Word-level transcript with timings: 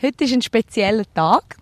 Heute 0.00 0.24
ist 0.24 0.32
ein 0.32 0.42
spezieller 0.42 1.02
Tag, 1.12 1.56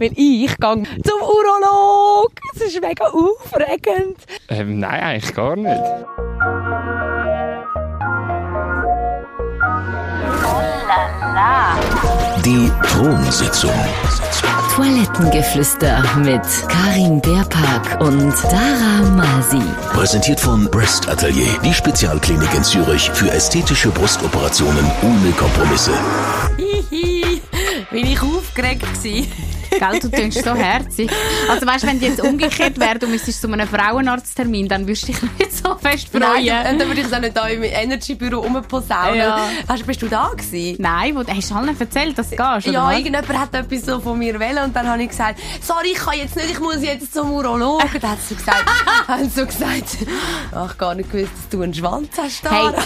weil 0.00 0.10
ich 0.16 0.56
gehe 0.56 0.56
zum 0.58 1.20
Urolog. 1.20 2.32
Es 2.52 2.62
ist 2.62 2.80
mega 2.80 3.04
aufregend. 3.04 4.16
Ähm, 4.48 4.80
nein, 4.80 5.00
eigentlich 5.00 5.32
gar 5.32 5.54
nicht. 5.54 5.82
Die 12.44 12.70
Thronsitzung. 12.88 13.70
Toilettengeflüster 14.74 16.02
mit 16.18 16.42
Karin 16.68 17.20
Beerpark 17.20 18.00
und 18.00 18.34
Dara 18.44 19.08
Masi. 19.16 19.62
Präsentiert 19.94 20.38
von 20.40 20.68
Breast 20.70 21.08
Atelier, 21.08 21.48
die 21.64 21.72
Spezialklinik 21.72 22.52
in 22.52 22.62
Zürich 22.62 23.10
für 23.10 23.30
ästhetische 23.30 23.90
Brustoperationen 23.90 24.84
ohne 25.02 25.30
Kompromisse. 25.32 25.92
Bin 27.96 28.08
ich 28.08 28.20
aufgeregt 28.20 28.82
gewesen. 28.82 29.32
Gell, 29.70 29.98
du 30.00 30.10
tönst 30.10 30.44
so 30.44 30.54
herzig. 30.54 31.10
Also 31.48 31.66
weißt, 31.66 31.86
wenn 31.86 32.00
du 32.00 32.06
jetzt 32.06 32.20
umgekehrt 32.20 32.78
wäre, 32.78 32.98
du 32.98 33.06
müsstest 33.06 33.40
zu 33.40 33.50
einem 33.52 33.66
Frauenarzttermin, 33.68 34.68
dann 34.68 34.86
würdest 34.86 35.08
du 35.08 35.12
dich 35.12 35.22
nicht 35.38 35.52
so 35.56 35.74
fest 35.76 36.08
freuen. 36.08 36.46
Nein, 36.46 36.78
dann 36.78 36.88
würde 36.88 37.00
ich 37.00 37.06
es 37.06 37.12
auch 37.12 37.20
nicht 37.20 37.36
da 37.36 37.46
im 37.48 37.62
Energy-Büro 37.62 38.40
rumposaunen. 38.40 39.16
Ja. 39.16 39.48
Hast, 39.68 39.86
bist 39.86 40.02
du 40.02 40.08
da 40.08 40.30
gewesen? 40.36 40.76
Nein, 40.80 41.14
wo, 41.16 41.24
hast 41.26 41.50
du 41.50 41.54
allen 41.54 41.78
erzählt, 41.80 42.18
dass 42.18 42.30
du 42.30 42.36
gehst, 42.36 42.66
Ja, 42.66 42.86
was? 42.86 42.98
irgendjemand 42.98 43.38
hat 43.38 43.54
etwas 43.54 43.84
so 43.84 44.00
von 44.00 44.18
mir 44.18 44.38
wollen 44.38 44.64
und 44.64 44.76
dann 44.76 44.86
habe 44.88 45.02
ich 45.02 45.08
gesagt, 45.08 45.40
sorry, 45.60 45.88
ich 45.92 45.98
kann 45.98 46.18
jetzt 46.18 46.36
nicht, 46.36 46.50
ich 46.50 46.60
muss 46.60 46.82
jetzt 46.82 47.12
zum 47.12 47.30
Urologen. 47.32 47.88
Dann 48.00 48.10
hat 48.12 48.18
sie 48.26 48.34
gesagt, 48.34 48.64
haben 49.08 49.24
sie 49.28 49.40
so 49.40 49.46
gesagt, 49.46 49.84
ach, 50.54 50.72
ich 50.72 50.78
gar 50.78 50.94
nicht 50.94 51.10
gewusst, 51.10 51.32
dass 51.36 51.48
du 51.50 51.62
einen 51.62 51.74
Schwanz 51.74 52.08
hast. 52.18 52.42
Hey, 52.44 52.50
Dara. 52.50 52.82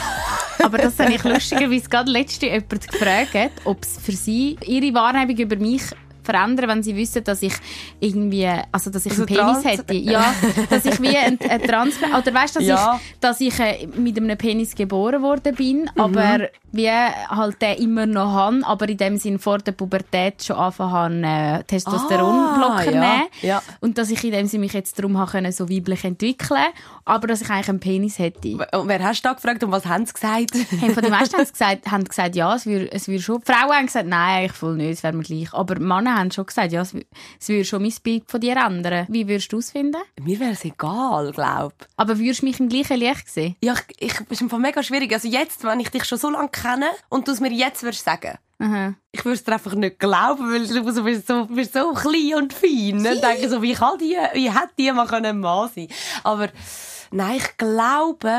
aber 0.62 0.78
das 0.78 0.98
habe 0.98 1.12
ich 1.12 1.22
lustigerweise 1.24 1.88
gerade 1.88 2.10
letzte 2.10 2.46
jemand 2.46 2.88
gefragt, 2.88 3.52
ob 3.64 3.82
es 3.82 3.98
für 4.02 4.12
sie 4.12 4.56
ihre 4.64 4.94
Wahrnehmung 4.94 5.36
über 5.36 5.56
mich 5.56 5.82
verändern, 6.22 6.68
wenn 6.68 6.82
sie 6.82 6.96
wissen, 6.96 7.24
dass 7.24 7.42
ich 7.42 7.54
irgendwie, 8.00 8.48
also 8.72 8.90
dass 8.90 9.06
ich 9.06 9.12
So 9.14 9.22
einen 9.22 9.26
Penis 9.36 9.62
trans- 9.62 9.64
hätte. 9.64 9.94
Ja, 9.94 10.34
dass 10.68 10.84
ich 10.84 11.00
wie 11.00 11.16
ein, 11.16 11.38
ein 11.48 11.62
Trans, 11.62 11.94
oder 12.02 12.34
weißt, 12.34 12.56
dass 12.56 12.64
Ja. 12.64 12.94
ich, 13.02 13.18
dass 13.20 13.40
ich 13.40 13.58
äh, 13.58 13.86
mit 13.96 14.16
einem 14.18 14.36
Penis 14.38 14.74
geboren 14.74 15.22
worden 15.22 15.54
bin, 15.54 15.82
Mhm. 15.82 15.88
aber 16.00 16.48
wie 16.72 16.88
halt 16.90 17.60
den 17.62 17.76
immer 17.78 18.06
noch 18.06 18.32
habe, 18.32 18.60
aber 18.64 18.88
in 18.88 18.96
dem 18.96 19.16
Sinn 19.16 19.38
vor 19.38 19.58
der 19.58 19.72
Pubertät 19.72 20.42
schon 20.44 20.56
angefangen 20.56 21.26
habe, 21.26 21.60
äh, 21.60 21.64
Testosteronblocker 21.64 22.74
Ah, 22.78 22.84
ja. 22.84 22.90
nehmen. 22.90 23.22
Ja. 23.42 23.62
Und 23.80 23.98
dass 23.98 24.10
ich 24.10 24.22
in 24.24 24.32
dem 24.32 24.46
Sinn 24.46 24.60
mich 24.60 24.72
jetzt 24.72 24.98
darum 24.98 25.18
habe 25.18 25.30
können, 25.30 25.52
so 25.52 25.68
weiblich 25.68 26.04
entwickeln, 26.04 26.64
aber 27.04 27.26
dass 27.26 27.42
ich 27.42 27.50
eigentlich 27.50 27.68
einen 27.68 27.80
Penis 27.80 28.18
hätte. 28.18 28.48
Und 28.72 28.88
wer 28.88 29.02
hast 29.02 29.24
du 29.24 29.28
da 29.28 29.34
gefragt 29.34 29.62
und 29.64 29.72
was 29.72 29.86
haben 29.86 30.06
sie 30.06 30.12
gesagt? 30.12 30.50
Hey, 30.80 30.90
von 30.90 31.02
den 31.02 31.10
meisten 31.10 31.34
haben 31.38 31.44
sie 31.46 31.52
gesagt, 31.52 31.90
haben 31.90 32.04
gesagt, 32.04 32.36
ja, 32.36 32.54
es 32.54 32.66
würde, 32.66 32.90
es 32.92 33.04
schon. 33.22 33.40
Die 33.40 33.52
Frauen 33.52 33.72
haben 33.76 33.86
gesagt, 33.86 34.06
nein, 34.08 34.38
eigentlich 34.42 34.52
voll 34.52 34.76
nicht, 34.76 34.90
es 34.90 35.02
wäre 35.02 35.12
mir 35.14 35.22
gleich. 35.24 35.52
Aber 35.52 35.74
die 35.74 35.82
Männer 36.10 36.20
haben 36.20 36.30
schon 36.30 36.46
gesagt, 36.46 36.72
ja, 36.72 36.82
es, 36.82 36.94
wü- 36.94 37.06
es 37.40 37.48
würde 37.48 37.64
schon 37.64 37.82
mein 37.82 37.92
Bild 38.02 38.30
von 38.30 38.40
dir 38.40 38.56
ändern. 38.56 39.06
Wie 39.08 39.26
würdest 39.28 39.52
du 39.52 39.58
es 39.58 39.70
finden? 39.70 40.00
Mir 40.20 40.38
wäre 40.40 40.52
es 40.52 40.64
egal, 40.64 41.32
glaub. 41.32 41.72
Aber 41.96 42.18
würdest 42.18 42.42
du 42.42 42.46
mich 42.46 42.60
im 42.60 42.68
gleichen 42.68 42.96
Licht 42.98 43.28
sehen? 43.28 43.56
Ja, 43.62 43.74
ich, 43.98 44.10
ich 44.12 44.30
ist 44.30 44.40
im 44.40 44.50
Fall 44.50 44.60
mega 44.60 44.82
schwierig. 44.82 45.12
Also 45.12 45.28
jetzt, 45.28 45.64
wenn 45.64 45.80
ich 45.80 45.90
dich 45.90 46.04
schon 46.04 46.18
so 46.18 46.30
lange 46.30 46.48
kenne 46.48 46.86
und 47.08 47.28
du 47.28 47.32
es 47.32 47.40
mir 47.40 47.52
jetzt 47.52 47.82
würdest 47.82 48.04
sagen, 48.04 48.38
Aha. 48.58 48.94
ich 49.12 49.24
würde 49.24 49.34
es 49.36 49.44
dir 49.44 49.52
einfach 49.52 49.74
nicht 49.74 49.98
glauben, 49.98 50.52
weil 50.52 50.66
du 50.66 50.92
so 50.92 51.02
bist 51.04 51.26
so, 51.26 51.46
bist 51.46 51.72
so 51.72 51.92
klein 51.92 52.34
und 52.36 52.52
fein. 52.52 52.96
Ne? 52.96 53.14
Ich 53.14 53.20
denke 53.20 53.48
so, 53.48 53.62
wie 53.62 53.74
kann 53.74 53.98
die, 53.98 54.16
wie 54.34 54.50
hätte 54.50 54.70
die 54.78 54.92
mal 54.92 55.06
können 55.06 55.26
ein 55.26 55.40
Mann 55.40 55.70
sein? 55.74 55.88
Aber 56.24 56.48
nein, 57.10 57.36
ich 57.38 57.56
glaube, 57.56 58.32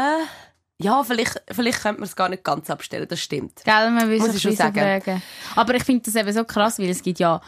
ja, 0.81 1.03
vielleicht, 1.03 1.41
vielleicht 1.49 1.81
könnte 1.81 2.01
man 2.01 2.07
es 2.07 2.15
gar 2.15 2.29
nicht 2.29 2.43
ganz 2.43 2.69
abstellen. 2.69 3.07
Das 3.07 3.19
stimmt. 3.19 3.63
Gell, 3.63 3.91
man 3.91 4.17
Muss 4.17 4.35
ich 4.35 4.41
schon 4.41 4.55
sagen. 4.55 4.73
fragen. 4.79 5.21
Aber 5.55 5.75
ich 5.75 5.83
finde 5.83 6.03
das 6.05 6.15
eben 6.15 6.31
so 6.33 6.43
krass, 6.43 6.79
weil 6.79 6.89
es 6.89 7.01
gibt 7.01 7.19
ja 7.19 7.41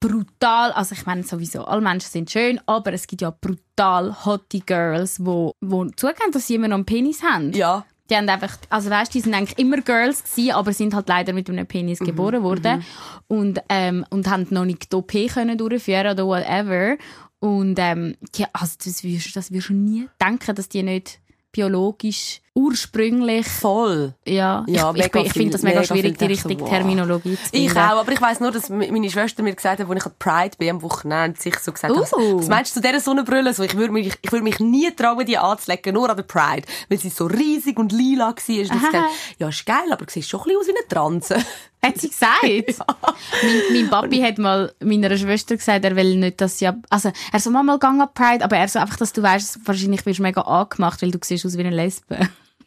brutal, 0.00 0.72
also 0.72 0.94
ich 0.94 1.06
meine 1.06 1.22
sowieso, 1.22 1.64
alle 1.64 1.80
Menschen 1.80 2.10
sind 2.10 2.30
schön, 2.30 2.60
aber 2.66 2.92
es 2.92 3.06
gibt 3.06 3.22
ja 3.22 3.30
brutal 3.30 4.24
hotte 4.24 4.60
Girls, 4.60 5.24
wo, 5.24 5.52
wo 5.60 5.86
zugeben, 5.86 6.30
dass 6.32 6.46
sie 6.46 6.56
immer 6.56 6.68
noch 6.68 6.76
einen 6.76 6.84
Penis 6.84 7.22
haben. 7.22 7.52
Ja. 7.52 7.86
Die 8.10 8.16
haben 8.16 8.28
einfach, 8.28 8.58
also 8.68 8.90
weißt, 8.90 9.14
die 9.14 9.20
sind 9.20 9.32
eigentlich 9.32 9.58
immer 9.58 9.78
Girls 9.78 10.22
gewesen, 10.24 10.52
aber 10.52 10.74
sind 10.74 10.94
halt 10.94 11.08
leider 11.08 11.32
mit 11.32 11.48
einem 11.48 11.66
Penis 11.66 12.00
Mhm, 12.00 12.04
geboren 12.04 12.42
worden 12.42 12.84
und 13.28 13.60
ähm, 13.70 14.04
und 14.10 14.28
haben 14.28 14.46
noch 14.50 14.66
nicht 14.66 14.92
die 14.92 14.96
OP 14.96 15.12
können 15.32 15.56
durchführen 15.56 16.08
oder 16.08 16.26
whatever. 16.26 16.98
Und 17.40 17.78
ähm, 17.78 18.16
ja, 18.36 18.48
also 18.52 18.74
das 18.84 19.04
wirst, 19.04 19.34
das 19.36 19.50
wirst 19.52 19.70
du 19.70 19.72
nie 19.72 20.06
denken, 20.20 20.54
dass 20.54 20.68
die 20.68 20.82
nicht 20.82 21.20
biologisch 21.50 22.42
ursprünglich 22.54 23.46
Voll. 23.48 24.14
ja, 24.26 24.64
Ja, 24.68 24.92
ich, 24.94 25.04
ich, 25.06 25.14
ich 25.14 25.32
finde 25.32 25.52
das 25.52 25.62
mega 25.62 25.80
mega 25.80 25.86
schwierig, 25.86 26.18
die 26.18 26.24
richtige 26.26 26.60
wow. 26.62 26.68
Terminologie 26.68 27.36
zu 27.36 27.50
finden. 27.50 27.66
Ich 27.66 27.72
auch, 27.72 27.98
aber 27.98 28.12
ich 28.12 28.20
weiss 28.20 28.40
nur, 28.40 28.50
dass 28.52 28.68
meine 28.70 29.10
Schwester 29.10 29.42
mir 29.42 29.54
gesagt 29.54 29.80
hat, 29.80 29.88
als 29.90 29.98
ich 30.00 30.06
an 30.06 30.12
Pride 30.18 30.56
bin 30.58 30.70
am 30.70 30.82
Wochenende, 30.82 31.40
sich 31.40 31.58
so 31.58 31.72
gesagt 31.72 31.94
hat, 31.94 32.12
Uh. 32.14 32.38
was 32.38 32.48
meinst 32.48 32.76
du 32.76 32.80
zu 32.80 32.86
dieser 32.86 33.00
Sonnenbrille? 33.00 33.52
So, 33.54 33.62
ich 33.64 33.76
würde 33.76 33.92
mich, 33.92 34.12
ich 34.22 34.32
würde 34.32 34.44
mich 34.44 34.60
nie 34.60 34.90
trauen, 34.92 35.26
die 35.26 35.36
anzulegen, 35.36 35.94
nur 35.94 36.08
an 36.08 36.16
der 36.16 36.22
Pride. 36.24 36.62
Weil 36.88 36.98
sie 36.98 37.10
so 37.10 37.26
riesig 37.26 37.78
und 37.78 37.92
lila 37.92 38.24
war. 38.28 38.30
Und 38.30 38.36
gesagt, 38.36 39.10
ja, 39.38 39.48
ist 39.48 39.66
geil, 39.66 39.90
aber 39.90 40.04
du 40.06 40.12
siehst 40.12 40.28
schon 40.30 40.40
ein 40.40 40.44
bisschen 40.44 40.60
aus 40.60 40.66
wie 40.68 40.70
eine 40.78 40.88
Transe. 40.88 41.36
Hat 41.84 41.98
sie 42.00 42.08
gesagt? 42.08 42.42
mein, 43.42 43.62
mein 43.72 43.90
Papi 43.90 44.20
hat 44.22 44.38
mal 44.38 44.72
meiner 44.80 45.14
Schwester 45.18 45.54
gesagt, 45.56 45.84
er 45.84 45.94
will 45.96 46.16
nicht, 46.16 46.40
dass 46.40 46.58
sie, 46.58 46.66
ab- 46.68 46.78
also, 46.88 47.12
er 47.30 47.40
so, 47.40 47.50
mal 47.50 47.78
gang 47.78 48.00
an 48.00 48.08
Pride, 48.14 48.42
aber 48.42 48.56
er 48.56 48.68
so 48.68 48.78
einfach, 48.78 48.96
dass 48.96 49.12
du 49.12 49.22
weißt, 49.22 49.58
wahrscheinlich 49.66 50.06
wirst 50.06 50.18
du 50.18 50.22
mega 50.22 50.40
angemacht, 50.40 51.02
weil 51.02 51.10
du 51.10 51.18
siehst 51.22 51.44
aus 51.44 51.58
wie 51.58 51.60
eine 51.60 51.76
Lesbe. 51.76 52.18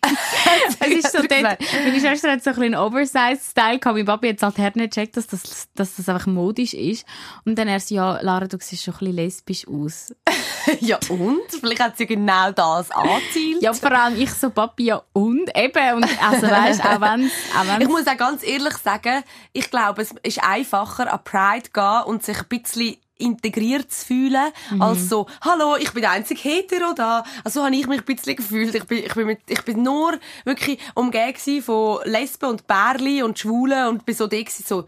es 0.79 0.87
ist 0.87 1.11
so 1.11 1.19
dort, 1.19 1.59
meine 1.83 1.99
Schwester 1.99 2.31
hat 2.31 2.43
so 2.43 2.51
ein 2.51 2.67
einen 2.67 2.75
Oversize-Style 2.75 3.79
gehabt, 3.79 3.97
mein 3.97 4.05
Papi 4.05 4.29
hat 4.29 4.37
es 4.37 4.43
halt 4.43 4.57
her 4.57 4.71
nicht 4.75 4.93
gecheckt, 4.93 5.17
dass 5.17 5.27
das, 5.27 5.67
dass 5.75 5.95
das 5.95 6.09
einfach 6.09 6.27
modisch 6.27 6.73
ist. 6.73 7.05
Und 7.45 7.57
dann 7.57 7.67
er 7.67 7.79
so, 7.79 7.95
ja, 7.95 8.19
Lara, 8.21 8.47
du 8.47 8.57
siehst 8.59 8.83
schon 8.83 8.93
ein 8.95 8.99
bisschen 8.99 9.15
lesbisch 9.15 9.67
aus. 9.67 10.13
ja, 10.79 10.99
und? 11.09 11.51
Vielleicht 11.59 11.81
hat 11.81 11.97
sie 11.97 12.05
genau 12.05 12.51
das 12.51 12.91
angezielt. 12.91 13.61
Ja, 13.61 13.73
vor 13.73 13.91
allem 13.91 14.19
ich 14.19 14.31
so, 14.33 14.49
Papi, 14.49 14.85
ja, 14.85 15.01
und 15.13 15.49
eben, 15.55 15.95
und, 15.95 16.23
also 16.23 16.47
weißt, 16.47 16.85
auch 16.85 17.01
wenn, 17.01 17.31
auch 17.57 17.67
wenn 17.67 17.81
Ich 17.81 17.87
muss 17.87 18.07
auch 18.07 18.17
ganz 18.17 18.43
ehrlich 18.43 18.75
sagen, 18.77 19.23
ich 19.53 19.69
glaube, 19.69 20.01
es 20.01 20.13
ist 20.23 20.43
einfacher, 20.43 21.11
an 21.11 21.23
Pride 21.23 21.69
gehen 21.73 22.03
und 22.05 22.23
sich 22.23 22.37
ein 22.37 22.47
bisschen 22.47 22.97
integriert 23.17 23.91
zu 23.91 24.05
fühlen, 24.05 24.51
Mhm. 24.71 24.81
als 24.81 25.09
so, 25.09 25.27
hallo, 25.41 25.75
ich 25.77 25.91
bin 25.91 26.01
der 26.01 26.11
einzige 26.11 26.39
Hetero 26.41 26.93
da. 26.93 27.23
Also 27.43 27.59
so 27.59 27.65
habe 27.65 27.75
ich 27.75 27.87
mich 27.87 27.99
ein 27.99 28.05
bisschen 28.05 28.35
gefühlt. 28.35 28.75
Ich 28.75 28.83
bin, 28.85 28.99
ich 28.99 29.13
bin, 29.13 29.25
mit, 29.27 29.39
ich 29.47 29.61
bin 29.63 29.83
nur 29.83 30.17
wirklich 30.45 30.79
umgeben 30.93 31.61
von 31.61 31.99
Lesben 32.05 32.49
und 32.49 32.67
Bärli 32.67 33.23
und 33.23 33.39
Schwulen 33.39 33.87
und 33.87 34.05
bin 34.05 34.15
so 34.15 34.27
da 34.27 34.37
so, 34.47 34.85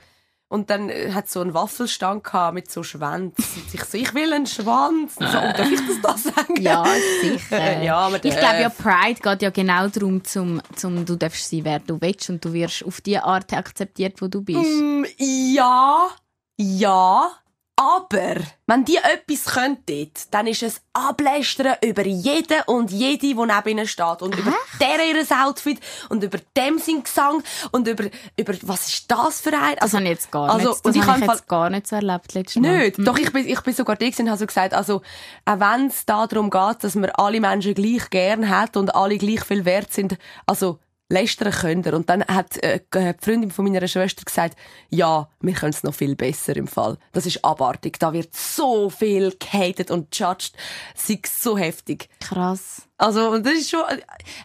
und 0.50 0.72
dann 0.72 0.90
äh, 0.90 1.12
hat 1.14 1.30
so 1.30 1.42
einen 1.42 1.54
Waffelstand 1.54 2.24
gehabt 2.24 2.56
mit 2.56 2.72
so 2.72 2.82
Schwänz. 2.82 3.36
Und 3.38 3.74
ich 3.74 3.84
so, 3.86 3.98
ich 3.98 4.14
will 4.16 4.34
einen 4.34 4.48
Schwanz. 4.48 5.16
Und 5.18 5.30
so, 5.30 5.38
oh, 5.38 5.54
darf 5.56 5.72
ich 5.72 5.80
das 5.88 6.02
da 6.02 6.18
sagen? 6.18 6.56
Ja, 6.60 6.84
sicher. 7.22 7.60
Ja, 7.84 7.98
aber 7.98 8.16
ich 8.16 8.36
glaube 8.36 8.62
ja, 8.62 8.70
Pride 8.70 9.20
geht 9.22 9.42
ja 9.44 9.50
genau 9.52 9.88
darum, 9.88 10.24
zum, 10.24 10.60
zum, 10.76 11.06
du 11.06 11.16
darfst 11.16 11.50
sein, 11.50 11.62
wer 11.64 11.80
du 11.80 12.02
willst 12.02 12.30
und 12.32 12.44
du 12.44 12.52
wirst 12.52 12.84
auf 12.84 13.00
die 13.02 13.20
Art 13.20 13.54
akzeptiert, 13.54 14.22
wo 14.22 14.28
du 14.28 14.42
bist. 14.42 14.60
Mm, 14.60 15.06
ja, 15.18 16.10
ja, 16.58 17.32
aber 17.80 18.36
wenn 18.68 18.84
die 18.84 18.98
etwas 18.98 19.54
könnten, 19.54 20.12
dann 20.32 20.48
ist 20.48 20.64
es 20.64 20.82
ablästern 20.92 21.78
über 21.82 22.06
jeden 22.06 22.62
und 22.68 22.92
jede, 22.92 23.20
die 23.20 23.34
neben 23.34 23.70
ihnen 23.70 23.88
steht. 23.88 24.22
Und 24.22 24.38
über 24.38 24.54
der 24.82 25.06
ihres 25.08 25.32
Outfit 25.32 25.80
und 26.10 26.22
über 26.22 26.40
dem 26.58 26.78
sein 26.78 27.04
Gesang 27.04 27.42
und 27.72 27.88
über, 27.88 28.10
über 28.38 28.54
was 28.64 28.90
ist 28.90 29.10
das 29.10 29.40
für 29.40 29.54
ein... 29.58 29.78
Das 29.80 29.94
habe 29.94 30.04
ich 30.04 30.10
jetzt 30.10 30.30
gar 30.30 30.50
also, 30.50 30.72
nicht, 30.72 30.86
und 30.86 30.96
das 30.96 31.04
ich 31.04 31.10
habe 31.10 31.22
ich 31.22 31.32
jetzt 31.32 31.48
gar 31.48 31.70
nicht 31.70 31.88
so 31.88 31.96
erlebt 31.96 32.34
letztes 32.34 32.62
Mal. 32.62 32.80
nicht. 32.80 33.08
Doch, 33.08 33.18
ich 33.18 33.32
bin, 33.32 33.48
ich 33.48 33.62
bin 33.62 33.74
sogar 33.74 33.96
da 33.96 34.06
und 34.06 34.30
habe 34.30 34.38
so 34.38 34.46
gesagt, 34.46 34.74
also, 34.74 35.02
auch 35.46 35.60
wenn 35.60 35.88
es 35.88 36.06
da 36.06 36.28
darum 36.28 36.50
geht, 36.50 36.84
dass 36.84 36.96
man 36.96 37.12
alle 37.12 37.40
Menschen 37.40 37.76
gleich 37.76 38.10
gern 38.10 38.50
hat 38.50 38.76
und 38.76 38.94
alle 38.94 39.18
gleich 39.18 39.46
viel 39.46 39.64
wert 39.64 39.94
sind, 39.94 40.18
also, 40.46 40.80
lästern 41.10 41.52
können 41.52 41.84
ihr. 41.84 41.94
Und 41.94 42.10
dann 42.10 42.24
hat 42.26 42.58
äh, 42.64 42.80
die 42.94 43.14
Freundin 43.20 43.52
von 43.52 43.66
meiner 43.66 43.88
Schwester 43.88 44.24
gesagt, 44.24 44.56
ja, 44.90 45.28
wir 45.42 45.54
können 45.54 45.74
es 45.74 45.84
noch 45.84 45.94
viel 45.94 46.16
besser 46.16 46.56
im 46.56 46.68
Fall. 46.68 46.98
Das 47.12 47.26
ist 47.26 47.44
abartig. 47.44 48.00
Da 48.00 48.14
wird 48.14 48.36
so 48.36 48.90
viel 48.90 49.36
gehatet 49.38 49.92
und 49.92 50.16
judged. 50.18 50.54
Es 50.96 51.10
ist 51.10 51.42
so 51.42 51.58
heftig. 51.58 52.10
Krass. 52.20 52.84
Also, 52.98 53.32
und 53.32 53.46
das 53.46 53.54
ist 53.54 53.70
schon, 53.70 53.82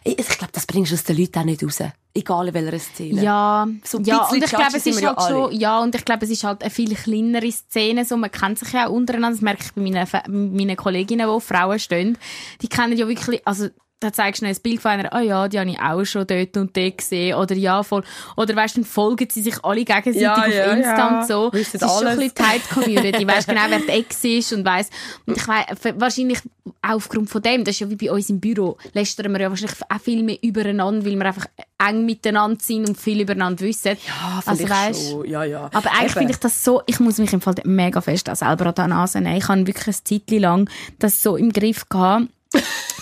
ich, 0.03 0.17
ich 0.17 0.27
glaube, 0.29 0.53
das 0.53 0.65
bringst 0.65 0.91
du 0.91 0.95
aus 0.95 1.03
den 1.03 1.17
Leuten 1.17 1.39
auch 1.39 1.43
nicht 1.43 1.63
raus. 1.63 1.79
Egal 2.17 2.47
in 2.47 2.53
welcher 2.53 2.79
Szene. 2.79 3.21
Ja, 3.21 3.67
So 3.83 3.97
ein 3.97 4.05
ja 4.05 4.25
und 4.29 4.41
ich 4.41 4.49
glaube, 4.49 4.77
es 4.77 4.85
ist 4.85 5.03
halt 5.03 5.17
ja 5.19 5.27
schon, 5.27 5.51
ja, 5.51 5.79
und 5.81 5.93
ich 5.93 6.05
glaube, 6.05 6.23
es 6.23 6.31
ist 6.31 6.45
halt 6.45 6.61
eine 6.61 6.71
viel 6.71 6.95
kleinere 6.95 7.51
Szene, 7.51 8.05
so, 8.05 8.15
man 8.15 8.31
kennt 8.31 8.57
sich 8.57 8.71
ja 8.71 8.87
auch 8.87 8.91
untereinander, 8.91 9.35
das 9.35 9.41
merke 9.41 9.63
ich 9.65 9.73
bei 9.73 9.81
meinen, 9.81 10.55
meinen 10.55 10.77
Kolleginnen, 10.77 11.29
die 11.29 11.41
Frauen 11.41 11.77
stehen, 11.77 12.17
die 12.61 12.69
kennen 12.69 12.97
ja 12.97 13.09
wirklich, 13.09 13.45
also, 13.45 13.67
dann 13.99 14.13
zeigst 14.13 14.41
du 14.41 14.45
ein 14.45 14.55
Bild 14.61 14.81
von 14.81 14.91
einer, 14.91 15.13
ah 15.13 15.21
ja, 15.21 15.47
die 15.47 15.59
habe 15.59 15.69
ich 15.69 15.79
auch 15.79 16.03
schon 16.03 16.27
dort 16.27 16.57
und 16.57 16.75
dort 16.75 16.97
gesehen. 16.97 17.35
Oder 17.35 17.55
ja, 17.55 17.81
voll. 17.81 18.03
Oder 18.35 18.55
weißt 18.55 18.75
du, 18.75 18.81
dann 18.81 18.89
folgen 18.89 19.27
sie 19.31 19.41
sich 19.41 19.63
alle 19.63 19.85
gegenseitig 19.85 20.21
Ja, 20.21 20.35
auf 20.35 20.47
ja, 20.47 20.73
Insta 20.73 20.97
ja. 20.97 21.19
und 21.19 21.27
so. 21.27 21.53
Wissen 21.53 21.77
Es 21.77 21.81
ist 21.81 21.89
schon 21.89 22.07
ein 22.07 22.07
alles. 22.07 22.33
bisschen 22.33 22.35
Tight 22.35 22.69
Community. 22.69 23.27
weißt 23.27 23.47
genau, 23.47 23.61
wer 23.69 23.79
die 23.79 23.89
Ex 23.89 24.23
ist 24.23 24.53
und 24.53 24.65
weiss. 24.65 24.89
Und 25.25 25.37
ich 25.37 25.47
weiss, 25.47 25.65
wahrscheinlich 25.95 26.39
auch 26.81 26.95
aufgrund 26.95 27.29
von 27.29 27.41
dem, 27.41 27.63
das 27.63 27.75
ist 27.75 27.79
ja 27.81 27.89
wie 27.89 27.95
bei 27.95 28.11
uns 28.11 28.29
im 28.29 28.39
Büro, 28.39 28.77
lästern 28.93 29.31
wir 29.31 29.41
ja 29.41 29.49
wahrscheinlich 29.49 29.79
auch 29.87 30.01
viel 30.01 30.23
mehr 30.23 30.37
übereinander, 30.41 31.05
weil 31.05 31.15
wir 31.15 31.25
einfach 31.25 31.45
eng 31.77 32.05
miteinander 32.05 32.57
sind 32.61 32.87
und 32.89 32.97
viel 32.97 33.21
übereinander 33.21 33.61
wissen. 33.61 33.97
Ja, 34.07 34.41
also 34.45 34.65
vielleicht 34.65 34.89
weißt, 34.89 35.11
schon. 35.11 35.29
Ja, 35.29 35.43
ja. 35.43 35.69
aber 35.73 35.91
eigentlich 35.91 36.13
finde 36.13 36.33
ich 36.33 36.39
das 36.39 36.63
so, 36.63 36.81
ich 36.85 36.99
muss 36.99 37.17
mich 37.17 37.33
im 37.33 37.41
Fall 37.41 37.55
mega 37.63 38.01
fest 38.01 38.29
auch 38.29 38.35
selber 38.35 38.67
an 38.67 38.75
die 38.75 38.87
Nase 38.87 39.21
nehmen. 39.21 39.37
Ich 39.37 39.47
habe 39.47 39.67
wirklich 39.67 39.87
eine 39.87 40.03
Zeit 40.03 40.39
lang 40.39 40.69
das 40.99 41.21
so 41.21 41.37
im 41.37 41.51
Griff 41.51 41.87
gehabt, 41.87 42.27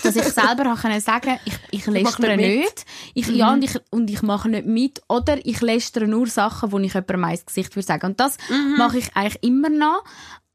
dass 0.02 0.16
ich 0.16 0.24
selber 0.24 0.74
können 0.80 1.00
sagen, 1.00 1.38
ich, 1.44 1.54
ich 1.70 1.86
lästere 1.86 2.36
nicht 2.36 2.58
nicht. 2.60 2.84
Ich, 3.14 3.28
Ja, 3.28 3.52
und 3.52 3.62
ich, 3.64 3.78
und 3.90 4.10
ich 4.10 4.22
mache 4.22 4.48
nicht 4.48 4.66
mit. 4.66 5.02
Oder 5.08 5.38
ich 5.44 5.60
lästere 5.60 6.06
nur 6.06 6.26
Sachen, 6.26 6.72
wo 6.72 6.78
ich 6.78 6.92
jemandem 6.94 7.24
ins 7.24 7.46
Gesicht 7.46 7.74
würde 7.76 7.86
sagen. 7.86 8.06
Und 8.06 8.20
das 8.20 8.36
mache 8.76 8.98
ich 8.98 9.14
eigentlich 9.16 9.42
immer 9.42 9.68
noch. 9.70 10.02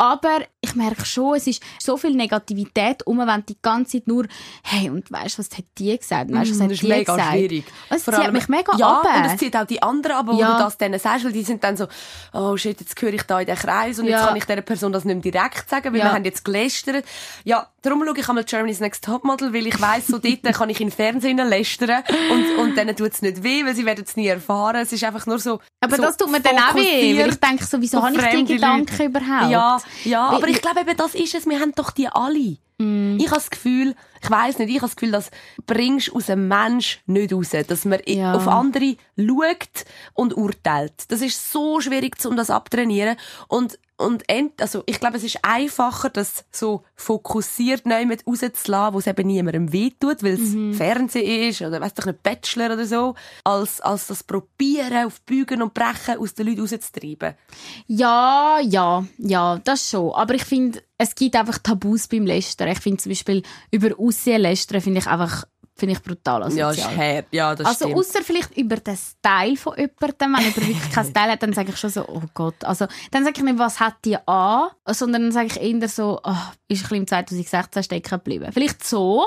Aber 0.01 0.39
ich 0.61 0.75
merke 0.75 1.03
schon, 1.03 1.35
es 1.35 1.45
ist 1.45 1.61
so 1.77 1.97
viel 1.97 2.11
Negativität 2.15 3.05
um, 3.05 3.17
wenn 3.17 3.45
die 3.47 3.57
ganze 3.61 3.97
Zeit 3.97 4.07
nur, 4.07 4.27
hey, 4.63 4.89
und 4.89 5.11
weißt 5.11 5.37
du, 5.37 5.39
was 5.43 5.49
hat 5.57 5.65
die 5.77 5.97
gesagt? 5.97 6.31
Weißt 6.31 6.51
was 6.51 6.57
Mhm, 6.57 6.63
hat 6.63 6.69
das 6.71 6.75
ist 6.77 6.83
die 6.83 6.87
mega 6.87 7.15
gesagt? 7.17 7.33
schwierig. 7.33 7.65
Es 7.89 8.03
Vor 8.05 8.13
zieht 8.13 8.23
allem- 8.23 8.33
mich 8.33 8.47
mega 8.47 8.77
ja, 8.77 8.93
runter. 8.95 9.13
und 9.17 9.25
es 9.25 9.37
zieht 9.37 9.57
auch 9.57 9.65
die 9.65 9.83
anderen 9.83 10.15
aber 10.15 10.35
wo 10.35 10.39
Ja. 10.39 10.53
du 10.57 10.63
das 10.63 10.77
denen 10.77 10.97
sagst, 11.01 11.25
weil 11.25 11.33
die 11.33 11.43
sind 11.43 11.65
dann 11.65 11.75
so, 11.75 11.87
oh 12.31 12.55
shit, 12.55 12.79
jetzt 12.79 12.95
gehöre 12.95 13.13
ich 13.15 13.23
da 13.23 13.41
in 13.41 13.47
den 13.47 13.57
Kreis 13.57 13.99
und 13.99 14.05
Ja. 14.05 14.19
jetzt 14.19 14.27
kann 14.27 14.35
ich 14.37 14.45
dieser 14.45 14.61
Person 14.61 14.93
das 14.93 15.03
nicht 15.03 15.15
mehr 15.21 15.33
direkt 15.33 15.69
sagen, 15.69 15.91
weil 15.91 15.99
Ja. 15.99 16.05
wir 16.05 16.13
haben 16.13 16.23
jetzt 16.23 16.45
gelästert. 16.45 17.03
Ja, 17.43 17.67
darum 17.81 18.03
schaue 18.05 18.17
ich 18.17 18.27
einmal 18.29 18.43
Germany's 18.43 18.79
Next 18.79 19.03
Topmodel, 19.03 19.53
weil 19.53 19.67
ich 19.67 19.79
weiss, 19.81 20.07
so 20.07 20.17
dort 20.17 20.43
kann 20.53 20.69
ich 20.69 20.81
in 20.81 20.91
Fernsehen 20.91 21.37
lästern 21.37 22.03
und, 22.31 22.57
und 22.59 22.77
denen 22.77 22.95
tut 22.95 23.13
es 23.13 23.21
nicht 23.21 23.43
weh, 23.43 23.65
weil 23.65 23.75
sie 23.75 23.85
werden 23.85 24.03
es 24.07 24.15
nie 24.15 24.27
erfahren. 24.27 24.77
Es 24.77 24.91
ist 24.93 25.03
einfach 25.03 25.25
nur 25.25 25.39
so 25.39 25.59
Aber 25.81 25.95
so 25.95 26.01
das 26.01 26.17
tut 26.17 26.31
mir 26.31 26.41
dann 26.41 26.57
auch 26.57 26.75
weh, 26.75 27.17
weil 27.19 27.29
ich 27.29 27.39
denke 27.39 27.65
so, 27.65 27.81
wieso 27.81 28.01
habe 28.03 28.15
ich 28.15 28.45
die 28.47 28.53
Gedanken 28.55 28.91
Leute. 28.91 29.03
überhaupt? 29.05 29.51
Ja, 29.51 29.77
ja, 30.05 30.29
Weil- 30.29 30.35
aber 30.37 30.47
ich 30.47 30.61
glaube 30.61 30.81
eben, 30.81 30.97
das 30.97 31.15
ist 31.15 31.35
es. 31.35 31.45
Wir 31.47 31.59
haben 31.59 31.73
doch 31.75 31.91
die 31.91 32.07
alle. 32.07 32.57
Mm. 32.81 33.17
Ich 33.19 33.25
habe 33.27 33.35
das 33.35 33.49
Gefühl, 33.49 33.93
ich 34.23 34.31
weiß 34.31 34.57
nicht, 34.59 34.69
ich 34.69 34.77
habe 34.77 34.87
das 34.87 34.95
Gefühl, 34.95 35.11
das 35.11 35.31
bringst 35.65 36.13
aus 36.13 36.29
einem 36.29 36.47
Mensch 36.47 37.01
nicht 37.07 37.33
raus. 37.33 37.49
Dass 37.67 37.83
man 37.85 37.99
Ja. 38.05 38.33
auf 38.33 38.47
andere 38.47 38.95
schaut 39.17 39.85
und 40.13 40.37
urteilt. 40.37 40.93
Das 41.09 41.21
ist 41.21 41.51
so 41.51 41.81
schwierig, 41.81 42.15
um 42.25 42.37
das 42.37 42.49
abtrainieren. 42.49 43.17
Und, 43.49 43.77
und 43.99 44.23
end, 44.29 44.61
also, 44.61 44.81
ich 44.85 44.99
glaube, 44.99 45.17
es 45.17 45.23
ist 45.23 45.39
einfacher, 45.43 46.09
das 46.09 46.45
so 46.51 46.83
fokussiert 46.95 47.83
jemand 47.85 48.25
rauszulassen, 48.25 48.93
wo 48.93 48.99
es 48.99 49.07
eben 49.07 49.27
niemandem 49.27 49.73
wehtut, 49.73 50.23
weil 50.23 50.35
es 50.35 50.39
Mhm. 50.51 50.73
Fernsehen 50.73 51.49
ist 51.49 51.61
oder 51.61 51.81
weiss 51.81 51.93
doch 51.93 52.05
nicht, 52.05 52.23
Bachelor 52.23 52.73
oder 52.73 52.85
so, 52.85 53.15
als, 53.43 53.81
als 53.81 54.07
das 54.07 54.23
Probieren 54.23 55.05
auf 55.05 55.19
Bügen 55.21 55.61
und 55.61 55.73
Brechen 55.73 56.17
aus 56.17 56.33
den 56.33 56.47
Leuten 56.47 56.61
rauszutreiben. 56.61 57.35
Ja, 57.87 58.59
ja, 58.61 59.05
ja, 59.17 59.59
das 59.63 59.89
schon. 59.89 60.13
Aber 60.13 60.33
ich 60.33 60.45
finde, 60.45 60.81
es 60.97 61.13
gibt 61.15 61.35
einfach 61.35 61.57
Tabus 61.57 62.07
beim 62.07 62.25
Lästern. 62.25 62.69
Ich 62.69 62.79
finde 62.79 62.97
zum 63.03 63.09
Beispiel, 63.09 63.43
über 63.71 63.89
Aussehen 63.99 64.41
lästern 64.41 64.81
finde 64.81 64.99
ich 64.99 65.07
einfach, 65.07 65.45
finde 65.79 65.93
ich 65.95 66.01
brutal 66.03 66.43
asozial. 66.43 66.75
Ja, 66.75 66.89
ist 66.89 66.97
her. 66.97 67.25
Ja, 67.31 67.55
das 67.55 67.65
also 67.67 67.93
außer 67.95 68.21
vielleicht 68.23 68.57
über 68.57 68.77
den 68.77 68.97
Style 68.97 69.55
von 69.57 69.73
jemandem. 69.77 69.95
Wenn 70.19 70.39
jemand 70.41 70.55
wirklich 70.57 70.91
keinen 70.91 71.09
Style 71.09 71.31
hat, 71.31 71.43
dann 71.43 71.53
sage 71.53 71.69
ich 71.71 71.77
schon 71.77 71.89
so, 71.89 72.05
oh 72.07 72.21
Gott. 72.33 72.63
Also 72.63 72.85
dann 73.11 73.23
sage 73.23 73.35
ich 73.37 73.43
nicht, 73.43 73.57
was 73.59 73.79
hat 73.79 73.95
die 74.05 74.17
an, 74.27 74.69
sondern 74.87 75.23
dann 75.23 75.31
sage 75.31 75.47
ich 75.47 75.61
eher 75.61 75.87
so, 75.89 76.19
oh, 76.23 76.31
ist 76.67 76.79
ein 76.79 76.81
bisschen 76.83 76.97
im 76.97 77.07
2016 77.07 77.83
stecken 77.83 78.09
geblieben. 78.09 78.49
Vielleicht 78.53 78.83
so, 78.85 79.25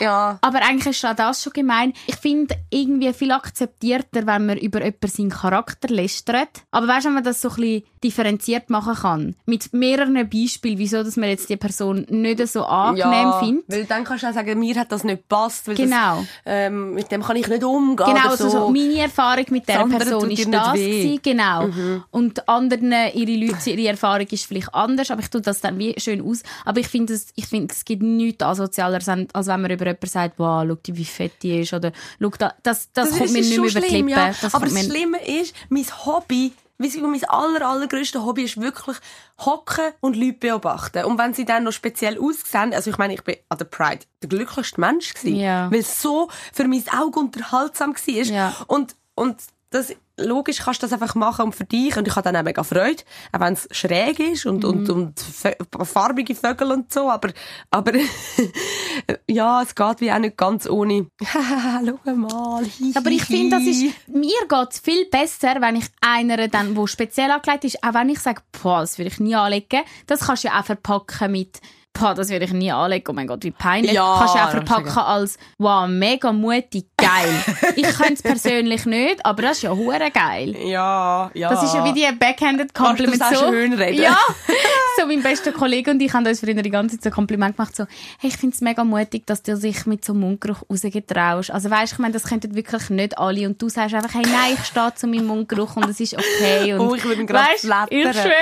Ja. 0.00 0.38
aber 0.40 0.62
eigentlich 0.62 0.96
ist 0.96 1.04
auch 1.04 1.14
das 1.14 1.42
schon 1.42 1.52
gemein. 1.52 1.92
Ich 2.06 2.16
finde 2.16 2.56
irgendwie 2.70 3.12
viel 3.12 3.30
akzeptierter, 3.32 4.26
wenn 4.26 4.46
man 4.46 4.58
über 4.58 4.78
jemanden 4.84 5.08
seinen 5.08 5.30
Charakter 5.30 5.88
lästert. 5.88 6.48
Aber 6.70 6.88
weißt 6.88 7.04
du, 7.04 7.08
wenn 7.08 7.14
man 7.14 7.24
das 7.24 7.40
so 7.40 7.48
ein 7.50 7.54
bisschen 7.56 7.82
differenziert 8.02 8.70
machen 8.70 8.94
kann, 8.94 9.36
mit 9.46 9.72
mehreren 9.72 10.28
Beispielen, 10.28 10.78
wieso 10.78 11.02
dass 11.02 11.16
man 11.16 11.28
jetzt 11.28 11.48
die 11.48 11.56
Person 11.56 12.06
nicht 12.08 12.46
so 12.48 12.64
angenehm 12.64 13.32
findet. 13.40 13.64
Weil 13.68 13.84
dann 13.84 14.04
kannst 14.04 14.24
du 14.24 14.28
auch 14.28 14.34
sagen, 14.34 14.58
mir 14.58 14.74
hat 14.76 14.90
das 14.92 15.04
nicht 15.04 15.28
gepasst, 15.28 15.68
weil 15.68 15.74
Genau. 15.76 15.89
Das, 15.90 16.24
ähm, 16.46 16.94
mit 16.94 17.10
dem 17.10 17.22
kann 17.22 17.36
ich 17.36 17.48
nicht 17.48 17.64
umgehen. 17.64 18.06
Genau, 18.06 18.28
also 18.28 18.48
so 18.48 18.68
meine 18.70 19.00
Erfahrung 19.00 19.44
mit 19.50 19.68
Das 19.68 19.84
dieser 19.84 19.98
Person 19.98 20.30
ist 20.30 20.44
dir 20.46 20.50
das 20.50 20.72
gewesen, 20.72 21.20
genau. 21.22 21.66
Mhm. 21.66 22.04
Und 22.10 22.48
anderen, 22.48 22.92
ihre 23.14 23.46
Leute, 23.46 23.70
ihre 23.70 23.88
Erfahrung 23.88 24.26
ist 24.30 24.46
vielleicht 24.46 24.74
anders, 24.74 25.10
aber 25.10 25.20
ich 25.20 25.30
tue 25.30 25.40
das 25.40 25.60
dann 25.60 25.78
wie 25.78 25.94
schön 25.98 26.22
aus. 26.22 26.42
Aber 26.64 26.80
ich 26.80 26.88
finde, 26.88 27.14
es, 27.14 27.28
ich 27.36 27.46
finde, 27.46 27.74
es 27.74 27.84
gibt 27.84 28.02
nichts 28.02 28.42
asozialer, 28.42 28.96
als 28.96 29.06
wenn 29.06 29.28
man 29.60 29.70
über 29.70 29.86
jemanden 29.86 30.06
sagt, 30.06 30.38
wow, 30.38 30.64
schau 30.66 30.74
die, 30.74 30.96
wie 30.96 31.04
fett 31.04 31.32
die 31.42 31.60
ist, 31.60 31.72
oder 31.72 31.92
schau 32.20 32.30
da, 32.38 32.54
das, 32.62 32.90
das, 32.92 33.10
kommt 33.10 33.22
ist 33.22 33.32
mir 33.32 33.40
nicht 33.40 33.58
mehr 33.58 33.70
über 33.70 33.80
die 33.80 33.94
Lippen. 33.94 34.08
Ja. 34.08 34.34
Das 34.40 34.54
Aber 34.54 34.66
das 34.66 34.84
Schlimme 34.84 35.18
ist, 35.26 35.54
mein 35.68 35.86
Hobby, 36.04 36.52
mein 36.80 37.24
aller, 37.28 37.68
allergrößtes 37.68 38.22
Hobby 38.22 38.44
ist 38.44 38.60
wirklich 38.60 38.96
hocken 39.38 39.92
und 40.00 40.16
Leute 40.16 40.38
beobachten. 40.38 41.04
Und 41.04 41.18
wenn 41.18 41.34
sie 41.34 41.44
dann 41.44 41.64
noch 41.64 41.72
speziell 41.72 42.18
aussehen, 42.18 42.72
also 42.74 42.90
ich 42.90 42.98
meine, 42.98 43.14
ich 43.14 43.22
bin 43.22 43.36
an 43.48 43.58
der 43.58 43.66
Pride 43.66 44.04
der 44.22 44.28
glücklichste 44.28 44.80
Mensch 44.80 45.12
gewesen, 45.14 45.36
Ja. 45.36 45.70
weil 45.70 45.80
es 45.80 46.00
so 46.00 46.28
für 46.52 46.66
mein 46.66 46.82
Auge 46.98 47.20
unterhaltsam 47.20 47.94
war. 47.94 48.14
Ja. 48.24 48.54
Und, 48.66 48.96
und 49.14 49.36
das, 49.70 49.92
logisch 50.22 50.58
kannst 50.58 50.82
du 50.82 50.86
das 50.86 50.92
einfach 50.92 51.14
machen 51.14 51.46
und 51.46 51.54
für 51.54 51.64
dich. 51.64 51.96
Und 51.96 52.06
ich 52.08 52.14
habe 52.16 52.24
dann 52.24 52.36
auch 52.36 52.42
mega 52.42 52.62
Freude, 52.62 53.02
auch 53.32 53.40
wenn 53.40 53.54
es 53.54 53.68
schräg 53.70 54.18
ist 54.20 54.46
und, 54.46 54.64
und, 54.64 54.88
Mhm. 54.88 54.94
und 54.94 55.20
fö- 55.20 55.84
farbige 55.84 56.34
Vögel 56.34 56.70
und 56.72 56.92
so. 56.92 57.10
Aber, 57.10 57.30
aber 57.70 57.92
ja, 59.28 59.62
es 59.62 59.74
geht 59.74 60.00
wie 60.00 60.12
auch 60.12 60.18
nicht 60.18 60.36
ganz 60.36 60.68
ohne. 60.68 61.06
Schau 61.32 62.14
mal. 62.14 62.64
hi, 62.64 62.92
Aber 62.96 63.10
ich 63.10 63.24
finde, 63.24 63.56
das 63.56 63.66
ist, 63.66 63.82
mir 64.08 64.46
geht's 64.48 64.78
viel 64.80 65.06
besser, 65.06 65.56
wenn 65.60 65.76
ich 65.76 65.86
einer 66.00 66.48
dann, 66.48 66.76
wo 66.76 66.86
speziell 66.86 67.30
angelegt 67.30 67.64
ist, 67.64 67.82
auch 67.82 67.94
wenn 67.94 68.08
ich 68.08 68.18
sage, 68.20 68.42
boah, 68.62 68.80
das 68.80 68.98
würde 68.98 69.08
ich 69.10 69.20
nie 69.20 69.34
anlegen, 69.34 69.82
das 70.06 70.20
kannst 70.20 70.44
du 70.44 70.48
ja 70.48 70.60
auch 70.60 70.64
verpacken 70.64 71.32
mit, 71.32 71.60
boah, 71.92 72.14
das 72.14 72.30
würde 72.30 72.44
ich 72.44 72.52
nie 72.52 72.70
anlegen, 72.70 73.04
oh 73.08 73.12
mein 73.12 73.26
Gott, 73.26 73.44
wie 73.44 73.50
peinlich. 73.50 73.92
Ja, 73.92 74.16
kannst 74.18 74.34
du 74.34 74.38
auch 74.38 74.50
verpacken 74.50 74.98
als, 74.98 75.38
wow, 75.58 75.88
mega 75.88 76.32
mutig, 76.32 76.86
geil. 76.96 77.44
ich 77.76 77.88
könnte 77.88 78.14
es 78.14 78.22
persönlich 78.22 78.86
nicht, 78.86 79.24
aber 79.24 79.42
das 79.42 79.58
ist 79.58 79.62
ja 79.62 79.70
hure 79.70 80.10
geil. 80.12 80.56
Ja, 80.64 81.30
ja. 81.34 81.48
Das 81.48 81.62
ist 81.62 81.74
ja 81.74 81.84
wie 81.84 81.92
die 81.92 82.06
backhanded 82.16 82.70
auch 82.78 82.96
so. 83.34 83.50
schön 83.50 83.72
reden? 83.74 84.02
Ja. 84.02 84.16
so 84.98 85.06
mein 85.06 85.22
bester 85.22 85.52
Kollege 85.52 85.90
und 85.90 86.00
ich 86.00 86.12
haben 86.12 86.26
uns 86.26 86.40
früher 86.40 86.54
die 86.54 86.70
ganze 86.70 86.96
Zeit 86.96 87.04
so 87.04 87.10
ein 87.10 87.14
Kompliment 87.14 87.56
gemacht, 87.56 87.74
so, 87.76 87.84
hey, 88.18 88.30
ich 88.30 88.36
finde 88.36 88.54
es 88.54 88.60
mega 88.60 88.84
mutig, 88.84 89.26
dass 89.26 89.42
du 89.42 89.58
dich 89.58 89.86
mit 89.86 90.04
so 90.04 90.12
einem 90.12 90.22
Mundgeruch 90.22 90.62
rausgetraust. 90.70 91.50
Also 91.50 91.70
weißt, 91.70 91.94
ich 91.94 91.98
meine, 91.98 92.14
das 92.14 92.24
könnten 92.24 92.54
wirklich 92.54 92.90
nicht 92.90 93.18
alle 93.18 93.46
und 93.46 93.60
du 93.60 93.68
sagst 93.68 93.94
einfach, 93.94 94.14
hey, 94.14 94.22
nein, 94.22 94.54
ich 94.54 94.64
stehe 94.64 94.94
zu 94.94 95.06
meinem 95.06 95.26
Mundgeruch 95.26 95.76
und 95.76 95.88
es 95.88 96.00
ist 96.00 96.14
okay. 96.14 96.74
Und, 96.74 96.80
Oh, 96.80 96.94
ich 96.94 97.04
würde 97.04 97.20
ihn 97.20 97.26
gerade 97.26 97.58
flattern. 97.58 97.88
Ich 97.90 98.12
schwöre. 98.12 98.32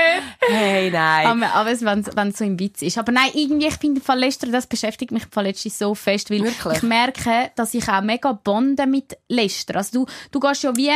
Hey, 0.40 0.90
nein. 0.90 1.26
Aber, 1.26 1.54
aber 1.54 1.80
wenn 1.80 2.28
es 2.28 2.38
so 2.38 2.44
im 2.44 2.58
Witz 2.58 2.82
ist. 2.82 2.98
Aber 2.98 3.12
nein, 3.12 3.30
irgendwie, 3.42 3.66
ich 3.66 3.74
finde, 3.76 4.00
Fall 4.00 4.18
Lästern, 4.18 4.52
das 4.52 4.66
beschäftigt 4.66 5.12
mich 5.12 5.24
letztens 5.36 5.78
so 5.78 5.94
fest, 5.94 6.30
weil 6.30 6.42
Wirklich? 6.42 6.76
ich 6.78 6.82
merke, 6.82 7.50
dass 7.56 7.74
ich 7.74 7.88
auch 7.88 8.00
mega 8.02 8.32
bonde 8.32 8.86
mit 8.86 9.16
Lästern. 9.28 9.76
Also 9.76 10.04
du, 10.04 10.12
du 10.30 10.40
gehst 10.40 10.62
ja 10.62 10.76
wie, 10.76 10.90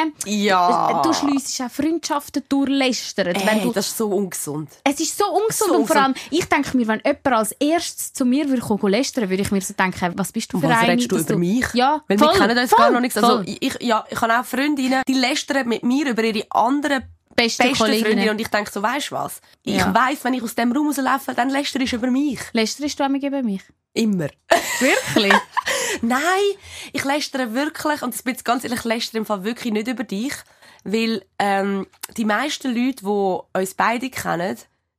Ja. 0.46 1.00
du 1.02 1.12
schliessest 1.12 1.62
auch 1.62 1.70
Freundschaften 1.70 2.42
durch 2.48 2.68
Lästern. 2.70 3.26
Wenn 3.34 3.36
Hey, 3.36 3.62
du, 3.62 3.72
das 3.72 3.88
ist 3.88 3.96
so 3.98 4.08
ungesund. 4.08 4.70
es 4.84 5.00
ist 5.00 5.16
so 5.16 5.24
ungesund 5.26 5.70
So 5.70 5.76
und 5.78 5.86
vor 5.86 5.96
allem, 5.96 6.14
ich 6.30 6.44
denke 6.46 6.76
mir, 6.76 6.86
wenn 6.88 7.00
jemand 7.04 7.26
als 7.28 7.52
erstes 7.52 8.12
zu 8.12 8.24
mir 8.24 8.48
würde 8.48 8.62
kommen 8.62 8.88
lästern, 8.90 9.28
würde 9.30 9.42
ich 9.42 9.50
mir 9.50 9.60
so 9.60 9.74
denken, 9.74 10.12
was 10.16 10.32
bist 10.32 10.52
du 10.52 10.60
für 10.60 10.68
Was 10.68 10.78
eine? 10.78 10.92
redest 10.92 11.10
du 11.12 11.18
über 11.18 11.36
mich? 11.36 11.66
Ja, 11.74 12.02
Weil 12.08 12.18
voll, 12.18 12.28
wir 12.34 12.38
kennen 12.40 12.58
uns 12.58 12.70
voll, 12.70 12.78
gar 12.78 12.90
noch 12.90 13.00
nichts. 13.00 13.16
Also, 13.16 13.36
voll. 13.36 13.44
ich, 13.46 13.76
ja, 13.80 14.04
ich 14.10 14.20
habe 14.20 14.38
auch 14.40 14.44
Freundinnen, 14.44 15.02
die 15.06 15.14
lästern 15.14 15.68
mit 15.68 15.82
mir 15.82 16.08
über 16.10 16.22
ihre 16.24 16.44
anderen 16.50 17.04
Beste 17.34 17.62
besten 17.64 17.78
Kolleginnen. 17.78 18.04
Freundinnen. 18.06 18.30
Und 18.30 18.40
ich 18.40 18.48
denke 18.48 18.70
so, 18.70 18.82
weißt 18.82 19.10
du 19.10 19.14
was? 19.14 19.40
Ich 19.64 19.76
Ja. 19.76 19.94
weiss, 19.94 20.24
wenn 20.24 20.34
ich 20.34 20.42
aus 20.42 20.54
dem 20.54 20.72
Raum 20.72 20.88
rauslaufe, 20.88 21.34
dann 21.34 21.50
lästerst 21.50 21.92
du 21.92 21.96
über 21.96 22.10
mich. 22.10 22.40
Lästerst 22.52 22.98
du 23.00 23.04
einmal 23.04 23.24
über 23.24 23.42
mich? 23.42 23.62
Immer. 23.94 24.28
Wirklich? 24.80 25.34
Nein, 26.02 26.20
ich 26.92 27.04
lästere 27.04 27.52
wirklich, 27.54 28.02
und 28.02 28.14
das 28.14 28.22
bin 28.22 28.32
jetzt 28.34 28.44
ganz 28.44 28.64
ehrlich, 28.64 28.80
ich 28.80 28.84
lästere 28.84 29.18
im 29.18 29.26
Fall 29.26 29.44
wirklich 29.44 29.72
nicht 29.72 29.88
über 29.88 30.04
dich, 30.04 30.32
weil 30.84 31.22
ähm, 31.38 31.86
die 32.16 32.24
meisten 32.24 32.74
Leute, 32.74 33.02
die 33.04 33.58
uns 33.58 33.74
beide 33.74 34.08
kennen, 34.10 34.56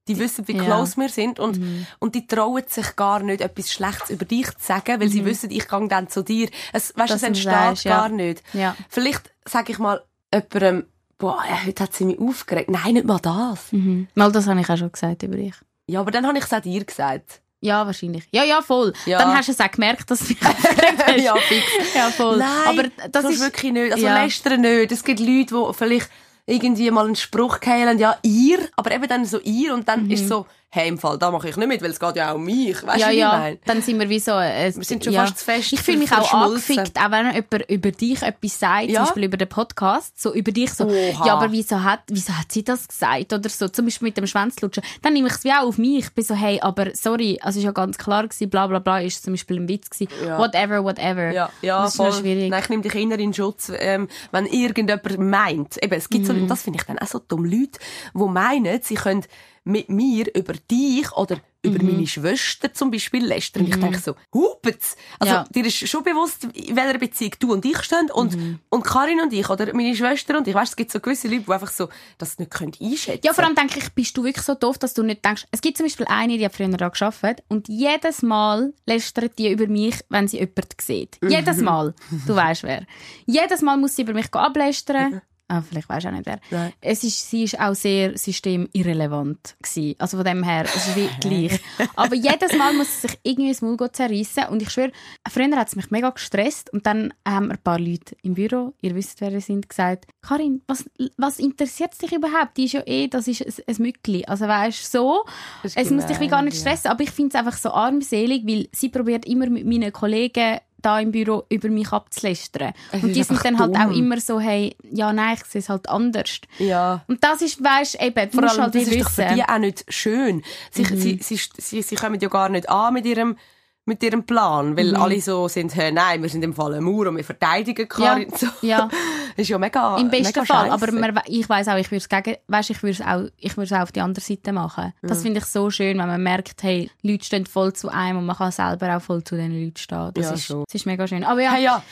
die 0.08 0.20
wissen, 0.20 0.48
wie 0.48 0.56
Ja. 0.58 0.64
close 0.66 0.98
wir 0.98 1.10
sind 1.10 1.40
und, 1.40 1.60
und 2.00 2.14
die 2.14 2.28
trauen 2.28 2.64
sich 2.68 2.96
gar 2.96 3.22
nicht, 3.22 3.42
etwas 3.42 3.72
Schlechtes 3.72 4.10
über 4.10 4.26
dich 4.26 4.48
zu 4.48 4.66
sagen, 4.66 5.00
weil 5.00 5.08
sie 5.08 5.24
wissen, 5.26 5.50
ich 5.50 5.68
gehe 5.68 5.88
dann 5.88 6.10
zu 6.10 6.24
dir. 6.24 6.50
Es, 6.74 6.94
weißt, 6.96 7.10
Dass 7.12 7.18
es 7.18 7.24
entsteht 7.24 7.52
sagst, 7.52 7.84
ja. 7.86 7.98
gar 7.98 8.10
nicht. 8.10 8.44
Ja. 8.54 8.76
Vielleicht 8.90 9.32
sage 9.46 9.72
ich 9.72 9.80
mal 9.80 10.04
jemandem, 10.34 10.88
boah, 11.18 11.44
heute 11.66 11.84
hat 11.84 11.94
sie 11.94 12.06
mich 12.06 12.20
aufgeregt. 12.20 12.70
Nein, 12.70 12.94
nicht 12.96 13.06
mal 13.06 13.20
das. 13.20 13.72
Mhm. 13.72 14.08
Mal, 14.16 14.32
das 14.32 14.48
habe 14.48 14.60
ich 14.62 14.70
auch 14.70 14.78
schon 14.78 14.92
gesagt 14.92 15.24
über 15.24 15.36
dich. 15.38 15.54
Ja, 15.88 16.00
aber 16.02 16.12
dann 16.12 16.26
habe 16.28 16.38
ich 16.38 16.44
es 16.44 16.54
auch 16.54 16.62
dir 16.62 16.84
gesagt. 16.84 17.42
Ja, 17.62 17.86
wahrscheinlich. 17.86 18.26
Ja, 18.32 18.44
ja, 18.44 18.62
voll. 18.62 18.92
Ja. 19.06 19.20
Dann 19.20 19.34
hast 19.38 19.48
du 19.48 19.54
es 19.54 19.60
auch 19.62 19.72
gemerkt, 19.72 20.10
dass 20.12 20.20
du. 20.20 20.34
Ja, 21.18 21.36
fix. 21.36 21.64
Ja, 21.96 22.10
voll. 22.10 22.38
Nein, 22.38 22.50
aber 22.68 22.84
das 23.10 23.24
ist 23.26 23.40
wirklich 23.40 23.72
nicht. 23.72 23.94
Also 23.94 24.06
Ja. 24.06 24.22
lästern 24.24 24.62
nicht. 24.62 24.92
Es 24.92 25.04
gibt 25.04 25.20
Leute, 25.22 25.56
die 25.56 25.74
vielleicht 25.74 26.10
irgendwie 26.46 26.92
mal 26.92 27.06
einen 27.06 27.16
Spruch 27.16 27.60
keilen, 27.62 28.00
ja, 28.00 28.18
ihr, 28.22 28.60
aber 28.76 28.92
eben 28.92 29.08
dann 29.08 29.24
so 29.26 29.40
ihr 29.40 29.74
und 29.74 29.88
dann 29.88 30.06
Mhm. 30.06 30.12
ist 30.12 30.28
so, 30.28 30.46
hey, 30.76 30.88
im 30.90 30.98
Fall, 30.98 31.20
da 31.20 31.30
mache 31.30 31.50
ich 31.50 31.56
nicht 31.56 31.68
mit, 31.68 31.84
weil 31.84 31.92
es 31.92 32.00
geht 32.00 32.16
ja 32.16 32.32
auch 32.32 32.36
um 32.36 32.46
mich. 32.46 32.82
Weißt 32.86 33.00
ja, 33.00 33.10
du, 33.10 33.14
ja, 33.14 33.28
ich 33.36 33.40
meine? 33.44 33.60
dann 33.66 33.82
sind 33.84 34.00
wir 34.00 34.10
wie 34.10 34.18
so... 34.20 34.32
Äh, 34.32 34.74
Wir 34.76 34.84
sind 34.84 35.04
schon 35.04 35.14
ja. 35.14 35.22
fast 35.22 35.38
zu 35.38 35.46
fest 35.46 35.72
Ich 35.72 35.80
fühle 35.82 36.00
mich 36.00 36.12
auch 36.12 36.34
angefickt, 36.34 36.98
auch 37.00 37.12
wenn 37.12 37.28
jemand 37.28 37.70
über 37.70 37.92
dich 37.92 38.24
etwas 38.24 38.60
sagt, 38.60 38.86
Ja. 38.90 38.96
zum 38.96 39.04
Beispiel 39.06 39.24
über 39.26 39.38
den 39.38 39.50
Podcast, 39.50 40.20
so 40.20 40.34
über 40.34 40.52
dich 40.52 40.74
so, 40.74 40.86
Oha. 40.88 41.28
ja, 41.28 41.34
aber 41.36 41.52
wieso 41.52 41.84
hat, 41.84 42.00
wieso 42.08 42.34
hat 42.36 42.52
sie 42.52 42.64
das 42.64 42.88
gesagt 42.88 43.32
oder 43.34 43.48
so, 43.50 43.68
zum 43.68 43.86
Beispiel 43.86 44.08
mit 44.08 44.18
dem 44.18 44.26
Schwänzlutschen. 44.26 44.84
Dann 45.04 45.14
nehme 45.14 45.28
ich 45.28 45.36
es 45.36 45.44
wie 45.44 45.52
auch 45.52 45.68
auf 45.68 45.78
mich. 45.78 46.06
Ich 46.06 46.12
bin 46.14 46.24
so, 46.26 46.34
hey, 46.34 46.60
aber 46.60 46.88
sorry, 46.96 47.38
also 47.44 47.60
ist 47.60 47.66
ja 47.66 47.72
ganz 47.72 48.00
klar 48.00 48.24
gewesen, 48.24 48.50
bla 48.50 48.66
bla 48.66 48.80
bla, 48.80 49.00
ist 49.00 49.24
zum 49.24 49.34
Beispiel 49.34 49.58
ein 49.60 49.68
Witz 49.70 49.92
gewesen. 49.92 50.12
Ja. 50.26 50.40
Whatever, 50.40 50.84
whatever. 50.84 51.32
Ja, 51.32 51.50
ja, 51.62 51.84
das 51.84 51.92
ist 51.92 51.98
voll. 51.98 52.14
schwierig. 52.14 52.50
Nein, 52.50 52.62
ich 52.64 52.70
nehme 52.70 52.82
dich 52.82 52.96
inner 52.96 53.20
in 53.20 53.32
Schutz, 53.36 53.72
ähm, 53.78 54.08
wenn 54.32 54.48
irgendjemand 54.48 55.20
meint. 55.20 55.84
Eben, 55.84 55.94
es 55.94 56.10
gibt 56.10 56.26
so, 56.26 56.34
Mhm. 56.34 56.48
das 56.48 56.64
finde 56.64 56.80
ich 56.80 56.86
dann 56.88 56.98
auch 56.98 57.06
so 57.08 57.20
dumm, 57.20 57.46
Leute, 57.46 57.78
die 58.16 58.24
meinen, 58.24 58.82
sie 58.82 58.96
können 58.96 59.24
mit 59.66 59.90
mir 59.90 60.26
über 60.36 60.54
dich 60.70 61.12
oder 61.14 61.38
über 61.66 61.82
Mhm. 61.82 61.92
meine 61.94 62.08
Schwester 62.08 62.74
zum 62.74 62.92
Beispiel 62.92 63.26
lästern. 63.26 63.66
Ich 63.66 63.80
denke 63.80 63.98
so, 63.98 64.16
hupet's! 64.34 64.98
Also, 65.20 65.34
Ja. 65.36 65.46
dir 65.46 65.66
ist 65.66 65.88
schon 65.88 66.04
bewusst, 66.04 66.44
in 66.54 66.76
welcher 66.76 67.00
Beziehung 67.00 67.32
du 67.40 67.54
und 67.54 67.64
ich 67.64 67.82
stehen 67.84 68.12
und, 68.12 68.36
Mhm. 68.36 68.60
und 68.70 68.84
Karin 68.84 69.22
und 69.22 69.32
ich 69.32 69.50
oder 69.50 69.74
meine 69.74 69.96
Schwester 69.96 70.38
und 70.38 70.46
ich. 70.50 70.54
Weißt, 70.54 70.72
es 70.74 70.76
gibt 70.76 70.92
so 70.92 71.00
gewisse 71.00 71.30
Leute, 71.30 71.44
die 71.44 71.52
einfach 71.54 71.72
so 71.72 71.88
das 72.18 72.38
nicht 72.38 72.52
können 72.52 72.74
einschätzen 72.82 73.22
Ja, 73.24 73.32
vor 73.34 73.46
allem 73.46 73.56
denke 73.56 73.80
ich, 73.80 73.90
bist 73.94 74.18
du 74.18 74.26
wirklich 74.26 74.44
so 74.46 74.56
doof, 74.56 74.78
dass 74.78 74.94
du 74.94 75.04
nicht 75.04 75.24
denkst. 75.24 75.46
Es 75.52 75.62
gibt 75.62 75.78
zum 75.78 75.86
Beispiel 75.86 76.06
eine, 76.10 76.38
die 76.38 76.44
hat 76.44 76.54
früher 76.54 76.68
da 76.68 76.90
gearbeitet 76.90 77.46
und 77.48 77.70
jedes 77.70 78.22
Mal 78.24 78.74
lästert 78.86 79.40
die 79.40 79.50
über 79.50 79.68
mich, 79.68 79.96
wenn 80.10 80.28
sie 80.28 80.40
jemanden 80.40 80.64
sieht. 80.82 81.18
Jedes 81.26 81.58
Mhm. 81.58 81.64
Mal. 81.64 81.94
Du 82.28 82.36
weißt 82.36 82.64
wer. 82.64 82.86
Jedes 83.26 83.62
Mal 83.62 83.78
muss 83.78 83.96
sie 83.96 84.02
über 84.02 84.14
mich 84.14 84.34
ablästern. 84.34 85.22
Ah, 85.54 85.62
vielleicht 85.62 85.88
du 85.88 85.94
auch 85.94 86.12
nicht 86.12 86.26
wer. 86.26 86.40
Nein. 86.50 86.74
Es 86.82 87.04
ist, 87.04 87.30
sie 87.30 87.44
ist 87.44 87.60
auch 87.60 87.76
sehr 87.76 88.18
systemirrelevant 88.18 89.56
gewesen. 89.62 89.96
Also 90.00 90.18
von 90.18 90.26
dem 90.26 90.42
her, 90.42 90.66
es 90.66 90.88
ist 90.88 90.96
wie 90.96 91.10
gleich. 91.20 91.60
Aber 91.96 92.16
jedes 92.16 92.58
Mal 92.58 92.74
muss 92.74 93.02
sie 93.02 93.08
sich 93.08 93.20
irgendwie 93.22 93.52
das 93.52 93.62
Maul 93.62 93.78
zerreissen. 93.92 94.46
Und 94.50 94.64
ich 94.64 94.72
schwöre, 94.72 94.92
früher 95.30 95.56
hat 95.56 95.68
es 95.68 95.76
mich 95.76 95.92
mega 95.92 96.10
gestresst. 96.10 96.74
Und 96.74 96.88
dann 96.88 97.14
haben 97.28 97.52
ein 97.52 97.60
paar 97.60 97.78
Leute 97.78 98.16
im 98.24 98.34
Büro, 98.34 98.74
ihr 98.82 98.96
wisst, 98.96 99.22
wer 99.22 99.32
ihr 99.32 99.42
sind, 99.42 99.70
gesagt, 99.70 100.08
Karin, 100.24 100.64
was, 100.66 100.86
was 101.18 101.38
interessiert 101.38 102.02
dich 102.02 102.14
überhaupt? 102.14 102.58
Die 102.58 102.66
ist 102.66 102.74
ja 102.74 102.82
eh, 102.88 103.08
das 103.08 103.28
ist 103.28 103.46
ein, 103.46 103.54
ein 103.68 103.76
Mückli. 103.84 104.26
Also 104.26 104.48
weißt 104.48 104.92
du, 104.92 104.98
so, 104.98 105.26
es 105.64 105.92
muss 105.92 106.08
dich 106.08 106.20
wie 106.20 106.30
gar 106.30 106.42
nicht 106.42 106.58
gemein, 106.58 106.66
ja. 106.66 106.78
stressen. 106.78 106.90
Aber 106.90 107.04
ich 107.04 107.12
finde 107.12 107.30
es 107.30 107.36
einfach 107.36 107.58
so 107.58 107.70
armselig, 107.70 108.42
weil 108.48 108.70
sie 108.72 108.90
probiert 108.90 109.26
immer 109.26 109.48
mit 109.50 109.68
meinen 109.68 109.94
Kollegen 109.94 110.60
da 110.84 111.00
im 111.00 111.12
Büro 111.12 111.44
über 111.50 111.70
mich 111.70 111.92
abzulästern. 111.92 112.74
Es 112.92 113.04
Und 113.04 113.14
die 113.16 113.24
sind 113.24 113.44
dann 113.44 113.60
halt 113.60 113.76
auch 113.76 113.84
dumm. 113.86 113.94
immer 113.94 114.20
so, 114.20 114.40
hey, 114.40 114.76
ja, 114.92 115.12
nein, 115.12 115.36
ich 115.36 115.46
sehe 115.46 115.60
es 115.60 115.70
halt 115.70 115.90
anders. 115.90 116.42
Ja. 116.60 117.04
Und 117.08 117.24
das 117.24 117.42
ist, 117.42 117.64
weißt 117.64 118.02
eben, 118.02 118.30
du 118.30 118.38
Vor 118.38 118.50
allem, 118.50 118.62
halt 118.62 118.76
das 118.76 118.84
ist 118.84 119.02
doch 119.02 119.10
für 119.10 119.24
wissen. 119.24 119.32
Mhm. 119.32 119.36
die 119.36 119.44
auch 119.44 119.58
nicht 119.60 119.86
schön. 119.90 120.44
Sie, 120.72 120.84
sie, 120.84 121.20
sie, 121.22 121.40
sie, 121.58 121.82
sie 121.82 121.96
kommen 121.96 122.20
ja 122.20 122.30
gar 122.30 122.50
nicht 122.50 122.70
an 122.70 122.94
mit 122.94 123.06
ihrem, 123.06 123.38
mit 123.86 124.02
ihrem 124.04 124.24
Plan, 124.26 124.72
Mhm. 124.72 124.78
weil 124.78 124.96
alle 124.96 125.20
so 125.22 125.48
sind, 125.48 125.76
hey, 125.76 125.92
nein, 125.92 126.22
wir 126.22 126.30
sind 126.30 126.44
im 126.44 126.54
Fall 126.54 126.74
ein 126.76 126.84
Mauer 126.84 127.08
und 127.08 127.18
wir 127.18 127.24
verteidigen 127.24 127.88
Karin. 127.88 128.32
So. 128.36 128.48
ja. 128.62 128.88
Ist 129.36 129.50
ja 129.50 129.58
mega 129.58 129.98
Im 129.98 130.10
besten 130.10 130.28
mega 130.40 130.46
Fall. 130.46 130.70
Aber 130.70 130.92
man, 130.92 131.20
ich 131.26 131.50
weiß 131.50 131.68
auch, 131.70 131.76
ich 131.78 131.90
würde 131.90 131.98
es 131.98 132.08
gegen, 132.10 132.36
weißt, 132.48 132.70
ich 132.70 132.84
würde 132.84 132.92
es 132.92 133.02
auch, 133.02 133.24
ich 133.38 133.58
würde 133.58 133.66
es 133.66 133.72
auch 133.74 133.82
auf 133.82 133.92
die 133.92 134.02
andere 134.02 134.24
Seite 134.24 134.54
machen. 134.54 134.94
Das 135.02 135.24
finde 135.24 135.40
ich 135.40 135.46
so 135.46 135.70
schön, 135.72 135.98
wenn 135.98 136.08
man 136.08 136.22
merkt, 136.22 136.62
hey, 136.64 136.92
Leute 137.02 137.26
stehen 137.26 137.46
voll 137.48 137.74
zu 137.74 137.90
einem 137.90 138.20
und 138.20 138.26
man 138.28 138.36
kann 138.38 138.52
selber 138.52 138.96
auch 138.96 139.02
voll 139.02 139.24
zu 139.24 139.36
den 139.36 139.52
Leuten 139.52 139.78
stehen. 139.78 140.12
Das, 140.14 140.26
Ja, 140.26 140.34
ist, 140.34 140.46
schon. 140.46 140.64
das 140.68 140.76
ist 140.76 140.86
mega 140.86 141.08
schön. 141.08 141.24
Aber 141.24 141.42
ja, 141.42 141.52
Hey, 141.52 141.64
ja. 141.64 141.84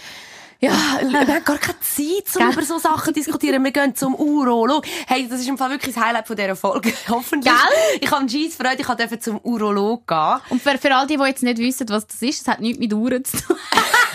Ja, 0.64 0.72
wir 1.02 1.20
haben 1.20 1.44
gar 1.44 1.58
keine 1.58 1.80
Zeit, 1.80 2.36
um 2.40 2.52
über 2.52 2.62
so 2.64 2.78
Sachen 2.78 3.06
zu 3.06 3.12
diskutieren. 3.14 3.64
Wir 3.64 3.72
gehen 3.72 3.96
zum 3.96 4.14
Urolog. 4.16 4.86
Hey, 5.08 5.28
das 5.28 5.40
ist 5.40 5.50
im 5.50 5.58
Fall 5.58 5.72
wirklich 5.72 5.96
das 5.96 6.04
Highlight 6.04 6.28
von 6.28 6.36
dieser 6.36 6.56
Folge. 6.56 6.94
Hoffentlich. 7.10 7.52
Gell? 7.52 8.00
Ich 8.00 8.12
habe 8.12 8.26
G's 8.28 8.56
Freude, 8.56 8.78
ich 8.80 8.86
durfte 8.88 9.20
zum 9.20 9.40
Urolog 9.44 10.08
gehen. 10.08 10.38
und 10.50 10.62
für, 10.62 10.78
für 10.78 10.96
all 10.96 11.08
die, 11.08 11.18
die 11.18 11.24
jetzt 11.24 11.42
nicht 11.42 11.58
wissen, 11.58 11.90
was 11.90 12.06
das 12.06 12.22
ist, 12.22 12.42
das 12.48 12.54
hat 12.54 12.62
nichts 12.62 12.80
mit 12.80 12.94
Uhren 12.94 13.26
zu 13.26 13.38
tun. 13.38 13.58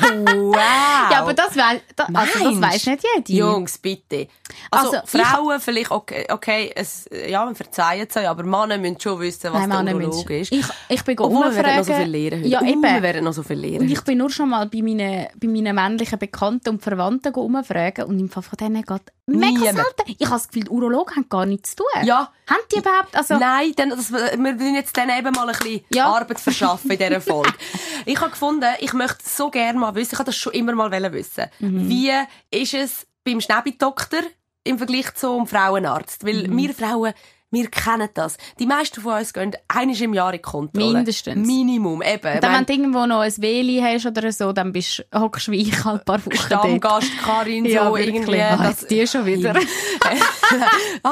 Wow. 0.01 0.57
Ja, 1.11 1.21
aber 1.23 1.33
das, 1.35 1.57
wei- 1.57 1.81
da, 1.95 2.05
also 2.13 2.51
das 2.51 2.61
weiss 2.61 2.87
nicht 2.87 3.05
jede. 3.17 3.33
Jungs, 3.33 3.79
bitte. 3.79 4.29
Also, 4.71 4.97
Also, 4.99 5.07
Frauen 5.07 5.61
vielleicht, 5.61 5.91
okay, 5.91 6.27
okay 6.31 6.73
es, 6.75 7.09
ja, 7.29 7.47
wir 7.47 7.55
verzeihen 7.55 8.07
es 8.11 8.17
euch, 8.17 8.29
aber 8.29 8.43
Männer 8.43 8.77
müssen 8.77 9.01
schon 9.01 9.21
wissen, 9.21 9.53
was 9.53 9.67
Nein, 9.67 9.87
der 9.87 9.95
Urolog 9.97 10.29
ist. 10.31 10.53
Ich, 10.53 10.65
ich 10.89 11.03
bin 11.05 11.19
Obwohl, 11.19 11.55
wir 11.55 11.65
werden 11.65 11.77
noch 11.79 11.85
so 11.85 11.95
viel 11.95 12.05
lernen 12.07 12.41
heute. 12.41 12.49
Ja, 12.49 12.63
eben. 12.63 12.83
Wir 12.83 13.03
werden 13.03 13.25
noch 13.25 13.33
so 13.33 13.43
viel 13.43 13.57
lernen 13.57 13.81
Und 13.83 13.91
ich 13.91 14.01
bin 14.03 14.19
nur 14.19 14.31
schon 14.31 14.51
mal 14.51 14.67
bei 14.67 14.83
meinen, 14.83 15.29
bei 15.41 15.49
meinen 15.49 15.75
männlichen 15.75 16.19
Bekannten 16.19 16.36
und 16.43 16.83
Verwandten 16.83 17.35
umfragen 17.35 18.05
und 18.05 18.19
im 18.19 18.29
Fall 18.29 18.43
von 18.43 18.57
denen 18.57 18.83
geht 18.83 19.03
mega 19.27 19.49
Niemand. 19.51 19.77
selten. 19.77 20.15
Ich 20.19 20.27
habe 20.27 20.37
das 20.37 20.49
Gefühl, 20.49 20.69
Urologen 20.69 21.17
haben 21.17 21.29
gar 21.29 21.47
nichts 21.47 21.71
zu 21.71 21.77
tun. 21.77 22.05
Ja. 22.05 22.31
Haben 22.49 22.61
die 22.73 22.79
überhaupt, 22.79 23.17
also... 23.17 23.39
Nein, 23.39 23.73
dann, 23.77 23.91
das, 23.91 24.13
wir 24.13 24.37
müssen 24.37 24.75
jetzt 24.75 24.97
dann 24.97 25.09
eben 25.11 25.33
mal 25.33 25.49
ein 25.49 25.57
bisschen 25.59 25.81
Ja. 25.93 26.07
Arbeit 26.07 26.39
verschaffen 26.41 26.91
in 26.91 26.99
dieser 26.99 27.21
Folge. 27.21 27.53
ich 28.07 28.21
habe 28.21 28.31
gefunden, 28.31 28.67
ich 28.81 28.93
möchte 28.93 29.29
so 29.29 29.51
gerne 29.51 29.79
mal 29.79 29.95
wissen, 29.95 30.11
ich 30.15 30.19
habe 30.19 30.27
das 30.27 30.37
schon 30.37 30.53
immer 30.53 30.75
mal 30.75 30.91
wissen, 31.13 31.45
Mhm. 31.59 31.89
wie 31.89 32.13
ist 32.51 32.75
es 32.75 33.07
beim 33.25 33.41
Schnäbi-Doktor 33.41 34.21
im 34.65 34.79
Vergleich 34.79 35.15
zum 35.15 35.47
Frauenarzt? 35.47 36.25
Weil 36.27 36.49
Mhm. 36.49 36.57
wir 36.57 36.75
Frauen, 36.75 37.13
wir 37.51 37.69
kennen 37.69 38.09
das. 38.13 38.37
Die 38.59 38.67
meisten 38.67 39.01
von 39.01 39.15
uns 39.15 39.33
gehen 39.33 39.53
einmal 39.69 40.03
im 40.03 40.15
Jahr 40.15 40.31
in 40.33 40.39
die 40.39 40.43
Kontrolle. 40.43 40.93
Mindestens. 40.95 41.47
Minimum, 41.47 42.03
eben. 42.03 42.35
Ich 42.35 42.41
Dann, 42.41 42.53
wenn 42.55 42.67
du 42.67 42.73
irgendwo 42.73 43.07
noch 43.07 43.21
ein 43.21 43.33
Weli 43.39 43.81
hast 43.81 44.07
oder 44.07 44.33
so, 44.33 44.53
dann 44.53 44.73
bist, 44.73 45.05
hockst 45.15 45.47
du 45.47 45.53
wie 45.53 45.63
ich 45.63 45.85
halt 45.85 46.01
ein 46.01 46.05
paar 46.05 46.25
Wochen. 46.27 46.37
Stammgast 46.37 47.11
Karin, 47.25 47.65
so 47.65 47.71
Ja, 47.71 47.97
irgendwie. 47.97 48.41
Ah, 48.43 48.57
das- 48.57 48.87
die 48.89 49.07
schon 49.07 49.25
wieder. 49.27 49.55
ah, 51.03 51.11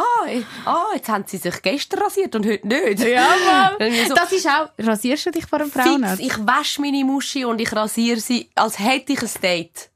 ah, 0.65 0.83
jetzt 0.95 1.09
haben 1.09 1.25
sie 1.27 1.37
sich 1.39 1.63
gestern 1.63 2.03
rasiert 2.03 2.35
und 2.35 2.47
heute 2.47 2.67
nicht. 2.67 3.05
Ja, 3.05 3.27
Mann. 3.79 3.93
So- 4.09 4.15
Das 4.15 4.33
ist 4.33 4.47
auch... 4.49 4.71
Rasierst 4.79 5.27
du 5.27 5.31
dich 5.31 5.47
vor 5.47 5.61
einem 5.61 5.71
Frauenarzt? 5.71 6.21
Ich 6.21 6.37
wasche 6.47 6.81
meine 6.81 7.05
Muschi 7.05 7.45
und 7.45 7.61
ich 7.61 7.73
rasiere 7.75 8.19
sie, 8.21 8.51
als 8.55 8.79
hätte 8.79 9.13
ich 9.13 9.23
ein 9.23 9.31
Date. 9.43 9.91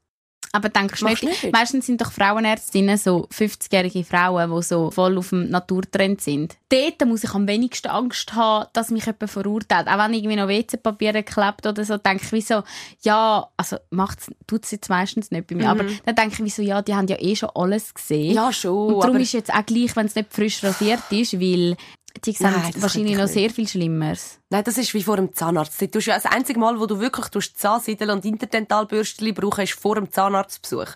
Aber 0.51 0.69
denkst 0.69 0.99
du 0.99 1.05
nicht, 1.05 1.23
nicht? 1.23 1.51
meistens 1.51 1.85
sind 1.85 2.01
doch 2.01 2.11
Frauenärztinnen 2.11 2.97
so 2.97 3.27
50-jährige 3.31 4.03
Frauen, 4.03 4.55
die 4.55 4.63
so 4.63 4.89
voll 4.89 5.17
auf 5.17 5.29
dem 5.29 5.49
Naturtrend 5.49 6.21
sind. 6.21 6.57
Dort 6.69 7.05
muss 7.07 7.23
ich 7.23 7.33
am 7.33 7.47
wenigsten 7.47 7.87
Angst 7.87 8.33
haben, 8.33 8.67
dass 8.73 8.89
mich 8.89 9.05
jemand 9.05 9.29
verurteilt. 9.29 9.87
Auch 9.87 9.97
wenn 9.99 10.13
irgendwie 10.13 10.35
noch 10.35 10.47
WC-Papier 10.47 11.21
klebt 11.23 11.67
oder 11.67 11.85
so, 11.85 11.97
denke 11.97 12.23
ich 12.25 12.31
wie 12.31 12.41
so, 12.41 12.63
ja, 13.01 13.47
also 13.57 13.77
macht's, 13.91 14.27
tut's 14.47 14.71
jetzt 14.71 14.89
meistens 14.89 15.29
nicht 15.29 15.47
bei 15.47 15.55
mir. 15.55 15.69
Aber 15.69 15.83
dann 16.05 16.15
denke 16.15 16.33
ich 16.33 16.43
wie 16.43 16.49
so, 16.49 16.61
ja, 16.61 16.81
die 16.81 16.95
haben 16.95 17.07
ja 17.07 17.17
eh 17.19 17.35
schon 17.35 17.49
alles 17.53 17.93
gesehen. 17.93 18.29
Mhm. 18.29 18.35
Ja, 18.35 18.51
schon, 18.51 18.93
Und 18.93 19.03
darum 19.03 19.17
ist 19.17 19.33
jetzt 19.33 19.53
auch 19.53 19.65
gleich, 19.65 19.95
wenn 19.95 20.07
es 20.07 20.15
nicht 20.15 20.33
frisch 20.33 20.63
rasiert 20.63 21.03
ist, 21.11 21.39
weil 21.39 21.77
die 22.25 22.31
sehen 22.31 22.51
Nein, 22.51 22.73
wahrscheinlich 22.77 23.17
noch 23.17 23.27
sehr 23.27 23.49
viel 23.49 23.67
Schlimmeres. 23.67 24.38
Nein, 24.51 24.63
das 24.63 24.79
ist 24.79 24.95
wie 24.95 25.03
vor 25.03 25.15
dem 25.17 25.33
Zahnarzt. 25.33 25.79
Du 25.93 25.99
ja 25.99 26.15
das 26.15 26.25
einzige 26.25 26.59
Mal, 26.59 26.79
wo 26.79 26.87
du 26.87 26.99
wirklich 26.99 27.53
Zahnseidel 27.55 28.09
und 28.09 28.25
Interdentalbürstchen 28.25 29.33
brauchen, 29.35 29.63
ist 29.63 29.73
vor 29.79 29.93
dem 29.95 30.11
Zahnarztbesuch. 30.11 30.87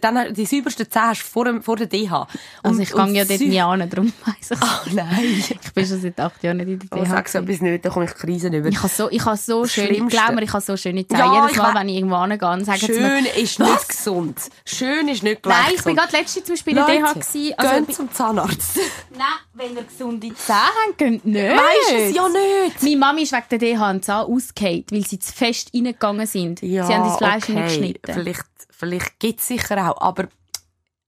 Dann, 0.00 0.34
die 0.34 0.44
saubersten 0.44 0.90
Zähne 0.90 1.06
hast 1.06 1.22
du 1.22 1.26
vor, 1.26 1.44
dem, 1.44 1.62
vor 1.62 1.76
der 1.76 1.86
DH. 1.86 2.26
Also 2.64 2.76
Und- 2.76 2.82
ich 2.82 2.90
gehe 2.92 3.06
ja 3.12 3.24
dort 3.24 3.40
nie 3.40 3.60
an, 3.60 3.88
darum 3.88 4.12
weiss 4.26 4.50
ich 4.50 4.58
Ach 4.60 4.86
nein. 4.90 5.44
Ich 5.62 5.72
bin 5.72 5.86
schon 5.86 6.00
seit 6.00 6.18
acht 6.18 6.42
Jahren 6.42 6.56
nicht 6.56 6.66
in 6.68 6.78
der 6.80 6.98
Oh, 6.98 7.04
DH. 7.04 7.08
sag 7.10 7.28
so 7.28 7.38
etwas 7.38 7.60
nicht, 7.60 7.84
da 7.84 7.90
komme 7.90 8.06
ich 8.06 8.14
Krisen 8.14 8.52
über. 8.52 8.68
Ich 8.68 8.78
habe 8.78 8.88
so, 8.88 9.08
ich 9.08 9.24
habe 9.24 9.36
so 9.36 9.62
Das 9.62 9.72
schöne, 9.72 10.04
glaub 10.08 10.32
mir, 10.34 10.42
ich 10.42 10.52
habe 10.52 10.62
so 10.64 10.76
schöne 10.76 11.06
Zähne. 11.06 11.20
Ja, 11.20 11.42
Jedes 11.44 11.56
Mal, 11.56 11.74
we- 11.74 11.78
wenn 11.78 11.88
ich 11.90 11.96
irgendwo 11.96 12.16
angehe, 12.16 12.38
sagen 12.40 12.78
sie 12.80 12.88
mir, 12.92 12.98
Schön 13.22 13.24
ist 13.40 13.60
Was? 13.60 13.68
nicht 13.70 13.88
gesund. 13.88 14.38
Schön 14.66 15.08
ist 15.08 15.22
nicht 15.22 15.42
gleich 15.44 15.56
Nein, 15.66 15.74
ich 15.76 15.84
bin 15.84 15.94
gerade 15.96 16.16
letzte 16.16 16.42
zum 16.42 16.54
Beispiel 16.56 16.76
in 16.76 16.84
der 16.84 16.96
DH 16.96 17.12
gewesen. 17.12 17.54
Also, 17.56 17.74
geht 17.76 17.86
bei- 17.86 17.92
zum 17.92 18.12
Zahnarzt. 18.12 18.76
nein, 19.16 19.26
wenn 19.54 19.76
ihr 19.76 19.84
gesunde 19.84 20.34
Zähne 20.34 20.58
habt, 20.88 20.98
geht 20.98 21.24
nicht. 21.24 21.36
Weisst 21.56 21.92
es 22.10 22.14
ja 22.16 22.28
nicht. 22.28 22.81
Meine 22.82 22.96
Mami 22.96 23.22
ist 23.22 23.32
wegen 23.32 23.44
der 23.50 23.58
DH 23.58 23.86
einen 23.86 24.02
Zahn 24.02 24.26
ausgefallen, 24.26 24.84
weil 24.90 25.06
sie 25.06 25.18
zu 25.18 25.32
fest 25.32 25.70
reingegangen 25.74 26.26
sind. 26.26 26.62
Ja, 26.62 26.86
sie 26.86 26.94
haben 26.94 27.04
das 27.04 27.16
Fleisch 27.16 27.44
okay. 27.48 27.62
geschnitten. 27.62 28.12
Vielleicht, 28.12 28.44
vielleicht 28.70 29.20
gibt 29.20 29.40
es 29.40 29.48
sicher 29.48 29.90
auch, 29.90 30.00
aber 30.00 30.28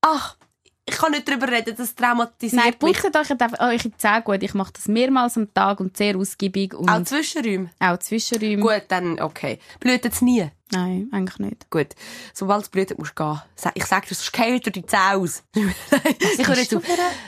ach, 0.00 0.36
ich 0.86 0.96
kann 0.96 1.12
nicht 1.12 1.26
darüber 1.26 1.48
reden, 1.48 1.74
das 1.76 1.94
traumatisiert 1.94 2.62
Nein, 2.62 2.74
mich. 2.82 3.00
putzt 3.00 3.16
euch 3.16 3.60
eure 3.60 3.96
Zähne 3.96 4.22
gut. 4.22 4.42
Ich 4.42 4.52
mache 4.52 4.72
das 4.74 4.86
mehrmals 4.86 5.36
am 5.38 5.52
Tag 5.54 5.80
und 5.80 5.96
sehr 5.96 6.16
ausgiebig. 6.16 6.74
Und 6.74 6.90
Auch 6.90 6.96
auch, 6.96 7.04
Zwischenräume. 7.06 7.70
Zwischenräume. 8.00 8.62
Gut, 8.62 8.84
dann 8.88 9.18
okay. 9.18 9.58
Blüht 9.80 10.04
es 10.04 10.20
nie. 10.20 10.46
Nein, 10.72 11.08
eigentlich 11.12 11.38
nicht. 11.38 11.70
Gut. 11.70 11.88
Sobald 12.32 12.62
es 12.62 12.68
blüht, 12.70 12.96
musst 12.98 13.12
du 13.16 13.24
gehen. 13.24 13.40
Ich 13.74 13.84
sage 13.84 14.08
dir, 14.08 14.14
sonst 14.14 14.32
kehlt 14.32 14.64
dir 14.64 14.70
die 14.70 14.84
Zähne 14.84 15.16
aus. 15.16 15.42
ich 15.54 16.48
höre 16.48 16.56
jetzt 16.56 16.74
auf. 16.74 16.82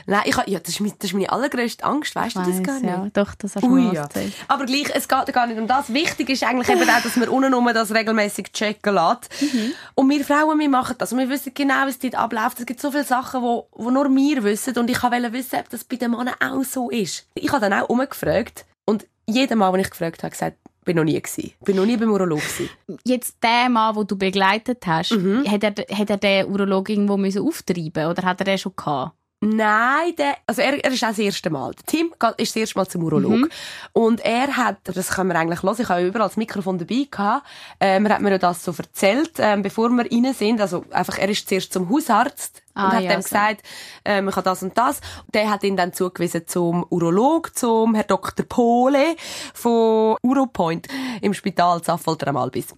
Nein, 0.07 0.23
ich, 0.25 0.35
ja, 0.47 0.59
das, 0.59 0.69
ist 0.69 0.79
meine, 0.79 0.93
das 0.97 1.11
ist 1.11 1.13
meine 1.13 1.31
allergrößte 1.31 1.83
Angst. 1.83 2.15
Weißt 2.15 2.35
du 2.35 2.39
das 2.39 2.63
gar 2.63 2.79
nicht? 2.79 2.85
ja. 2.85 3.07
Doch, 3.13 3.35
das 3.35 3.55
hast 3.55 3.63
du 3.63 3.71
Ui, 3.71 3.93
ja. 3.93 4.09
Aber 4.47 4.65
gleich, 4.65 4.89
es 4.93 5.07
geht 5.07 5.33
gar 5.33 5.45
nicht 5.45 5.59
um 5.59 5.67
das. 5.67 5.93
Wichtig 5.93 6.29
ist 6.29 6.43
eigentlich 6.43 6.67
eben 6.67 6.89
auch, 6.89 7.01
dass 7.01 7.15
man 7.15 7.29
unten 7.29 7.73
das 7.73 7.93
regelmäßig 7.93 8.51
checken 8.51 8.95
lässt. 8.95 9.29
Mhm. 9.41 9.71
Und 9.93 10.09
wir 10.09 10.25
Frauen, 10.25 10.59
wir 10.59 10.69
machen 10.69 10.95
das. 10.97 11.13
Und 11.13 11.19
wir 11.19 11.29
wissen 11.29 11.53
genau, 11.53 11.85
wie 11.85 11.89
es 11.89 11.99
dort 11.99 12.15
abläuft. 12.15 12.59
Es 12.59 12.65
gibt 12.65 12.81
so 12.81 12.91
viele 12.91 13.03
Sachen, 13.03 13.43
wo, 13.43 13.67
wo 13.71 13.91
nur 13.91 14.13
wir 14.13 14.43
wissen. 14.43 14.75
Und 14.77 14.89
ich 14.89 15.01
wollte 15.03 15.31
wissen, 15.31 15.59
ob 15.59 15.69
das 15.69 15.83
bei 15.83 15.95
den 15.95 16.11
Männern 16.11 16.35
auch 16.39 16.63
so 16.63 16.89
ist. 16.89 17.27
Ich 17.35 17.51
habe 17.51 17.61
dann 17.61 17.73
auch 17.73 17.87
umgefragt. 17.87 18.65
Und 18.85 19.05
jedes 19.27 19.55
Mal, 19.55 19.71
wenn 19.73 19.81
ich 19.81 19.89
gefragt 19.89 20.23
habe, 20.23 20.31
gesagt, 20.31 20.57
bin 20.87 20.95
noch 20.95 21.03
nie 21.03 21.21
gewesen. 21.21 21.51
Bin 21.63 21.75
noch 21.75 21.85
nie 21.85 21.97
beim 21.97 22.09
Urolog 22.09 22.39
gewesen. 22.39 22.69
Jetzt 23.05 23.37
der 23.43 23.69
Mann, 23.69 23.93
den 23.95 24.07
du 24.07 24.17
begleitet 24.17 24.87
hast, 24.87 25.11
Mhm. 25.11 25.45
hat, 25.45 25.63
er, 25.63 25.73
hat 25.95 26.09
er 26.09 26.17
den 26.17 26.47
Urolog 26.47 26.89
irgendwo 26.89 27.15
müssen 27.17 27.43
auftreiben 27.47 28.07
oder 28.07 28.23
hat 28.23 28.41
er 28.41 28.45
den 28.45 28.57
schon 28.57 28.73
gehabt? 28.75 29.11
Nein, 29.39 30.15
der, 30.17 30.35
also 30.47 30.63
er, 30.63 30.83
er 30.83 30.91
ist 30.91 31.03
auch 31.03 31.09
das 31.09 31.19
erste 31.19 31.51
Mal. 31.51 31.71
Der 31.75 31.85
Tim 31.85 32.11
ist 32.37 32.55
das 32.55 32.59
erste 32.59 32.79
Mal 32.79 32.87
zum 32.87 33.03
Urolog. 33.03 33.31
Mhm. 33.33 33.49
Und 33.93 34.19
er 34.25 34.57
hat, 34.57 34.77
das 34.85 35.09
können 35.11 35.29
wir 35.29 35.35
eigentlich 35.37 35.61
hören, 35.61 35.75
ich 35.79 35.89
habe 35.89 36.07
überall 36.07 36.27
das 36.27 36.37
Mikrofon 36.37 36.79
dabei 36.79 37.05
gehabt, 37.11 37.45
ähm, 37.79 38.07
er 38.07 38.15
hat 38.15 38.21
mir 38.21 38.39
das 38.39 38.63
so 38.63 38.73
erzählt, 38.75 39.33
ähm, 39.37 39.61
bevor 39.61 39.89
wir 39.89 40.11
rein 40.11 40.33
sind, 40.33 40.59
also 40.59 40.85
einfach, 40.89 41.19
er 41.19 41.29
ist 41.29 41.47
zuerst 41.47 41.71
zum 41.71 41.87
Hausarzt 41.87 42.63
und 42.77 42.83
Ah, 42.83 42.93
hat 42.93 43.03
ja, 43.03 43.09
dem 43.11 43.21
so. 43.21 43.29
gesagt, 43.29 43.63
ähm, 44.05 44.29
ich 44.29 44.35
habe 44.35 44.43
das 44.43 44.63
und 44.63 44.77
das. 44.77 45.01
Der 45.33 45.49
hat 45.49 45.63
ihn 45.63 45.75
dann 45.75 45.93
zugewiesen 45.93 46.43
zum 46.47 46.85
Urolog, 46.89 47.55
zum 47.55 47.95
Herr 47.95 48.03
Dr. 48.03 48.45
Pole 48.47 49.15
von 49.53 50.15
Uropoint 50.21 50.87
im 51.21 51.33
Spital 51.33 51.81
Zaffolter 51.81 52.27
am 52.27 52.37
Albis. 52.37 52.73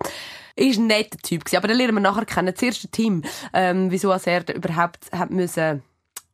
Ist 0.55 0.79
ein 0.79 0.87
netter 0.87 1.17
Typ 1.17 1.45
gewesen, 1.45 1.57
aber 1.57 1.67
den 1.67 1.77
lernen 1.77 1.95
wir 1.95 2.01
nachher 2.01 2.25
kennen. 2.25 2.55
Zuerst 2.55 2.83
der 2.83 2.91
Tim, 2.91 3.23
ähm, 3.53 3.91
wieso 3.91 4.11
er 4.11 4.55
überhaupt 4.55 5.11
hat 5.11 5.29
müssen 5.29 5.83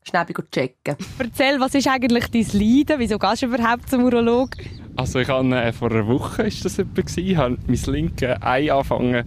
schnell 0.07 0.25
checken. 0.51 0.95
Erzähl, 1.17 1.59
was 1.59 1.73
ist 1.75 1.87
eigentlich 1.87 2.29
dein 2.29 2.59
Leiden? 2.59 2.99
Wieso 2.99 3.17
gehst 3.17 3.41
du 3.41 3.47
überhaupt 3.47 3.89
zum 3.89 4.03
Urolog? 4.03 4.51
Also 4.95 5.19
ich 5.19 5.27
habe 5.27 5.53
äh, 5.55 5.73
vor 5.73 5.91
einer 5.91 6.07
Woche 6.07 6.43
ist 6.43 6.63
das 6.63 6.79
etwa 6.79 7.01
gewesen, 7.01 7.37
habe 7.37 7.57
mein 7.67 7.79
linke 7.87 8.41
Ei 8.41 8.71
angefangen 8.71 9.25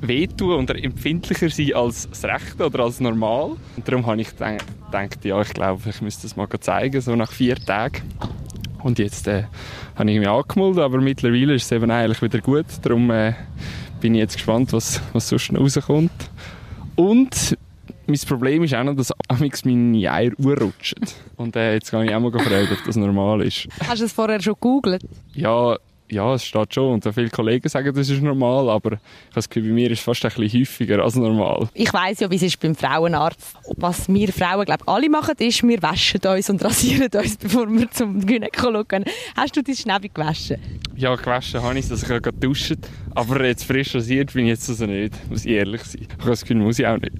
wehtun 0.00 0.52
und 0.52 0.70
empfindlicher 0.70 1.50
sein 1.50 1.74
als 1.74 2.08
das 2.08 2.24
rechte 2.24 2.66
oder 2.66 2.84
als 2.84 3.00
normal. 3.00 3.56
Und 3.76 3.88
darum 3.88 4.06
habe 4.06 4.20
ich 4.20 4.30
gedacht, 4.30 5.24
ja, 5.24 5.40
ich 5.40 5.52
glaube, 5.52 5.82
ich 5.88 6.00
müsste 6.00 6.22
das 6.22 6.36
mal 6.36 6.48
zeigen, 6.60 7.00
so 7.00 7.14
nach 7.16 7.32
vier 7.32 7.56
Tagen. 7.56 8.02
Und 8.82 8.98
jetzt 8.98 9.28
äh, 9.28 9.44
habe 9.94 10.10
ich 10.10 10.18
mich 10.18 10.28
angemeldet, 10.28 10.82
aber 10.82 11.00
mittlerweile 11.00 11.54
ist 11.54 11.64
es 11.64 11.72
eben 11.72 11.90
eigentlich 11.90 12.22
wieder 12.22 12.40
gut. 12.40 12.66
Darum 12.82 13.10
äh, 13.10 13.34
bin 14.00 14.14
ich 14.14 14.20
jetzt 14.20 14.34
gespannt, 14.36 14.72
was, 14.72 15.00
was 15.12 15.28
sonst 15.28 15.52
noch 15.52 15.60
rauskommt. 15.60 16.10
Und 16.96 17.56
mein 18.06 18.18
Problem 18.26 18.64
ist 18.64 18.74
auch 18.74 18.84
noch, 18.84 18.96
dass 18.96 19.12
amigs 19.28 19.64
meine 19.64 20.10
Eier 20.10 20.32
urrutschen. 20.38 20.98
Und 21.36 21.56
äh, 21.56 21.74
jetzt 21.74 21.90
kann 21.90 22.04
ich 22.04 22.14
auch 22.14 22.20
mal 22.20 22.32
fragen, 22.32 22.68
ob 22.72 22.84
das 22.84 22.96
normal 22.96 23.42
ist. 23.42 23.68
Hast 23.86 24.00
du 24.00 24.06
es 24.06 24.12
vorher 24.12 24.40
schon 24.40 24.54
gegoogelt? 24.54 25.02
Ja, 25.34 25.76
ja, 26.10 26.34
es 26.34 26.44
steht 26.44 26.74
schon. 26.74 26.94
Und 26.94 27.14
viele 27.14 27.30
Kollegen 27.30 27.68
sagen, 27.68 27.94
das 27.94 28.08
ist 28.08 28.22
normal, 28.22 28.68
aber 28.68 28.92
ich 28.92 28.98
habe 28.98 29.34
das 29.34 29.48
Gefühl, 29.48 29.70
bei 29.70 29.74
mir 29.74 29.90
ist 29.90 30.00
es 30.00 30.04
fast 30.04 30.24
ein 30.24 30.32
bisschen 30.34 30.60
häufiger 30.60 31.02
als 31.02 31.16
normal. 31.16 31.68
Ich 31.74 31.92
weiss 31.92 32.20
ja, 32.20 32.30
wie 32.30 32.36
es 32.36 32.42
ist 32.42 32.60
beim 32.60 32.74
Frauenarzt. 32.74 33.56
Was 33.76 34.08
wir 34.08 34.32
Frauen, 34.32 34.64
glaube 34.64 34.86
alle 34.86 35.08
machen, 35.08 35.34
ist, 35.38 35.62
wir 35.62 35.82
waschen 35.82 36.20
uns 36.26 36.50
und 36.50 36.64
rasieren 36.64 37.10
uns, 37.14 37.36
bevor 37.36 37.70
wir 37.70 37.90
zum 37.90 38.24
Gynäkologen 38.24 39.04
gehen. 39.04 39.14
Hast 39.36 39.56
du 39.56 39.62
dein 39.62 39.76
Schnäbi 39.76 40.08
gewaschen? 40.08 40.56
Ja, 40.96 41.14
gewaschen 41.14 41.62
habe 41.62 41.78
ich 41.78 41.84
es, 41.84 41.88
dass 41.88 42.02
ich 42.02 42.08
gerade 42.08 42.32
duschen 42.32 42.78
Aber 43.14 43.44
jetzt 43.44 43.64
frisch 43.64 43.94
rasiert 43.94 44.32
bin 44.32 44.44
ich 44.46 44.50
jetzt 44.50 44.68
also 44.68 44.86
nicht, 44.86 45.14
muss 45.28 45.44
ich 45.44 45.52
ehrlich 45.52 45.82
sein. 45.82 46.02
Ich 46.08 46.18
habe 46.18 46.30
das 46.30 46.40
Gefühl, 46.42 46.56
muss 46.58 46.78
ich 46.78 46.86
auch 46.86 46.96
nicht. 46.96 47.12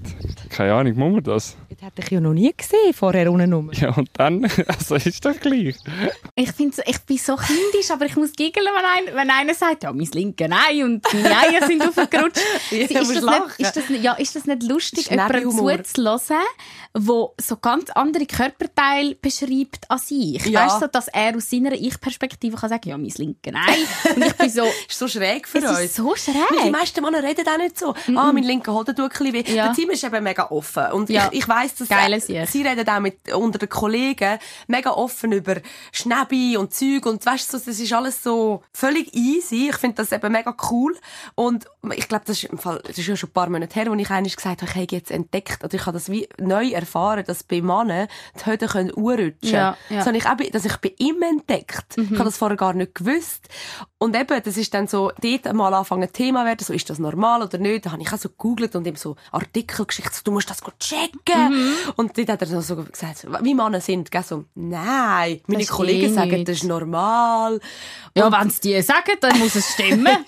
Keine 0.49 0.73
Ahnung, 0.73 0.95
muss 0.97 1.13
man 1.13 1.23
das? 1.23 1.57
Das 1.69 1.81
hätte 1.81 2.01
ich 2.03 2.11
ja 2.11 2.19
noch 2.19 2.33
nie 2.33 2.53
gesehen, 2.55 2.93
vorher 2.93 3.31
unten 3.31 3.51
rum. 3.53 3.71
Ja, 3.73 3.93
und 3.95 4.09
dann? 4.13 4.47
Also 4.67 4.95
ist 4.95 5.23
doch 5.25 5.37
gleich. 5.39 5.75
Ich, 6.35 6.51
find's, 6.51 6.79
ich 6.85 6.99
bin 6.99 7.17
so 7.17 7.35
kindisch, 7.35 7.89
aber 7.91 8.05
ich 8.05 8.15
muss 8.15 8.31
giggeln, 8.33 8.65
wenn, 8.65 9.09
ein, 9.09 9.15
wenn 9.15 9.29
einer 9.29 9.53
sagt, 9.53 9.83
ja, 9.83 9.91
mein 9.91 10.07
linke 10.13 10.45
Ei 10.45 10.83
und 10.83 11.03
meine 11.13 11.37
Eier 11.37 11.67
sind 11.67 11.81
aufgerutscht. 11.81 12.39
Ja, 12.71 12.77
ist, 12.83 12.95
das 12.95 13.09
nicht, 13.09 13.59
ist, 13.59 13.75
das, 13.77 13.89
nicht- 13.89 14.03
ja, 14.03 14.13
ist 14.13 14.35
das 14.35 14.45
nicht 14.45 14.63
lustig, 14.63 15.09
jemandem 15.09 15.49
zuzuhören, 15.51 15.83
der 16.95 17.29
so 17.39 17.57
ganz 17.57 17.89
andere 17.91 18.25
Körperteile 18.25 19.15
beschreibt 19.15 19.89
als 19.89 20.09
ich? 20.11 20.45
Ja. 20.45 20.65
Weißt 20.65 20.81
du, 20.81 20.87
dass 20.87 21.07
er 21.09 21.35
aus 21.35 21.49
seiner 21.49 21.73
Ich-Perspektive 21.73 22.55
kann 22.57 22.69
sagen, 22.69 22.89
ja, 22.89 22.97
mein 22.97 23.11
linke 23.17 23.51
Ei. 23.53 24.13
Und 24.15 24.25
ich 24.25 24.33
bin 24.33 24.49
so, 24.49 24.63
ist 24.89 24.99
so 24.99 25.07
schräg 25.07 25.47
für 25.47 25.59
es 25.59 25.80
uns. 25.83 25.95
so 25.95 26.05
Weil 26.07 26.13
Die 26.15 26.57
schräg. 26.59 26.71
meisten 26.71 27.01
Männer 27.03 27.23
reden 27.23 27.45
auch 27.47 27.57
nicht 27.57 27.77
so. 27.79 27.93
Ah, 28.15 28.31
mein 28.31 28.43
linker 28.43 28.73
Hoden 28.73 28.95
tut 28.95 29.05
ein 29.05 29.09
bisschen 29.09 29.33
weh. 29.33 29.43
Ja. 29.55 29.65
Der 29.67 29.73
Tim 29.73 29.89
ist 29.89 30.03
eben 30.03 30.23
mega 30.23 30.47
offen. 30.49 30.91
Und 30.91 31.09
Ja. 31.09 31.29
ich, 31.31 31.39
ich 31.39 31.47
weiss, 31.47 31.75
dass 31.75 31.89
Geiles 31.89 32.29
äh, 32.29 32.43
Ich. 32.43 32.49
sie 32.49 32.61
reden 32.61 32.87
auch 32.87 32.99
mit, 32.99 33.33
unter 33.33 33.59
den 33.59 33.69
Kollegen 33.69 34.39
mega 34.67 34.91
offen 34.91 35.31
über 35.31 35.55
Schnäbi 35.91 36.57
und 36.57 36.73
Zeug. 36.73 37.05
Und 37.05 37.25
weißt 37.25 37.53
du, 37.53 37.57
das 37.57 37.67
ist 37.67 37.93
alles 37.93 38.23
so 38.23 38.63
völlig 38.73 39.13
easy. 39.13 39.69
Ich 39.69 39.77
finde 39.77 39.95
das 39.97 40.11
eben 40.11 40.31
mega 40.31 40.55
cool. 40.71 40.95
Und 41.35 41.65
ich 41.95 42.07
glaube, 42.07 42.23
das 42.27 42.37
ist 42.37 42.51
im 42.51 42.59
Fall, 42.59 42.79
das 42.85 42.97
ist 42.97 43.07
ja 43.07 43.15
schon 43.15 43.29
ein 43.29 43.33
paar 43.33 43.49
Monate 43.49 43.73
her, 43.73 43.87
wo 43.89 43.95
ich 43.95 44.09
einmal 44.11 44.29
gesagt 44.29 44.61
habe, 44.61 44.71
ich 44.71 44.75
habe 44.75 44.87
jetzt 44.91 45.09
entdeckt, 45.09 45.63
oder 45.63 45.73
ich 45.73 45.81
habe 45.85 45.93
das 45.93 46.11
wie 46.11 46.29
neu 46.39 46.69
erfahren, 46.69 47.23
dass 47.25 47.41
bei 47.43 47.61
Männern 47.61 48.07
die 48.39 48.45
Höden 48.45 48.67
können 48.69 48.91
urrutschen. 48.95 49.33
Ja, 49.41 49.75
ja. 49.89 49.97
Das 49.97 50.05
habe 50.05 50.17
ich 50.17 50.25
auch 50.27 50.35
dass 50.51 50.65
ich 50.65 50.77
bei 50.77 50.93
ihm 50.99 51.21
entdeckt. 51.23 51.97
Ich 51.97 52.11
habe 52.11 52.25
das 52.25 52.37
vorher 52.37 52.57
gar 52.57 52.73
nicht 52.73 52.93
gewusst. 52.93 53.47
Und 53.97 54.15
eben, 54.15 54.41
das 54.43 54.57
ist 54.57 54.73
dann 54.73 54.87
so, 54.87 55.11
dort 55.21 55.53
mal 55.53 55.73
anfangen 55.73 56.03
ein 56.03 56.13
Thema 56.13 56.45
werden, 56.45 56.63
so, 56.63 56.73
ist 56.73 56.89
das 56.89 56.99
normal 56.99 57.41
oder 57.41 57.57
nicht? 57.57 57.85
Da 57.85 57.91
habe 57.91 58.01
ich 58.01 58.13
auch 58.13 58.17
so 58.17 58.29
gegoogelt 58.29 58.75
und 58.75 58.85
ihm 58.85 58.95
so 58.95 59.15
Artikel 59.31 59.85
geschickt, 59.85 60.13
so, 60.13 60.21
du 60.23 60.31
musst 60.31 60.49
das 60.49 60.61
gut 60.61 60.77
checken. 60.79 61.75
Und 61.95 62.17
dort 62.17 62.29
hat 62.29 62.41
er 62.41 62.61
so 62.61 62.75
gesagt, 62.77 63.27
wie 63.41 63.53
Männer 63.55 63.81
sind, 63.81 64.11
gell, 64.11 64.23
so, 64.23 64.45
nein, 64.55 65.41
meine 65.47 65.63
Das 65.63 65.69
Kollegen 65.71 66.13
sagen, 66.13 66.31
nicht. 66.31 66.47
das 66.47 66.57
ist 66.57 66.63
normal. 66.63 67.59
Ja, 68.15 68.31
wenn 68.31 68.47
es 68.47 68.59
die 68.59 68.79
sagen, 68.81 69.15
dann 69.19 69.39
muss 69.39 69.55
es 69.55 69.73
stimmen. 69.73 70.17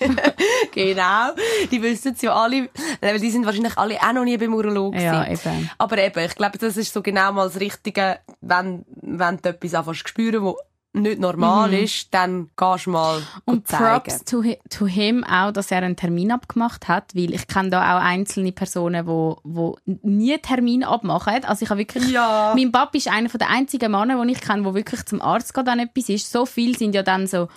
Genau. 0.72 1.30
Die 1.70 1.82
wissen 1.82 2.12
es 2.14 2.22
ja 2.22 2.34
alle, 2.34 2.68
weil 3.00 3.18
die 3.18 3.30
sind 3.30 3.46
wahrscheinlich 3.46 3.76
alle 3.78 3.96
auch 4.00 4.12
noch 4.12 4.24
nie 4.24 4.36
beim 4.36 4.54
Urolog 4.54 4.94
Ja, 4.94 5.26
eben. 5.26 5.70
Aber 5.78 5.98
eben, 5.98 6.24
ich 6.24 6.34
glaube, 6.34 6.58
das 6.58 6.76
ist 6.76 6.92
so 6.92 7.02
genau 7.02 7.32
mal 7.32 7.48
das 7.48 7.60
Richtige, 7.60 8.18
wenn, 8.40 8.84
wenn 9.02 9.38
du 9.38 9.48
etwas 9.50 9.74
anfängst 9.74 10.00
zu 10.02 10.08
spüren, 10.08 10.44
was 10.44 10.54
nicht 10.96 11.18
normal 11.18 11.74
ist, 11.74 12.14
dann 12.14 12.50
gehst 12.56 12.86
du 12.86 12.90
mal 12.90 13.18
Mhm. 13.18 13.24
Und 13.46 13.66
zeigen. 13.66 13.84
Props 14.04 14.24
to, 14.24 14.44
to 14.70 14.86
him 14.86 15.24
auch, 15.24 15.50
dass 15.50 15.72
er 15.72 15.78
einen 15.78 15.96
Termin 15.96 16.30
abgemacht 16.30 16.86
hat, 16.86 17.16
weil 17.16 17.34
ich 17.34 17.48
kenne 17.48 17.70
da 17.70 17.96
auch 17.98 18.00
einzelne 18.02 18.52
Personen, 18.52 19.04
wo, 19.08 19.38
wo 19.42 19.76
nie 19.84 20.38
Termin 20.38 20.84
abmachen. 20.84 21.44
Also 21.44 21.64
ich 21.64 21.70
habe 21.70 21.80
wirklich, 21.80 22.08
Ja. 22.10 22.52
mein 22.56 22.70
Papa 22.70 22.96
ist 22.96 23.08
einer 23.08 23.28
der 23.28 23.50
einzigen 23.50 23.90
Männer, 23.90 24.24
die 24.24 24.32
ich 24.32 24.40
kenne, 24.40 24.64
wo 24.64 24.74
wirklich 24.74 25.04
zum 25.06 25.20
Arzt 25.20 25.52
geht, 25.52 25.66
wenn 25.66 25.80
etwas 25.80 26.08
ist. 26.08 26.30
So 26.30 26.46
viele 26.46 26.78
sind 26.78 26.94
ja 26.94 27.02
dann 27.02 27.26
so, 27.26 27.48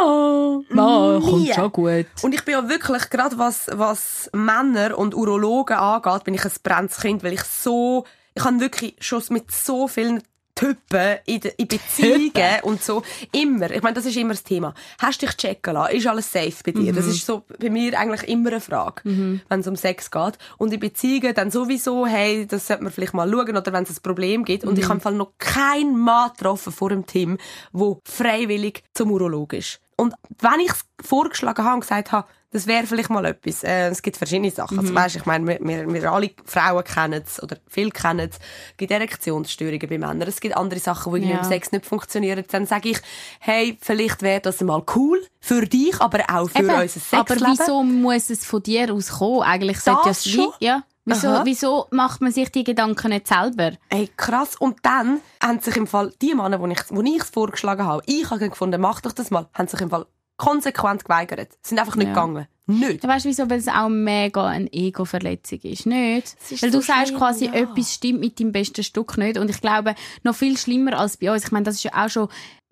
oh, 0.00 0.62
oh 0.76 1.20
kommt 1.20 1.54
schon 1.54 1.72
gut. 1.72 2.06
Und 2.22 2.34
ich 2.34 2.44
bin 2.44 2.52
ja 2.52 2.68
wirklich, 2.68 3.10
gerade 3.10 3.38
was, 3.38 3.68
was 3.72 4.30
Männer 4.32 4.98
und 4.98 5.14
Urologen 5.14 5.76
angeht, 5.76 6.24
bin 6.24 6.34
ich 6.34 6.44
ein 6.44 6.52
brennendes 6.62 7.00
Kind, 7.00 7.22
weil 7.22 7.32
ich 7.32 7.42
so, 7.42 8.04
ich 8.34 8.44
habe 8.44 8.60
wirklich 8.60 8.96
schon 9.00 9.22
mit 9.30 9.50
so 9.50 9.88
vielen 9.88 10.22
Typen 10.54 11.18
in, 11.26 11.40
de, 11.40 11.52
in 11.56 11.68
Beziehungen 11.68 12.60
und 12.62 12.82
so 12.82 13.02
immer, 13.32 13.70
ich 13.70 13.82
meine, 13.82 13.94
das 13.94 14.06
ist 14.06 14.16
immer 14.16 14.34
das 14.34 14.42
Thema. 14.44 14.74
Hast 15.00 15.22
du 15.22 15.26
dich 15.26 15.36
checken 15.36 15.74
lassen? 15.74 15.96
Ist 15.96 16.06
alles 16.06 16.30
safe 16.30 16.54
bei 16.64 16.72
dir? 16.72 16.92
Das 16.92 17.06
ist 17.06 17.26
so 17.26 17.42
bei 17.58 17.70
mir 17.70 17.98
eigentlich 17.98 18.28
immer 18.28 18.50
eine 18.50 18.60
Frage, 18.60 19.02
wenn 19.04 19.60
es 19.60 19.66
um 19.66 19.76
Sex 19.76 20.10
geht. 20.10 20.38
Und 20.58 20.72
in 20.72 20.80
Beziehungen 20.80 21.34
dann 21.34 21.50
sowieso, 21.50 22.06
hey, 22.06 22.46
das 22.46 22.66
sollte 22.66 22.84
man 22.84 22.92
vielleicht 22.92 23.14
mal 23.14 23.30
schauen 23.30 23.56
oder 23.56 23.72
wenn 23.72 23.84
es 23.84 23.90
ein 23.90 24.02
Problem 24.02 24.44
gibt. 24.44 24.64
Und 24.64 24.78
ich 24.78 24.84
habe 24.84 24.94
im 24.94 25.00
Fall 25.00 25.14
noch 25.14 25.32
keinen 25.38 25.98
Mann 25.98 26.30
getroffen 26.30 26.72
vor 26.72 26.90
dem 26.90 27.06
Team, 27.06 27.38
wo 27.72 28.00
freiwillig 28.04 28.82
zum 28.94 29.10
Urolog 29.10 29.52
ist. 29.52 29.80
Und 29.96 30.14
wenn 30.40 30.60
ich 30.60 30.72
es 30.72 30.84
vorgeschlagen 31.06 31.64
habe 31.64 31.74
und 31.74 31.80
gesagt 31.80 32.12
habe, 32.12 32.28
das 32.54 32.66
wäre 32.68 32.86
vielleicht 32.86 33.10
mal 33.10 33.24
etwas. 33.26 33.64
Äh, 33.64 33.88
es 33.88 34.00
gibt 34.00 34.16
verschiedene 34.16 34.50
Sachen. 34.50 34.78
Also, 34.78 34.94
weißt, 34.94 35.16
ich 35.16 35.26
meine, 35.26 35.58
wir, 35.60 35.92
wir, 35.92 36.10
alle 36.12 36.30
Frauen 36.46 36.84
kennen 36.84 37.22
es, 37.26 37.42
oder 37.42 37.56
viele 37.68 37.90
kennen 37.90 38.30
es. 38.30 38.36
Es 38.36 38.76
gibt 38.76 38.92
Erektionsstörungen 38.92 39.80
bei 39.88 39.98
Männern. 39.98 40.22
Es 40.28 40.40
gibt 40.40 40.56
andere 40.56 40.78
Sachen, 40.80 41.12
die 41.20 41.28
Ja. 41.28 41.38
im 41.38 41.44
Sex 41.44 41.72
nicht 41.72 41.84
funktionieren. 41.84 42.44
Dann 42.50 42.64
sage 42.66 42.90
ich, 42.90 42.98
hey, 43.40 43.76
vielleicht 43.80 44.22
wäre 44.22 44.40
das 44.40 44.60
mal 44.60 44.82
cool 44.94 45.20
für 45.40 45.66
dich, 45.66 46.00
aber 46.00 46.20
auch 46.32 46.48
für 46.48 46.60
Eben, 46.60 46.70
unser 46.70 46.86
Sexleben. 46.88 47.20
aber 47.44 47.52
wieso 47.58 47.82
muss 47.82 48.30
es 48.30 48.46
von 48.46 48.62
dir 48.62 48.94
aus 48.94 49.10
kommen? 49.18 49.42
Eigentlich 49.42 49.80
sollte 49.80 50.02
Das 50.08 50.24
es 50.24 50.30
schon? 50.32 50.52
wie, 50.60 50.64
ja. 50.66 50.84
Wieso, 51.06 51.28
Aha. 51.28 51.42
wieso 51.44 51.86
macht 51.90 52.22
man 52.22 52.32
sich 52.32 52.50
die 52.50 52.64
Gedanken 52.64 53.10
nicht 53.10 53.28
selber? 53.28 53.72
Ey, 53.90 54.08
krass. 54.16 54.56
Und 54.56 54.78
dann 54.82 55.20
haben 55.42 55.60
sich 55.60 55.76
im 55.76 55.86
Fall 55.86 56.14
die 56.22 56.34
Männer, 56.34 56.58
wo 56.60 56.66
ich 56.66 56.78
wo 56.88 57.02
ich 57.02 57.20
es 57.20 57.28
vorgeschlagen 57.28 57.84
habe, 57.84 58.02
ich 58.06 58.30
habe 58.30 58.48
gefunden, 58.48 58.80
mach 58.80 59.02
doch 59.02 59.12
das 59.12 59.30
mal, 59.30 59.46
haben 59.52 59.68
sich 59.68 59.82
im 59.82 59.90
Fall 59.90 60.06
konsequent 60.36 61.04
geweigert. 61.04 61.50
Sind 61.62 61.78
einfach 61.78 61.96
nicht 61.96 62.08
Ja. 62.08 62.12
gegangen. 62.14 62.46
Nicht. 62.66 63.02
Ja, 63.04 63.10
weißt 63.10 63.26
du, 63.26 63.28
wieso? 63.28 63.50
Weil 63.50 63.58
es 63.58 63.68
auch 63.68 63.88
mega 63.90 64.46
eine 64.46 64.72
Ego-Verletzung 64.72 65.58
ist. 65.64 65.84
Nicht? 65.84 66.34
ist 66.50 66.62
Weil 66.62 66.72
so 66.72 66.78
du 66.78 66.84
sagst 66.84 67.08
schlimm, 67.08 67.18
quasi, 67.18 67.44
ja. 67.46 67.52
etwas 67.52 67.92
stimmt 67.92 68.20
mit 68.20 68.40
deinem 68.40 68.52
besten 68.52 68.82
Stück 68.82 69.18
nicht. 69.18 69.36
Und 69.36 69.50
ich 69.50 69.60
glaube, 69.60 69.94
noch 70.22 70.34
viel 70.34 70.56
schlimmer 70.56 70.98
als 70.98 71.18
bei 71.18 71.30
uns. 71.30 71.44
Ich 71.44 71.52
meine, 71.52 71.64
das 71.64 71.74
ist 71.76 71.84
ja 71.84 72.04
auch 72.04 72.08
schon 72.08 72.28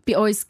bei 0.06 0.18
uns 0.18 0.46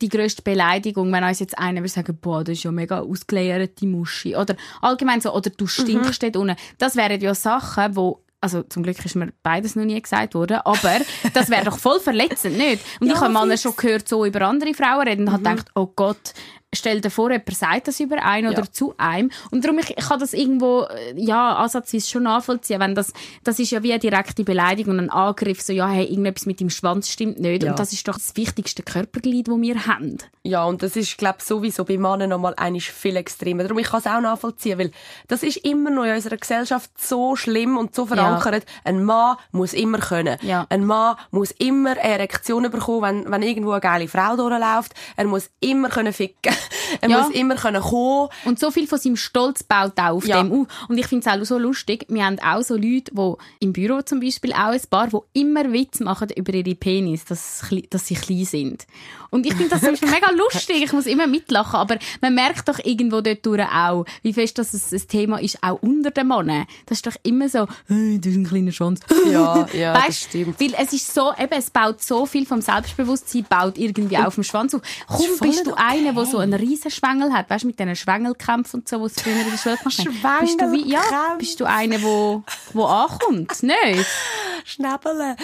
die 0.00 0.08
grösste 0.08 0.42
Beleidigung, 0.42 1.12
wenn 1.12 1.24
uns 1.24 1.40
jetzt 1.40 1.58
einer 1.58 1.80
würde 1.80 1.88
sagen, 1.88 2.16
boah, 2.20 2.42
das 2.44 2.58
ist 2.58 2.64
ja 2.64 2.70
mega 2.72 3.00
ausgeleierte 3.00 3.86
Muschi. 3.86 4.36
Oder 4.36 4.56
allgemein 4.80 5.20
so, 5.20 5.32
oder 5.34 5.50
du 5.50 5.66
stinkst 5.66 6.22
Mhm. 6.22 6.32
dort 6.32 6.36
unten. 6.36 6.56
Das 6.78 6.94
wären 6.96 7.20
ja 7.20 7.34
Sachen, 7.34 7.94
wo 7.96 8.22
also 8.40 8.62
zum 8.62 8.82
Glück 8.82 9.02
ist 9.04 9.14
mir 9.16 9.32
beides 9.42 9.76
noch 9.76 9.84
nie 9.84 10.00
gesagt 10.00 10.34
worden, 10.34 10.58
aber 10.64 10.98
das 11.34 11.48
wäre 11.50 11.64
doch 11.64 11.78
voll 11.78 12.00
verletzend, 12.00 12.56
nicht? 12.58 12.82
Und 13.00 13.08
Ja, 13.08 13.14
ich 13.14 13.20
habe 13.20 13.32
mal 13.32 13.56
schon 13.58 13.74
gehört, 13.76 14.08
so 14.08 14.24
über 14.24 14.42
andere 14.42 14.74
Frauen 14.74 15.08
reden 15.08 15.22
und 15.26 15.32
habe 15.32 15.40
Mhm. 15.42 15.44
gedacht, 15.56 15.68
oh 15.74 15.86
Gott, 15.96 16.34
stell 16.76 17.00
dir 17.00 17.10
vor, 17.10 17.30
jemand 17.30 17.56
sagt 17.56 17.88
das 17.88 18.00
über 18.00 18.22
einen 18.24 18.52
Ja. 18.52 18.58
oder 18.58 18.70
zu 18.70 18.94
einem. 18.98 19.30
Und 19.50 19.64
darum, 19.64 19.78
ich, 19.78 19.90
ich 19.90 20.08
kann 20.08 20.20
das 20.20 20.32
irgendwo, 20.32 20.82
äh, 20.82 21.14
ja, 21.16 21.56
ansatzweise 21.56 22.08
schon 22.08 22.24
nachvollziehen, 22.24 22.80
wenn 22.80 22.94
das, 22.94 23.12
das 23.44 23.58
ist 23.58 23.70
ja 23.70 23.82
wie 23.82 23.92
eine 23.92 23.98
direkte 24.00 24.44
Beleidigung 24.44 24.94
und 24.94 25.00
ein 25.00 25.10
Angriff, 25.10 25.60
so, 25.62 25.72
ja, 25.72 25.88
hey, 25.88 26.04
irgendetwas 26.04 26.46
mit 26.46 26.60
dem 26.60 26.70
Schwanz 26.70 27.10
stimmt 27.10 27.40
nicht. 27.40 27.62
Ja. 27.62 27.70
Und 27.70 27.78
das 27.78 27.92
ist 27.92 28.06
doch 28.06 28.14
das 28.14 28.36
wichtigste 28.36 28.82
Körperglied, 28.82 29.48
das 29.48 29.56
wir 29.60 29.86
haben. 29.86 30.18
Ja, 30.42 30.64
und 30.64 30.82
das 30.82 30.94
ist, 30.96 31.18
glaube 31.18 31.38
sowieso 31.42 31.84
bei 31.84 31.98
Männern 31.98 32.30
noch 32.30 32.38
mal 32.38 32.54
einiges 32.56 32.86
viel 32.88 33.16
extremer. 33.16 33.64
Darum, 33.64 33.78
ich 33.78 33.88
kann 33.88 34.00
es 34.00 34.06
auch 34.06 34.20
nachvollziehen, 34.20 34.78
weil 34.78 34.90
das 35.28 35.42
ist 35.42 35.56
immer 35.58 35.90
noch 35.90 36.04
in 36.04 36.14
unserer 36.14 36.36
Gesellschaft 36.36 36.90
so 36.96 37.34
schlimm 37.36 37.76
und 37.76 37.94
so 37.94 38.06
verankert. 38.06 38.64
Ein 38.84 39.02
Mann 39.04 39.36
muss 39.50 39.72
immer 39.72 39.98
können. 39.98 40.38
Ja. 40.42 40.66
Ein 40.68 40.84
Mann 40.84 41.16
muss 41.30 41.50
immer 41.52 41.92
eine 41.92 42.02
Erektion 42.02 42.70
bekommen, 42.70 43.24
wenn, 43.24 43.32
wenn 43.32 43.42
irgendwo 43.42 43.72
eine 43.72 43.80
geile 43.80 44.08
Frau 44.08 44.36
durchläuft. 44.36 44.94
Er 45.16 45.24
muss 45.26 45.50
immer 45.60 45.88
können 45.88 46.12
ficken. 46.12 46.54
Er 47.00 47.08
Ja. 47.10 47.20
muss 47.22 47.34
immer 47.34 47.56
können 47.56 47.82
kommen. 47.82 48.28
Und 48.44 48.58
so 48.58 48.70
viel 48.70 48.86
von 48.86 48.98
seinem 48.98 49.16
Stolz 49.16 49.62
baut 49.62 49.98
auch 49.98 50.16
auf 50.16 50.26
Ja. 50.26 50.42
dem 50.42 50.52
auf. 50.52 50.66
Und 50.88 50.98
ich 50.98 51.06
finde 51.06 51.28
es 51.28 51.34
auch 51.40 51.44
so 51.44 51.58
lustig, 51.58 52.06
wir 52.08 52.24
haben 52.24 52.38
auch 52.40 52.62
so 52.62 52.74
Leute, 52.74 53.12
die 53.14 53.34
im 53.64 53.72
Büro 53.72 54.02
zum 54.02 54.20
Beispiel 54.20 54.52
auch 54.52 54.72
ein 54.72 54.80
paar, 54.90 55.08
die 55.08 55.40
immer 55.40 55.72
Witz 55.72 56.00
machen 56.00 56.28
über 56.36 56.54
ihre 56.54 56.74
Penis, 56.74 57.24
dass, 57.24 57.64
dass 57.90 58.06
sie 58.06 58.14
klein 58.14 58.44
sind. 58.44 58.86
Und 59.30 59.46
ich 59.46 59.54
finde 59.54 59.70
das 59.70 59.80
zum 59.80 59.90
Beispiel 59.90 60.10
mega 60.10 60.30
lustig, 60.30 60.82
ich 60.82 60.92
muss 60.92 61.06
immer 61.06 61.26
mitlachen, 61.26 61.76
aber 61.76 61.98
man 62.20 62.34
merkt 62.34 62.68
doch 62.68 62.78
irgendwo 62.84 63.20
dort 63.20 63.44
durch 63.44 63.62
auch, 63.62 64.04
wie 64.22 64.32
fest 64.32 64.58
das 64.58 64.72
ein 64.74 64.96
ein 64.96 65.08
Thema 65.08 65.40
ist, 65.40 65.62
auch 65.62 65.80
unter 65.82 66.10
den 66.10 66.28
Männern. 66.28 66.66
Das 66.86 66.98
ist 66.98 67.06
doch 67.06 67.16
immer 67.22 67.48
so, 67.48 67.66
hey, 67.86 68.18
du 68.18 68.28
hast 68.28 68.36
einen 68.36 68.46
kleinen 68.46 68.72
Schwanz. 68.72 69.00
Ja, 69.30 69.66
ja, 69.72 69.92
das 69.94 70.04
weißt, 70.04 70.22
stimmt. 70.24 70.60
Weil 70.60 70.74
es 70.78 70.92
ist 70.92 71.14
so, 71.14 71.32
eben, 71.38 71.52
es 71.52 71.70
baut 71.70 72.02
so 72.02 72.26
viel 72.26 72.46
vom 72.46 72.60
Selbstbewusstsein, 72.60 73.46
baut 73.48 73.78
irgendwie 73.78 74.18
auf 74.18 74.34
dem 74.34 74.44
Schwanz 74.44 74.74
auf. 74.74 74.82
Komm, 75.06 75.26
bist 75.40 75.66
du 75.66 75.70
nicht 75.70 75.78
einer, 75.78 76.12
der 76.12 76.26
so 76.26 76.38
einen 76.38 76.54
riesen 76.54 76.90
Schwengel 76.90 77.32
hat, 77.32 77.50
weißt 77.50 77.64
du, 77.64 77.68
mit 77.68 77.78
diesen 77.78 77.96
Schwengelkämpfen 77.96 78.80
und 78.80 78.88
so, 78.88 79.00
was 79.00 79.20
früher 79.20 79.40
in 79.40 79.50
der 79.50 79.58
Schule 79.58 79.76
gemacht 79.76 79.98
haben. 80.22 80.40
Bist 80.46 80.60
du 80.60 80.72
wie, 80.72 80.90
ja, 80.90 81.36
bist 81.38 81.60
du 81.60 81.64
einer, 81.64 82.02
wo, 82.02 82.42
wo 82.72 82.84
ankommt? 82.84 83.62
Nicht? 83.62 84.06
Schnäbeln. 84.64 85.36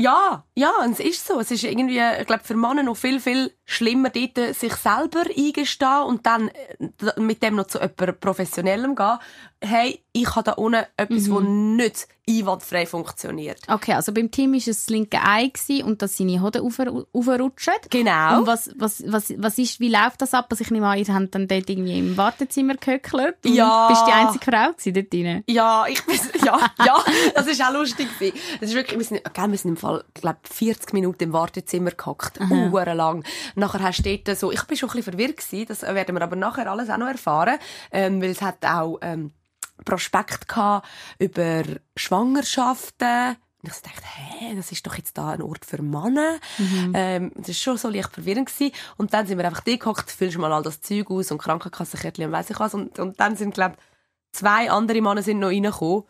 Ja, 0.00 0.46
ja, 0.54 0.70
und 0.82 0.92
es 0.92 1.00
ist 1.00 1.26
so. 1.26 1.40
Es 1.40 1.50
ist 1.50 1.62
irgendwie, 1.64 2.00
ich 2.20 2.26
glaube, 2.26 2.42
für 2.44 2.54
Männer 2.54 2.82
noch 2.82 2.96
viel, 2.96 3.20
viel 3.20 3.52
schlimmer, 3.70 4.10
dort 4.10 4.36
äh, 4.38 4.52
sich 4.52 4.74
selber 4.74 5.22
eingestehen 5.36 6.02
und 6.06 6.26
dann 6.26 6.48
äh, 6.48 7.20
mit 7.20 7.42
dem 7.42 7.54
noch 7.56 7.66
zu 7.68 7.78
jemandem 7.78 8.18
Professionellem 8.18 8.94
gehen. 8.96 9.18
Hey, 9.62 10.02
ich 10.12 10.28
habe 10.34 10.42
da 10.44 10.52
unten 10.52 10.84
etwas, 10.96 11.28
Mhm. 11.28 11.78
das 11.78 11.86
nicht 11.86 12.08
einwandfrei 12.28 12.86
funktioniert. 12.86 13.58
Okay, 13.68 13.92
also 13.92 14.12
beim 14.12 14.30
Tim 14.30 14.52
war 14.52 14.58
es 14.58 14.64
das 14.66 14.88
linke 14.88 15.18
Ei 15.22 15.50
und 15.84 16.00
dass 16.00 16.16
seine 16.16 16.40
Hoden 16.40 16.62
aufru- 16.62 17.04
aufrutschen. 17.12 17.74
Genau. 17.90 18.38
Und 18.38 18.46
was, 18.46 18.70
was, 18.76 19.02
was, 19.06 19.32
was 19.36 19.58
ist, 19.58 19.80
wie 19.80 19.88
läuft 19.88 20.22
das 20.22 20.32
ab? 20.32 20.46
Also 20.50 20.62
ich 20.62 20.70
nehme 20.70 20.86
an, 20.86 20.98
ihr 20.98 21.12
habt 21.12 21.34
dann 21.34 21.46
dort 21.48 21.68
irgendwie 21.68 21.98
im 21.98 22.16
Wartezimmer 22.16 22.74
gehöckelt. 22.76 23.36
und 23.44 23.54
Ja. 23.54 23.88
Bist 23.88 24.04
die 24.06 24.12
einzige 24.12 24.44
Frau 24.44 24.70
dort 24.92 25.12
drin? 25.12 25.44
Ja, 25.48 25.84
ich 25.88 26.04
bin, 26.06 26.18
ja, 26.44 26.58
ja, 26.86 27.04
das 27.34 27.46
ist 27.48 27.62
auch 27.62 27.72
lustig 27.72 28.08
gewesen. 28.18 28.36
Das 28.60 28.70
ist 28.70 28.74
wirklich, 28.76 28.98
wir 28.98 29.04
sind, 29.06 29.34
gell, 29.34 29.50
wir 29.50 29.58
sind 29.58 29.70
im 29.72 29.76
Fall, 29.76 30.04
glaub, 30.14 30.36
40 30.48 30.92
Minuten 30.94 31.24
im 31.24 31.32
Wartezimmer 31.32 31.90
gehockt. 31.90 32.38
Uhren 32.48 32.96
lang. 32.96 33.24
Nachher 33.60 33.82
hast 33.82 34.04
du 34.04 34.18
dort 34.18 34.38
so, 34.38 34.50
ich 34.50 34.62
bin 34.64 34.76
schon 34.76 34.88
ein 34.90 34.96
bisschen 34.96 35.12
verwirrt 35.12 35.36
gewesen, 35.36 35.66
das 35.68 35.82
werden 35.82 36.14
wir 36.16 36.22
aber 36.22 36.36
nachher 36.36 36.70
alles 36.70 36.90
auch 36.90 36.96
noch 36.98 37.06
erfahren, 37.08 37.58
ähm, 37.92 38.20
weil 38.20 38.30
es 38.30 38.42
hat 38.42 38.64
auch, 38.64 38.98
ähm, 39.02 39.32
Prospekt 39.84 40.46
gehabt 40.48 40.86
über 41.18 41.62
Schwangerschaften. 41.96 43.36
Und 43.62 43.70
ich 43.70 43.80
dachte, 43.82 44.02
hä, 44.04 44.54
das 44.56 44.72
ist 44.72 44.86
doch 44.86 44.94
jetzt 44.94 45.16
da 45.18 45.30
ein 45.30 45.42
Ort 45.42 45.64
für 45.66 45.82
Männer. 45.82 46.38
Ähm, 46.94 47.30
das 47.36 47.50
ist 47.50 47.60
schon 47.62 47.76
so 47.76 47.88
leicht 47.90 48.10
verwirrend 48.12 48.48
gewesen. 48.48 48.74
Und 48.96 49.12
dann 49.12 49.26
sind 49.26 49.38
wir 49.38 49.44
einfach 49.46 49.60
da 49.62 49.76
gehockt, 49.76 50.10
füllst 50.10 50.38
mal 50.38 50.52
all 50.52 50.62
das 50.62 50.80
Zeug 50.80 51.10
aus 51.10 51.30
und 51.30 51.38
Krankenkassenkärtchen 51.38 52.24
und 52.26 52.32
weiss 52.32 52.50
ich 52.50 52.58
was. 52.58 52.72
Und, 52.74 52.98
und 52.98 53.20
dann 53.20 53.36
sind, 53.36 53.54
glaub, 53.54 53.76
zwei 54.32 54.70
andere 54.70 55.00
Männer 55.02 55.22
sind 55.22 55.38
noch 55.40 55.48
reingekommen. 55.48 56.04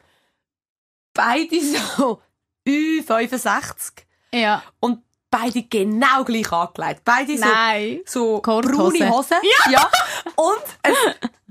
Beide 1.13 1.61
so 1.97 2.21
Ü65 2.67 4.03
Ja. 4.33 4.63
und 4.81 5.03
beide 5.31 5.63
genau 5.63 6.25
gleich 6.25 6.53
angelegt. 6.53 7.03
Beide 7.05 7.39
so, 7.39 7.45
Nein. 7.45 8.01
so 8.05 8.41
Korthose. 8.41 8.99
braune 8.99 9.11
Hosen. 9.11 9.37
Ja. 9.71 9.89
Und 10.37 10.65
ein 10.83 10.95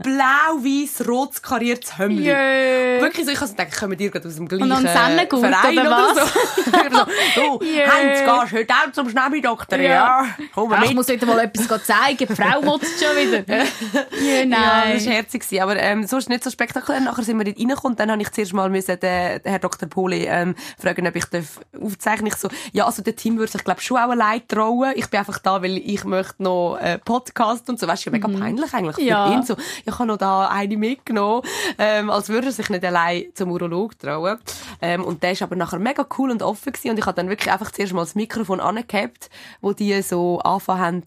blau-weiß-rot 0.03 1.41
kariertes 1.43 1.97
Hemd. 1.97 2.19
Jö. 2.19 2.31
Wirklich 3.01 3.25
so, 3.25 3.31
ich 3.31 3.39
habe 3.39 3.49
gedacht, 3.51 3.77
kommen 3.79 3.97
die 3.97 4.09
gerade 4.09 4.27
aus 4.27 4.35
dem 4.35 4.47
gleichen 4.47 4.71
Und 4.71 4.87
Verein 4.87 5.27
oder 5.27 5.81
oder, 5.81 5.91
was? 5.91 6.17
so. 7.35 7.35
so, 7.59 7.61
Jö. 7.65 7.81
Heinz, 7.85 8.19
gehst 8.19 8.51
du 8.53 8.57
heute 8.57 8.73
auch 8.73 8.91
zum 8.91 9.09
Schnäbi-Doktor? 9.09 9.79
Ja. 9.79 9.89
Ja. 9.89 10.25
Komm 10.53 10.69
mit. 10.69 10.83
ich 10.85 10.93
muss 10.95 11.07
wieder 11.07 11.25
mal 11.25 11.39
etwas 11.39 11.67
zeigen. 11.85 12.17
Die 12.17 12.27
Frau 12.27 12.61
motzt 12.61 13.03
schon 13.03 13.15
wieder. 13.15 13.43
ja, 13.47 13.63
Ja, 14.21 14.45
nein. 14.45 14.93
das 14.93 15.05
war 15.05 15.13
herzig. 15.13 15.61
Aber 15.61 15.75
ähm, 15.77 16.05
sonst 16.07 16.29
nicht 16.29 16.43
so 16.43 16.49
spektakulär. 16.49 17.01
Nachher 17.01 17.23
sind 17.23 17.37
wir 17.37 17.45
dort 17.45 17.57
reingekommen 17.59 17.95
dann 17.97 18.11
habe 18.11 18.21
ich 18.21 18.31
zuerst 18.31 18.53
mal 18.53 18.69
müssen 18.69 18.99
den, 18.99 19.41
den 19.41 19.49
Herr 19.51 19.59
Dr. 19.59 19.89
Poli 19.89 20.25
ähm, 20.25 20.55
fragen, 20.79 21.07
ob 21.07 21.15
ich 21.15 21.25
darf 21.25 21.59
aufzeichnen 21.81 22.27
Ich 22.27 22.35
so, 22.35 22.49
ja, 22.71 22.85
also 22.85 23.01
der 23.01 23.15
Team 23.15 23.37
würde 23.37 23.51
sich, 23.51 23.63
glaube 23.63 23.81
schon 23.81 23.97
auch 23.97 24.09
allein 24.09 24.41
trauen. 24.47 24.91
Ich 24.95 25.07
bin 25.09 25.19
einfach 25.19 25.39
da, 25.39 25.61
weil 25.61 25.77
ich 25.77 26.03
möchte 26.03 26.43
noch 26.43 26.77
äh, 26.77 26.97
Podcast 26.99 27.69
und 27.69 27.79
so. 27.79 27.87
Weißt 27.87 28.05
du, 28.05 28.11
mega 28.11 28.27
peinlich 28.27 28.73
eigentlich 28.73 28.95
für 28.95 29.01
Ja. 29.01 29.31
ihn. 29.33 29.43
So, 29.43 29.55
ich 29.89 29.99
habe 29.99 30.07
noch 30.07 30.17
da 30.17 30.47
eine 30.47 30.77
mitgenommen, 30.77 31.43
ähm, 31.77 32.09
als 32.09 32.29
würde 32.29 32.47
er 32.47 32.53
sich 32.53 32.69
nicht 32.69 32.85
allein 32.85 33.25
zum 33.33 33.51
Urolog 33.51 33.97
trauen. 33.99 34.39
Ähm, 34.81 35.03
und 35.03 35.23
der 35.23 35.31
ist 35.31 35.41
aber 35.41 35.55
nachher 35.55 35.79
mega 35.79 36.05
cool 36.17 36.31
und 36.31 36.41
offen 36.41 36.71
gewesen. 36.71 36.91
Und 36.91 36.99
ich 36.99 37.05
habe 37.05 37.15
dann 37.15 37.29
wirklich 37.29 37.51
einfach 37.51 37.71
zuerst 37.71 37.93
mal 37.93 38.01
das 38.01 38.15
Mikrofon 38.15 38.59
angehabt, 38.59 39.29
wo 39.61 39.73
die 39.73 40.01
so 40.01 40.39
anfangen 40.39 40.79
haben, 40.81 41.03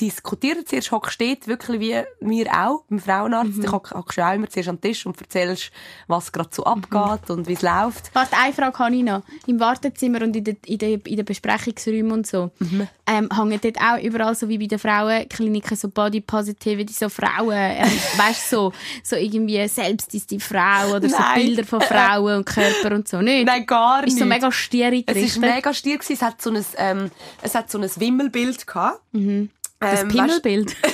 diskutieren. 0.00 0.64
Zuerst 0.66 0.90
hockst 0.92 1.20
du 1.20 1.26
dort 1.26 1.46
wirklich 1.48 1.80
wie 1.80 2.02
wir 2.20 2.46
auch 2.52 2.84
beim 2.88 2.98
Frauenarzt. 2.98 3.62
Du 3.62 3.70
hock- 3.72 3.92
hockst 3.94 4.18
ja 4.18 4.30
auch 4.30 4.34
immer 4.34 4.48
zuerst 4.48 4.68
an 4.68 4.76
den 4.76 4.90
Tisch 4.90 5.06
und 5.06 5.20
erzählst, 5.20 5.70
was 6.08 6.32
gerade 6.32 6.50
so 6.52 6.64
abgeht 6.64 7.30
und 7.30 7.46
wie 7.48 7.52
es 7.54 7.62
läuft. 7.62 8.10
Warte, 8.14 8.36
eine 8.36 8.52
Frage 8.52 8.78
habe 8.78 8.94
ich 8.94 9.02
noch. 9.02 9.22
Im 9.46 9.60
Wartezimmer 9.60 10.22
und 10.22 10.34
in 10.36 10.44
den 10.44 10.56
in 10.66 10.78
der, 10.78 11.06
in 11.06 11.16
der 11.16 11.22
Besprechungsräumen 11.22 12.12
und 12.12 12.26
so, 12.26 12.50
Mhm. 12.58 12.88
ähm, 13.06 13.28
hängen 13.34 13.60
dort 13.62 13.78
auch 13.80 14.02
überall 14.02 14.34
so 14.34 14.48
wie 14.48 14.58
bei 14.58 14.66
den 14.66 14.78
Frauenkliniken 14.78 15.76
so 15.76 15.88
Body 15.88 16.20
Positivity, 16.20 16.92
so 16.92 17.08
Frauen, 17.08 17.52
ähm, 17.52 17.84
weißt 18.16 18.52
du, 18.52 18.56
so, 18.56 18.72
so 19.02 19.16
irgendwie 19.16 19.66
selbst 19.68 20.14
ist 20.14 20.30
die 20.30 20.40
Frau 20.40 20.96
oder 20.96 21.08
so 21.08 21.16
Nein. 21.18 21.44
Bilder 21.46 21.64
von 21.64 21.80
Frauen 21.80 22.36
und 22.38 22.44
Körper 22.46 22.94
und 22.94 23.08
so. 23.08 23.20
Nicht? 23.20 23.46
Nein, 23.46 23.64
gar 23.66 24.00
nicht. 24.02 24.14
Ist 24.14 24.18
so 24.18 24.24
mega 24.24 24.50
stierig 24.50 25.04
es 25.06 25.16
ist 25.16 25.34
gerichtet. 25.34 25.42
mega 25.56 25.74
stier 25.74 25.98
gewesen. 25.98 26.12
Es 26.14 26.22
hat 26.22 26.40
so 26.42 26.50
ein, 26.50 26.64
ähm, 26.78 27.10
es 27.42 27.54
hat 27.54 27.70
so 27.70 27.78
ein 27.78 27.88
Wimmelbild 27.96 28.66
gehabt. 28.66 29.00
Mhm. 29.12 29.50
Das 29.90 30.02
Ähm, 30.02 30.08
Pimmelbild. 30.08 30.76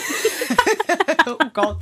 Oh 1.26 1.36
Gott. 1.52 1.78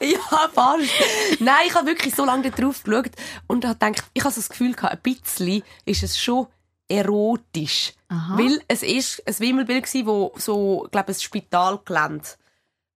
Ja, 0.00 0.48
fast. 0.52 0.90
Nein, 1.38 1.54
ich 1.66 1.74
habe 1.74 1.86
wirklich 1.86 2.14
so 2.14 2.24
lange 2.24 2.50
drauf 2.50 2.82
geschaut 2.82 3.10
und 3.46 3.64
habe 3.64 3.78
gedacht, 3.78 4.04
ich 4.12 4.24
habe 4.24 4.34
so 4.34 4.40
das 4.40 4.48
Gefühl 4.48 4.74
gehabt, 4.74 4.94
ein 4.94 5.00
bisschen 5.02 5.62
ist 5.84 6.02
es 6.02 6.18
schon 6.18 6.48
erotisch. 6.88 7.92
Aha. 8.08 8.36
Weil 8.36 8.60
es 8.68 8.82
ist 8.82 9.22
ein 9.26 9.38
Wimmelbild 9.38 9.84
gewesen, 9.84 10.06
wo 10.06 10.32
so, 10.36 10.88
glaube 10.90 11.12
ich, 11.12 11.18
ein 11.18 11.20
Spitalgelände 11.20 12.24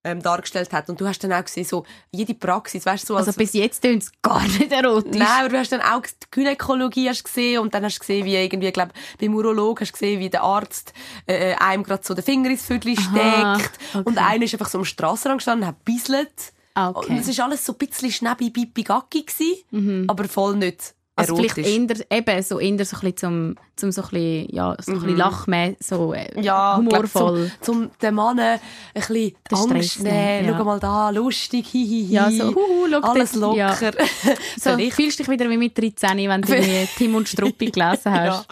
ähm, 0.06 0.22
dargestellt 0.22 0.72
hat. 0.72 0.88
Und 0.88 1.00
du 1.00 1.06
hast 1.06 1.18
dann 1.24 1.32
auch 1.32 1.44
gesehen, 1.44 1.64
so, 1.64 1.84
jede 2.12 2.34
Praxis, 2.34 2.86
weißt 2.86 3.02
du, 3.04 3.14
so 3.14 3.16
Also 3.16 3.32
bis 3.32 3.52
jetzt 3.52 3.80
tönt 3.80 4.04
es 4.04 4.12
gar 4.22 4.42
nicht 4.42 4.70
erotisch. 4.70 5.18
Nein, 5.18 5.40
aber 5.40 5.48
du 5.48 5.58
hast 5.58 5.72
dann 5.72 5.80
auch 5.80 6.02
die 6.02 6.26
Gynäkologie 6.30 7.08
hast 7.08 7.24
gesehen 7.24 7.60
und 7.60 7.74
dann 7.74 7.84
hast 7.84 7.96
du 7.96 8.00
gesehen, 8.00 8.24
wie 8.24 8.36
irgendwie, 8.36 8.70
glaub, 8.70 8.90
beim 9.20 9.34
Urolog 9.34 9.80
hast 9.80 9.90
du 9.90 9.92
gesehen, 9.94 10.20
wie 10.20 10.30
der 10.30 10.42
Arzt 10.42 10.92
äh, 11.26 11.54
einem 11.54 11.82
gerade 11.82 12.04
so 12.04 12.14
den 12.14 12.24
Finger 12.24 12.50
ins 12.50 12.64
Viertel 12.64 12.94
steckt 12.94 13.78
okay. 13.92 14.02
und 14.04 14.18
einer 14.18 14.44
ist 14.44 14.54
einfach 14.54 14.68
so 14.68 14.78
am 14.78 14.84
Strassenrand 14.84 15.40
gestanden 15.40 15.64
und 15.64 15.68
hat 15.68 15.84
bisselt. 15.84 16.52
Ah, 16.74 16.90
okay. 16.90 17.12
Und 17.12 17.18
es 17.18 17.38
war 17.38 17.46
alles 17.46 17.64
so 17.64 17.72
ein 17.72 17.78
bisschen 17.78 18.12
schnebi 18.12 18.50
bipi 18.50 18.82
gacki 18.82 19.24
gewesen, 19.24 20.04
aber 20.08 20.24
voll 20.28 20.56
nicht 20.56 20.95
Also 21.18 21.34
erotisch. 21.34 21.52
vielleicht 21.54 22.08
eher, 22.10 22.18
eben, 22.18 22.42
so 22.42 22.60
eher 22.60 22.84
so 22.84 22.96
ein 22.96 23.00
bisschen 23.00 23.16
zum, 23.16 23.56
zum 23.74 23.90
so 23.90 24.02
ein 24.02 24.08
bisschen, 24.10 24.54
ja, 24.54 24.76
so 24.80 24.92
ein 24.92 25.00
bisschen 25.00 25.16
Lachme, 25.16 25.76
so 25.80 26.12
äh, 26.12 26.28
Mhm. 26.36 26.42
ja, 26.42 26.76
humorvoll. 26.76 27.46
Glaub, 27.46 27.64
zum, 27.64 27.82
zum 27.84 27.90
den 28.02 28.14
Mann 28.14 28.38
ein 28.38 28.60
bisschen 28.92 29.14
Den 29.50 29.58
Angst 29.58 29.92
Stress 29.92 29.98
nehmen. 30.00 30.48
ja. 30.48 30.54
Schau 30.58 30.64
mal 30.64 30.78
da, 30.78 31.08
lustig, 31.10 31.66
hihihi. 31.68 32.12
Ja, 32.12 32.30
so, 32.30 32.54
huhu, 32.54 32.86
schau 32.90 33.00
Alles 33.00 33.32
ja. 33.34 33.40
locker. 33.40 33.92
So, 34.60 34.70
Vielleicht. 34.76 34.94
fühlst 34.94 35.18
dich 35.18 35.28
wieder 35.28 35.48
wie 35.48 35.56
mit 35.56 35.76
13, 35.78 36.28
wenn 36.28 36.42
du 36.42 36.86
Tim 36.98 37.14
und 37.14 37.28
Struppi 37.28 37.70
gelesen 37.70 38.12
hast. 38.12 38.46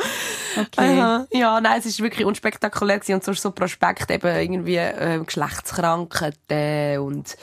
Okay. 0.57 0.99
Aha. 1.01 1.27
Ja, 1.33 1.61
nein, 1.61 1.79
es 1.81 1.87
ist 1.87 2.01
wirklich 2.01 2.25
unspektakulär 2.27 2.99
gewesen. 2.99 3.15
und 3.15 3.25
sonst 3.25 3.43
so 3.43 3.51
Prospekt 3.51 4.11
eben 4.11 4.27
irgendwie 4.37 4.77
äh, 4.77 5.21
Geschlechtskrankheiten 5.25 6.99
und 7.01 7.37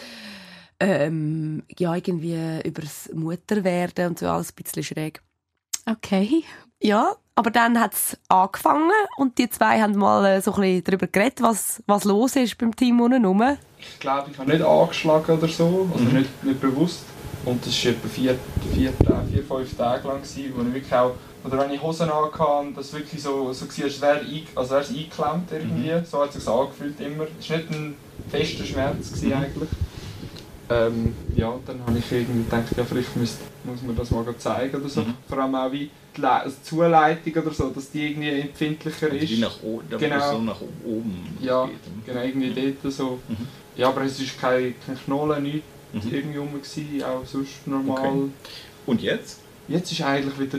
ähm, 0.82 1.64
ja, 1.78 1.96
irgendwie 1.96 2.60
übers 2.66 3.10
Mutterwerden 3.14 4.10
und 4.10 4.20
so 4.20 4.28
alles 4.28 4.52
ein 4.52 4.64
bisschen 4.64 4.84
schräg. 4.84 5.22
Okay. 5.86 6.44
Ja, 6.82 7.16
aber 7.36 7.52
dann 7.52 7.80
hat's 7.80 8.18
angefangen 8.28 8.92
und 9.18 9.38
die 9.38 9.50
zwei 9.50 9.82
haben 9.82 9.96
mal 9.96 10.26
äh, 10.26 10.42
so 10.42 10.54
ein 10.54 10.62
bisschen 10.62 10.84
darüber 10.84 11.08
geredet, 11.08 11.42
was, 11.42 11.84
was 11.86 12.04
los 12.04 12.36
ist 12.36 12.58
beim 12.58 12.76
Team 12.76 13.00
unten. 13.00 13.58
Ich 13.80 14.00
glaube, 14.00 14.32
ich 14.32 14.38
habe 14.38 14.52
nicht 14.52 14.64
angeschlagen 14.64 15.38
oder 15.38 15.48
so, 15.48 15.90
also 15.94 16.04
nicht, 16.06 16.44
nicht 16.44 16.60
bewusst. 16.60 17.06
Und 17.46 17.66
das 17.66 17.86
war 17.86 17.92
etwa 17.92 18.08
vier, 18.08 18.40
vier, 18.74 18.94
vier, 19.32 19.44
fünf 19.44 19.76
Tage 19.76 20.08
lang, 20.08 20.22
gewesen, 20.22 20.54
wo 20.56 20.62
ich 20.62 20.74
wirklich 20.74 20.94
auch 20.94 21.16
Oder 21.44 21.58
wenn 21.58 21.72
ich 21.72 21.82
Hosen 21.82 22.10
anhatte, 22.10 22.72
das 22.76 22.94
wirklich 22.94 23.22
so, 23.22 23.52
so 23.52 23.66
war, 23.66 23.84
als 23.86 24.02
wäre 24.02 24.22
ich, 24.22 24.46
als 24.56 24.70
wäre 24.70 24.82
es 24.82 24.90
eingeklemmt 24.90 25.52
irgendwie. 25.52 25.92
Mhm. 25.92 26.06
So 26.06 26.22
hat 26.22 26.30
es 26.30 26.36
sich 26.36 26.48
angefühlt 26.48 27.00
immer. 27.00 27.26
Es 27.40 27.50
war 27.50 27.58
nicht 27.58 27.72
ein 27.72 27.96
fester 28.30 28.64
Schmerz 28.64 29.12
gewesen, 29.12 29.34
eigentlich. 29.34 29.70
Ähm, 30.72 31.14
ja, 31.36 31.54
dann 31.66 31.82
habe 31.86 31.98
ich 31.98 32.12
irgendwie 32.12 32.44
gedacht, 32.44 32.64
ja, 32.78 32.86
vielleicht 32.86 33.16
muss, 33.18 33.38
muss 33.66 33.82
man 33.82 33.96
das 33.96 34.10
mal 34.12 34.26
zeigen 34.38 34.76
oder 34.80 34.88
so. 34.90 35.02
Mhm. 35.02 35.14
Vor 35.28 35.38
allem 35.40 35.56
auch 35.56 35.72
wie 35.72 35.90
die, 36.16 36.22
Le 36.22 36.42
die 36.46 36.64
Zuleitung 36.64 37.44
oder 37.44 37.54
so, 37.54 37.70
dass 37.72 37.92
die 37.92 38.12
irgendwie 38.12 38.30
empfindlicher 38.30 39.08
Also 39.12 39.18
ist. 39.18 39.30
wie 39.32 39.40
nach 39.40 39.64
Genau. 40.00 40.32
so 40.32 40.38
nach 40.42 40.62
oben 40.86 41.38
Ja, 41.42 41.66
geht. 41.66 41.76
genau, 42.06 42.22
irgendwie 42.22 42.74
dort 42.82 42.94
so. 42.94 43.20
Mhm. 43.28 43.48
Ja, 43.76 43.90
aber 43.90 44.04
es 44.04 44.20
war 44.20 44.50
keine, 44.52 44.74
keine 44.86 44.98
Knolle, 45.06 45.42
nichts 45.42 45.64
Mhm. 45.94 46.02
irgendwie 46.14 46.38
rum, 46.38 46.54
gewesen, 46.54 47.04
auch 47.04 47.26
sonst 47.26 47.68
normal. 47.68 48.00
Okay. 48.08 48.30
Und 48.86 49.02
jetzt? 49.02 49.40
Jetzt 49.68 49.92
ist 49.92 50.02
eigentlich 50.02 50.40
wieder, 50.40 50.58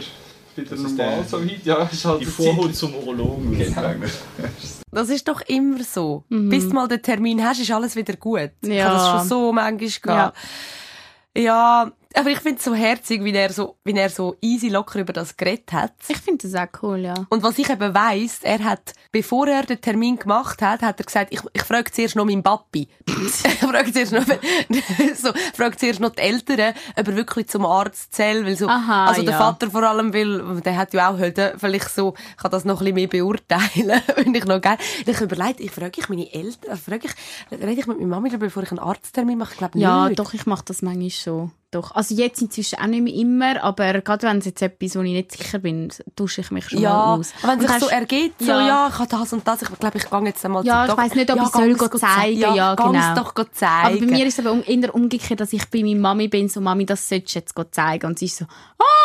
wieder 0.57 0.71
Das 0.71 0.81
normal 0.81 1.25
so 1.27 1.41
weit. 1.43 1.65
Ja, 1.65 1.85
ist 1.85 2.05
halt 2.05 2.21
Die 2.21 2.27
Vorhut 2.27 2.75
zum 2.77 2.95
Urologen. 2.97 3.57
Genau. 3.59 3.83
Das 4.93 5.09
ist 5.09 5.27
doch 5.27 5.41
immer 5.43 5.83
so. 5.83 6.25
Mhm. 6.29 6.51
Bis 6.51 6.69
du 6.69 6.75
mal 6.75 6.87
den 6.87 7.03
Termin 7.03 7.43
hast, 7.43 7.61
ist 7.61 7.71
alles 7.71 7.97
wieder 7.97 8.15
gut. 8.17 8.51
Ich 8.61 8.69
Ja. 8.69 8.85
habe 8.85 8.95
das 8.95 9.09
schon 9.09 9.29
so 9.29 9.53
manchmal 9.53 9.89
gehabt. 10.03 10.39
Ja, 11.37 11.91
aber 12.17 12.31
ich 12.31 12.41
finde 12.41 12.59
es 12.59 12.65
so 12.65 12.75
herzig, 12.75 13.23
wie 13.25 13.33
er 13.33 13.53
so, 13.53 13.77
wie 13.85 13.93
er 13.93 14.11
so 14.11 14.37
easy 14.41 14.69
locker 14.69 15.01
über 15.01 15.13
das 15.13 15.37
geredet 15.37 15.73
hat. 15.73 15.93
Ich 16.09 16.19
finde 16.19 16.49
das 16.49 16.55
auch 16.55 16.83
cool, 16.83 16.99
ja. 16.99 17.15
Und 17.29 17.43
was 17.43 17.59
ich 17.59 17.71
eben 17.71 17.95
weiss, 17.95 18.41
er 18.43 18.63
hat, 18.65 18.93
bevor 19.11 19.47
er 19.49 19.63
den 19.65 19.81
Termin 19.81 20.19
gemacht 20.19 20.63
hat, 20.63 20.83
hat 20.83 21.01
er 21.01 21.05
gesagt, 21.05 21.33
ich, 21.33 21.41
ich 21.53 21.63
frage 21.63 21.91
zuerst 21.91 22.17
noch 22.17 22.25
meinen 22.25 22.43
Papi. 22.43 22.89
ich 23.07 23.59
frage 23.59 23.93
zuerst 23.93 24.13
noch, 24.13 24.25
so, 25.17 25.33
frage 25.55 25.77
zuerst 25.77 26.01
noch 26.01 26.11
die 26.11 26.23
Eltern, 26.23 26.75
ob 26.97 27.09
er 27.09 27.17
wirklich 27.17 27.49
zum 27.49 27.65
Arzt 27.67 28.15
zählt, 28.15 28.45
weil 28.47 28.57
so, 28.57 28.69
Aha, 28.69 29.07
also 29.07 29.23
der 29.23 29.33
ja. 29.33 29.39
Vater 29.39 29.71
vor 29.71 29.83
allem, 29.83 30.13
weil, 30.13 30.61
der 30.63 30.77
hat 30.77 30.93
ja 30.95 31.11
auch 31.11 31.19
heute 31.19 31.55
vielleicht 31.59 31.91
so, 31.91 32.15
kann 32.37 32.51
das 32.51 32.65
noch 32.65 32.81
ein 32.81 32.95
bisschen 32.95 32.95
mehr 32.95 33.09
beurteilen, 33.09 34.01
wenn 34.17 34.35
ich 34.35 34.45
noch 34.45 34.61
gerne, 34.61 34.79
ich 35.07 35.21
überlege, 35.21 35.63
ich 35.63 35.71
frage 35.71 35.93
ich 36.01 36.09
meine 36.09 36.33
Eltern, 36.33 36.77
frage 36.77 37.09
ich, 37.09 37.59
rede 37.59 37.81
ich 37.81 37.87
mit 37.87 37.99
meiner 37.99 38.09
Mami 38.11 38.29
darüber, 38.29 38.47
bevor 38.47 38.63
ich 38.63 38.71
einen 38.71 38.81
Arzttermin 38.81 39.39
mache, 39.39 39.53
ich 39.53 39.59
glaube 39.59 39.79
Ja, 39.79 40.09
nicht. 40.09 40.19
doch, 40.19 40.35
ich 40.35 40.47
mache 40.47 40.65
das 40.67 40.83
manchmal 40.83 41.11
so. 41.11 41.51
Doch. 41.73 41.91
Also 41.95 42.15
jetzt 42.15 42.41
inzwischen 42.43 42.79
auch 42.79 42.87
nicht 42.87 43.03
mehr 43.03 43.15
immer, 43.15 43.65
aber 43.65 44.01
gerade 44.03 44.27
wenn 44.29 44.39
es 44.39 44.45
jetzt 44.45 44.61
etwas, 44.63 44.95
wo 44.95 45.01
ich 45.01 45.13
nicht 45.13 45.33
sicher 45.33 45.59
bin, 45.59 45.91
dusche 46.15 46.43
ich 46.43 46.51
mich 46.51 46.69
schon 46.69 46.81
ja, 46.81 46.91
mal 46.91 47.15
aus. 47.19 47.33
wenn 47.43 47.59
Und 47.59 47.61
sich 47.69 47.79
so 47.79 47.89
ergeht, 47.89 48.35
so, 48.39 48.45
Ja. 48.45 48.67
ja, 48.67 48.89
ich 48.93 48.99
habe 48.99 49.09
das 49.09 49.33
und 49.33 49.49
das, 49.49 49.63
ich 49.63 49.69
glaube, 49.81 49.97
ich 49.99 50.09
gehe 50.11 50.21
jetzt 50.25 50.45
einmal 50.45 50.65
Ja, 50.67 50.85
ich 50.87 50.97
weiss 50.97 51.15
nicht, 51.15 51.31
ob 51.31 51.37
ja, 51.39 51.43
ich 51.45 51.49
soll 51.49 51.75
go 51.75 51.89
zeigen, 51.89 52.39
ja, 52.39 52.75
gang's 52.75 52.93
genau. 52.99 53.15
doch 53.17 53.35
go 53.35 53.45
zeigen. 53.51 53.87
Aber 53.87 53.97
bei 53.97 54.07
mir 54.07 54.27
ist 54.27 54.39
es 54.39 54.47
aber 54.47 54.67
eher 54.69 54.95
umgekehrt, 54.95 55.41
dass 55.41 55.53
ich 55.55 55.65
bei 55.71 55.83
meiner 55.83 55.99
Mami 56.01 56.29
bin, 56.29 56.49
so, 56.49 56.61
Mami, 56.61 56.85
das 56.85 57.09
solltest 57.09 57.35
du 57.35 57.39
jetzt 57.39 57.55
go 57.55 57.65
zeigen. 57.65 58.07
Und 58.07 58.19
sie 58.19 58.27
ist 58.27 58.37
so, 58.37 58.45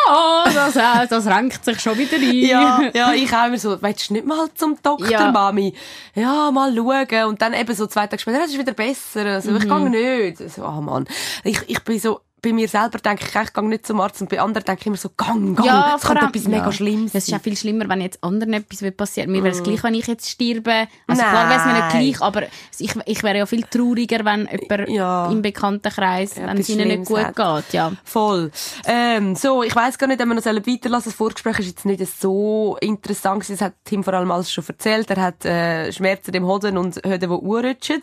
ah, 0.09 0.49
das, 0.53 0.75
äh, 0.75 1.07
das 1.07 1.25
renkt 1.25 1.63
sich 1.63 1.79
schon 1.79 1.97
wieder 1.97 2.17
ein. 2.17 2.33
ja, 2.33 2.81
ja, 2.93 3.13
ich 3.13 3.33
auch 3.33 3.47
immer 3.47 3.57
so, 3.57 3.81
willst 3.81 4.09
du 4.09 4.13
nicht 4.13 4.25
mal 4.25 4.47
zum 4.55 4.77
Doktor, 4.83 5.09
Ja. 5.09 5.31
Mami? 5.31 5.73
Ja, 6.15 6.51
mal 6.51 6.75
schauen. 6.75 7.25
Und 7.29 7.41
dann 7.41 7.53
eben 7.53 7.73
so 7.73 7.87
zwei 7.87 8.07
Tage 8.07 8.21
später, 8.21 8.39
das 8.39 8.51
ist 8.51 8.59
wieder 8.59 8.73
besser. 8.73 9.25
Also, 9.25 9.55
ich 9.55 9.63
Mhm. 9.65 9.91
gehe 9.93 10.31
nicht. 10.33 10.49
So, 10.53 10.63
ah, 10.63 10.81
Mann. 10.81 11.05
Ich, 11.45 11.59
ich 11.67 11.81
bin 11.85 11.97
so, 11.99 12.19
bei 12.41 12.53
mir 12.53 12.67
selber 12.67 12.99
denke 12.99 13.25
ich, 13.27 13.35
ich 13.35 13.53
gehe 13.53 13.63
nicht 13.65 13.87
zum 13.87 13.99
Arzt. 13.99 14.21
Und 14.21 14.29
bei 14.29 14.39
anderen 14.39 14.63
denke 14.63 14.81
ich 14.81 14.87
immer 14.87 14.97
so, 14.97 15.09
gang, 15.17 15.55
gang. 15.55 15.65
Ja, 15.65 15.95
es 15.97 16.05
allem- 16.05 16.27
etwas 16.29 16.43
mega 16.47 16.65
ja. 16.65 16.71
Schlimmes 16.71 17.11
Das 17.13 17.23
ist 17.23 17.29
ja 17.29 17.39
viel 17.39 17.57
schlimmer, 17.57 17.89
wenn 17.89 17.99
jetzt 18.01 18.23
anderen 18.23 18.53
etwas 18.53 18.81
wird 18.83 18.95
passieren. 18.95 19.31
Mir 19.31 19.43
wäre 19.43 19.55
es 19.55 19.63
gleich, 19.63 19.81
wenn 19.83 19.95
ich 19.95 20.05
jetzt 20.07 20.29
sterbe. 20.29 20.87
Also 21.07 21.21
Nein. 21.21 21.31
klar 21.31 21.49
wäre 21.49 21.59
es 21.59 21.65
mir 21.65 21.73
nicht 21.73 21.89
gleich, 22.19 22.21
aber 22.21 22.43
ich, 22.77 22.95
ich 23.05 23.23
wäre 23.23 23.37
ja 23.39 23.45
viel 23.47 23.63
trauriger, 23.63 24.23
wenn 24.23 24.47
jemand 24.51 24.89
Ja. 24.89 25.31
im 25.31 25.41
Bekanntenkreis, 25.41 26.35
Ja, 26.35 26.47
wenn 26.47 26.57
es 26.57 26.69
ihnen 26.69 26.87
nicht 26.87 27.05
gut 27.05 27.19
hat. 27.19 27.35
geht. 27.35 27.73
Ja. 27.73 27.91
Voll. 28.03 28.51
Ähm, 28.85 29.35
so, 29.35 29.63
ich 29.63 29.75
weiss 29.75 29.97
gar 29.97 30.07
nicht, 30.07 30.21
ob 30.21 30.27
wir 30.27 30.35
noch 30.35 30.45
weiterlassen 30.45 31.09
Das 31.09 31.15
Vorgespräch 31.15 31.59
ist 31.59 31.67
jetzt 31.67 31.85
nicht 31.85 32.05
so 32.19 32.77
interessant 32.81 33.41
gewesen. 33.41 33.53
Das 33.57 33.61
hat 33.65 33.73
Tim 33.83 34.03
vor 34.03 34.13
allem 34.13 34.29
alles 34.31 34.51
schon 34.51 34.63
erzählt. 34.67 35.09
Er 35.09 35.21
hat 35.21 35.43
äh, 35.45 35.91
Schmerzen 35.91 36.33
im 36.35 36.45
Hoden 36.45 36.77
und 36.77 36.97
Höden, 36.97 37.19
die 37.19 37.27
urrutschen. 37.27 38.01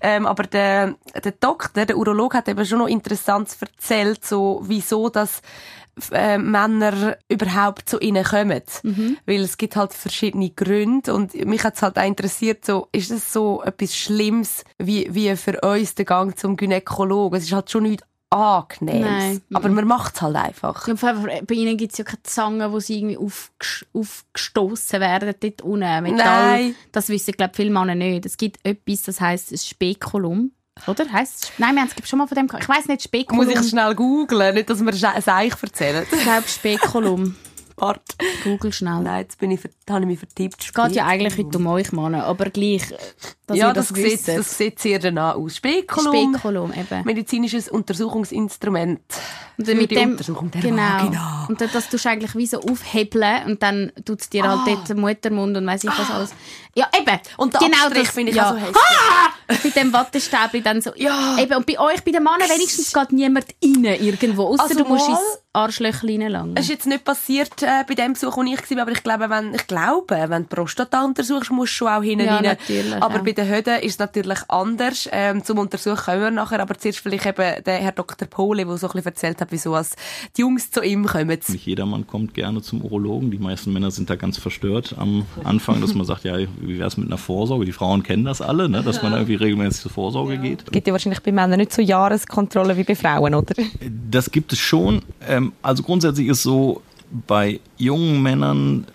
Ähm, 0.00 0.26
aber 0.26 0.42
der, 0.44 0.94
der 1.22 1.32
Doktor, 1.32 1.84
der 1.86 1.96
Urolog, 1.96 2.34
hat 2.34 2.48
eben 2.48 2.64
schon 2.66 2.78
noch 2.80 2.88
Interessantes 2.88 3.56
erzählt, 3.60 3.75
so 4.24 4.62
wieso 4.64 5.08
das 5.08 5.40
äh, 6.12 6.36
Männer 6.38 7.16
überhaupt 7.28 7.88
zu 7.88 7.98
ihnen 8.00 8.22
kommen. 8.24 8.62
Weil 9.26 9.40
es 9.40 9.56
gibt 9.56 9.76
halt 9.76 9.94
verschiedene 9.94 10.50
Gründe 10.50 11.14
und 11.14 11.34
mich 11.46 11.64
hat 11.64 11.76
es 11.76 11.82
halt 11.82 11.98
auch 11.98 12.04
interessiert, 12.06 12.64
so, 12.66 12.88
ist 12.92 13.10
es 13.10 13.32
so 13.32 13.62
etwas 13.62 13.96
Schlimmes 13.96 14.64
wie, 14.78 15.08
wie 15.14 15.34
für 15.36 15.58
uns 15.62 15.94
der 15.94 16.04
Gang 16.04 16.38
zum 16.38 16.56
Gynäkologen? 16.56 17.38
Es 17.38 17.44
ist 17.44 17.52
halt 17.52 17.70
schon 17.70 17.84
nicht 17.84 18.02
angenehm. 18.28 19.02
Nein. 19.02 19.42
Aber 19.54 19.68
man 19.68 19.86
macht 19.86 20.16
es 20.16 20.20
halt 20.22 20.36
einfach. 20.36 20.86
Ja, 20.88 20.94
Bei 21.46 21.54
ihnen 21.54 21.76
gibt 21.76 21.92
es 21.92 21.98
ja 21.98 22.04
keine 22.04 22.22
Zangen, 22.24 22.72
wo 22.72 22.80
sie 22.80 22.98
irgendwie 22.98 23.16
aufges- 23.18 23.86
aufgestoßen 23.94 25.00
werden 25.00 25.32
dort 25.40 25.62
unten. 25.62 26.02
Metall. 26.02 26.16
Nein. 26.16 26.74
Das 26.92 27.08
wissen, 27.08 27.32
glaube 27.32 27.52
ich, 27.52 27.56
viele 27.56 27.70
Männer 27.70 27.94
nicht. 27.94 28.26
Es 28.26 28.36
gibt 28.36 28.58
etwas, 28.64 29.02
das 29.02 29.20
heisst 29.20 29.52
ein 29.52 29.58
Spekulum. 29.58 30.50
Oder? 30.86 31.10
Heisst 31.10 31.52
Nein, 31.58 31.74
wir 31.74 31.82
haben 31.82 31.90
es 32.00 32.08
schon 32.08 32.18
mal 32.18 32.26
von 32.26 32.36
dem. 32.36 32.48
Ich 32.60 32.68
weiss 32.68 32.86
nicht, 32.86 33.02
Spekulum. 33.02 33.44
Muss 33.44 33.54
ich 33.54 33.68
schnell 33.68 33.94
googlen, 33.94 34.54
nicht, 34.54 34.70
dass 34.70 34.84
wir 34.84 34.92
ein 34.92 35.22
Seich 35.22 35.52
erzählen. 35.62 36.06
Ich 36.10 36.22
glaube, 36.22 36.46
Spekulum. 36.46 37.34
Warte. 37.78 38.00
Google 38.42 38.72
schnell. 38.72 39.00
Nein, 39.02 39.20
jetzt 39.20 39.38
bin 39.38 39.50
ich, 39.50 39.60
habe 39.90 40.00
ich 40.00 40.06
mich 40.06 40.18
vertippt. 40.18 40.62
Es 40.62 40.72
geht 40.72 40.92
ja 40.92 41.04
eigentlich 41.04 41.36
heute 41.36 41.58
um 41.58 41.66
euch, 41.66 41.92
Männer, 41.92 42.24
aber 42.24 42.46
gleich, 42.46 42.90
ja, 43.52 43.72
das, 43.74 43.88
das, 43.88 43.96
sieht, 43.98 44.28
das 44.28 44.56
sieht 44.56 44.78
sehr 44.78 44.98
danach 44.98 45.34
aus. 45.34 45.56
Spekulum. 45.56 46.34
Spekulum, 46.34 46.72
eben. 46.72 47.04
Medizinisches 47.04 47.68
Untersuchungsinstrument. 47.68 49.00
Und 49.58 49.66
mit 49.66 49.90
dem, 49.90 50.12
Untersuchung 50.12 50.50
der 50.50 50.62
genau. 50.62 50.82
Vagina. 50.82 51.46
Und 51.50 51.60
das 51.60 51.90
tust 51.90 52.04
du 52.04 52.08
eigentlich 52.08 52.34
wie 52.34 52.46
so 52.46 52.60
aufhebeln 52.60 53.44
und 53.44 53.62
dann 53.62 53.92
tut 54.06 54.22
es 54.22 54.30
dir 54.30 54.44
Ah. 54.44 54.64
halt 54.64 54.68
dort 54.68 54.88
den 54.88 55.00
Muttermund 55.00 55.56
und 55.56 55.66
weiss 55.66 55.84
ich 55.84 55.90
was 55.90 56.10
alles. 56.10 56.34
Ja, 56.76 56.88
eben. 56.98 57.18
Und 57.38 57.54
der 57.54 57.60
genau 57.60 57.86
Abstrich 57.86 58.04
das 58.04 58.14
finde 58.14 58.30
ich 58.32 58.36
ja. 58.36 58.50
auch 58.50 58.52
so 58.52 58.58
hässlich. 58.58 58.76
Ah! 58.76 59.32
Bei 59.48 59.70
dem 59.70 59.92
Wattestäbchen 59.92 60.62
dann 60.62 60.82
so. 60.82 60.90
Ja. 60.96 61.38
Eben, 61.38 61.54
und 61.54 61.66
bei 61.66 61.78
euch, 61.78 62.02
bei 62.04 62.10
den 62.10 62.22
Männern 62.22 62.48
wenigstens 62.48 62.92
geht 62.92 63.12
niemand 63.12 63.46
rein 63.64 63.84
irgendwo. 63.84 64.48
Außer 64.48 64.64
Also 64.64 64.82
du 64.82 64.84
musst 64.84 65.08
ins 65.08 65.18
Arschlöchchen 65.52 66.22
reinlangen. 66.22 66.56
Es 66.56 66.64
ist 66.64 66.70
jetzt 66.70 66.86
nicht 66.86 67.04
passiert 67.04 67.62
äh, 67.62 67.84
bei 67.88 67.94
dem 67.94 68.12
Besuch, 68.12 68.36
wo 68.36 68.42
ich 68.42 68.70
war, 68.70 68.82
aber 68.82 68.92
ich 68.92 69.02
glaube, 69.02 69.30
wenn, 69.30 69.54
ich 69.54 69.66
glaube, 69.66 70.26
wenn 70.28 70.42
du 70.42 70.48
Prostata 70.48 71.04
untersuchst, 71.04 71.50
musst 71.50 71.72
du 71.72 71.76
schon 71.76 71.88
auch 71.88 72.02
hinten 72.02 72.26
Ja, 72.26 72.36
rein. 72.36 72.44
natürlich, 72.44 72.94
Aber 72.96 73.16
ja. 73.16 73.22
bei 73.22 73.32
den 73.32 73.48
Höden 73.48 73.80
ist 73.80 73.92
es 73.92 73.98
natürlich 73.98 74.38
anders. 74.48 75.08
Ähm, 75.12 75.44
zum 75.44 75.58
Untersuchen 75.58 75.96
kommen 75.96 76.20
wir 76.20 76.30
nachher, 76.30 76.60
aber 76.60 76.76
zuerst 76.76 76.98
vielleicht 76.98 77.24
eben 77.24 77.64
der 77.64 77.76
Herr 77.78 77.92
Dr. 77.92 78.28
Pole, 78.28 78.66
der 78.66 78.76
so 78.76 78.86
ein 78.88 78.92
bisschen 78.92 79.06
erzählt 79.06 79.40
hat, 79.40 79.48
wieso 79.50 79.74
als 79.74 79.96
die 80.36 80.42
Jungs 80.42 80.70
zu 80.70 80.82
ihm 80.82 81.06
kommen. 81.06 81.28
Nicht 81.28 81.66
jedermann 81.66 82.06
kommt 82.06 82.34
gerne 82.34 82.60
zum 82.60 82.82
Urologen. 82.82 83.30
Die 83.30 83.38
meisten 83.38 83.72
Männer 83.72 83.90
sind 83.90 84.10
da 84.10 84.16
ganz 84.16 84.36
verstört 84.38 84.94
am 84.98 85.24
Anfang, 85.44 85.80
dass 85.80 85.94
man 85.94 86.04
sagt, 86.04 86.24
ja, 86.24 86.36
wie 86.68 86.78
wäre 86.78 86.88
es 86.88 86.96
mit 86.96 87.06
einer 87.06 87.18
Vorsorge? 87.18 87.64
Die 87.64 87.72
Frauen 87.72 88.02
kennen 88.02 88.24
das 88.24 88.40
alle, 88.40 88.68
ne? 88.68 88.82
dass 88.82 89.02
man 89.02 89.12
irgendwie 89.14 89.34
regelmäßig 89.36 89.82
zur 89.82 89.90
Vorsorge 89.90 90.38
geht. 90.38 90.62
Es 90.66 90.70
gibt 90.70 90.86
ja 90.86 90.92
wahrscheinlich 90.92 91.22
bei 91.22 91.32
Männern 91.32 91.58
nicht 91.58 91.72
so 91.72 91.82
Jahreskontrollen 91.82 92.76
wie 92.76 92.84
bei 92.84 92.94
Frauen, 92.94 93.34
oder? 93.34 93.54
Das 94.10 94.30
gibt 94.30 94.52
es 94.52 94.58
schon. 94.58 95.02
Ähm, 95.26 95.52
also 95.62 95.82
grundsätzlich 95.82 96.28
ist 96.28 96.42
so, 96.42 96.82
bei 97.26 97.60
jungen 97.76 98.22
Männern 98.22 98.86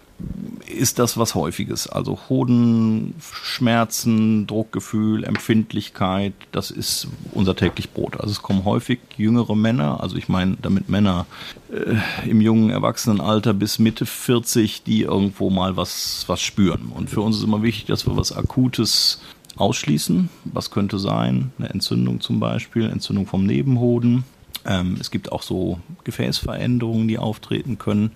ist 0.68 1.00
das 1.00 1.18
was 1.18 1.36
Häufiges. 1.36 1.88
Also 1.88 2.20
Hodenschmerzen, 2.30 4.48
Druckgefühl, 4.48 5.24
Empfindlichkeit, 5.24 6.34
das 6.52 6.72
ist 6.72 7.08
unser 7.34 7.56
täglich 7.56 7.92
Brot. 7.92 8.20
Also 8.20 8.32
es 8.32 8.42
kommen 8.42 8.66
häufig 8.66 9.00
jüngere 9.18 9.56
Männer, 9.56 10.02
also 10.02 10.16
ich 10.16 10.30
meine 10.30 10.58
damit 10.62 10.90
Männer 10.90 11.26
äh, 11.72 12.30
im 12.30 12.42
jungen 12.42 12.70
Erwachsenenalter 12.70 13.54
bis 13.54 13.80
Mitte 13.80 14.06
40, 14.06 14.84
die 14.84 15.04
irgendwo 15.04 15.50
mal 15.50 15.78
was, 15.78 16.26
was 16.28 16.42
spüren. 16.42 16.92
Und 16.96 17.10
für 17.10 17.22
uns 17.22 17.38
ist 17.38 17.44
immer 17.44 17.64
wichtig, 17.64 17.86
dass 17.86 18.08
wir 18.08 18.18
was 18.18 18.32
Akutes 18.32 19.22
ausschließen. 19.58 20.30
Was 20.46 20.72
könnte 20.72 21.00
sein? 21.00 21.52
Eine 21.58 21.70
Entzündung 21.70 22.22
zum 22.22 22.40
Beispiel, 22.40 22.90
Entzündung 22.90 23.28
vom 23.28 23.46
Nebenhoden. 23.46 24.24
Ähm, 24.66 24.98
es 25.00 25.12
gibt 25.12 25.32
auch 25.32 25.42
so 25.42 25.80
Gefäßveränderungen, 26.04 27.08
die 27.08 27.18
auftreten 27.18 27.78
können, 27.78 28.12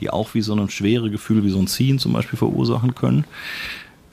die 0.00 0.10
auch 0.10 0.34
wie 0.34 0.42
so 0.42 0.54
ein 0.54 0.70
schwere 0.70 1.10
Gefühl, 1.10 1.44
wie 1.44 1.50
so 1.50 1.58
ein 1.58 1.66
Ziehen 1.66 1.98
zum 1.98 2.12
Beispiel 2.12 2.38
verursachen 2.38 2.94
können. 2.94 3.24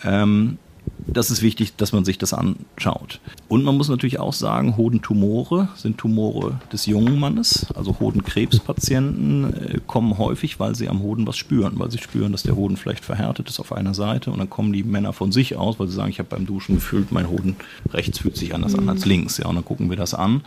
Ähm, 0.03 0.57
das 1.05 1.31
ist 1.31 1.41
wichtig, 1.41 1.75
dass 1.75 1.91
man 1.91 2.05
sich 2.05 2.17
das 2.17 2.33
anschaut. 2.33 3.19
Und 3.49 3.63
man 3.63 3.75
muss 3.75 3.89
natürlich 3.89 4.19
auch 4.19 4.33
sagen, 4.33 4.77
Hodentumore 4.77 5.67
sind 5.75 5.97
Tumore 5.97 6.59
des 6.71 6.85
jungen 6.85 7.19
Mannes. 7.19 7.67
Also 7.75 7.99
Hodenkrebspatienten 7.99 9.53
äh, 9.53 9.79
kommen 9.85 10.17
häufig, 10.17 10.59
weil 10.59 10.75
sie 10.75 10.87
am 10.87 11.01
Hoden 11.01 11.27
was 11.27 11.37
spüren, 11.37 11.73
weil 11.77 11.91
sie 11.91 11.97
spüren, 11.97 12.31
dass 12.31 12.43
der 12.43 12.55
Hoden 12.55 12.77
vielleicht 12.77 13.03
verhärtet 13.03 13.49
ist 13.49 13.59
auf 13.59 13.73
einer 13.73 13.93
Seite. 13.93 14.31
Und 14.31 14.39
dann 14.39 14.49
kommen 14.49 14.71
die 14.71 14.83
Männer 14.83 15.13
von 15.13 15.31
sich 15.31 15.55
aus, 15.55 15.79
weil 15.79 15.87
sie 15.87 15.95
sagen, 15.95 16.09
ich 16.09 16.19
habe 16.19 16.29
beim 16.29 16.45
Duschen 16.45 16.75
gefühlt, 16.75 17.11
mein 17.11 17.29
Hoden 17.29 17.57
rechts 17.91 18.19
fühlt 18.19 18.37
sich 18.37 18.55
anders 18.55 18.75
an 18.75 18.87
als 18.87 19.05
links. 19.05 19.37
Ja, 19.37 19.47
und 19.47 19.55
dann 19.55 19.65
gucken 19.65 19.89
wir 19.89 19.97
das 19.97 20.13
an. 20.13 20.41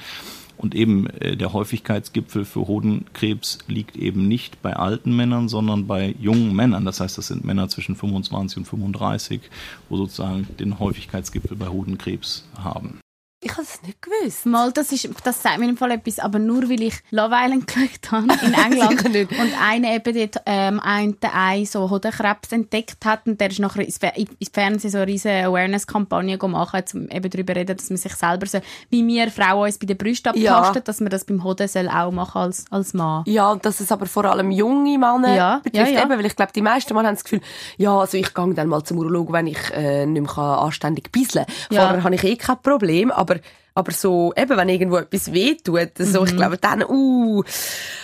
Und 0.56 0.74
eben 0.74 1.06
äh, 1.06 1.36
der 1.36 1.52
Häufigkeitsgipfel 1.52 2.44
für 2.44 2.66
Hodenkrebs 2.66 3.58
liegt 3.68 3.96
eben 3.96 4.26
nicht 4.26 4.62
bei 4.62 4.74
alten 4.74 5.14
Männern, 5.14 5.48
sondern 5.48 5.86
bei 5.86 6.14
jungen 6.18 6.54
Männern. 6.54 6.84
Das 6.84 7.00
heißt, 7.00 7.18
das 7.18 7.28
sind 7.28 7.44
Männer 7.44 7.68
zwischen 7.68 7.96
25 7.96 8.58
und 8.58 8.64
35, 8.64 9.40
wo 9.88 9.96
sozusagen 9.96 10.46
den 10.58 10.78
Häufigkeitsgipfel 10.78 11.56
bei 11.56 11.68
Hodenkrebs 11.68 12.46
haben. 12.58 13.00
Ich 13.46 13.52
habe 13.52 13.62
es 13.62 13.80
nicht 13.82 14.02
gewusst. 14.02 14.46
Mal, 14.46 14.72
das, 14.72 14.92
ist, 14.92 15.08
das 15.24 15.42
sagt 15.42 15.58
mir 15.58 15.68
im 15.68 15.76
Fall 15.76 15.92
etwas, 15.92 16.18
aber 16.18 16.38
nur 16.38 16.68
weil 16.68 16.82
ich 16.82 16.94
Love 17.10 17.34
Island 17.34 17.66
geschaut 17.68 18.10
habe 18.12 18.26
in 18.44 18.54
England 18.72 19.04
und 19.30 19.62
einer 19.62 19.94
eben 19.94 20.14
dort 20.14 20.42
ähm, 20.46 20.80
einen 20.80 21.16
Ei 21.22 21.64
so 21.64 21.88
Hodenkrebs 21.90 22.52
entdeckt 22.52 23.04
hat 23.04 23.26
und 23.26 23.40
der 23.40 23.50
ist 23.50 23.58
nachher 23.60 23.84
ins, 23.84 23.98
Fer- 24.00 24.16
ins 24.16 24.48
Fernsehen 24.52 24.90
so 24.90 24.98
eine 24.98 25.06
riesige 25.06 25.44
Awareness-Kampagne 25.46 26.38
machen, 26.48 26.82
um 26.94 27.08
eben 27.10 27.30
darüber 27.30 27.52
zu 27.54 27.58
reden, 27.60 27.76
dass 27.76 27.90
man 27.90 27.96
sich 27.96 28.14
selber 28.14 28.46
so, 28.46 28.58
wie 28.90 29.06
wir 29.06 29.30
Frauen 29.30 29.64
uns 29.66 29.78
bei 29.78 29.86
den 29.86 29.96
Brüsten 29.96 30.32
Ja. 30.36 30.56
abtasten, 30.58 30.84
dass 30.84 31.00
man 31.00 31.10
das 31.10 31.24
beim 31.24 31.42
Hoden 31.44 31.68
soll 31.68 31.88
auch 31.88 32.10
machen 32.10 32.40
als, 32.42 32.64
als 32.70 32.94
Mann. 32.94 33.22
Ja, 33.26 33.52
und 33.52 33.64
dass 33.64 33.80
es 33.80 33.92
aber 33.92 34.06
vor 34.06 34.24
allem 34.24 34.50
junge 34.50 34.98
Männer 34.98 35.34
Ja, 35.34 35.60
betrifft. 35.62 35.88
ja, 35.90 35.98
ja. 35.98 36.02
Eben, 36.04 36.10
weil 36.18 36.26
ich 36.26 36.36
glaube, 36.36 36.52
die 36.54 36.62
meisten 36.62 36.94
Mal 36.94 37.06
haben 37.06 37.14
das 37.14 37.24
Gefühl, 37.24 37.40
ja, 37.76 37.96
also 37.98 38.16
ich 38.16 38.32
gehe 38.34 38.54
dann 38.54 38.68
mal 38.68 38.82
zum 38.84 38.98
Urologen, 38.98 39.32
wenn 39.32 39.46
ich 39.46 39.58
äh, 39.72 40.06
nicht 40.06 40.22
mehr 40.22 40.38
anständig 40.38 41.10
bisseln 41.12 41.46
kann. 41.46 41.54
Ja. 41.76 41.82
Vorher 41.86 42.04
habe 42.04 42.14
ich 42.14 42.24
eh 42.24 42.36
kein 42.36 42.60
Problem, 42.62 43.10
aber 43.10 43.35
aber 43.74 43.92
so, 43.92 44.32
eben, 44.34 44.56
wenn 44.56 44.70
irgendwo 44.70 44.96
etwas 44.96 45.32
wehtut, 45.34 45.90
so, 45.98 46.22
Mhm. 46.22 46.26
ich 46.28 46.36
glaube, 46.36 46.56
dann, 46.56 46.82
uh, 46.82 47.42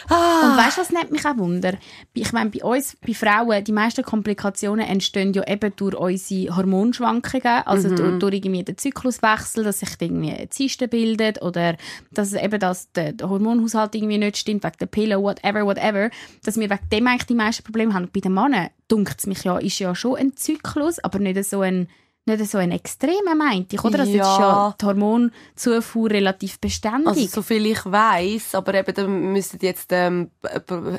ah, 0.09 0.51
Und 0.51 0.57
weißt 0.59 0.77
du, 0.77 0.81
was 0.83 0.91
nimmt 0.91 1.11
mich 1.13 1.25
auch 1.25 1.39
Wunder? 1.39 1.79
Ich 2.13 2.31
meine, 2.33 2.51
bei 2.51 2.63
uns, 2.63 2.95
bei 3.07 3.15
Frauen, 3.15 3.65
die 3.65 3.73
meisten 3.73 4.03
Komplikationen 4.05 4.87
entstehen 4.87 5.33
ja 5.33 5.43
eben 5.49 5.73
durch 5.77 5.95
unsere 5.95 6.57
Hormonschwankungen, 6.57 7.63
also 7.65 7.89
Mhm. 7.89 7.97
durch, 7.97 8.19
durch 8.19 8.35
irgendwie 8.35 8.65
den 8.65 8.77
Zykluswechsel, 8.77 9.65
dass 9.65 9.81
sich 9.81 9.89
irgendwie 9.99 10.47
Zysten 10.51 10.91
bildet 10.91 11.41
oder 11.41 11.77
dass 12.11 12.35
eben 12.35 12.61
das, 12.61 12.93
der, 12.93 13.13
der 13.13 13.31
Hormonhaushalt 13.31 13.95
irgendwie 13.95 14.19
nicht 14.19 14.37
stimmt, 14.37 14.65
wegen 14.65 14.77
der 14.79 14.87
Pille, 14.87 15.23
whatever, 15.23 15.65
whatever, 15.65 16.11
dass 16.45 16.59
wir 16.59 16.69
wegen 16.69 16.89
dem 16.93 17.07
eigentlich 17.07 17.27
die 17.27 17.35
meisten 17.35 17.63
Probleme 17.65 17.95
haben. 17.95 18.05
Und 18.05 18.13
bei 18.13 18.21
den 18.21 18.35
Männern, 18.35 18.69
dunkt 18.89 19.21
es 19.21 19.27
mich 19.27 19.43
ja, 19.45 19.57
ist 19.57 19.79
ja 19.79 19.95
schon 19.95 20.17
ein 20.17 20.37
Zyklus, 20.37 20.99
aber 20.99 21.19
nicht 21.19 21.43
so 21.45 21.63
ein 21.63 21.89
nicht 22.25 22.47
so 22.51 22.59
ein 22.59 22.71
extremer, 22.71 23.35
meinte 23.37 23.75
ich, 23.77 23.85
oder? 23.85 24.01
Also 24.01 24.13
jetzt 24.13 24.21
ist 24.21 24.39
ja 24.39 24.41
Ja. 24.41 24.75
die 24.81 24.85
Hormonzufuhr 24.87 26.11
relativ 26.11 26.61
beständig. 26.61 27.09
Also, 27.09 27.27
so 27.27 27.43
viel 27.43 27.67
ich 27.67 27.85
weiß, 27.85 28.55
aber 28.55 28.75
eben, 28.75 28.95
da 28.95 29.07
müssten 29.07 29.59
jetzt 29.61 29.91
ähm, 29.93 30.31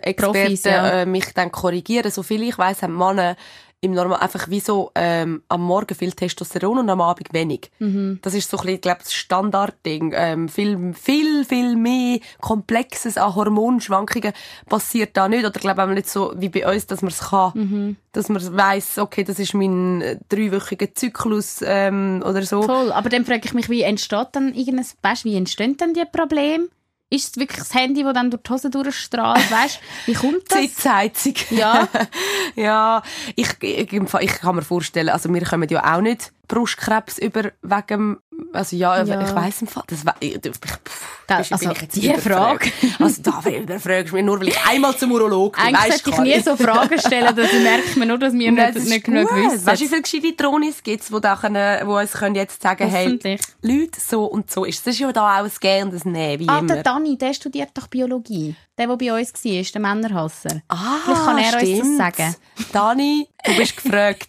Experten 0.01 0.15
Profis, 0.15 0.63
ja. 0.65 1.01
äh, 1.01 1.05
mich 1.05 1.33
dann 1.33 1.51
korrigieren. 1.51 2.11
So 2.11 2.23
viel 2.23 2.43
ich 2.43 2.57
weiß, 2.57 2.83
haben 2.83 2.97
Männer 2.97 3.35
im 3.83 3.91
Normal 3.91 4.19
einfach 4.19 4.49
wie 4.49 4.61
so 4.61 4.91
ähm, 4.95 5.43
am 5.49 5.61
Morgen 5.61 5.93
viel 5.93 6.13
Testosteron 6.13 6.79
und 6.79 6.89
am 6.89 7.01
Abend 7.01 7.33
wenig. 7.33 7.69
Mhm. 7.79 8.19
Das 8.21 8.33
ist 8.33 8.49
so 8.49 8.57
ein 8.57 8.65
bisschen, 8.65 8.81
glaube 8.81 8.99
das 9.03 9.13
Standardding. 9.13 10.13
Ähm, 10.15 10.47
viel, 10.47 10.93
viel, 10.93 11.43
viel 11.45 11.75
mehr 11.75 12.19
Komplexes 12.39 13.17
an 13.17 13.35
Hormonschwankungen 13.35 14.33
passiert 14.69 15.17
da 15.17 15.27
nicht. 15.27 15.45
Oder 15.45 15.59
glaube 15.59 15.83
auch 15.83 15.87
nicht 15.87 16.09
so 16.09 16.33
wie 16.37 16.49
bei 16.49 16.65
uns, 16.71 16.87
dass 16.87 17.01
man 17.01 17.11
es 17.11 17.19
kann, 17.29 17.51
Mhm. 17.55 17.95
dass 18.13 18.29
man 18.29 18.41
weiß, 18.57 18.99
okay, 18.99 19.23
das 19.23 19.37
ist 19.39 19.53
mein 19.53 20.01
äh, 20.01 20.17
dreiwöchiger 20.29 20.93
Zyklus 20.93 21.61
ähm, 21.65 22.23
oder 22.25 22.43
so. 22.43 22.61
Voll, 22.63 22.91
aber 22.91 23.09
dann 23.09 23.25
frage 23.25 23.41
ich 23.43 23.53
mich, 23.53 23.69
wie 23.69 23.81
entsteht 23.81 24.29
dann 24.31 24.53
irgendein, 24.53 24.85
weißt, 25.01 25.25
wie 25.25 25.35
entstehen 25.35 25.75
dann 25.77 25.93
die 25.93 26.03
Probleme? 26.09 26.69
Ist 27.13 27.29
es 27.29 27.39
wirklich 27.39 27.59
das 27.59 27.75
Handy, 27.75 28.03
das 28.03 28.13
dann 28.13 28.31
durch 28.31 28.41
die 28.41 28.51
Hose 28.51 28.71
durchstrahlt, 28.71 29.51
weißt? 29.51 29.79
Wie 30.07 30.13
kommt 30.13 30.43
das? 30.49 30.61
Sitzheizung. 30.61 31.35
Ja. 31.51 31.87
ja, 32.55 33.03
ich, 33.35 33.49
ich, 33.61 33.93
ich 33.93 34.31
kann 34.39 34.55
mir 34.55 34.63
vorstellen, 34.63 35.09
also 35.09 35.31
wir 35.31 35.43
kommen 35.43 35.69
ja 35.69 35.95
auch 35.95 36.01
nicht 36.01 36.31
Brustkrebs 36.47 37.17
über 37.19 37.51
wegen, 37.61 38.17
also 38.51 38.75
ja, 38.75 39.01
Ja. 39.03 39.21
ich 39.21 39.33
weiss 39.33 39.61
im 39.61 39.67
Fall, 39.67 39.83
das, 39.87 39.99
ich, 40.19 40.39
pff, 40.41 41.07
Da- 41.27 41.37
also, 41.37 41.55
bin 41.57 41.71
ich 41.71 41.81
jetzt 41.81 41.95
die 41.95 42.09
überfragt. 42.11 42.71
Also 42.99 43.21
da 43.21 43.41
überfragst 43.49 44.11
du 44.11 44.15
mich 44.17 44.25
nur, 44.25 44.39
weil 44.41 44.49
ich 44.49 44.65
einmal 44.67 44.95
zum 44.97 45.11
Urolog 45.13 45.55
bin, 45.55 45.65
Eigentlich 45.75 46.03
sollte 46.03 46.09
ich 46.09 46.35
nie 46.35 46.39
so 46.41 46.57
Fragen 46.57 46.99
stellen, 46.99 47.33
dass 47.35 47.51
merkt 47.53 47.95
man 47.97 48.07
nur, 48.09 48.17
dass 48.17 48.33
wir 48.33 48.51
Nein, 48.51 48.65
nicht, 48.73 48.75
das 48.77 48.83
nicht 48.85 48.97
ist 48.97 49.03
genug 49.05 49.29
wissen. 49.33 49.65
Weißt 49.65 49.81
du, 49.81 49.85
wie 49.85 49.89
viele 49.89 50.01
gescheite 50.01 50.33
Drohnis 50.33 50.83
gibt 50.83 51.01
es, 51.03 51.09
die, 51.09 51.19
die 51.21 51.85
uns 51.85 52.11
können 52.11 52.35
jetzt 52.35 52.61
sagen 52.61 52.87
hey. 52.89 53.17
Leute, 53.61 53.99
so 53.99 54.25
und 54.25 54.51
so 54.51 54.65
ist 54.65 54.79
es. 54.79 54.83
Das 54.83 54.93
ist 54.95 54.99
ja 54.99 55.11
da 55.13 55.39
auch 55.39 55.45
ein 55.45 55.51
Gehen 55.61 55.89
und 55.89 56.05
ein 56.05 56.11
Nein, 56.11 56.39
wie 56.39 56.49
Ah, 56.49 56.59
immer. 56.59 56.73
der 56.75 56.83
Dani, 56.83 57.17
der 57.17 57.33
studiert 57.33 57.69
doch 57.73 57.87
Biologie. 57.87 58.55
Der, 58.77 58.87
der 58.87 58.97
bei 58.97 59.13
uns 59.19 59.33
war, 59.33 59.63
der 59.63 59.81
Männerhasser. 59.81 60.61
Ah, 60.67 60.75
Vielleicht 61.05 61.25
kann 61.25 61.37
er 61.37 61.43
uns 61.53 61.53
das 61.53 61.69
stimmt. 61.69 61.97
sagen. 61.97 62.35
Dani, 62.73 63.27
du 63.43 63.57
bist 63.57 63.77
gefragt. 63.77 64.27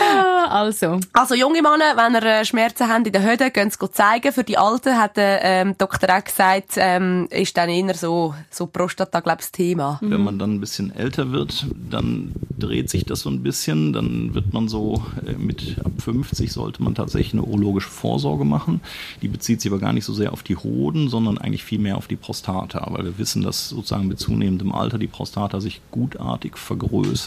Ah, 0.00 0.60
also. 0.60 1.00
Also 1.12 1.34
junge 1.34 1.62
Männer, 1.62 1.96
wenn 1.96 2.14
ihr 2.14 2.24
äh, 2.24 2.44
Schmerzen 2.44 2.88
habt 2.88 3.06
in 3.06 3.12
den 3.12 3.22
Höden, 3.22 3.52
gehen 3.52 3.70
sie 3.70 3.90
zeigen. 3.90 4.32
Für 4.32 4.44
die 4.44 4.58
Alten 4.58 4.98
hat 4.98 5.16
der 5.16 5.42
ähm, 5.42 5.78
Doktor 5.78 6.16
auch 6.16 6.24
gesagt, 6.24 6.72
ähm, 6.76 7.28
ist 7.30 7.56
dann 7.56 7.68
eher 7.68 7.94
so, 7.94 8.34
so 8.50 8.66
Prostata, 8.66 9.20
glaube 9.20 9.40
ich, 9.40 9.46
das 9.46 9.52
Thema. 9.52 9.98
Wenn 10.02 10.22
man 10.22 10.38
dann 10.38 10.54
ein 10.54 10.60
bisschen 10.60 10.94
älter 10.94 11.32
wird, 11.32 11.66
dann 11.90 12.32
dreht 12.58 12.90
sich 12.90 13.04
das 13.04 13.20
so 13.20 13.30
ein 13.30 13.42
bisschen. 13.42 13.92
Dann 13.92 14.34
wird 14.34 14.52
man 14.52 14.68
so 14.68 15.02
äh, 15.26 15.32
mit 15.32 15.76
ab 15.84 15.92
50 15.98 16.52
sollte 16.52 16.82
man 16.82 16.94
tatsächlich 16.94 17.32
eine 17.32 17.42
urologische 17.42 17.88
Vorsorge 17.88 18.44
machen. 18.44 18.80
Die 19.22 19.28
bezieht 19.28 19.60
sich 19.60 19.70
aber 19.70 19.80
gar 19.80 19.92
nicht 19.92 20.04
so 20.04 20.12
sehr 20.12 20.32
auf 20.32 20.42
die 20.42 20.56
Hoden, 20.56 21.08
sondern 21.08 21.38
eigentlich 21.38 21.64
viel 21.64 21.78
mehr 21.78 21.96
auf 21.96 22.08
die 22.08 22.16
Prostata, 22.16 22.86
weil 22.90 23.04
wir 23.04 23.18
wissen, 23.18 23.42
dass 23.42 23.68
sozusagen 23.70 24.08
mit 24.08 24.18
zunehmendem 24.18 24.72
Alter 24.72 24.98
die 24.98 25.06
Prostata 25.06 25.60
sich 25.60 25.80
gutartig 25.90 26.58
vergrößert. 26.58 27.21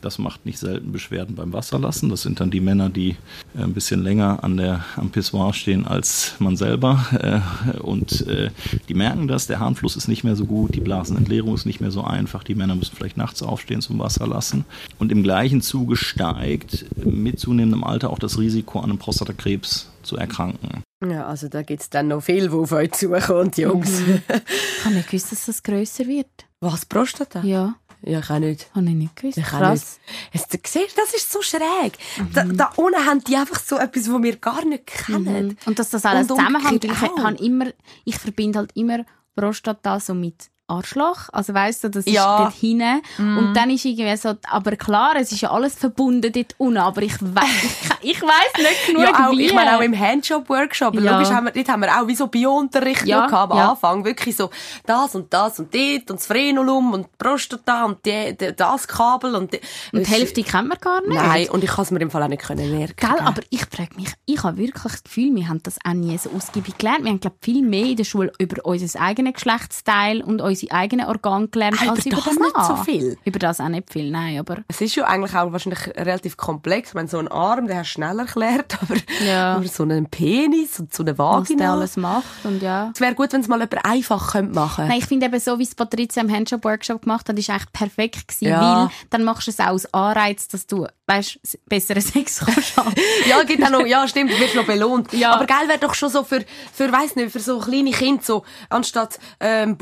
Das 0.00 0.18
macht 0.18 0.44
nicht 0.44 0.58
selten 0.58 0.92
Beschwerden 0.92 1.34
beim 1.34 1.52
Wasserlassen. 1.52 2.10
Das 2.10 2.22
sind 2.22 2.38
dann 2.38 2.50
die 2.50 2.60
Männer, 2.60 2.90
die 2.90 3.16
äh, 3.56 3.62
ein 3.62 3.72
bisschen 3.72 4.02
länger 4.02 4.44
an 4.44 4.56
der, 4.56 4.84
am 4.96 5.10
Pissoir 5.10 5.54
stehen 5.54 5.86
als 5.86 6.34
man 6.38 6.56
selber. 6.56 7.42
Äh, 7.64 7.78
und 7.78 8.26
äh, 8.26 8.50
die 8.88 8.94
merken 8.94 9.28
das, 9.28 9.46
der 9.46 9.60
Harnfluss 9.60 9.96
ist 9.96 10.08
nicht 10.08 10.24
mehr 10.24 10.36
so 10.36 10.44
gut, 10.44 10.74
die 10.74 10.80
Blasenentleerung 10.80 11.54
ist 11.54 11.64
nicht 11.64 11.80
mehr 11.80 11.90
so 11.90 12.04
einfach. 12.04 12.44
Die 12.44 12.54
Männer 12.54 12.74
müssen 12.74 12.94
vielleicht 12.94 13.16
nachts 13.16 13.42
aufstehen 13.42 13.80
zum 13.80 13.98
Wasser 13.98 14.26
lassen. 14.26 14.66
Und 14.98 15.10
im 15.10 15.22
gleichen 15.22 15.62
Zuge 15.62 15.96
steigt 15.96 16.84
mit 17.04 17.40
zunehmendem 17.40 17.84
Alter 17.84 18.10
auch 18.10 18.18
das 18.18 18.38
Risiko, 18.38 18.80
an 18.80 18.90
einem 18.90 18.98
Prostatakrebs 18.98 19.90
zu 20.02 20.16
erkranken. 20.16 20.82
Ja, 21.04 21.26
also 21.26 21.48
da 21.48 21.62
gibt's 21.62 21.90
dann 21.90 22.08
noch 22.08 22.22
viel, 22.22 22.52
wo 22.52 22.62
auf 22.62 22.72
euch 22.72 22.92
zukommt, 22.92 23.58
Jungs. 23.58 24.00
Ich 24.00 24.84
habe 24.84 24.94
nicht 24.94 25.08
gewusst, 25.08 25.32
dass 25.32 25.46
das 25.46 25.62
grösser 25.62 26.06
wird. 26.06 26.28
Was, 26.60 26.86
Prostata? 26.86 27.42
Ja, 27.42 27.74
Ja, 28.06 28.18
ich 28.18 28.30
auch 28.30 28.38
nicht. 28.38 28.68
habe 28.74 28.86
ich 28.86 28.94
nicht 28.94 29.16
gewusst. 29.16 29.38
Ich 29.38 29.44
Krass. 29.44 29.98
nicht. 30.06 30.34
Jetzt, 30.34 30.52
du 30.52 30.58
siehst, 30.66 30.98
das 30.98 31.14
ist 31.14 31.32
so 31.32 31.40
schräg. 31.42 31.98
Da, 32.32 32.44
da 32.44 32.72
unten 32.76 33.04
haben 33.04 33.24
die 33.24 33.36
einfach 33.36 33.60
so 33.60 33.76
etwas, 33.76 34.12
was 34.12 34.22
wir 34.22 34.36
gar 34.36 34.64
nicht 34.64 34.86
kennen. 34.86 35.48
Mhm. 35.48 35.56
Und 35.66 35.78
dass 35.78 35.90
das 35.90 36.04
alles 36.04 36.28
zusammenhängt, 36.28 36.84
ich, 36.84 37.40
immer, 37.40 37.66
ich 38.04 38.18
verbinde 38.18 38.58
halt 38.58 38.72
immer 38.74 39.04
Prostata 39.34 39.98
so 40.00 40.14
mit 40.14 40.50
Arschloch. 40.66 41.28
Also 41.32 41.52
weißt 41.54 41.84
du, 41.84 41.90
das 41.90 42.06
ist 42.06 42.12
Ja. 42.12 42.38
dort 42.38 42.54
hinten. 42.54 43.02
Und 43.18 43.54
dann 43.54 43.70
ist 43.70 43.84
irgendwie 43.84 44.16
so, 44.16 44.34
aber 44.48 44.76
klar, 44.76 45.14
es 45.16 45.30
ist 45.32 45.40
ja 45.42 45.50
alles 45.50 45.74
verbunden 45.74 46.32
dort 46.32 46.54
unten, 46.58 46.78
aber 46.78 47.02
ich 47.02 47.14
weiß, 47.20 47.44
ich, 48.02 48.10
ich 48.16 48.22
weiß 48.22 48.52
nicht 48.58 48.86
genug, 48.86 49.02
Ja, 49.02 49.28
auch, 49.28 49.32
wie. 49.32 49.46
ich 49.46 49.52
meine 49.54 49.76
auch 49.76 49.82
im 49.82 49.98
Handjob-Workshop. 49.98 50.94
Ja. 50.94 51.12
Logisch 51.18 51.30
haben 51.32 51.44
wir, 51.46 51.52
dort 51.52 51.68
haben 51.68 51.80
wir 51.82 52.00
auch 52.00 52.06
wie 52.06 52.14
so 52.14 52.26
Biounterricht 52.28 53.04
Ja, 53.06 53.26
gehabt 53.26 53.52
am 53.52 53.58
ja. 53.58 53.70
Anfang. 53.72 54.04
Wirklich 54.04 54.36
so 54.36 54.50
das 54.86 55.14
und 55.14 55.32
das 55.32 55.58
und 55.58 55.74
dort 55.74 56.10
und 56.10 56.18
das 56.20 56.26
Frenulum 56.26 56.92
und 56.94 57.06
die 57.06 57.10
Prostata 57.18 57.84
und 57.84 58.04
die, 58.06 58.36
die, 58.36 58.54
das 58.56 58.88
Kabel 58.88 59.34
und 59.34 59.52
die, 59.52 59.60
und 59.92 60.06
die 60.06 60.10
Hälfte 60.10 60.42
kennt 60.42 60.68
man 60.68 60.78
gar 60.80 61.00
nicht. 61.02 61.12
Nein, 61.14 61.48
und 61.50 61.62
ich 61.62 61.70
kann 61.70 61.82
es 61.84 61.90
mir 61.90 62.00
im 62.00 62.10
Fall 62.10 62.22
auch 62.22 62.28
nicht 62.28 62.42
können 62.42 62.70
merken. 62.76 62.94
Gell, 62.96 63.20
aber 63.20 63.42
ich 63.50 63.64
frage 63.66 63.94
mich, 63.96 64.08
ich 64.24 64.42
habe 64.42 64.56
wirklich 64.56 64.82
das 64.82 65.02
Gefühl, 65.04 65.34
wir 65.34 65.48
haben 65.48 65.62
das 65.62 65.76
auch 65.84 65.92
nie 65.92 66.16
so 66.18 66.30
ausgiebig 66.30 66.78
gelernt. 66.78 67.04
Wir 67.04 67.10
haben, 67.10 67.20
glaube 67.20 67.36
viel 67.40 67.62
mehr 67.62 67.84
in 67.86 67.96
der 67.96 68.04
Schule 68.04 68.32
über 68.38 68.64
unser 68.64 69.00
eigenes 69.00 69.34
Geschlechtsteil 69.34 70.22
und 70.22 70.40
unsere 70.54 70.72
eigenen 70.72 71.06
Organe 71.06 71.48
gelernt, 71.48 71.76
Ah, 71.84 71.90
als 71.90 72.06
über 72.06 72.16
über 72.16 72.22
das 72.24 72.34
den 72.34 72.42
nicht 72.42 72.56
Mann. 72.56 72.76
so 72.76 72.82
viel? 72.84 73.18
Über 73.24 73.38
das 73.38 73.60
auch 73.60 73.68
nicht 73.68 73.92
viel, 73.92 74.10
nein, 74.10 74.38
aber... 74.38 74.58
Es 74.68 74.80
ist 74.80 74.94
ja 74.94 75.04
eigentlich 75.04 75.34
auch 75.34 75.52
wahrscheinlich 75.52 75.86
relativ 75.96 76.36
komplex. 76.36 76.94
Wenn 76.94 77.08
so 77.08 77.18
ein 77.18 77.28
Arm, 77.28 77.66
der 77.66 77.78
hast 77.78 77.88
du 77.90 77.92
schnell 77.94 78.18
erklärt, 78.18 78.76
aber, 78.82 78.96
Ja. 79.24 79.56
aber 79.56 79.66
so 79.68 79.82
einen 79.82 80.06
Penis 80.06 80.78
und 80.80 80.94
so 80.94 81.02
eine 81.02 81.18
Was 81.18 81.48
der 81.48 81.56
Vagina. 81.58 81.72
alles 81.72 81.96
macht 81.96 82.24
und 82.44 82.62
ja. 82.62 82.90
Es 82.94 83.00
wäre 83.00 83.14
gut, 83.14 83.32
wenn 83.32 83.40
es 83.40 83.48
mal 83.48 83.56
jemand 83.60 83.84
einfach 83.84 84.32
könnte 84.32 84.54
machen 84.54 84.88
Nein, 84.88 84.98
ich 84.98 85.06
finde 85.06 85.26
eben 85.26 85.40
so, 85.40 85.58
wie 85.58 85.64
es 85.64 85.74
Patricia 85.74 86.22
im 86.22 86.30
Handjob-Workshop 86.32 87.02
gemacht 87.02 87.28
hat, 87.28 87.38
ist 87.38 87.50
eigentlich 87.50 87.72
perfekt 87.72 88.28
gewesen, 88.28 88.44
Ja. 88.48 88.60
weil 88.84 88.90
dann 89.10 89.24
machst 89.24 89.46
du 89.46 89.50
es 89.50 89.60
auch 89.60 89.66
als 89.66 89.92
Anreiz, 89.92 90.48
dass 90.48 90.66
du, 90.66 90.86
weißt, 91.06 91.38
besseren 91.68 92.02
Sex 92.02 92.40
kannst. 92.44 92.74
Ja, 93.26 93.42
gibt 93.42 93.64
auch 93.64 93.70
noch, 93.70 93.86
ja, 93.86 94.06
stimmt, 94.08 94.30
du 94.32 94.38
wirst 94.38 94.54
noch 94.54 94.66
belohnt. 94.66 95.12
Ja. 95.12 95.32
Aber 95.34 95.46
geil 95.46 95.66
wäre 95.68 95.78
doch 95.78 95.94
schon 95.94 96.08
so 96.10 96.24
für, 96.24 96.44
für, 96.72 96.92
weiss 96.92 97.16
nicht, 97.16 97.30
für 97.32 97.40
so 97.40 97.58
kleine 97.58 97.90
Kinder, 97.90 98.22
so, 98.22 98.44
anstatt, 98.70 99.18
ähm, 99.40 99.76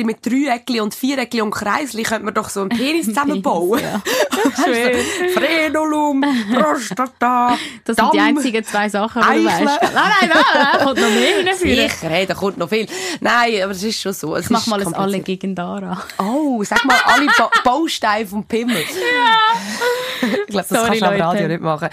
Bauchlötzli 0.00 0.04
mit 0.04 0.24
Dreieckli 0.24 0.80
und 0.80 0.94
Viereckli 0.94 1.40
und 1.40 1.50
Kreisli, 1.50 2.02
könnte 2.02 2.24
man 2.24 2.34
doch 2.34 2.48
so 2.48 2.60
einen 2.60 2.70
Penis 2.70 3.06
zusammenbauen. 3.10 3.80
Schön. 4.64 4.98
Frenulum, 5.34 6.24
Prostata, 6.52 7.56
Das 7.84 7.96
sind 7.96 8.12
die 8.12 8.20
einzigen 8.20 8.64
zwei 8.64 8.88
Sachen, 8.88 9.22
die 9.22 9.42
du 9.42 9.44
weißt. 9.46 9.64
Nein, 9.64 9.78
nein, 9.82 9.94
nein, 9.94 10.44
nein, 10.54 10.84
kommt 10.84 11.00
noch 11.00 11.10
mehr 11.10 11.36
hinführen. 11.44 11.88
Sicher, 11.88 12.08
hey, 12.08 12.26
da 12.26 12.34
kommt 12.34 12.58
noch 12.58 12.68
viel. 12.68 12.86
Nein, 13.20 13.62
aber 13.62 13.72
es 13.72 13.82
ist 13.82 14.00
schon 14.00 14.12
so. 14.12 14.36
Es 14.36 14.46
Ich 14.46 14.50
mach 14.50 14.66
mal 14.66 14.80
ein 14.80 14.94
Alle 14.94 15.20
gegen 15.20 15.54
Dara. 15.54 16.02
Oh, 16.18 16.62
sag 16.64 16.84
mal 16.84 16.96
alle 17.04 17.26
ba 17.36 17.50
Bausteine 17.64 18.26
vom 18.26 18.44
Pimmel. 18.44 18.76
Ja. 18.76 20.28
ich 20.28 20.46
glaube, 20.46 20.66
das 20.68 20.68
Sorry, 20.68 20.98
kannst 20.98 21.02
du 21.02 21.06
am 21.06 21.12
Leute. 21.12 21.24
Radio 21.24 21.48
nicht 21.48 21.60
machen. 21.60 21.88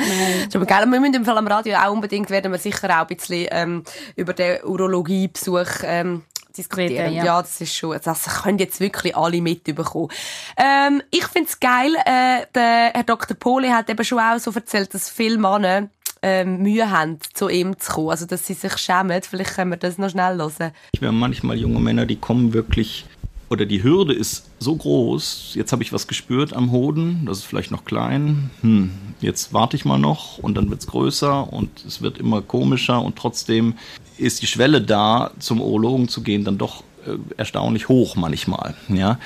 Ist 0.48 0.56
aber. 0.56 0.68
Wir 0.68 1.00
müssen 1.00 1.14
im 1.16 1.26
Fall 1.26 1.38
am 1.38 1.48
Radio 1.48 1.78
auch 1.78 1.92
unbedingt, 1.92 2.30
werden 2.30 2.52
wir 2.52 2.60
sicher 2.60 2.90
auch 2.90 3.08
ein 3.08 3.16
bisschen 3.16 3.48
ähm, 3.52 3.84
über 4.16 4.34
den 4.34 4.64
Urologiebesuch 4.64 5.84
ähm, 5.84 6.24
diskutieren. 6.58 7.06
Reden, 7.06 7.16
ja. 7.16 7.26
ja. 7.26 7.42
das 7.42 7.62
ist 7.62 7.76
schon, 7.76 7.98
das 8.04 8.42
können 8.42 8.58
jetzt 8.58 8.80
wirklich 8.80 9.16
alle 9.16 9.42
mitbekommen. 9.42 10.10
Ähm, 10.58 11.02
ich 11.12 11.26
find's 11.26 11.60
geil, 11.60 11.94
äh, 12.06 12.46
der 12.54 12.92
Herr 12.94 13.04
Dr. 13.04 13.36
Poli 13.38 13.70
hat 13.70 13.90
eben 13.90 14.04
schon 14.04 14.20
auch 14.20 14.40
so 14.40 14.52
erzählt, 14.52 14.94
dass 14.94 15.10
viele 15.10 15.38
Männer 15.38 15.90
ähm, 16.22 16.62
Mühe 16.62 16.90
haben, 16.90 17.20
zu 17.34 17.50
ihm 17.50 17.78
zu 17.80 17.92
kommen. 17.92 18.10
Also, 18.10 18.26
dass 18.26 18.46
sie 18.46 18.54
sich 18.54 18.78
schämen. 18.78 19.22
Vielleicht 19.22 19.56
können 19.56 19.72
wir 19.72 19.78
das 19.78 19.98
noch 19.98 20.10
schnell 20.10 20.38
hören. 20.38 20.72
Wir 21.00 21.08
haben 21.08 21.20
manchmal 21.20 21.58
junge 21.58 21.80
Männer, 21.80 22.06
die 22.06 22.16
kommen 22.16 22.54
wirklich, 22.54 23.06
oder 23.50 23.66
die 23.66 23.84
Hürde 23.84 24.14
ist 24.14 24.50
so 24.60 24.76
groß, 24.76 25.54
jetzt 25.56 25.72
habe 25.72 25.84
ich 25.84 25.94
was 25.94 26.08
gespürt 26.08 26.54
am 26.54 26.72
Hoden, 26.72 27.26
das 27.26 27.40
ist 27.40 27.44
vielleicht 27.46 27.72
noch 27.72 27.86
klein, 27.86 28.50
hm, 28.62 28.92
jetzt 29.22 29.54
warte 29.54 29.78
ich 29.78 29.86
mal 29.86 30.00
noch 30.00 30.38
und 30.40 30.56
dann 30.56 30.70
wird 30.70 30.82
es 30.82 30.88
größer 30.88 31.52
und 31.54 31.86
es 31.86 32.02
wird 32.02 32.18
immer 32.18 32.42
komischer 32.42 33.02
und 33.02 33.16
trotzdem 33.16 33.76
ist 34.18 34.42
die 34.42 34.48
Schwelle 34.48 34.82
da, 34.82 35.32
zum 35.40 35.62
Urologen 35.62 36.08
zu 36.08 36.22
gehen, 36.22 36.44
dann 36.44 36.58
doch 36.58 36.84
äh, 37.06 37.18
erstaunlich 37.38 37.90
hoch 37.90 38.16
manchmal. 38.16 38.76
Ja? 38.90 39.20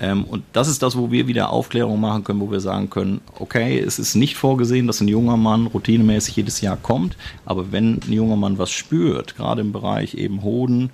Ähm, 0.00 0.24
und 0.24 0.44
das 0.52 0.68
ist 0.68 0.82
das, 0.82 0.96
wo 0.96 1.10
wir 1.10 1.26
wieder 1.26 1.50
Aufklärung 1.50 2.00
machen 2.00 2.24
können, 2.24 2.40
wo 2.40 2.50
wir 2.50 2.60
sagen 2.60 2.90
können, 2.90 3.20
okay, 3.38 3.78
es 3.78 3.98
ist 3.98 4.14
nicht 4.14 4.36
vorgesehen, 4.36 4.86
dass 4.86 5.00
ein 5.00 5.08
junger 5.08 5.36
Mann 5.36 5.66
routinemäßig 5.66 6.36
jedes 6.36 6.60
Jahr 6.60 6.76
kommt, 6.76 7.16
aber 7.44 7.72
wenn 7.72 8.00
ein 8.06 8.12
junger 8.12 8.36
Mann 8.36 8.58
was 8.58 8.70
spürt, 8.70 9.36
gerade 9.36 9.60
im 9.60 9.72
Bereich 9.72 10.14
eben 10.14 10.42
Hoden, 10.42 10.90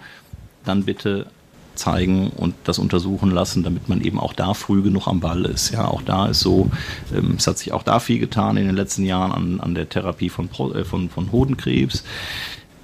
dann 0.64 0.84
bitte 0.84 1.26
zeigen 1.74 2.28
und 2.28 2.54
das 2.64 2.78
untersuchen 2.78 3.30
lassen, 3.30 3.62
damit 3.62 3.88
man 3.88 4.02
eben 4.02 4.20
auch 4.20 4.34
da 4.34 4.54
früh 4.54 4.82
genug 4.82 5.06
am 5.08 5.20
Ball 5.20 5.44
ist. 5.46 5.70
Ja, 5.70 5.86
auch 5.86 6.02
da 6.02 6.26
ist 6.26 6.40
so, 6.40 6.70
ähm, 7.14 7.34
es 7.38 7.46
hat 7.46 7.58
sich 7.58 7.72
auch 7.72 7.82
da 7.82 7.98
viel 8.00 8.18
getan 8.18 8.56
in 8.56 8.66
den 8.66 8.76
letzten 8.76 9.04
Jahren 9.04 9.32
an, 9.32 9.60
an 9.60 9.74
der 9.74 9.88
Therapie 9.88 10.28
von, 10.28 10.48
äh, 10.74 10.84
von, 10.84 11.08
von 11.08 11.32
Hodenkrebs. 11.32 12.04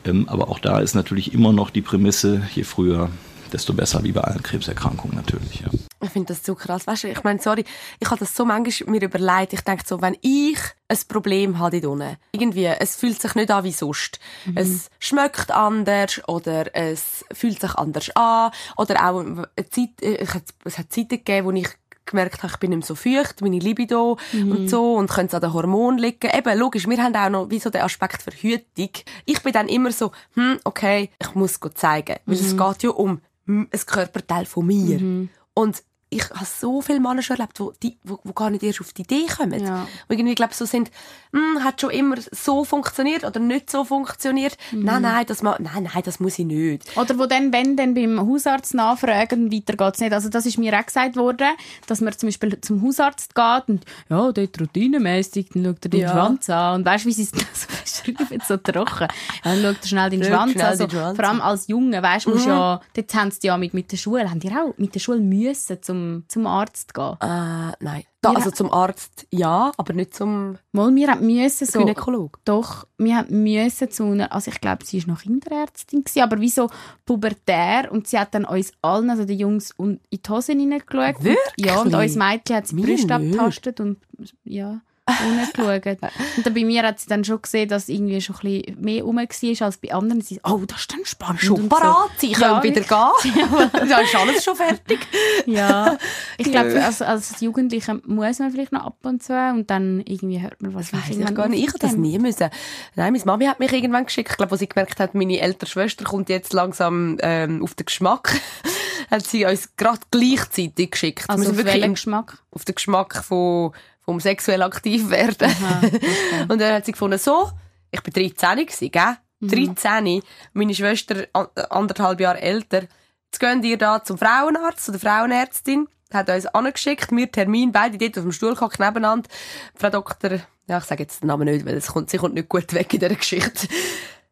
Ähm, 0.06 0.28
aber 0.28 0.48
auch 0.48 0.58
da 0.58 0.78
ist 0.78 0.94
natürlich 0.94 1.34
immer 1.34 1.52
noch 1.52 1.70
die 1.70 1.82
Prämisse, 1.82 2.48
je 2.54 2.64
früher, 2.64 3.10
desto 3.52 3.72
besser, 3.74 4.02
wie 4.04 4.12
bei 4.12 4.22
allen 4.22 4.42
Krebserkrankungen 4.42 5.16
natürlich. 5.16 5.60
Ja. 5.60 5.68
Ich 6.02 6.10
finde 6.10 6.34
das 6.34 6.44
so 6.44 6.54
krass. 6.54 6.86
Weißt 6.86 7.04
du, 7.04 7.08
ich 7.08 7.24
meine, 7.24 7.40
sorry, 7.40 7.64
ich 7.98 8.10
habe 8.10 8.20
das 8.20 8.34
so 8.34 8.44
manchmal 8.44 8.90
mir 8.90 9.02
überlegt. 9.02 9.52
Ich 9.52 9.62
denke 9.62 9.84
so, 9.86 10.02
wenn 10.02 10.16
ich 10.20 10.58
ein 10.88 10.98
Problem 11.08 11.58
habe 11.58 11.80
dort 11.80 11.92
unten, 11.92 12.16
irgendwie, 12.32 12.66
es 12.66 12.96
fühlt 12.96 13.20
sich 13.20 13.34
nicht 13.34 13.50
an 13.50 13.64
wie 13.64 13.72
sonst. 13.72 14.20
Es 14.54 14.90
schmeckt 14.98 15.50
anders 15.50 16.20
oder 16.28 16.74
es 16.74 17.24
fühlt 17.32 17.60
sich 17.60 17.74
anders 17.74 18.10
an 18.14 18.50
oder 18.76 19.08
auch 19.08 19.20
eine 19.20 19.48
Zeit, 19.70 20.02
äh, 20.02 20.26
es 20.64 20.78
hat 20.78 20.92
Zeiten 20.92 21.08
gegeben, 21.08 21.46
wo 21.46 21.52
ich 21.52 21.68
gemerkt 22.06 22.42
habe, 22.42 22.52
ich 22.52 22.58
bin 22.58 22.70
nicht 22.70 22.78
mehr 22.78 22.86
so 22.86 22.94
feucht, 22.94 23.40
meine 23.42 23.58
Libido 23.58 24.18
und 24.32 24.68
so 24.68 24.94
und 24.94 25.10
könnte 25.10 25.28
es 25.28 25.34
an 25.34 25.40
den 25.40 25.52
Hormonen 25.52 25.98
liegen. 25.98 26.30
Eben, 26.30 26.58
logisch, 26.58 26.88
wir 26.88 27.02
haben 27.02 27.14
auch 27.14 27.28
noch 27.28 27.50
wie 27.50 27.58
so 27.58 27.70
den 27.70 27.82
Aspekt 27.82 28.22
Verhütung. 28.22 28.90
Ich 29.24 29.42
bin 29.42 29.52
dann 29.52 29.68
immer 29.68 29.92
so, 29.92 30.12
hm, 30.34 30.58
okay, 30.64 31.10
ich 31.20 31.34
muss 31.34 31.58
es 31.62 31.74
zeigen, 31.74 32.16
weil 32.24 32.36
es 32.36 32.56
geht 32.56 32.82
ja 32.82 32.90
um 32.90 33.20
ein 33.46 33.68
Körperteil 33.86 34.46
von 34.46 34.66
mir. 34.66 35.28
Und 35.54 35.82
ich 36.08 36.30
habe 36.30 36.44
so 36.44 36.80
viele 36.82 37.00
Männer 37.00 37.20
schon 37.20 37.36
erlebt, 37.36 37.58
wo, 37.58 37.72
die, 37.82 37.96
wo, 38.04 38.20
wo 38.22 38.32
gar 38.32 38.48
nicht 38.50 38.62
erst 38.62 38.80
auf 38.80 38.92
die 38.92 39.02
Idee 39.02 39.26
kommen. 39.26 39.60
Ja. 39.64 39.88
Wo 40.08 40.14
irgendwie, 40.14 40.36
glaube 40.36 40.54
so 40.54 40.64
sind, 40.64 40.90
hm, 41.32 41.64
hat 41.64 41.80
schon 41.80 41.90
immer 41.90 42.14
so 42.30 42.64
funktioniert 42.64 43.24
oder 43.24 43.40
nicht 43.40 43.68
so 43.70 43.84
funktioniert. 43.84 44.56
Nein, 44.70 45.02
nein, 45.02 45.26
das, 45.26 45.42
ma 45.42 45.56
nein, 45.58 45.88
nein, 45.92 46.02
das 46.04 46.20
muss 46.20 46.38
ich 46.38 46.46
nicht. 46.46 46.96
Oder 46.96 47.18
wo 47.18 47.26
dann, 47.26 47.52
wenn 47.52 47.76
dann 47.76 47.94
beim 47.94 48.20
Hausarzt 48.20 48.74
nachfragen, 48.74 49.50
weiter 49.52 49.76
geht's 49.76 49.98
nicht. 50.00 50.12
Also 50.12 50.28
das 50.28 50.46
ist 50.46 50.58
mir 50.58 50.78
auch 50.78 50.86
gesagt 50.86 51.16
worden, 51.16 51.48
dass 51.88 52.00
man 52.00 52.16
zum 52.16 52.28
Beispiel 52.28 52.60
zum 52.60 52.82
Hausarzt 52.82 53.34
geht 53.34 53.62
und 53.68 53.84
ja, 54.08 54.30
dort 54.30 54.60
routinemäßig, 54.60 55.48
dann 55.54 55.64
schaut 55.64 55.84
er 55.86 55.88
den 55.90 56.00
Ja. 56.00 56.12
Schwanz 56.12 56.48
an. 56.50 56.76
Und 56.76 56.86
weißt 56.86 57.04
du, 57.04 57.08
wie 57.08 57.12
sie 57.14 57.22
es 57.84 58.02
so 58.02 58.12
beschreiben, 58.12 58.42
so 58.46 58.56
trocken. 58.58 59.08
Ja, 59.44 59.54
dann 59.54 59.62
schaut 59.62 59.76
er 59.82 59.88
schnell 59.88 60.10
den 60.10 60.22
Schwanz 60.24 60.52
schnell 60.52 60.64
an. 60.64 60.70
Also, 60.70 60.88
Schwanz 60.88 61.12
Mhm. 61.12 61.16
vor 61.16 61.24
allem 61.30 61.40
als 61.40 61.66
Junge, 61.68 62.02
weißt 62.02 62.26
du, 62.26 62.30
musst 62.30 62.46
ja, 62.46 62.80
dort 62.94 63.14
haben 63.14 63.30
sie 63.32 63.46
ja 63.46 63.56
mit, 63.58 63.74
mit 63.74 63.90
der 63.90 63.96
Schule, 63.96 64.30
haben 64.30 64.38
die 64.40 64.50
auch 64.50 64.72
mit 64.76 64.94
der 64.94 65.00
Schule 65.00 65.18
müssen 65.20 65.78
zum, 65.96 66.24
zum 66.28 66.46
Arzt 66.46 66.94
gehen. 66.94 67.16
Äh, 67.20 67.72
nein. 67.80 68.04
Da, 68.20 68.32
also 68.32 68.50
zum 68.50 68.72
Arzt 68.72 69.26
ja, 69.30 69.72
aber 69.76 69.92
nicht 69.92 70.14
zum 70.14 70.58
Mal, 70.72 70.94
wir 70.94 71.08
haben 71.08 71.26
müssen 71.26 71.66
so... 71.66 71.78
Gynäkolog. 71.78 72.38
Doch, 72.44 72.86
wir 72.98 73.18
haben 73.18 73.42
müssen 73.42 73.90
zu 73.90 74.04
einer, 74.04 74.32
also 74.32 74.50
ich 74.50 74.60
glaube, 74.60 74.84
sie 74.84 74.98
ist 74.98 75.06
noch 75.06 75.20
Kinderärztin 75.20 76.02
gewesen, 76.02 76.22
aber 76.22 76.40
wie 76.40 76.48
so 76.48 76.68
pubertär 77.04 77.90
und 77.92 78.08
sie 78.08 78.18
hat 78.18 78.34
dann 78.34 78.44
uns 78.44 78.72
allen, 78.82 79.10
also 79.10 79.24
den 79.24 79.38
Jungs, 79.38 79.74
un- 79.78 80.00
in 80.10 80.20
die 80.22 80.30
Hosen 80.30 80.58
hineingeschaut. 80.58 81.22
Wirklich? 81.22 81.38
Und, 81.58 81.66
ja, 81.66 81.80
und 81.80 81.94
uns 81.94 82.16
Mädchen 82.16 82.56
hat 82.56 82.66
sie 82.66 82.76
die 82.76 82.82
Brüste 82.82 83.14
abgetastet 83.14 83.80
und 83.80 83.98
ja, 84.44 84.80
geschaut. 85.06 85.86
und 86.36 86.46
dann 86.46 86.54
bei 86.54 86.64
mir 86.64 86.82
hat 86.82 87.00
sie 87.00 87.08
dann 87.08 87.24
schon 87.24 87.40
gesehen, 87.40 87.68
dass 87.68 87.88
irgendwie 87.88 88.20
schon 88.20 88.36
ein 88.36 88.62
bisschen 88.62 88.80
mehr 88.80 89.02
rum 89.04 89.16
war 89.16 89.66
als 89.66 89.76
bei 89.76 89.92
anderen. 89.92 90.20
Sie 90.20 90.40
oh, 90.44 90.62
das 90.66 90.80
ist 90.80 90.92
dann 90.92 91.04
spannend. 91.04 91.40
Schon 91.40 91.68
parat 91.68 92.10
sein, 92.18 92.30
Ja, 92.30 92.60
können 92.60 92.62
wieder 92.62 92.80
gehen. 92.80 93.88
ja, 93.88 93.98
ist 93.98 94.14
alles 94.14 94.44
schon 94.44 94.56
fertig. 94.56 95.06
So. 95.44 95.52
Ja, 95.52 95.96
ich 96.38 96.50
glaube, 96.50 96.84
als, 96.84 97.02
als 97.02 97.40
Jugendliche 97.40 98.00
muss 98.04 98.38
man 98.38 98.50
vielleicht 98.50 98.72
noch 98.72 98.84
ab 98.84 98.98
und 99.04 99.22
zu 99.22 99.32
und 99.32 99.70
dann 99.70 100.00
irgendwie 100.04 100.40
hört 100.40 100.60
man 100.60 100.74
was. 100.74 100.92
Weiss 100.92 101.08
ich 101.10 101.34
gar 101.34 101.48
nicht. 101.48 101.62
Ich 101.62 101.68
habe 101.68 101.78
das 101.78 101.96
nie 101.96 102.18
müssen. 102.18 102.50
Nein, 102.94 103.12
meine 103.12 103.24
Mami 103.24 103.46
hat 103.46 103.60
mich 103.60 103.72
irgendwann 103.72 104.06
geschickt. 104.06 104.30
Ich 104.30 104.36
glaube, 104.36 104.52
als 104.52 104.60
sie 104.60 104.68
gemerkt 104.68 104.98
hat, 105.00 105.14
meine 105.14 105.38
ältere 105.40 105.68
Schwester 105.68 106.04
kommt 106.04 106.28
jetzt 106.28 106.52
langsam 106.52 107.18
ähm, 107.20 107.62
auf 107.62 107.74
den 107.74 107.86
Geschmack, 107.86 108.40
hat 109.10 109.26
sie 109.26 109.44
uns 109.44 109.76
gerade 109.76 110.00
gleichzeitig 110.10 110.90
geschickt. 110.90 111.24
Also 111.28 111.50
auf 111.50 111.64
welchen 111.64 111.94
Geschmack? 111.94 112.38
auf 112.56 112.64
den 112.64 112.74
Geschmack 112.74 113.22
von, 113.22 113.72
vom 114.06 114.20
sexuell 114.20 114.62
aktiv 114.62 115.10
werden. 115.10 115.52
Und 116.48 116.58
dann 116.60 116.72
hat 116.74 116.86
sie 116.86 116.92
gefunden, 116.92 117.18
so, 117.18 117.50
ich 117.90 118.00
bin 118.02 118.14
13 118.14 118.56
gewesen, 118.66 118.90
gell? 118.90 119.16
13, 119.42 120.22
meine 120.54 120.74
Schwester 120.74 121.26
an- 121.34 121.48
anderthalb 121.68 122.20
Jahre 122.20 122.40
älter. 122.40 122.84
Jetzt 123.26 123.38
gehen 123.40 123.62
ihr 123.64 123.76
da 123.76 124.02
zum 124.02 124.16
Frauenarzt, 124.16 124.86
zu 124.86 124.92
der 124.92 125.00
Frauenärztin, 125.00 125.88
hat 126.12 126.30
uns 126.30 126.46
angeschickt, 126.46 127.10
wir 127.12 127.30
Termin, 127.30 127.70
beide 127.72 127.98
dort 127.98 128.16
auf 128.16 128.22
dem 128.24 128.32
Stuhl 128.32 128.54
gehockt 128.54 128.78
nebeneinander. 128.78 129.28
Frau 129.74 129.90
Doktor, 129.90 130.38
ja, 130.68 130.78
ich 130.78 130.84
sage 130.84 131.02
jetzt 131.02 131.20
den 131.22 131.26
Namen 131.26 131.44
nicht, 131.46 131.66
weil 131.66 131.76
es 131.76 131.88
kommt, 131.88 132.08
sie 132.08 132.16
kommt 132.16 132.34
nicht 132.34 132.48
gut 132.48 132.72
weg 132.72 132.94
in 132.94 133.00
dieser 133.00 133.14
Geschichte. 133.14 133.68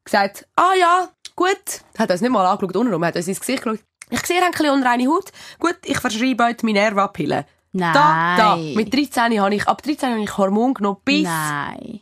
Gesagt, 0.04 0.46
ah 0.56 0.72
ja, 0.78 1.08
gut. 1.36 1.82
Hat 1.98 2.10
uns 2.10 2.20
nicht 2.22 2.30
mal 2.30 2.46
angeschaut, 2.46 2.76
untenrum, 2.76 3.04
hat 3.04 3.16
uns 3.16 3.28
ins 3.28 3.40
Gesicht 3.40 3.62
geschaut. 3.64 3.80
Ich 4.10 4.24
sehe, 4.24 4.36
ihr 4.36 4.42
habt 4.42 4.54
ein 4.54 4.58
bisschen 4.62 4.74
unreine 4.74 5.06
Haut. 5.08 5.32
Gut, 5.58 5.78
ich 5.84 5.98
verschreibe 5.98 6.44
euch 6.44 6.62
Minerva-Pillen. 6.62 7.44
Nein. 7.74 7.92
Da, 7.92 8.36
da. 8.36 8.56
Mit 8.56 8.94
13 8.94 9.40
habe 9.40 9.54
ich, 9.54 9.66
ab 9.66 9.82
13 9.82 10.12
habe 10.12 10.22
ich 10.22 10.38
Hormon 10.38 10.74
genommen, 10.74 10.98
bis 11.04 11.24
Nein. 11.24 12.00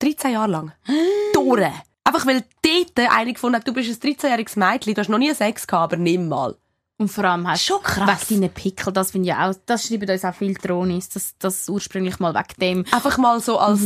13 0.00 0.32
Jahre 0.32 0.50
lang. 0.50 0.72
Durch. 1.32 1.64
Einfach 2.04 2.26
weil 2.26 2.44
dort 2.62 3.10
eine 3.10 3.32
gefunden 3.32 3.56
hat, 3.56 3.66
du 3.66 3.72
bist 3.72 4.04
ein 4.04 4.10
13-jähriges 4.10 4.58
Mädchen, 4.58 4.94
du 4.94 5.00
hast 5.00 5.08
noch 5.08 5.18
nie 5.18 5.32
Sex 5.32 5.66
gehabt, 5.66 5.92
aber 5.92 6.02
nimm 6.02 6.28
mal. 6.28 6.56
Und 6.98 7.08
vor 7.08 7.24
allem 7.24 7.48
hast 7.48 7.64
Schon 7.64 7.80
krass. 7.82 8.30
Wegen 8.30 8.40
deinen 8.42 8.52
Pickel, 8.52 8.92
das 8.92 9.12
finde 9.12 9.28
ich 9.28 9.34
auch, 9.34 9.54
das 9.64 9.86
schreiben 9.86 10.10
uns 10.10 10.24
auch 10.24 10.34
viele 10.34 10.54
Tronis, 10.54 11.08
dass 11.08 11.36
das 11.38 11.68
ursprünglich 11.68 12.18
mal 12.18 12.34
wegen 12.34 12.60
dem. 12.60 12.84
Einfach 12.92 13.16
mal 13.18 13.40
so 13.40 13.58
als... 13.58 13.80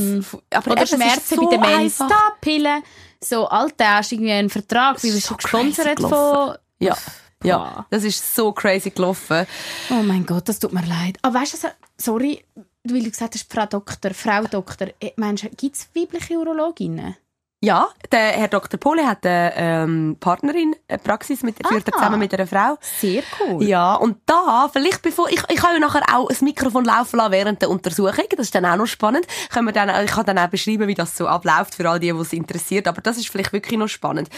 Aber 0.54 0.70
Oder 0.70 0.82
eben, 0.82 0.88
Schmerzen 0.88 1.36
so 1.36 1.44
bei 1.44 1.56
der 1.56 1.60
Mens, 1.60 2.00
einfach. 2.00 2.08
da, 2.08 2.32
Pillen. 2.40 2.82
So, 3.20 3.46
Alter, 3.46 3.96
hast 3.96 4.10
du 4.10 4.14
irgendwie 4.14 4.32
einen 4.32 4.50
Vertrag, 4.50 5.02
weil 5.02 5.10
du 5.10 5.20
So 5.20 5.28
schon 5.28 5.36
gesponsert 5.36 6.00
von... 6.00 6.56
Ja. 6.78 6.96
Ja, 7.44 7.86
das 7.90 8.04
ist 8.04 8.34
so 8.34 8.52
crazy 8.52 8.90
gelaufen. 8.90 9.46
Oh 9.90 10.02
mein 10.02 10.24
Gott, 10.26 10.48
das 10.48 10.58
tut 10.58 10.72
mir 10.72 10.84
leid. 10.86 11.18
Aber 11.22 11.40
weißt 11.40 11.62
du, 11.64 11.68
sorry, 11.98 12.44
weil 12.84 13.02
du 13.02 13.10
gesagt 13.10 13.34
hast, 13.34 13.52
Frau 13.52 13.66
Doktor, 13.66 14.12
Frau 14.14 14.42
Doktor, 14.44 14.88
äh, 15.00 15.12
meinst 15.16 15.46
gibt 15.56 15.76
es 15.76 15.88
weibliche 15.94 16.34
Urologinnen? 16.38 17.16
Ja, 17.62 17.88
der 18.12 18.32
Herr 18.32 18.48
Dr. 18.48 18.78
Pole 18.78 19.06
hat 19.06 19.24
eine 19.26 19.52
ähm, 19.56 20.16
Partnerin, 20.20 20.76
eine 20.88 20.98
Praxis, 20.98 21.42
mit, 21.42 21.56
führt 21.66 21.88
er 21.88 21.94
Ah. 21.94 21.98
zusammen 21.98 22.18
mit 22.20 22.32
einer 22.34 22.46
Frau. 22.46 22.76
Sehr 23.00 23.22
cool. 23.40 23.62
Ja, 23.64 23.94
und 23.94 24.18
da, 24.26 24.68
vielleicht 24.72 25.00
bevor, 25.02 25.28
ich, 25.30 25.40
ich 25.48 25.56
kann 25.56 25.72
ja 25.72 25.78
nachher 25.80 26.02
auch 26.14 26.28
ein 26.28 26.36
Mikrofon 26.42 26.84
laufen 26.84 27.16
lassen 27.16 27.32
während 27.32 27.62
der 27.62 27.70
Untersuchung, 27.70 28.24
das 28.30 28.40
ist 28.46 28.54
dann 28.54 28.66
auch 28.66 28.76
noch 28.76 28.86
spannend. 28.86 29.26
Können 29.50 29.66
wir 29.66 29.72
dann, 29.72 30.04
ich 30.04 30.10
kann 30.10 30.26
dann 30.26 30.38
auch 30.38 30.48
beschreiben, 30.48 30.86
wie 30.86 30.94
das 30.94 31.16
so 31.16 31.26
abläuft 31.26 31.74
für 31.74 31.88
all 31.88 31.98
die, 31.98 32.12
die 32.12 32.18
es 32.18 32.32
interessiert, 32.34 32.86
aber 32.86 33.00
das 33.00 33.16
ist 33.16 33.28
vielleicht 33.30 33.52
wirklich 33.54 33.78
noch 33.78 33.88
spannend. 33.88 34.28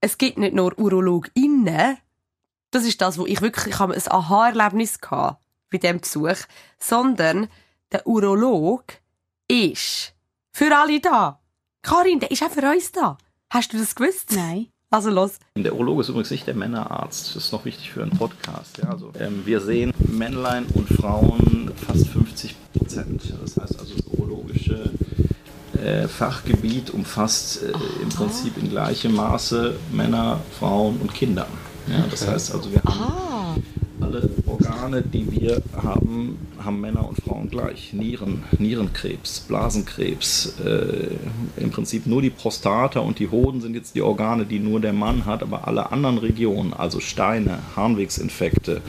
Es 0.00 0.16
gibt 0.18 0.38
nicht 0.38 0.54
nur 0.54 0.76
UrologInnen, 0.78 1.98
das 2.76 2.84
ist 2.84 3.00
das, 3.00 3.16
wo 3.16 3.26
ich 3.26 3.40
wirklich, 3.40 3.74
ich 3.74 3.78
habe 3.78 3.94
ein 3.94 4.02
Aha-Erlebnis 4.06 5.00
gehabt 5.00 5.42
bei 5.70 5.78
diesem 5.78 6.00
Besuch, 6.00 6.36
sondern 6.78 7.48
der 7.90 8.06
Urolog 8.06 8.84
ist 9.48 10.12
für 10.52 10.76
alle 10.76 11.00
da. 11.00 11.40
Karin, 11.80 12.20
der 12.20 12.30
ist 12.30 12.42
auch 12.42 12.50
für 12.50 12.70
uns 12.70 12.92
da. 12.92 13.16
Hast 13.48 13.72
du 13.72 13.78
das 13.78 13.94
gewusst? 13.94 14.32
Nein. 14.32 14.68
Also 14.88 15.10
los. 15.10 15.40
Der 15.56 15.74
Urologe 15.74 16.02
ist 16.02 16.10
übrigens 16.10 16.30
nicht 16.30 16.46
der 16.46 16.54
Männerarzt. 16.54 17.34
Das 17.34 17.44
ist 17.46 17.52
noch 17.52 17.64
wichtig 17.64 17.90
für 17.90 18.02
einen 18.02 18.16
Podcast. 18.16 18.78
Ja, 18.78 18.90
also, 18.90 19.10
ähm, 19.18 19.44
wir 19.44 19.60
sehen 19.60 19.92
Männlein 19.98 20.64
und 20.74 20.88
Frauen 20.88 21.72
fast 21.88 22.06
50 22.06 22.54
Prozent. 22.72 23.34
Das 23.42 23.56
heißt 23.56 23.80
also, 23.80 23.96
das 23.96 24.06
urologische 24.06 24.92
äh, 25.76 26.06
Fachgebiet 26.06 26.90
umfasst 26.90 27.64
äh, 27.64 27.72
im 28.00 28.10
Prinzip 28.10 28.56
in 28.58 28.70
gleichem 28.70 29.12
Maße 29.16 29.74
Männer, 29.90 30.40
Frauen 30.56 31.00
und 31.00 31.12
Kinder. 31.12 31.48
Ja, 31.88 32.04
das 32.10 32.26
heißt 32.26 32.54
also, 32.54 32.70
wir 32.72 32.82
haben 32.82 33.62
alle 34.00 34.28
Organe, 34.46 35.02
die 35.02 35.30
wir 35.30 35.62
haben, 35.74 36.38
haben 36.62 36.80
Männer 36.80 37.08
und 37.08 37.16
Frauen 37.18 37.48
gleich. 37.48 37.92
Nieren, 37.92 38.44
Nierenkrebs, 38.58 39.40
Blasenkrebs, 39.40 40.54
äh, 40.64 41.08
im 41.56 41.70
Prinzip 41.70 42.06
nur 42.06 42.22
die 42.22 42.30
Prostata 42.30 43.00
und 43.00 43.18
die 43.18 43.30
Hoden 43.30 43.60
sind 43.60 43.74
jetzt 43.74 43.94
die 43.94 44.02
Organe, 44.02 44.44
die 44.44 44.58
nur 44.58 44.80
der 44.80 44.92
Mann 44.92 45.24
hat, 45.24 45.42
aber 45.42 45.66
alle 45.66 45.92
anderen 45.92 46.18
Regionen, 46.18 46.72
also 46.74 47.00
Steine, 47.00 47.58
Harnwegsinfekte, 47.74 48.82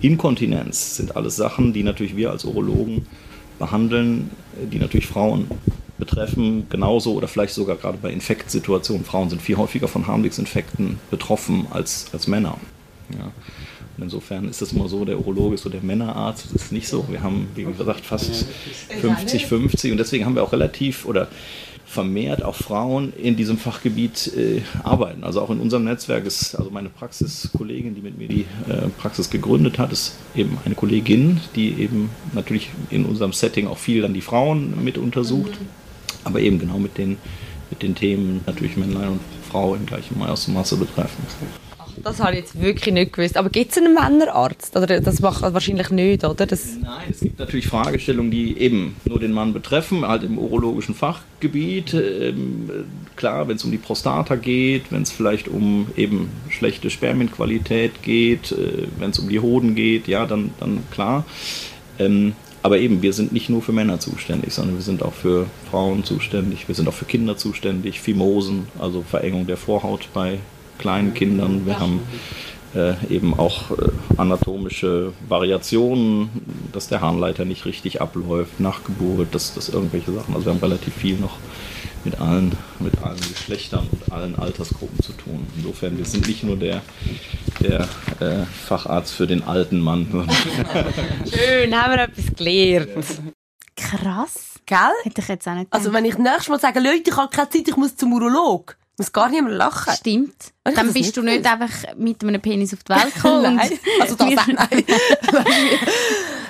Inkontinenz, 0.00 0.96
sind 0.96 1.16
alles 1.16 1.36
Sachen, 1.36 1.72
die 1.72 1.82
natürlich 1.82 2.16
wir 2.16 2.30
als 2.30 2.44
Urologen 2.44 3.06
behandeln, 3.58 4.30
äh, 4.62 4.66
die 4.66 4.78
natürlich 4.78 5.06
Frauen 5.06 5.50
betreffen 5.98 6.66
genauso 6.68 7.14
oder 7.14 7.28
vielleicht 7.28 7.54
sogar 7.54 7.76
gerade 7.76 7.98
bei 7.98 8.12
Infektsituationen. 8.12 9.04
Frauen 9.04 9.30
sind 9.30 9.42
viel 9.42 9.56
häufiger 9.56 9.88
von 9.88 10.06
Harnwegsinfekten 10.06 10.98
betroffen 11.10 11.66
als, 11.70 12.06
als 12.12 12.26
Männer. 12.26 12.58
Ja. 13.10 13.32
Und 13.96 14.02
insofern 14.02 14.48
ist 14.48 14.60
es 14.60 14.72
immer 14.72 14.88
so, 14.88 15.04
der 15.04 15.18
Urologe 15.18 15.54
ist 15.54 15.62
so 15.62 15.70
der 15.70 15.80
Männerarzt. 15.80 16.46
Das 16.52 16.64
ist 16.64 16.72
nicht 16.72 16.88
so. 16.88 17.06
Wir 17.08 17.22
haben, 17.22 17.48
wie 17.54 17.64
gesagt, 17.64 18.04
fast 18.04 18.46
50-50 19.02 19.92
und 19.92 19.96
deswegen 19.96 20.26
haben 20.26 20.34
wir 20.34 20.42
auch 20.42 20.52
relativ 20.52 21.06
oder 21.06 21.28
vermehrt 21.86 22.42
auch 22.42 22.56
Frauen 22.56 23.12
in 23.14 23.36
diesem 23.36 23.58
Fachgebiet 23.58 24.32
äh, 24.36 24.60
arbeiten. 24.82 25.24
Also 25.24 25.40
auch 25.40 25.50
in 25.50 25.60
unserem 25.60 25.84
Netzwerk 25.84 26.26
ist, 26.26 26.54
also 26.56 26.70
meine 26.70 26.88
Praxiskollegin, 26.88 27.94
die 27.94 28.02
mit 28.02 28.18
mir 28.18 28.28
die 28.28 28.44
äh, 28.68 28.88
Praxis 28.98 29.30
gegründet 29.30 29.78
hat, 29.78 29.92
ist 29.92 30.16
eben 30.34 30.58
eine 30.64 30.74
Kollegin, 30.74 31.40
die 31.54 31.80
eben 31.80 32.10
natürlich 32.34 32.70
in 32.90 33.06
unserem 33.06 33.32
Setting 33.32 33.68
auch 33.68 33.78
viel 33.78 34.02
dann 34.02 34.14
die 34.14 34.20
Frauen 34.20 34.84
mit 34.84 34.98
untersucht, 34.98 35.52
mhm. 35.52 35.85
Aber 36.26 36.40
eben 36.40 36.58
genau 36.58 36.78
mit 36.78 36.98
den, 36.98 37.16
mit 37.70 37.82
den 37.82 37.94
Themen 37.94 38.42
natürlich 38.46 38.76
Männlein 38.76 39.08
und 39.08 39.20
Frau 39.50 39.74
im 39.74 39.86
gleichen 39.86 40.18
Maße 40.18 40.76
betreffen. 40.76 41.24
Das 42.02 42.20
habe 42.20 42.32
ich 42.32 42.40
jetzt 42.40 42.60
wirklich 42.60 42.92
nicht 42.92 43.14
gewusst. 43.14 43.36
Aber 43.36 43.48
gibt 43.48 43.72
es 43.72 43.78
einen 43.78 43.94
Männerarzt? 43.94 44.76
Oder 44.76 45.00
das 45.00 45.20
macht 45.20 45.42
wahrscheinlich 45.42 45.90
nicht, 45.90 46.24
oder? 46.24 46.46
Das 46.46 46.76
Nein, 46.80 47.08
es 47.10 47.20
gibt 47.20 47.38
natürlich 47.38 47.68
Fragestellungen, 47.68 48.30
die 48.30 48.58
eben 48.58 48.96
nur 49.04 49.18
den 49.18 49.32
Mann 49.32 49.52
betreffen, 49.52 50.06
halt 50.06 50.22
im 50.22 50.38
urologischen 50.38 50.94
Fachgebiet. 50.94 51.94
Ähm, 51.94 52.70
klar, 53.16 53.48
wenn 53.48 53.56
es 53.56 53.64
um 53.64 53.70
die 53.70 53.78
Prostata 53.78 54.36
geht, 54.36 54.92
wenn 54.92 55.02
es 55.02 55.10
vielleicht 55.10 55.48
um 55.48 55.86
eben 55.96 56.28
schlechte 56.50 56.90
Spermienqualität 56.90 58.02
geht, 58.02 58.52
äh, 58.52 58.86
wenn 58.98 59.10
es 59.10 59.18
um 59.18 59.28
die 59.28 59.40
Hoden 59.40 59.74
geht, 59.74 60.06
ja, 60.06 60.26
dann, 60.26 60.50
dann 60.60 60.82
klar. 60.90 61.24
Ähm, 61.98 62.34
aber 62.66 62.78
eben, 62.78 63.00
wir 63.00 63.12
sind 63.12 63.32
nicht 63.32 63.48
nur 63.48 63.62
für 63.62 63.70
Männer 63.70 64.00
zuständig, 64.00 64.52
sondern 64.52 64.74
wir 64.74 64.82
sind 64.82 65.04
auch 65.04 65.12
für 65.12 65.46
Frauen 65.70 66.02
zuständig, 66.02 66.66
wir 66.66 66.74
sind 66.74 66.88
auch 66.88 66.94
für 66.94 67.04
Kinder 67.04 67.36
zuständig, 67.36 68.00
Phimosen, 68.00 68.66
also 68.80 69.02
Verengung 69.08 69.46
der 69.46 69.56
Vorhaut 69.56 70.08
bei 70.12 70.40
kleinen 70.76 71.14
Kindern. 71.14 71.64
Wir 71.64 71.78
haben 71.78 72.00
äh, 72.74 72.94
eben 73.08 73.38
auch 73.38 73.70
äh, 73.70 73.88
anatomische 74.16 75.12
Variationen, 75.28 76.28
dass 76.72 76.88
der 76.88 77.02
Harnleiter 77.02 77.44
nicht 77.44 77.66
richtig 77.66 78.00
abläuft, 78.00 78.58
nach 78.58 78.82
Geburt, 78.82 79.32
dass 79.32 79.54
das 79.54 79.68
irgendwelche 79.68 80.10
Sachen. 80.10 80.34
Also 80.34 80.46
wir 80.46 80.52
haben 80.54 80.60
relativ 80.60 80.92
viel 80.92 81.18
noch 81.18 81.36
mit 82.06 82.20
allen, 82.20 82.56
mit 82.78 83.02
allen 83.02 83.20
Geschlechtern 83.20 83.88
und 83.90 84.12
allen 84.12 84.36
Altersgruppen 84.36 85.02
zu 85.02 85.12
tun. 85.12 85.46
Insofern, 85.56 85.98
wir 85.98 86.04
sind 86.04 86.26
nicht 86.28 86.44
nur 86.44 86.56
der, 86.56 86.80
der 87.60 87.88
äh, 88.20 88.46
Facharzt 88.46 89.12
für 89.12 89.26
den 89.26 89.42
alten 89.42 89.80
Mann. 89.80 90.06
Schön, 91.28 91.76
haben 91.76 91.92
wir 91.92 92.04
etwas 92.04 92.34
gelernt. 92.36 93.06
Krass. 93.76 94.60
Gell? 94.66 94.78
Hätte 95.02 95.20
ich 95.20 95.28
jetzt 95.28 95.48
auch 95.48 95.54
nicht 95.54 95.72
Also 95.72 95.92
wenn 95.92 96.04
ich 96.04 96.16
nächstes 96.16 96.48
Mal 96.48 96.60
sage, 96.60 96.80
Leute, 96.80 97.10
ich 97.10 97.16
habe 97.16 97.34
keine 97.34 97.50
Zeit, 97.50 97.68
ich 97.68 97.76
muss 97.76 97.96
zum 97.96 98.12
Urolog 98.12 98.76
muss 98.98 99.12
gar 99.12 99.28
niemand 99.28 99.54
lachen. 99.56 99.92
Stimmt. 99.94 100.54
Dann 100.64 100.90
bist 100.94 101.14
du 101.18 101.22
nicht 101.22 101.44
einfach 101.44 101.68
mit 101.98 102.22
einem 102.24 102.40
Penis 102.40 102.72
auf 102.72 102.82
die 102.82 102.94
Welt 102.94 103.14
gekommen. 103.14 103.56
nein, 103.56 103.78
also 104.00 104.14
das 104.14 104.26
nein. 104.46 104.56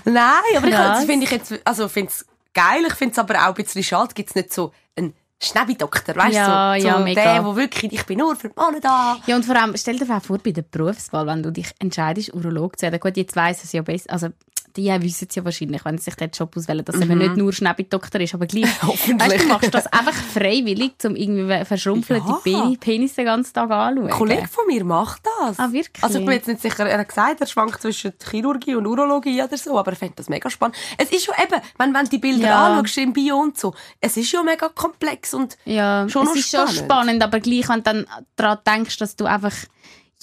nein, 0.04 0.56
aber 0.56 0.70
das 0.70 1.04
finde 1.06 1.24
ich 1.24 1.32
jetzt, 1.32 1.54
also 1.64 1.88
finde 1.88 2.12
es 2.12 2.24
geil, 2.54 2.84
ich 2.86 2.94
finde 2.94 3.12
es 3.12 3.18
aber 3.18 3.34
auch 3.34 3.48
ein 3.48 3.54
bisschen 3.54 3.82
schade, 3.82 4.14
gibt 4.14 4.28
es 4.28 4.36
nicht 4.36 4.54
so 4.54 4.72
einen 4.94 5.12
Schnäbi-Doktor, 5.42 6.16
weißt 6.16 6.34
ja, 6.34 6.74
du? 6.74 6.80
So, 6.80 6.88
ja, 6.88 6.98
so 6.98 7.04
mega. 7.04 7.22
der, 7.22 7.44
wo 7.44 7.56
wirklich, 7.56 7.92
ich 7.92 8.06
bin 8.06 8.18
nur 8.18 8.36
für 8.36 8.48
die 8.48 8.54
Männer 8.58 8.80
da. 8.80 9.18
Ja, 9.26 9.36
und 9.36 9.44
vor 9.44 9.56
allem, 9.56 9.76
stell 9.76 9.98
dir 9.98 10.06
vor, 10.20 10.38
bei 10.38 10.50
der 10.50 10.62
Berufswahl, 10.62 11.26
wenn 11.26 11.42
du 11.42 11.52
dich 11.52 11.72
entscheidest, 11.78 12.32
Urolog 12.34 12.78
zu 12.78 12.84
werden. 12.84 13.00
Gut, 13.00 13.16
jetzt 13.16 13.36
weiss 13.36 13.62
es 13.62 13.72
ja 13.72 13.82
besser, 13.82 14.10
also 14.10 14.28
die 14.76 14.88
wissen 15.02 15.26
es 15.28 15.34
ja 15.34 15.44
wahrscheinlich, 15.44 15.84
wenn 15.84 15.98
sie 15.98 16.04
sich 16.04 16.14
den 16.14 16.30
Job 16.30 16.56
auswählen, 16.56 16.84
dass 16.84 16.96
es 16.96 17.02
eben 17.02 17.18
nicht 17.18 17.36
nur 17.36 17.52
Schnäbi-Doktor 17.52 18.20
ist, 18.20 18.34
aber 18.34 18.46
gleich. 18.46 18.64
weißt, 18.82 19.42
du 19.44 19.48
machst 19.48 19.74
das 19.74 19.86
einfach 19.86 20.12
freiwillig, 20.14 20.92
um 21.04 21.16
irgendwie 21.16 21.64
verschrumpfelte 21.64 22.26
Ja. 22.44 22.68
ja. 22.70 22.72
Penis 22.78 23.14
den 23.14 23.24
ganzen 23.24 23.52
Tag 23.54 23.70
anzuschauen. 23.70 24.10
Ein 24.10 24.16
Kollege 24.16 24.48
von 24.48 24.66
mir 24.66 24.84
macht 24.84 25.22
das. 25.40 25.58
Ah, 25.58 25.72
wirklich? 25.72 26.02
Also 26.04 26.18
ich 26.18 26.24
bin 26.24 26.34
jetzt 26.34 26.48
nicht 26.48 26.60
sicher, 26.62 26.86
er 26.86 26.98
hat 26.98 27.08
gesagt, 27.08 27.40
er 27.40 27.46
schwankt 27.46 27.80
zwischen 27.80 28.12
Chirurgie 28.30 28.74
und 28.74 28.86
Urologie 28.86 29.42
oder 29.42 29.56
so, 29.56 29.78
aber 29.78 29.92
er 29.92 29.96
findet 29.96 30.18
das 30.18 30.28
mega 30.28 30.48
spannend. 30.50 30.76
Es 30.98 31.10
ist 31.10 31.24
schon 31.24 31.34
eben, 31.42 31.60
wenn, 31.78 31.94
wenn 31.94 32.04
du 32.04 32.10
die 32.10 32.18
Bilder 32.18 32.48
Ja. 32.48 32.66
anschaust 32.78 32.98
im 32.98 33.12
Bio 33.12 33.36
und 33.38 33.58
so, 33.58 33.74
es 34.00 34.16
ist 34.16 34.28
schon 34.30 34.44
mega 34.44 34.68
komplex 34.68 35.34
und 35.34 35.56
Ja, 35.64 36.08
Schon 36.08 36.26
es 36.28 36.36
ist 36.36 36.50
schon 36.50 36.60
spannend. 36.68 36.78
spannend, 36.84 37.22
aber 37.22 37.40
gleich, 37.40 37.68
wenn 37.68 37.76
du 37.76 37.82
dann 37.82 38.06
daran 38.36 38.58
denkst, 38.66 38.98
dass 38.98 39.16
du 39.16 39.24
einfach 39.26 39.54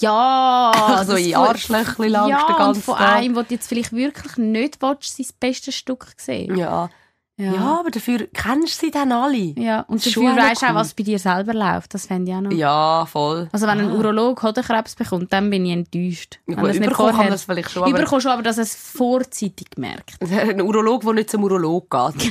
ja, 0.00 0.70
Einfach 0.74 1.04
so 1.04 1.12
das 1.12 1.20
in 1.20 1.34
von- 1.34 1.46
Arschlöchli 1.48 2.08
langst 2.08 2.30
ja, 2.30 2.46
den 2.46 2.52
und 2.54 2.58
ganzen 2.58 2.82
von 2.82 2.96
Tag. 2.96 3.16
einem, 3.16 3.36
wo 3.36 3.42
du 3.42 3.54
jetzt 3.54 3.68
vielleicht 3.68 3.92
wirklich 3.92 4.36
nicht 4.36 4.82
willst, 4.82 5.16
sein 5.16 5.26
bestes 5.40 5.74
Stück 5.74 6.06
sehen. 6.16 6.56
ja. 6.56 6.88
Ja. 7.36 7.52
Ja, 7.52 7.80
aber 7.80 7.90
dafür 7.90 8.28
kennst 8.32 8.80
du 8.80 8.86
sie 8.86 8.90
dann 8.92 9.10
alle. 9.10 9.36
Ja, 9.36 9.80
und 9.88 9.98
dafür 10.00 10.12
schon 10.12 10.36
weisst 10.36 10.62
du 10.62 10.66
auch, 10.66 10.74
was 10.76 10.94
bei 10.94 11.02
dir 11.02 11.18
selber 11.18 11.52
läuft. 11.52 11.92
Das 11.92 12.06
fände 12.06 12.30
ich 12.30 12.36
auch 12.36 12.40
noch. 12.42 12.52
Ja, 12.52 13.06
voll. 13.06 13.48
Also 13.50 13.66
wenn 13.66 13.80
ein 13.80 13.90
Urolog 13.90 14.40
Hodenkrebs 14.44 14.94
bekommt, 14.94 15.32
dann 15.32 15.50
bin 15.50 15.66
ich 15.66 15.72
enttäuscht. 15.72 16.38
Ja, 16.46 16.56
Wenn 16.58 16.66
es 16.66 16.78
nicht 16.78 16.86
kann 16.92 16.94
vorher- 16.96 17.24
man 17.24 17.32
es 17.32 17.42
vielleicht 17.42 17.70
schon, 17.72 17.82
aber- 17.82 17.90
Überkommen 17.90 18.20
schon, 18.20 18.30
aber 18.30 18.42
dass 18.44 18.58
es 18.58 18.76
vorzeitig 18.76 19.66
merkt. 19.76 20.12
Ein 20.30 20.60
Urolog, 20.62 21.02
der 21.02 21.12
nicht 21.14 21.30
zum 21.30 21.42
Urolog 21.42 21.90
geht. 21.90 22.30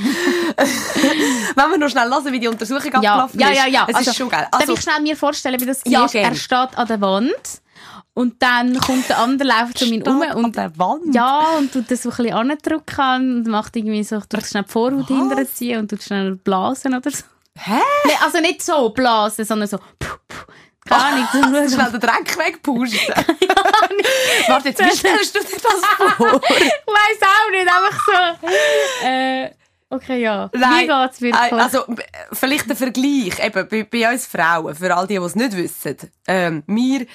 Wenn 0.56 1.70
wir 1.70 1.78
noch 1.78 1.88
schnell 1.90 2.08
hören, 2.10 2.32
wie 2.32 2.40
die 2.40 2.48
Untersuchung 2.48 2.90
Ja, 3.02 3.24
abgelaufen 3.24 3.40
ja, 3.40 3.48
ist. 3.48 3.58
ja, 3.58 3.66
ja. 3.66 3.86
Es 3.88 3.94
Also, 3.96 4.10
ist 4.10 4.16
schon 4.16 4.28
geil. 4.30 4.46
Darf 4.50 4.60
Also, 4.62 4.72
ich 4.74 4.80
schnell 4.80 5.00
mir 5.02 5.16
vorstellen, 5.16 5.60
wie 5.60 5.66
das 5.66 5.82
Ja, 5.84 6.04
ist? 6.06 6.14
Er 6.14 6.34
steht 6.34 6.76
an 6.78 6.86
der 6.88 7.00
Wand 7.00 7.32
und 8.14 8.40
dann 8.42 8.78
kommt 8.78 9.08
der 9.08 9.18
andere, 9.18 9.48
läuft 9.48 9.82
um 9.82 9.92
ihn 9.92 10.02
um 10.08 10.22
an 10.22 10.32
und? 10.44 11.14
Ja, 11.14 11.40
und 11.58 11.72
tut 11.72 11.90
das 11.90 12.02
so 12.02 12.10
ein 12.10 12.16
bisschen 12.16 12.32
andrücken 12.34 13.36
und 13.38 13.46
macht 13.48 13.76
irgendwie 13.76 14.04
so, 14.04 14.20
tut 14.20 14.46
schnell 14.46 14.62
die 14.64 14.70
Vorhaut 14.72 15.08
hinterher 15.08 15.46
ziehen 15.52 15.80
und 15.80 15.90
tut 15.90 16.02
schnell 16.02 16.36
blasen 16.36 16.94
oder 16.94 17.10
so. 17.10 17.24
Hä? 17.58 17.78
Nee, 18.04 18.12
also 18.24 18.38
nicht 18.40 18.62
so 18.62 18.88
blasen, 18.90 19.44
sondern 19.44 19.68
so 19.68 19.78
puh, 19.78 20.16
puh. 20.28 20.52
Zum 20.86 20.96
Hast 20.98 21.34
du 21.34 21.38
Schauen. 21.42 21.70
schnell 21.70 21.90
den 21.92 22.00
Dreck 22.00 22.38
wegpusten? 22.38 23.14
Warte, 24.48 24.68
jetzt, 24.68 24.80
wie 24.80 24.90
stellst 24.96 25.34
du 25.34 25.38
dir 25.40 25.56
das 25.62 26.14
vor? 26.16 26.40
Ich 26.50 26.72
weiss 26.86 27.22
auch 27.22 27.50
nicht, 27.50 27.68
einfach 27.68 28.00
so. 28.06 29.06
Äh, 29.06 29.50
okay, 29.88 30.20
ja. 30.20 30.50
Wie 30.52 30.86
geht's 30.86 31.20
wirklich? 31.22 31.52
Also, 31.52 31.84
b- 31.86 32.02
vielleicht 32.32 32.68
ein 32.70 32.76
Vergleich, 32.76 33.38
eben, 33.42 33.68
bei, 33.68 33.84
bei 33.84 34.12
uns 34.12 34.26
Frauen, 34.26 34.74
für 34.74 34.94
all 34.94 35.06
die, 35.06 35.18
die 35.18 35.24
es 35.24 35.34
nicht 35.34 35.56
wissen. 35.56 35.96
Ähm, 36.26 36.62
wir 36.66 37.06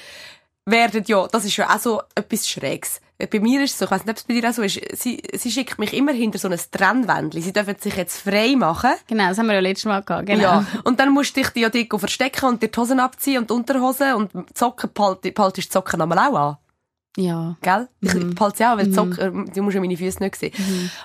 werden 0.71 1.03
ja, 1.07 1.27
das 1.27 1.45
ist 1.45 1.57
ja 1.57 1.69
auch 1.73 1.79
so 1.79 2.01
etwas 2.15 2.47
Schräges. 2.47 3.01
Äh, 3.17 3.27
Bei 3.27 3.39
mir 3.39 3.61
ist 3.63 3.71
es 3.73 3.77
so, 3.79 3.85
ich 3.85 3.91
weiss 3.91 4.05
nicht, 4.05 4.09
ob 4.11 4.17
es 4.17 4.23
bei 4.23 4.33
dir 4.39 4.49
auch 4.49 4.53
so 4.53 4.61
ist, 4.61 4.79
sie, 5.01 5.21
sie 5.33 5.51
schickt 5.51 5.77
mich 5.79 5.93
immer 5.93 6.13
hinter 6.13 6.39
so 6.39 6.47
ein 6.47 6.59
Trennwändchen. 6.71 7.41
Sie 7.41 7.51
dürfen 7.53 7.75
sich 7.79 7.95
jetzt 7.95 8.21
frei 8.21 8.55
machen. 8.55 8.91
genau, 9.07 9.27
das 9.29 9.37
haben 9.37 9.47
wir 9.47 9.55
ja 9.55 9.59
letztes 9.59 9.85
Mal 9.85 10.01
gehabt. 10.03 10.25
Genau. 10.27 10.41
Ja. 10.41 10.65
Und 10.83 10.99
dann 10.99 11.11
musst 11.11 11.35
du 11.35 11.41
dich 11.41 11.51
ja 11.55 11.69
dort 11.69 11.99
verstecken 11.99 12.45
und 12.45 12.63
dir 12.63 12.69
die 12.69 12.79
Hosen 12.79 12.99
abziehen 12.99 13.39
und 13.39 13.49
die 13.49 13.53
Unterhosen 13.53 14.13
und 14.13 14.33
die 14.33 14.43
Socken 14.55 14.89
behalte- 14.93 15.31
behaltest 15.31 15.69
die 15.69 15.73
Socken 15.73 16.01
einmal 16.01 16.19
auch 16.19 16.35
an. 16.35 16.57
Ja. 17.17 17.57
Gell? 17.61 17.89
Ich 18.01 18.13
behalte 18.35 18.57
sie 18.57 18.65
auch, 18.65 18.77
weil 18.77 18.85
die 18.85 18.93
Socken, 18.93 19.47
äh, 19.47 19.51
du 19.53 19.61
musst 19.63 19.75
ja 19.75 19.81
meine 19.81 19.97
Füße 19.97 20.21
nicht 20.23 20.35
sehen. 20.35 20.53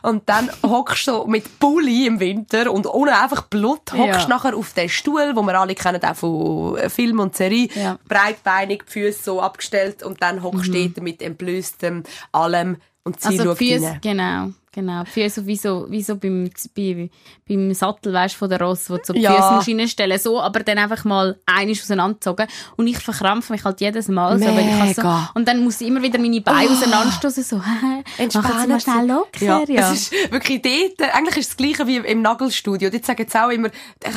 Und 0.02 0.28
dann 0.28 0.50
hockst 0.62 1.06
du 1.08 1.12
so 1.12 1.26
mit 1.26 1.58
Pulli 1.58 2.06
im 2.06 2.20
Winter 2.20 2.70
und 2.72 2.86
ohne 2.86 3.18
einfach 3.18 3.42
Blut, 3.42 3.92
hockst 3.92 4.22
Ja. 4.22 4.28
nachher 4.28 4.56
auf 4.56 4.72
den 4.74 4.88
Stuhl, 4.88 5.32
wo 5.34 5.42
wir 5.42 5.58
alle 5.58 5.74
kennen, 5.74 6.02
auch 6.04 6.14
von 6.14 6.76
äh, 6.76 6.88
Film 6.90 7.20
und 7.20 7.36
Serie. 7.36 7.68
Ja. 7.74 7.98
Breitbeinig, 8.08 8.84
die 8.86 8.92
Füße 8.92 9.22
so 9.24 9.40
abgestellt 9.40 10.02
und 10.02 10.22
dann 10.22 10.42
hockst 10.42 10.68
du 10.68 10.72
dort 10.88 11.02
mit 11.02 11.22
entblößtem 11.22 12.02
allem 12.32 12.76
und 13.02 13.20
sie 13.20 13.38
Also 13.40 13.54
Füße, 13.54 13.98
genau. 14.02 14.50
Genau, 14.74 15.04
die 15.04 15.10
Füße 15.10 15.46
wie 15.46 15.56
so, 15.56 15.86
wie 15.88 16.02
so 16.02 16.16
beim, 16.16 16.50
bei, 16.76 17.08
beim 17.48 17.72
Sattel, 17.74 18.12
weißt, 18.12 18.34
von 18.34 18.50
der 18.50 18.60
Ross, 18.60 18.90
wo 18.90 18.96
du 18.96 19.02
so 19.04 19.12
die 19.12 19.20
Ja. 19.20 19.32
Füße 19.34 19.54
musst 19.54 19.68
reinstellen 19.80 20.18
so, 20.18 20.40
aber 20.40 20.60
dann 20.60 20.78
einfach 20.78 21.04
mal 21.04 21.38
einiges 21.46 21.82
auseinandergezogen. 21.84 22.46
Und 22.76 22.86
ich 22.88 22.98
verkrampfe 22.98 23.52
mich 23.52 23.64
halt 23.64 23.80
jedes 23.80 24.08
Mal 24.08 24.38
so, 24.38 24.46
weil 24.46 24.88
ich 24.90 24.96
so, 24.96 25.02
und 25.34 25.46
dann 25.46 25.62
muss 25.62 25.80
ich 25.80 25.86
immer 25.88 26.02
wieder 26.02 26.18
meine 26.18 26.40
Beine 26.40 26.70
auseinanderstoßen, 26.70 27.44
so, 27.44 27.56
machen 27.58 28.04
Sie 28.18 28.66
mal 28.66 28.80
schnell 28.80 29.06
locker, 29.06 29.44
Ja, 29.44 29.62
ja. 29.68 29.92
Es 29.92 30.10
ist 30.10 30.32
wirklich 30.32 30.60
dort, 30.62 31.00
äh, 31.08 31.12
eigentlich 31.12 31.36
ist 31.36 31.50
es 31.50 31.56
das 31.56 31.56
Gleiche 31.56 31.86
wie 31.86 31.96
im 31.98 32.22
Nagelstudio. 32.22 32.90
Dort 32.90 33.04
sagen 33.04 33.26
sie 33.28 33.38
auch 33.42 33.50
immer, 33.50 33.68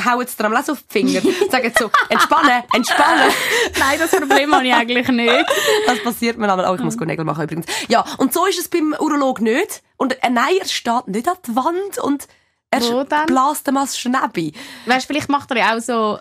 hauen 0.04 0.26
sie 0.26 0.36
dir 0.36 0.44
am 0.46 0.52
Lesen 0.52 0.70
auf 0.72 0.82
die 0.82 0.92
Finger. 0.98 1.20
sagen 1.50 1.72
so, 1.78 1.90
entspannen, 2.08 2.62
entspannen. 2.74 3.30
Nein, 3.78 3.98
das 3.98 4.10
Problem 4.10 4.52
habe 4.54 4.66
ich 4.66 4.74
eigentlich 4.74 5.08
nicht. 5.08 5.46
Das 5.86 6.02
passiert 6.02 6.36
mir 6.38 6.50
einmal. 6.50 6.68
Oh, 6.70 6.74
ich 6.74 6.80
muss 6.82 6.96
Mhm. 6.98 7.06
Nägel 7.06 7.24
machen 7.24 7.44
übrigens. 7.44 7.66
Ja, 7.88 8.04
und 8.18 8.32
so 8.34 8.44
ist 8.46 8.58
es 8.58 8.68
beim 8.68 8.94
Urolog 8.98 9.40
nicht. 9.40 9.82
Und 9.96 10.12
äh, 10.22 10.30
nein, 10.30 10.47
er 10.56 10.66
steht 10.66 11.08
nicht 11.08 11.28
an 11.28 11.36
die 11.46 11.54
Wand 11.56 11.98
und 11.98 12.26
er 12.70 12.80
Wo 12.82 13.04
bläst 13.04 13.66
dem 13.66 13.76
als 13.76 13.98
Schnäbi. 13.98 14.52
Weißt, 14.86 15.06
vielleicht 15.06 15.28
macht 15.28 15.50
er 15.50 15.56
ja 15.56 15.76
auch 15.76 15.80
so, 15.80 16.18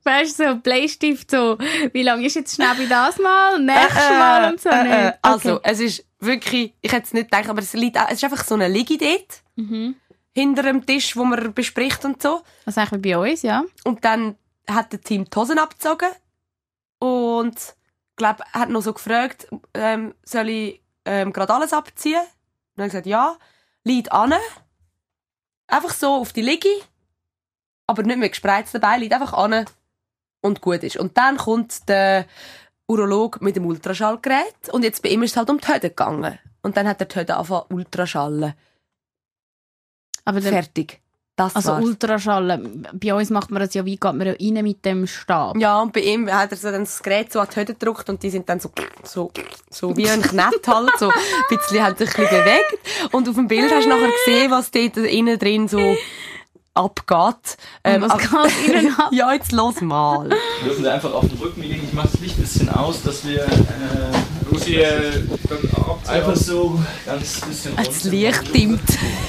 weißt 0.03 0.39
du, 0.39 0.43
so 0.49 0.55
Bleistift, 0.57 1.29
so, 1.31 1.57
wie 1.93 2.03
lange 2.03 2.25
ist 2.25 2.35
jetzt 2.35 2.55
Schnäbi 2.55 2.87
das 2.87 3.17
mal, 3.19 3.59
nächstes 3.63 4.09
Mal 4.09 4.51
und 4.51 4.61
so 4.61 4.69
Äh, 4.69 4.83
nicht. 4.83 4.93
äh, 4.93 5.07
Okay. 5.07 5.17
Also, 5.21 5.59
es 5.63 5.79
ist 5.79 6.05
wirklich, 6.19 6.73
ich 6.81 6.91
hätte 6.91 7.05
es 7.05 7.13
nicht 7.13 7.29
gedacht, 7.31 7.49
aber 7.49 7.59
es, 7.61 7.73
liegt, 7.73 7.97
es 7.97 8.13
ist 8.13 8.23
einfach 8.23 8.43
so 8.43 8.55
eine 8.55 8.67
Liege 8.67 8.97
dort. 8.97 9.41
Mhm. 9.55 9.95
Hinter 10.33 10.63
dem 10.63 10.85
Tisch, 10.85 11.15
wo 11.15 11.25
man 11.25 11.53
bespricht 11.53 12.05
und 12.05 12.21
so. 12.21 12.41
Was 12.65 12.77
eigentlich 12.77 13.03
wie 13.03 13.13
bei 13.13 13.31
uns, 13.31 13.41
ja. 13.41 13.63
Und 13.83 14.05
dann 14.05 14.35
hat 14.69 14.91
der 14.93 15.01
Team 15.01 15.25
die 15.25 15.35
Hosen 15.35 15.59
abgezogen 15.59 16.09
und 16.99 17.55
glaub, 18.15 18.41
hat 18.53 18.69
noch 18.69 18.81
so 18.81 18.93
gefragt, 18.93 19.47
ähm, 19.73 20.13
soll 20.23 20.49
ich 20.49 20.81
ähm, 21.09 21.33
gerade 21.33 21.53
alles 21.53 21.73
abziehen? 21.73 22.21
Und 22.21 22.27
dann 22.75 22.83
habe 22.83 22.87
ich 22.87 22.91
gesagt, 22.91 23.05
ja. 23.07 23.35
Lied 23.83 24.11
an. 24.11 24.33
einfach 25.67 25.93
so 25.93 26.13
auf 26.15 26.33
die 26.33 26.41
Liege, 26.41 26.69
aber 27.87 28.03
nicht 28.03 28.19
mit 28.19 28.31
gespreizten 28.31 28.79
Beinen, 28.79 29.01
liegt 29.01 29.13
einfach 29.13 29.33
an 29.33 29.65
und 30.41 30.61
gut 30.61 30.83
ist. 30.83 30.97
Und 30.97 31.17
dann 31.17 31.37
kommt 31.37 31.89
der 31.89 32.25
Urolog 32.87 33.41
mit 33.41 33.55
dem 33.55 33.65
Ultraschallgerät 33.65 34.69
und 34.71 34.83
jetzt 34.83 35.01
bei 35.01 35.09
ihm 35.09 35.23
ist 35.23 35.31
es 35.31 35.37
halt 35.37 35.49
um 35.49 35.59
die 35.59 35.67
Höde 35.67 35.89
gegangen. 35.89 36.37
Und 36.61 36.77
dann 36.77 36.87
hat 36.87 36.99
der 36.99 37.07
die 37.07 37.19
Höde 37.19 37.35
angefangen 37.35 37.65
ultraschallen. 37.69 38.53
Aber 40.25 40.41
der, 40.41 40.51
Fertig. 40.51 41.01
Das 41.39 41.55
also 41.55 41.71
war's. 41.71 41.85
Ultraschallen. 41.85 42.85
Bei 42.91 43.13
uns 43.13 43.29
macht 43.29 43.49
man 43.49 43.61
das 43.61 43.73
ja, 43.73 43.85
wie 43.85 43.95
geht 43.95 44.13
man 44.13 44.27
ja 44.27 44.33
rein 44.33 44.61
mit 44.61 44.83
dem 44.83 45.07
Stab. 45.07 45.55
Ja, 45.57 45.81
und 45.81 45.93
bei 45.93 46.01
ihm 46.01 46.29
hat 46.29 46.51
er 46.51 46.57
so 46.57 46.69
dann 46.69 46.83
das 46.83 47.01
Gerät 47.01 47.31
so 47.31 47.39
an 47.39 47.47
die 47.49 47.61
Höde 47.61 47.73
gedrückt 47.75 48.09
und 48.09 48.21
die 48.21 48.29
sind 48.29 48.49
dann 48.49 48.59
so, 48.59 48.69
so, 49.03 49.31
so 49.69 49.95
wie 49.95 50.09
ein 50.09 50.21
Knett 50.21 50.67
halt, 50.67 50.91
so 50.97 51.07
ein 51.07 51.13
bisschen, 51.47 51.69
sich 51.69 51.81
ein 51.81 51.95
bisschen 51.95 52.25
bewegt. 52.25 53.13
Und 53.13 53.29
auf 53.29 53.35
dem 53.35 53.47
Bild 53.47 53.71
hast 53.71 53.85
du 53.85 53.89
nachher 53.89 54.11
gesehen, 54.25 54.51
was 54.51 54.69
dort 54.69 54.97
innen 54.97 55.39
drin 55.39 55.69
so 55.69 55.95
abgeht. 56.73 57.57
Ähm, 57.83 58.01
was 58.01 58.11
aber- 58.11 58.47
geht 58.47 58.75
innen 58.75 58.93
ab? 58.97 59.09
ja, 59.11 59.33
jetzt 59.33 59.51
los 59.51 59.81
mal. 59.81 60.29
Dürfen 60.65 60.83
Sie 60.83 60.91
einfach 60.91 61.13
auf 61.13 61.27
den 61.27 61.37
Rücken 61.39 61.61
liegen. 61.61 61.83
Ich 61.87 61.93
mache 61.93 62.09
das 62.11 62.21
Licht 62.21 62.37
ein 62.37 62.41
bisschen 62.41 62.69
aus, 62.69 63.01
dass 63.03 63.25
wir 63.27 63.43
äh, 63.43 63.47
ich 64.55 64.77
äh, 64.77 65.21
einfach 66.07 66.35
so 66.35 66.79
ganz 67.05 67.41
bisschen 67.41 67.75
Das 67.75 67.87
runter- 68.05 68.09
Licht 68.09 68.55
dimmt. 68.55 68.81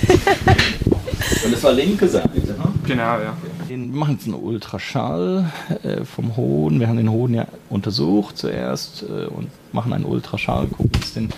Und 1.45 1.53
das 1.53 1.63
war 1.63 1.73
linke 1.73 2.09
Seite. 2.09 2.29
Ne? 2.31 2.55
Genau, 2.87 3.03
ja. 3.19 3.37
Wir 3.69 3.77
machen 3.79 4.15
jetzt 4.15 4.25
einen 4.25 4.35
Ultraschall 4.35 5.51
äh, 5.83 6.05
vom 6.05 6.37
Hoden. 6.37 6.81
Wir 6.81 6.89
haben 6.89 6.97
den 6.97 7.11
Hoden 7.11 7.35
ja 7.35 7.47
untersucht 7.69 8.37
zuerst 8.37 9.03
äh, 9.05 9.27
und 9.27 9.49
machen 9.73 9.93
einen 9.93 10.05
Ultraschall, 10.05 10.67
gucken 10.67 10.91
uns 10.97 11.13
den 11.15 11.29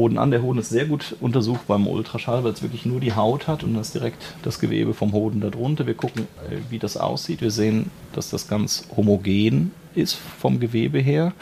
Hoden 0.00 0.18
an. 0.18 0.30
Der 0.30 0.42
Hoden 0.42 0.58
ist 0.58 0.70
sehr 0.70 0.86
gut 0.86 1.14
untersucht 1.20 1.66
beim 1.66 1.86
Ultraschall, 1.86 2.42
weil 2.42 2.52
es 2.52 2.62
wirklich 2.62 2.86
nur 2.86 3.00
die 3.00 3.14
Haut 3.14 3.46
hat 3.46 3.62
und 3.62 3.74
das 3.74 3.88
ist 3.88 3.94
direkt 3.94 4.34
das 4.42 4.58
Gewebe 4.58 4.94
vom 4.94 5.12
Hoden 5.12 5.40
darunter. 5.40 5.86
Wir 5.86 5.94
gucken, 5.94 6.22
äh, 6.48 6.56
wie 6.70 6.78
das 6.78 6.96
aussieht. 6.96 7.42
Wir 7.42 7.50
sehen, 7.50 7.90
dass 8.14 8.30
das 8.30 8.48
ganz 8.48 8.88
homogen 8.96 9.72
ist 9.94 10.14
vom 10.14 10.58
Gewebe 10.58 10.98
her. 10.98 11.32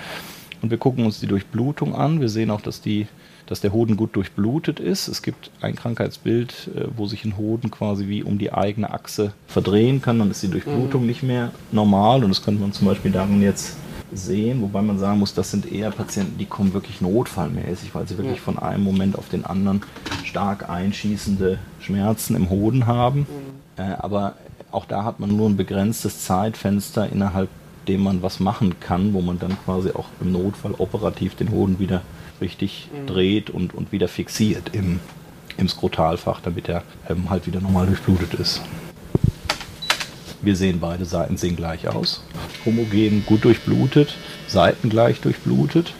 Und 0.60 0.70
wir 0.70 0.78
gucken 0.78 1.04
uns 1.04 1.20
die 1.20 1.28
Durchblutung 1.28 1.94
an. 1.94 2.20
Wir 2.20 2.28
sehen 2.28 2.50
auch, 2.50 2.60
dass, 2.60 2.80
die, 2.80 3.06
dass 3.46 3.60
der 3.60 3.72
Hoden 3.72 3.96
gut 3.96 4.16
durchblutet 4.16 4.80
ist. 4.80 5.06
Es 5.06 5.22
gibt 5.22 5.52
ein 5.60 5.76
Krankheitsbild, 5.76 6.70
äh, 6.74 6.86
wo 6.96 7.06
sich 7.06 7.24
ein 7.24 7.36
Hoden 7.36 7.70
quasi 7.70 8.08
wie 8.08 8.24
um 8.24 8.38
die 8.38 8.52
eigene 8.52 8.90
Achse 8.90 9.32
verdrehen 9.46 10.02
kann. 10.02 10.18
Dann 10.18 10.32
ist 10.32 10.42
die 10.42 10.50
Durchblutung 10.50 11.06
nicht 11.06 11.22
mehr 11.22 11.52
normal. 11.70 12.24
Und 12.24 12.30
das 12.30 12.42
könnte 12.42 12.60
man 12.60 12.72
zum 12.72 12.88
Beispiel 12.88 13.12
darin 13.12 13.40
jetzt 13.40 13.76
sehen. 14.12 14.62
Wobei 14.62 14.82
man 14.82 14.98
sagen 14.98 15.18
muss, 15.18 15.34
das 15.34 15.50
sind 15.50 15.70
eher 15.70 15.90
Patienten, 15.90 16.38
die 16.38 16.46
kommen 16.46 16.72
wirklich 16.72 17.00
notfallmäßig, 17.00 17.94
weil 17.94 18.06
sie 18.08 18.18
wirklich 18.18 18.40
von 18.40 18.58
einem 18.58 18.84
Moment 18.84 19.18
auf 19.18 19.28
den 19.28 19.44
anderen 19.44 19.82
stark 20.24 20.68
einschießende 20.68 21.58
Schmerzen 21.80 22.36
im 22.36 22.50
Hoden 22.50 22.86
haben. 22.86 23.26
Äh, 23.76 23.82
aber 23.98 24.34
auch 24.70 24.84
da 24.84 25.04
hat 25.04 25.20
man 25.20 25.36
nur 25.36 25.48
ein 25.48 25.56
begrenztes 25.56 26.24
Zeitfenster, 26.24 27.10
innerhalb 27.10 27.48
dem 27.88 28.02
man 28.02 28.22
was 28.22 28.38
machen 28.38 28.80
kann, 28.80 29.14
wo 29.14 29.20
man 29.20 29.38
dann 29.38 29.56
quasi 29.64 29.90
auch 29.90 30.06
im 30.20 30.32
Notfall 30.32 30.74
operativ 30.76 31.34
den 31.34 31.50
Hoden 31.50 31.78
wieder 31.78 32.02
richtig 32.40 32.88
dreht 33.06 33.50
und, 33.50 33.74
und 33.74 33.92
wieder 33.92 34.08
fixiert 34.08 34.74
im, 34.74 35.00
im 35.56 35.68
Skrotalfach, 35.68 36.40
damit 36.40 36.68
er 36.68 36.82
ähm, 37.08 37.30
halt 37.30 37.46
wieder 37.46 37.60
normal 37.60 37.86
durchblutet 37.86 38.34
ist. 38.34 38.60
Wir 40.48 40.56
sehen 40.56 40.80
beide 40.80 41.04
Seiten 41.04 41.36
sehen 41.36 41.56
gleich 41.56 41.88
aus. 41.88 42.22
Homogen, 42.64 43.22
gut 43.26 43.44
durchblutet, 43.44 44.14
seitengleich 44.46 45.20
durchblutet. 45.20 45.92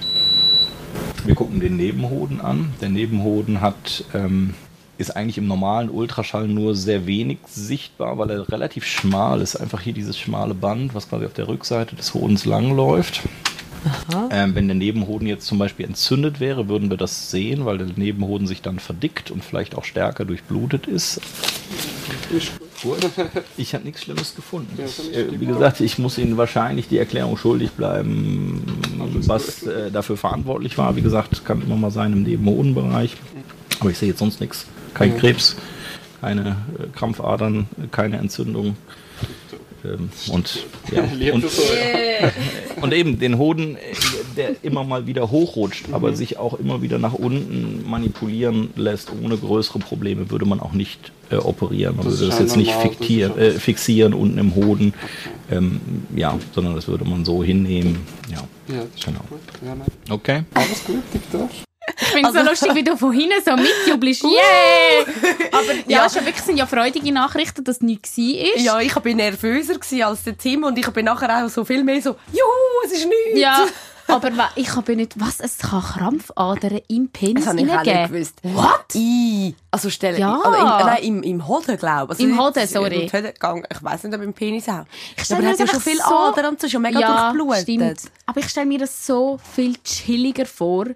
Wir 1.27 1.35
gucken 1.35 1.61
den 1.61 1.77
Nebenhoden 1.77 2.41
an. 2.41 2.73
Der 2.81 2.89
Nebenhoden 2.89 3.61
hat, 3.61 4.05
ähm, 4.15 4.55
ist 4.97 5.15
eigentlich 5.15 5.37
im 5.37 5.49
normalen 5.49 5.91
Ultraschall 5.91 6.49
nur 6.49 6.75
sehr 6.75 7.05
wenig 7.05 7.41
sichtbar, 7.47 8.17
weil 8.17 8.31
er 8.31 8.49
relativ 8.49 8.87
schmal 8.87 9.43
ist. 9.43 9.55
Einfach 9.55 9.83
hier 9.83 9.93
dieses 9.93 10.19
schmale 10.19 10.55
Band, 10.55 10.95
was 10.95 11.11
quasi 11.11 11.27
auf 11.27 11.35
der 11.35 11.47
Rückseite 11.47 11.95
des 11.95 12.15
Hodens 12.15 12.47
langläuft. 12.47 13.21
Ähm, 14.31 14.55
wenn 14.55 14.67
der 14.67 14.77
Nebenhoden 14.77 15.29
jetzt 15.29 15.47
zum 15.47 15.59
Beispiel 15.59 15.85
entzündet 15.85 16.41
wäre, 16.41 16.69
würden 16.69 16.89
wir 16.89 16.97
das 16.97 17.31
sehen, 17.31 17.67
weil 17.67 17.77
der 17.77 17.89
Nebenhoden 17.97 18.47
sich 18.47 18.63
dann 18.63 18.79
verdickt 18.79 19.31
und 19.31 19.45
vielleicht 19.45 19.77
auch 19.77 19.85
stärker 19.85 20.25
durchblutet 20.25 20.87
ist. 20.87 21.21
Gut. 22.83 22.99
Ich 23.57 23.75
habe 23.75 23.85
nichts 23.85 24.03
Schlimmes 24.03 24.35
gefunden. 24.37 24.79
Ich, 24.79 25.15
äh, 25.15 25.41
wie 25.41 25.47
gesagt, 25.47 25.81
ich 25.81 25.99
muss 25.99 26.17
Ihnen 26.19 26.37
wahrscheinlich 26.37 26.89
die 26.89 26.99
Erklärung 26.99 27.37
schuldig 27.37 27.73
bleiben, 27.73 28.63
was 29.27 29.65
äh, 29.65 29.91
dafür 29.91 30.17
verantwortlich 30.17 30.79
war. 30.79 30.95
Wie 30.97 31.03
gesagt, 31.03 31.45
kann 31.45 31.63
immer 31.63 31.77
mal 31.77 31.91
sein 31.91 32.13
im 32.13 32.23
Nebenhodenbereich. 32.23 33.17
Aber 33.81 33.91
ich 33.91 33.99
sehe 33.99 34.09
jetzt 34.11 34.19
sonst 34.19 34.41
nichts. 34.41 34.67
Kein 34.95 35.17
Krebs, 35.17 35.57
keine 36.21 36.57
äh, 36.79 36.87
Krampfadern, 36.97 37.69
keine 37.91 38.19
Entzündung. 38.19 38.77
Ähm, 39.85 40.09
und, 40.31 40.67
ja, 40.91 41.03
und, 41.33 41.45
und 42.83 42.93
eben 42.95 43.19
den 43.19 43.39
Hoden, 43.39 43.77
der 44.37 44.57
immer 44.63 44.85
mal 44.85 45.07
wieder 45.07 45.31
hochrutscht, 45.31 45.87
aber 45.93 46.15
sich 46.15 46.37
auch 46.39 46.59
immer 46.59 46.83
wieder 46.83 46.99
nach 46.99 47.15
unten 47.15 47.89
manipulieren 47.89 48.71
lässt, 48.77 49.11
ohne 49.23 49.37
größere 49.37 49.79
Probleme, 49.79 50.31
würde 50.31 50.47
man 50.47 50.61
auch 50.61 50.73
nicht 50.73 51.13
äh, 51.31 51.37
operieren. 51.37 51.97
Man 51.97 52.07
Das 52.07 52.19
würde 52.19 52.31
das 52.31 52.41
jetzt 52.41 52.57
nicht 52.57 52.73
fiktier, 52.73 53.37
äh, 53.37 53.53
fixieren 53.53 54.15
unten 54.15 54.39
im 54.39 54.55
Hoden, 54.55 54.95
ähm, 55.51 55.81
ja, 56.17 56.39
sondern 56.55 56.75
das 56.75 56.89
würde 56.89 57.05
man 57.05 57.25
so 57.25 57.45
hinnehmen. 57.45 57.99
Ja, 58.31 58.39
Ja, 58.75 58.83
das 58.83 58.95
ist 58.97 59.05
Genau. 59.07 59.21
gut. 59.29 59.41
Ja, 59.65 60.15
okay. 60.15 60.43
Alles 60.55 60.85
gut, 60.85 61.03
Victor. 61.13 61.49
Ich 62.09 62.15
finde 62.15 62.29
es 62.31 62.35
so 62.35 62.51
lustig, 62.51 62.75
wie 62.75 62.85
du 62.85 62.97
von 62.97 63.13
hinten 63.13 63.43
so 63.45 63.57
mitjubelst. 63.57 64.25
Yeah! 64.25 65.53
Aber 65.53 65.73
ja, 65.87 66.05
Ja. 66.05 66.11
schon 66.11 66.25
wirklich 66.25 66.45
sind 66.45 66.57
ja 66.57 66.67
freudige 66.67 67.13
Nachrichten, 67.13 67.65
dass 67.65 67.81
nichts 67.81 68.17
war. 68.17 68.57
Ja, 68.59 68.81
ich 68.81 68.95
bin 69.01 69.17
nervöser 69.19 69.75
als 70.07 70.23
der 70.25 70.37
Tim 70.39 70.65
und 70.65 70.79
ich 70.79 70.89
bin 70.91 71.05
nachher 71.05 71.45
auch 71.45 71.49
so 71.51 71.65
viel 71.65 71.85
mehr 71.85 72.01
so, 72.01 72.11
juhu, 72.33 72.85
es 72.87 72.93
ist 72.93 73.07
nichts. 73.07 73.41
Ja, 73.41 73.67
aber 74.07 74.31
ich 74.57 74.75
habe 74.75 74.97
nicht, 74.97 75.21
was, 75.21 75.41
es 75.41 75.59
kann 75.59 75.83
Krampfadern 75.83 76.81
im 76.89 77.09
Penis 77.11 77.45
Das 77.45 77.53
habe 77.53 77.61
ich 77.61 77.71
auch 77.71 77.83
nicht 77.83 78.11
gewusst. 78.13 78.35
What? 78.43 78.95
I, 78.95 79.55
also 79.71 79.91
stelle 79.91 80.19
Ja. 80.19 80.41
also 80.43 80.59
im, 80.59 80.65
nein, 80.65 81.03
im, 81.03 81.23
im 81.23 81.47
Hoden, 81.49 81.77
glaube 81.77 82.15
ich. 82.15 82.21
Also 82.21 82.25
Im 82.33 82.41
Hoden, 82.41 82.67
sorry. 82.67 83.03
im 83.05 83.13
Hoden 83.13 83.23
gegangen. 83.35 83.65
Ich 83.71 83.83
weiss 83.85 84.03
nicht, 84.05 84.15
ob 84.15 84.23
im 84.23 84.33
Penis 84.33 84.67
auch. 84.69 84.85
Ich 85.17 85.25
stell 85.25 85.37
aber 85.37 85.43
mir 85.45 85.49
er 85.49 85.53
hat 85.53 85.59
ja 85.59 85.65
das 85.67 85.73
schon 85.75 85.83
viel 85.83 85.99
so- 85.99 86.05
Adern 86.15 86.47
und 86.47 86.61
so, 86.61 86.69
schon 86.69 86.83
mega 86.83 87.01
ja, 87.01 87.33
durchblutet. 87.33 87.63
stimmt. 87.63 88.01
Aber 88.27 88.41
ich 88.41 88.49
stelle 88.49 88.67
mir 88.67 88.79
das 88.79 89.07
so 89.07 89.39
viel 89.55 89.77
chilliger 89.85 90.47
vor, 90.47 90.87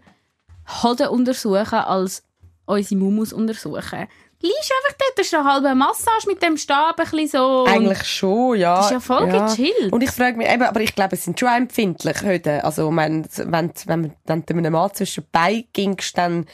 Hoden 0.66 1.08
untersuchen, 1.08 1.78
als 1.78 2.22
unsere 2.66 3.00
Mumus 3.00 3.32
untersuchen. 3.32 4.06
Liegst 4.42 4.72
einfach 4.76 4.98
dort, 4.98 5.18
das 5.18 5.26
ist 5.26 5.34
eine 5.34 5.44
halbe 5.44 5.74
Massage 5.76 6.26
mit 6.26 6.42
dem 6.42 6.56
Stab, 6.56 6.98
ein 6.98 7.04
bisschen 7.04 7.28
so. 7.28 7.64
Eigentlich 7.64 8.02
schon, 8.04 8.58
ja. 8.58 8.76
Das 8.76 8.86
ist 8.86 8.92
ja 8.92 9.00
voll 9.00 9.28
gechillt. 9.28 9.92
Und 9.92 10.02
ich 10.02 10.10
frage 10.10 10.36
mich 10.36 10.48
eben, 10.48 10.64
aber 10.64 10.80
ich 10.80 10.96
glaube, 10.96 11.14
es 11.14 11.24
sind 11.24 11.38
schon 11.38 11.48
empfindlich 11.48 12.22
heute. 12.24 12.64
Also, 12.64 12.94
wenn, 12.94 13.24
wenn, 13.36 13.72
wenn, 13.86 14.12
wenn 14.26 14.44
du 14.44 14.54
einem 14.54 14.72
Mann 14.72 14.92
zwischen 14.94 15.22
die 15.22 15.28
Beine 15.30 15.64
gingst, 15.72 16.18
dann 16.18 16.46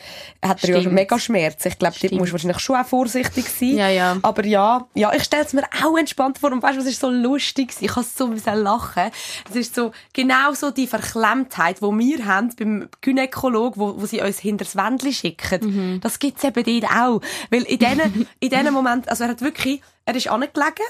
hat 0.44 0.62
er 0.64 0.76
ja 0.76 0.82
schon 0.82 0.92
mega 0.92 1.18
Schmerz. 1.18 1.64
Ich 1.64 1.78
glaube, 1.78 1.96
dort 2.00 2.12
musst 2.12 2.28
du 2.28 2.32
wahrscheinlich 2.32 2.58
schon 2.58 2.76
auch 2.76 2.86
vorsichtig 2.86 3.46
sein. 3.48 3.76
Ja, 3.76 3.88
ja. 3.88 4.16
Aber 4.20 4.44
ja, 4.44 4.86
ja, 4.94 5.12
ich 5.14 5.24
stelle 5.24 5.44
es 5.44 5.54
mir 5.54 5.64
auch 5.82 5.96
entspannt 5.96 6.38
vor. 6.38 6.52
Und 6.52 6.62
weißt 6.62 6.76
du, 6.76 6.80
was 6.80 6.86
ist 6.86 7.00
so 7.00 7.08
lustig? 7.08 7.72
Ich 7.80 7.88
kann 7.88 8.04
so 8.04 8.26
müssen 8.26 8.54
lachen. 8.54 9.10
Es 9.48 9.56
ist 9.56 9.74
so, 9.74 9.92
genau 10.12 10.52
so 10.52 10.70
die 10.70 10.86
Verklemmtheit, 10.86 11.78
die 11.78 11.82
wir 11.84 12.26
haben 12.26 12.54
beim 12.58 12.88
Gynäkolog, 13.00 13.78
wo, 13.78 13.98
wo 13.98 14.04
sie 14.04 14.20
uns 14.20 14.38
hinter 14.38 14.66
das 14.66 14.76
Wändchen 14.76 15.12
schicken. 15.12 15.60
Mhm. 15.62 16.00
Das 16.00 16.18
gibt's 16.18 16.44
eben 16.44 16.62
dort 16.62 16.92
auch. 16.92 17.20
Weil 17.50 17.64
in 17.78 17.96
diesen, 17.96 18.28
in 18.40 18.50
diesen 18.50 18.72
Moment, 18.72 19.08
also 19.08 19.24
er 19.24 19.30
hat 19.30 19.40
wirklich, 19.40 19.80
er 20.04 20.14
ist 20.14 20.28
angelegen 20.28 20.86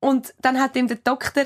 und 0.00 0.34
dann 0.40 0.60
hat 0.60 0.76
ihm 0.76 0.88
der 0.88 0.98
Doktor 0.98 1.44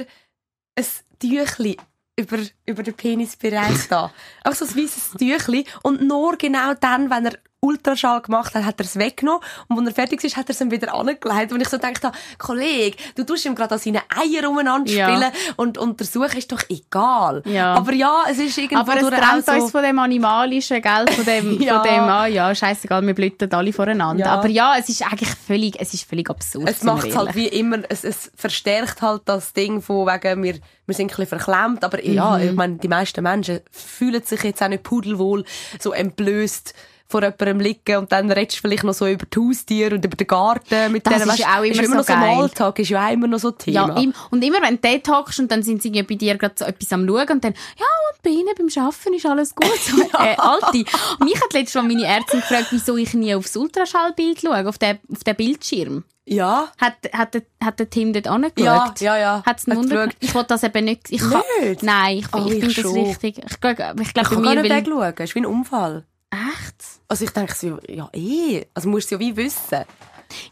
ein 0.76 0.86
Tüchli 1.18 1.76
über, 2.16 2.38
über 2.66 2.82
den 2.82 2.94
Penisbereich 2.94 3.88
da. 3.88 4.12
Auch 4.44 4.52
so 4.52 4.64
ein 4.64 4.76
weißes 4.76 5.12
Tüchli. 5.18 5.64
Und 5.82 6.02
nur 6.02 6.36
genau 6.36 6.74
dann, 6.74 7.10
wenn 7.10 7.26
er 7.26 7.38
Ultraschall 7.64 8.20
gemacht 8.22 8.54
hat, 8.56 8.64
hat 8.64 8.80
er 8.80 8.84
es 8.86 8.96
weggenommen. 8.96 9.40
Und 9.68 9.76
wenn 9.78 9.86
er 9.86 9.92
fertig 9.94 10.22
ist, 10.24 10.36
hat 10.36 10.46
er 10.48 10.50
es 10.50 10.60
ihm 10.60 10.72
wieder 10.72 10.92
angelegt. 10.92 11.52
Und 11.52 11.60
ich 11.60 11.68
so 11.68 11.78
gedacht 11.78 12.02
habe, 12.02 12.16
Kollege, 12.36 12.96
du 13.14 13.22
tust 13.24 13.44
ihm 13.46 13.54
gerade 13.54 13.74
an 13.74 13.80
seinen 13.80 14.00
Eiern 14.08 14.46
umeinander 14.46 14.90
Ja. 14.90 15.08
spielen 15.08 15.30
und 15.56 15.78
untersuchen 15.78 16.36
ist 16.38 16.50
doch 16.50 16.62
egal. 16.68 17.42
Ja. 17.46 17.74
Aber 17.74 17.92
ja, 17.92 18.24
es 18.28 18.38
ist 18.38 18.58
irgendwo 18.58 18.80
Aber 18.80 18.96
es 19.00 19.06
trennt 19.06 19.46
so, 19.46 19.52
uns 19.52 19.70
von 19.70 19.82
dem 19.84 19.96
Animalischen, 20.00 20.82
gell? 20.82 21.06
Von 21.14 21.24
dem, 21.24 21.60
Ja. 21.62 21.78
von 21.80 21.88
dem, 21.88 22.00
ah 22.00 22.26
ja, 22.26 22.52
scheißegal, 22.52 23.06
wir 23.06 23.14
blüten 23.14 23.52
alle 23.54 23.72
voneinander. 23.72 24.24
Ja. 24.26 24.32
Aber 24.32 24.48
ja, 24.48 24.74
es 24.76 24.88
ist 24.88 25.02
eigentlich 25.02 25.30
völlig, 25.30 25.80
es 25.80 25.94
ist 25.94 26.08
völlig 26.08 26.28
absurd. 26.28 26.68
es 26.68 26.82
macht 26.82 27.04
halt 27.14 27.28
ehrlich. 27.28 27.34
wie 27.36 27.46
immer, 27.58 27.78
es, 27.88 28.02
es 28.02 28.32
verstärkt 28.34 29.02
halt 29.02 29.22
das 29.26 29.52
Ding 29.52 29.80
von 29.82 30.06
wegen, 30.08 30.42
wir, 30.42 30.54
wir 30.86 30.94
sind 30.96 31.12
ein 31.12 31.16
bisschen 31.16 31.38
verklemmt, 31.38 31.84
aber 31.84 32.04
ja, 32.04 32.38
Mhm. 32.38 32.42
ich 32.48 32.52
meine, 32.54 32.74
die 32.78 32.88
meisten 32.88 33.22
Menschen 33.22 33.60
fühlen 33.70 34.22
sich 34.24 34.42
jetzt 34.42 34.60
auch 34.62 34.68
nicht 34.68 34.82
pudelwohl 34.82 35.44
so 35.78 35.92
entblößt 35.92 36.74
vor 37.12 37.22
jemandem 37.22 37.60
liegen 37.60 37.96
und 37.98 38.10
dann 38.10 38.30
redest 38.32 38.56
du 38.58 38.62
vielleicht 38.62 38.82
noch 38.82 38.94
so 38.94 39.06
über 39.06 39.24
die 39.26 39.38
Haustiere 39.38 39.94
und 39.94 40.04
über 40.04 40.16
den 40.16 40.26
Garten 40.26 40.90
mit 40.90 41.06
Das 41.06 41.12
denen. 41.14 41.28
ist 41.30 41.38
Weißt, 41.40 41.46
auch 41.48 41.62
immer 41.62 41.66
ist 41.72 41.78
immer 41.78 41.88
so 41.88 41.94
noch 41.94 42.04
so 42.04 42.12
geil. 42.12 42.38
Alltag, 42.38 42.78
ist 42.80 42.88
ja 42.88 43.06
auch 43.06 43.12
immer 43.12 43.26
noch 43.28 43.38
so 43.38 43.50
Thema. 43.52 44.00
Ja, 44.00 44.12
und 44.30 44.42
immer 44.42 44.60
wenn 44.62 44.80
du 44.80 44.88
dort 44.90 45.08
hockst 45.08 45.38
und 45.38 45.52
dann 45.52 45.62
sind 45.62 45.82
sie 45.82 45.90
bei 45.90 46.14
dir 46.16 46.36
gerade 46.36 46.54
so 46.58 46.64
etwas 46.64 46.92
am 46.92 47.06
Schauen 47.06 47.28
und 47.30 47.44
dann, 47.44 47.52
ja, 47.78 47.86
und 48.12 48.22
bei 48.22 48.30
ihnen 48.30 48.48
beim 48.58 48.84
Arbeiten 48.84 49.14
ist 49.14 49.26
alles 49.26 49.54
gut. 49.54 49.66
So, 49.82 50.00
äh, 50.18 50.36
Alte. 50.36 50.84
Mich 51.24 51.34
hat 51.40 51.52
letztes 51.52 51.74
Mal 51.74 51.82
meine 51.88 52.06
Ärztin 52.06 52.40
gefragt, 52.40 52.66
wieso 52.70 52.96
ich 52.96 53.14
nie 53.14 53.34
aufs 53.34 53.56
Ultraschallbild 53.56 54.40
schaue, 54.40 54.68
auf 54.68 54.78
den, 54.78 54.98
auf 55.12 55.22
den 55.24 55.36
Bildschirm. 55.36 56.04
ja. 56.26 56.68
Hat, 56.80 56.94
hat, 57.12 57.34
der, 57.34 57.42
hat 57.62 57.78
der 57.78 57.90
Tim 57.90 58.12
dort 58.12 58.26
angeschaut? 58.28 58.56
Ja, 58.58 58.94
ja, 59.00 59.16
ja. 59.18 59.42
Hat's 59.44 59.66
Hat 59.66 59.82
geschaut. 59.82 60.10
Ich 60.20 60.34
wollte 60.34 60.48
das 60.48 60.62
eben 60.62 60.84
nicht. 60.84 61.10
Ich 61.10 61.20
kann, 61.20 61.42
Nicht? 61.60 61.82
Nein, 61.82 62.18
ich, 62.18 62.26
Oh, 62.32 62.46
ich 62.46 62.54
ich 62.64 62.74
finde 62.76 62.82
das 62.82 62.94
richtig. 62.94 63.38
Ich 63.50 63.60
glaube, 63.60 63.94
ich 64.02 64.08
Ich 64.08 64.14
kann 64.14 64.40
mir 64.40 64.54
nicht 64.54 64.62
will... 64.64 64.70
wegschauen. 64.70 65.14
Es 65.18 65.30
ist 65.30 65.34
wie 65.34 65.40
ein 65.40 65.46
Unfall. 65.46 66.04
Echt? 66.32 67.00
Also 67.08 67.24
ich 67.24 67.30
denke 67.30 67.54
ja 67.88 68.08
eh. 68.14 68.64
Also 68.72 68.88
musst 68.88 69.10
du 69.10 69.16
ja 69.16 69.20
wie 69.20 69.36
wissen. 69.36 69.84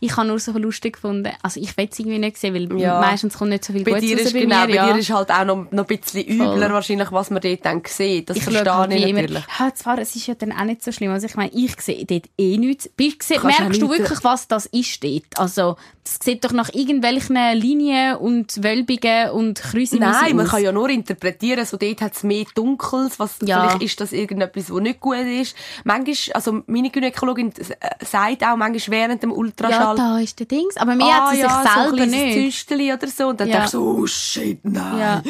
Ich 0.00 0.16
habe 0.16 0.26
nur 0.28 0.38
so 0.38 0.52
lustig 0.52 0.94
gefunden. 0.94 1.30
Also 1.42 1.60
ich 1.60 1.76
will 1.76 1.88
es 1.90 1.98
irgendwie 1.98 2.18
nicht 2.18 2.36
sehen, 2.36 2.54
weil 2.54 2.80
Ja. 2.80 3.00
meistens 3.00 3.36
kommt 3.38 3.50
nicht 3.50 3.64
so 3.64 3.72
viel 3.72 3.84
Bei 3.84 3.92
Gutes 3.92 4.06
dir 4.08 4.18
ist, 4.20 4.32
bei 4.32 4.40
genau, 4.40 4.60
mir. 4.62 4.66
bei 4.68 4.74
ja. 4.74 4.92
dir 4.92 4.98
ist 4.98 5.10
halt 5.10 5.30
auch 5.30 5.44
noch, 5.44 5.70
noch 5.70 5.88
ein 5.88 5.98
bisschen 5.98 6.24
übler 6.26 6.46
Voll. 6.60 6.72
wahrscheinlich, 6.72 7.12
was 7.12 7.30
man 7.30 7.40
dort 7.40 7.64
dann 7.64 7.82
sieht. 7.86 8.30
Das 8.30 8.36
ich 8.36 8.42
verstehe 8.44 8.74
halt 8.74 8.92
ich 8.92 9.04
wie 9.04 9.10
immer. 9.10 9.22
natürlich. 9.22 9.44
Ja, 9.58 9.74
zwar, 9.74 9.98
es 9.98 10.14
ist 10.16 10.26
ja 10.26 10.34
dann 10.34 10.52
auch 10.52 10.64
nicht 10.64 10.82
so 10.82 10.92
schlimm. 10.92 11.10
Also 11.12 11.26
ich 11.26 11.36
meine, 11.36 11.52
ich 11.52 11.80
sehe 11.80 12.04
dort 12.04 12.24
eh 12.38 12.56
nichts. 12.58 12.88
Bist, 12.88 13.20
Kannst 13.28 13.44
merkst 13.60 13.80
du 13.82 13.88
nicht- 13.88 13.98
wirklich, 13.98 14.24
was 14.24 14.48
das 14.48 14.66
ist 14.66 15.02
dort? 15.02 15.38
Also, 15.38 15.76
das 16.04 16.18
sieht 16.22 16.44
doch 16.44 16.52
nach 16.52 16.70
irgendwelchen 16.72 17.36
Linien 17.54 18.16
und 18.16 18.62
Wölbungen 18.64 19.30
und 19.30 19.60
Krüse 19.60 19.96
Nein, 19.96 20.34
man 20.36 20.46
aus. 20.46 20.52
kann 20.52 20.62
ja 20.62 20.72
nur 20.72 20.88
interpretieren, 20.88 21.64
so 21.64 21.76
dort 21.76 22.00
hat 22.00 22.14
es 22.16 22.22
mehr 22.22 22.44
Dunkels, 22.54 23.18
was, 23.18 23.36
Ja. 23.44 23.68
vielleicht 23.68 23.82
ist 23.82 24.00
das 24.00 24.12
irgendetwas, 24.12 24.70
was 24.72 24.80
nicht 24.80 25.00
gut 25.00 25.16
ist. 25.18 25.54
Manchmal, 25.84 26.34
also 26.34 26.62
meine 26.66 26.90
Gynäkologin 26.90 27.52
äh, 27.58 28.04
sagt 28.04 28.42
auch 28.44 28.56
manchmal 28.56 28.98
während 28.98 29.22
dem 29.22 29.30
Ja, 29.70 29.94
da 29.94 30.18
ist 30.18 30.38
der 30.38 30.46
Dings. 30.46 30.76
Aber 30.76 30.94
mir 30.94 31.04
ah, 31.04 31.28
hat 31.28 31.34
sie 31.34 31.40
ja, 31.40 31.48
sich 31.48 31.70
so 31.72 31.80
ein 31.80 31.90
selber 31.90 32.06
nicht. 32.06 32.52
Züsteli 32.52 32.92
oder 32.92 33.06
so, 33.08 33.28
und 33.28 33.40
dann 33.40 33.48
Ja. 33.48 33.56
denkst 33.58 33.72
du, 33.72 34.02
oh 34.02 34.06
shit, 34.06 34.60
nein. 34.64 34.98
Ja. 34.98 35.22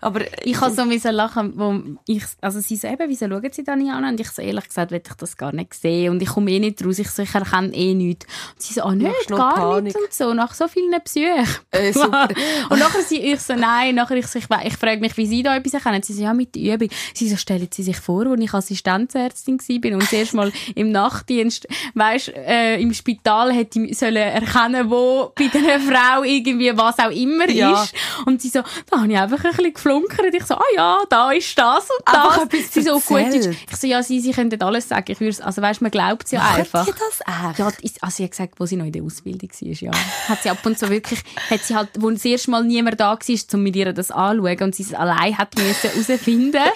Aber 0.00 0.20
Ich 0.44 0.60
habe 0.60 0.74
so 0.74 0.84
müssen 0.84 1.12
lachen, 1.14 1.52
wo 1.56 1.80
ich, 2.06 2.24
also 2.40 2.60
sie 2.60 2.76
so 2.76 2.88
eben, 2.88 3.08
wieso 3.08 3.28
schauen 3.28 3.48
sie 3.52 3.64
da 3.64 3.76
nicht 3.76 3.90
an? 3.90 4.04
Und 4.04 4.20
ich 4.20 4.30
so, 4.30 4.42
ehrlich 4.42 4.68
gesagt, 4.68 4.90
will 4.90 5.02
ich 5.06 5.12
das 5.16 5.36
gar 5.36 5.52
nicht 5.52 5.74
sehen. 5.74 6.10
Und 6.12 6.22
ich 6.22 6.28
komme 6.28 6.50
eh 6.50 6.58
nicht 6.60 6.84
raus, 6.84 6.98
ich 6.98 7.10
so, 7.10 7.22
ich 7.22 7.34
erkenne 7.34 7.74
eh 7.74 7.94
nichts. 7.94 8.26
Und 8.54 8.62
sie 8.62 8.74
so, 8.74 8.82
ah, 8.82 8.94
nicht, 8.94 9.06
Machst 9.08 9.30
noch 9.30 9.38
gar 9.38 9.54
Panik. 9.54 9.84
nicht 9.84 9.96
und 9.96 10.12
so, 10.12 10.34
nach 10.34 10.54
so 10.54 10.68
vielen 10.68 10.92
Psychen. 11.02 11.46
Äh, 11.70 11.92
super. 11.94 12.28
und 12.70 12.78
nachher 12.78 13.02
sie, 13.02 13.18
ich 13.20 13.40
so, 13.40 13.54
nein, 13.54 13.94
nachher 13.94 14.16
ich 14.16 14.26
so, 14.26 14.38
ich, 14.38 14.46
ich 14.64 14.76
frage 14.76 15.00
mich, 15.00 15.16
wie 15.16 15.26
sie 15.26 15.42
da 15.42 15.56
etwas 15.56 15.74
erkennen. 15.74 16.02
Sie 16.02 16.12
so, 16.12 16.22
ja, 16.22 16.34
mit 16.34 16.54
der 16.54 16.74
Übung. 16.74 16.88
Sie 17.14 17.28
so, 17.28 17.36
stellen 17.36 17.68
Sie 17.70 17.82
sich 17.82 17.96
vor, 17.98 18.26
als 18.26 18.40
ich 18.40 18.54
Assistenzärztin 18.54 19.58
war 19.58 19.92
und 19.94 20.08
zuerst 20.08 20.34
mal 20.34 20.52
im 20.74 20.90
Nachtdienst, 20.92 21.66
weisst, 21.94 22.28
äh, 22.34 22.80
im 22.80 22.92
Spital 22.94 23.52
hätte 23.52 23.80
ich 23.80 23.98
sollen 23.98 24.16
erkennen, 24.16 24.90
wo 24.90 25.32
bei 25.34 25.48
dieser 25.48 25.80
Frau 25.80 26.22
irgendwie 26.22 26.76
was 26.76 26.98
auch 26.98 27.10
immer 27.10 27.48
Ja. 27.50 27.82
ist. 27.82 27.94
Und 28.26 28.40
sie 28.42 28.48
so, 28.48 28.60
da 28.90 29.00
habe 29.00 29.12
ich 29.12 29.18
einfach 29.18 29.44
ein 29.44 29.50
bisschen 29.50 29.72
geflunkert. 30.00 30.34
Ich 30.34 30.44
so, 30.44 30.54
ah 30.54 30.62
ja, 30.74 31.02
da 31.08 31.30
ist 31.32 31.56
das 31.58 31.88
und 31.90 32.06
das. 32.06 32.42
etwas 32.42 32.72
Sie 32.72 32.82
so, 32.82 33.00
gut. 33.00 33.34
Ich 33.70 33.76
so, 33.76 33.86
ja, 33.86 34.02
sie, 34.02 34.20
sie 34.20 34.32
können 34.32 34.48
nicht 34.48 34.62
alles 34.62 34.88
sagen. 34.88 35.10
Ich 35.12 35.20
würde, 35.20 35.44
also 35.44 35.62
weisst, 35.62 35.82
man 35.82 35.90
glaubt 35.90 36.24
es 36.24 36.32
ja 36.32 36.40
einfach. 36.40 36.86
Macht 36.86 36.98
sie 36.98 37.24
das 37.24 37.50
echt? 37.50 37.58
Ja, 37.58 37.66
also 38.00 38.16
sie 38.16 38.24
hat 38.24 38.30
gesagt, 38.30 38.54
wo 38.58 38.66
sie 38.66 38.76
noch 38.76 38.86
in 38.86 38.92
der 38.92 39.02
Ausbildung 39.02 39.50
war, 39.50 39.72
ja. 39.72 39.90
Hat 40.28 40.42
sie 40.42 40.50
ab 40.50 40.64
und 40.64 40.78
zu 40.78 40.88
wirklich, 40.90 41.20
hat 41.50 41.60
sie 41.60 41.74
halt, 41.74 41.90
wo 41.98 42.10
das 42.10 42.24
erste 42.24 42.50
Mal 42.50 42.64
niemand 42.64 43.00
da 43.00 43.12
war, 43.12 43.18
um 43.54 43.62
mit 43.62 43.76
ihr 43.76 43.92
das 43.92 44.10
anzuschauen 44.10 44.62
und 44.62 44.74
sie 44.74 44.82
es 44.82 44.94
allein 44.94 45.36
hat 45.36 45.54
müssen 45.56 45.90
herausfinden. 45.90 46.62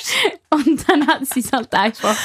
Und 0.53 0.89
dann 0.89 1.07
hat 1.07 1.25
sie 1.27 1.39
es 1.41 1.53
halt 1.53 1.73
einfach, 1.73 2.17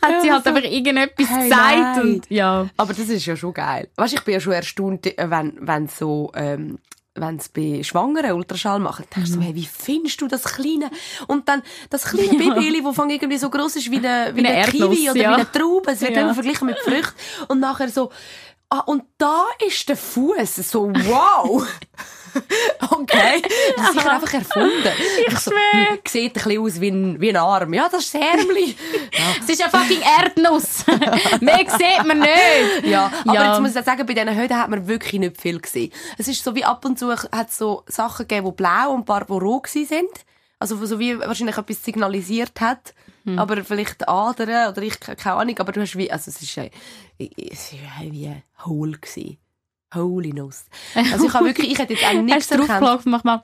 hat 0.00 0.22
sie 0.22 0.30
halt 0.30 0.46
einfach 0.46 0.62
irgendetwas 0.62 1.28
Hey, 1.28 1.48
gesagt 1.48 1.96
nein. 1.96 2.00
und, 2.00 2.30
ja. 2.30 2.68
Aber 2.76 2.94
das 2.94 3.08
ist 3.08 3.26
ja 3.26 3.36
schon 3.36 3.52
geil. 3.52 3.88
Weißt 3.96 4.12
du, 4.12 4.18
ich 4.18 4.24
bin 4.24 4.34
ja 4.34 4.38
schon 4.38 4.52
erstaunt, 4.52 5.06
äh, 5.06 5.28
wenn, 5.28 5.54
wenn 5.60 5.88
so, 5.88 6.30
ähm, 6.36 6.78
wenn 7.16 7.36
es 7.36 7.48
bei 7.48 7.82
Schwangeren 7.84 8.32
Ultraschall 8.32 8.80
machen, 8.80 9.04
denkst 9.14 9.30
Mhm. 9.30 9.34
du 9.34 9.40
so, 9.40 9.46
hey, 9.46 9.54
wie 9.54 9.66
findest 9.66 10.20
du 10.20 10.26
das 10.28 10.44
kleine, 10.44 10.90
und 11.28 11.48
dann 11.48 11.62
das 11.90 12.04
kleine 12.04 12.36
Baby, 12.36 12.82
das 12.82 12.96
fang 12.96 13.10
irgendwie 13.10 13.38
so 13.38 13.50
gross 13.50 13.76
ist 13.76 13.90
wie 13.90 13.98
eine, 13.98 14.30
wie 14.34 14.42
Wie 14.42 14.46
eine, 14.46 14.56
eine 14.58 14.66
Kiwi 14.72 14.78
Erdnuss, 15.06 15.10
oder 15.10 15.20
ja. 15.22 15.30
wie 15.30 15.34
eine 15.34 15.52
Traube. 15.52 15.90
Es 15.92 16.00
wird 16.00 16.14
Ja. 16.16 16.22
immer 16.22 16.34
verglichen 16.34 16.66
mit 16.66 16.78
Früchten. 16.80 17.14
Und 17.48 17.60
nachher 17.60 17.88
so, 17.88 18.10
ah, 18.70 18.80
und 18.80 19.04
da 19.18 19.44
ist 19.66 19.88
der 19.88 19.96
Fuß 19.96 20.56
So, 20.56 20.90
wow! 20.92 21.64
okay. 22.90 23.42
Das 23.76 23.88
ist 23.88 23.92
sicher 23.94 24.12
einfach 24.12 24.34
erfunden. 24.34 24.88
Ich 25.28 25.38
so, 25.38 25.50
schwör. 25.50 25.88
hm, 25.90 25.98
sieht 26.06 26.30
ein 26.30 26.32
bisschen 26.44 26.60
aus 26.62 26.80
wie 26.80 26.88
ein, 26.88 27.20
wie 27.20 27.28
ein 27.30 27.36
Arm. 27.36 27.72
Ja, 27.74 27.88
das 27.88 28.04
ist 28.04 28.14
das 28.14 28.20
Ärmli. 28.22 28.74
Es 29.40 29.48
ist 29.48 29.62
eine 29.62 29.70
fucking 29.70 30.00
Erdnuss. 30.02 30.84
Mehr 31.40 31.58
sieht 31.58 32.06
man 32.06 32.18
nicht. 32.20 32.84
Ja, 32.86 33.12
aber 33.24 33.34
Ja. 33.34 33.50
jetzt 33.52 33.60
muss 33.62 33.76
ich 33.76 33.84
sagen, 33.84 34.06
bei 34.06 34.14
diesen 34.14 34.34
Höhen 34.34 34.56
hat 34.58 34.68
man 34.70 34.86
wirklich 34.88 35.20
nicht 35.20 35.40
viel 35.40 35.60
gesehen. 35.60 35.92
Es 36.18 36.28
ist 36.28 36.42
so 36.42 36.54
wie 36.54 36.64
ab 36.64 36.84
und 36.84 36.98
zu 36.98 37.12
hat 37.12 37.52
so 37.52 37.84
Sachen 37.86 38.26
gegeben, 38.28 38.46
die 38.48 38.52
blau 38.56 38.90
und 38.92 39.00
ein 39.00 39.04
paar, 39.04 39.24
die 39.24 39.32
rot 39.32 39.66
sind. 39.68 40.10
Also, 40.58 40.84
so 40.86 40.98
wie 40.98 41.18
wahrscheinlich 41.18 41.58
etwas 41.58 41.84
signalisiert 41.84 42.60
hat. 42.60 42.94
Hm. 43.24 43.38
Aber 43.38 43.62
vielleicht 43.64 44.08
Adern 44.08 44.68
oder 44.70 44.82
ich, 44.82 44.98
keine 45.00 45.36
Ahnung. 45.36 45.58
Aber 45.58 45.72
du 45.72 45.80
hast 45.80 45.96
wie, 45.96 46.10
also 46.10 46.30
es 46.30 46.40
ist, 46.40 46.56
es 46.58 47.72
ist 47.72 47.72
wie 48.00 48.26
ein 48.28 48.42
Hole 48.64 48.98
gewesen. 48.98 49.38
Holy 49.94 50.32
Nuss. 50.32 50.64
Also 50.94 51.26
ich 51.26 51.34
habe 51.34 51.46
wirklich, 51.46 51.72
ich 51.72 51.78
hätte 51.78 51.94
jetzt 51.94 52.04
auch 52.04 52.12
nichts 52.12 52.50
erkannt. 52.50 53.06
mach 53.06 53.24
mal. 53.24 53.40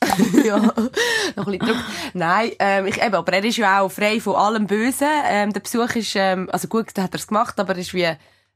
ja, 0.44 0.58
noch 0.58 0.76
ein 0.76 0.90
bisschen 1.36 1.58
Druck. 1.58 1.76
Nein, 2.14 2.52
ähm, 2.58 2.86
ich, 2.86 3.02
eben, 3.02 3.14
aber 3.14 3.32
er 3.32 3.44
ist 3.44 3.56
ja 3.56 3.80
auch 3.80 3.90
frei 3.90 4.20
von 4.20 4.36
allem 4.36 4.66
Bösen. 4.66 5.08
Ähm, 5.26 5.52
der 5.52 5.60
Besuch 5.60 5.94
ist, 5.96 6.14
ähm, 6.16 6.48
also 6.52 6.68
gut, 6.68 6.88
da 6.94 7.04
hat 7.04 7.14
er 7.14 7.18
es 7.18 7.26
gemacht, 7.26 7.58
aber 7.58 7.74
er 7.74 7.78
ist 7.80 7.94
wie 7.94 8.08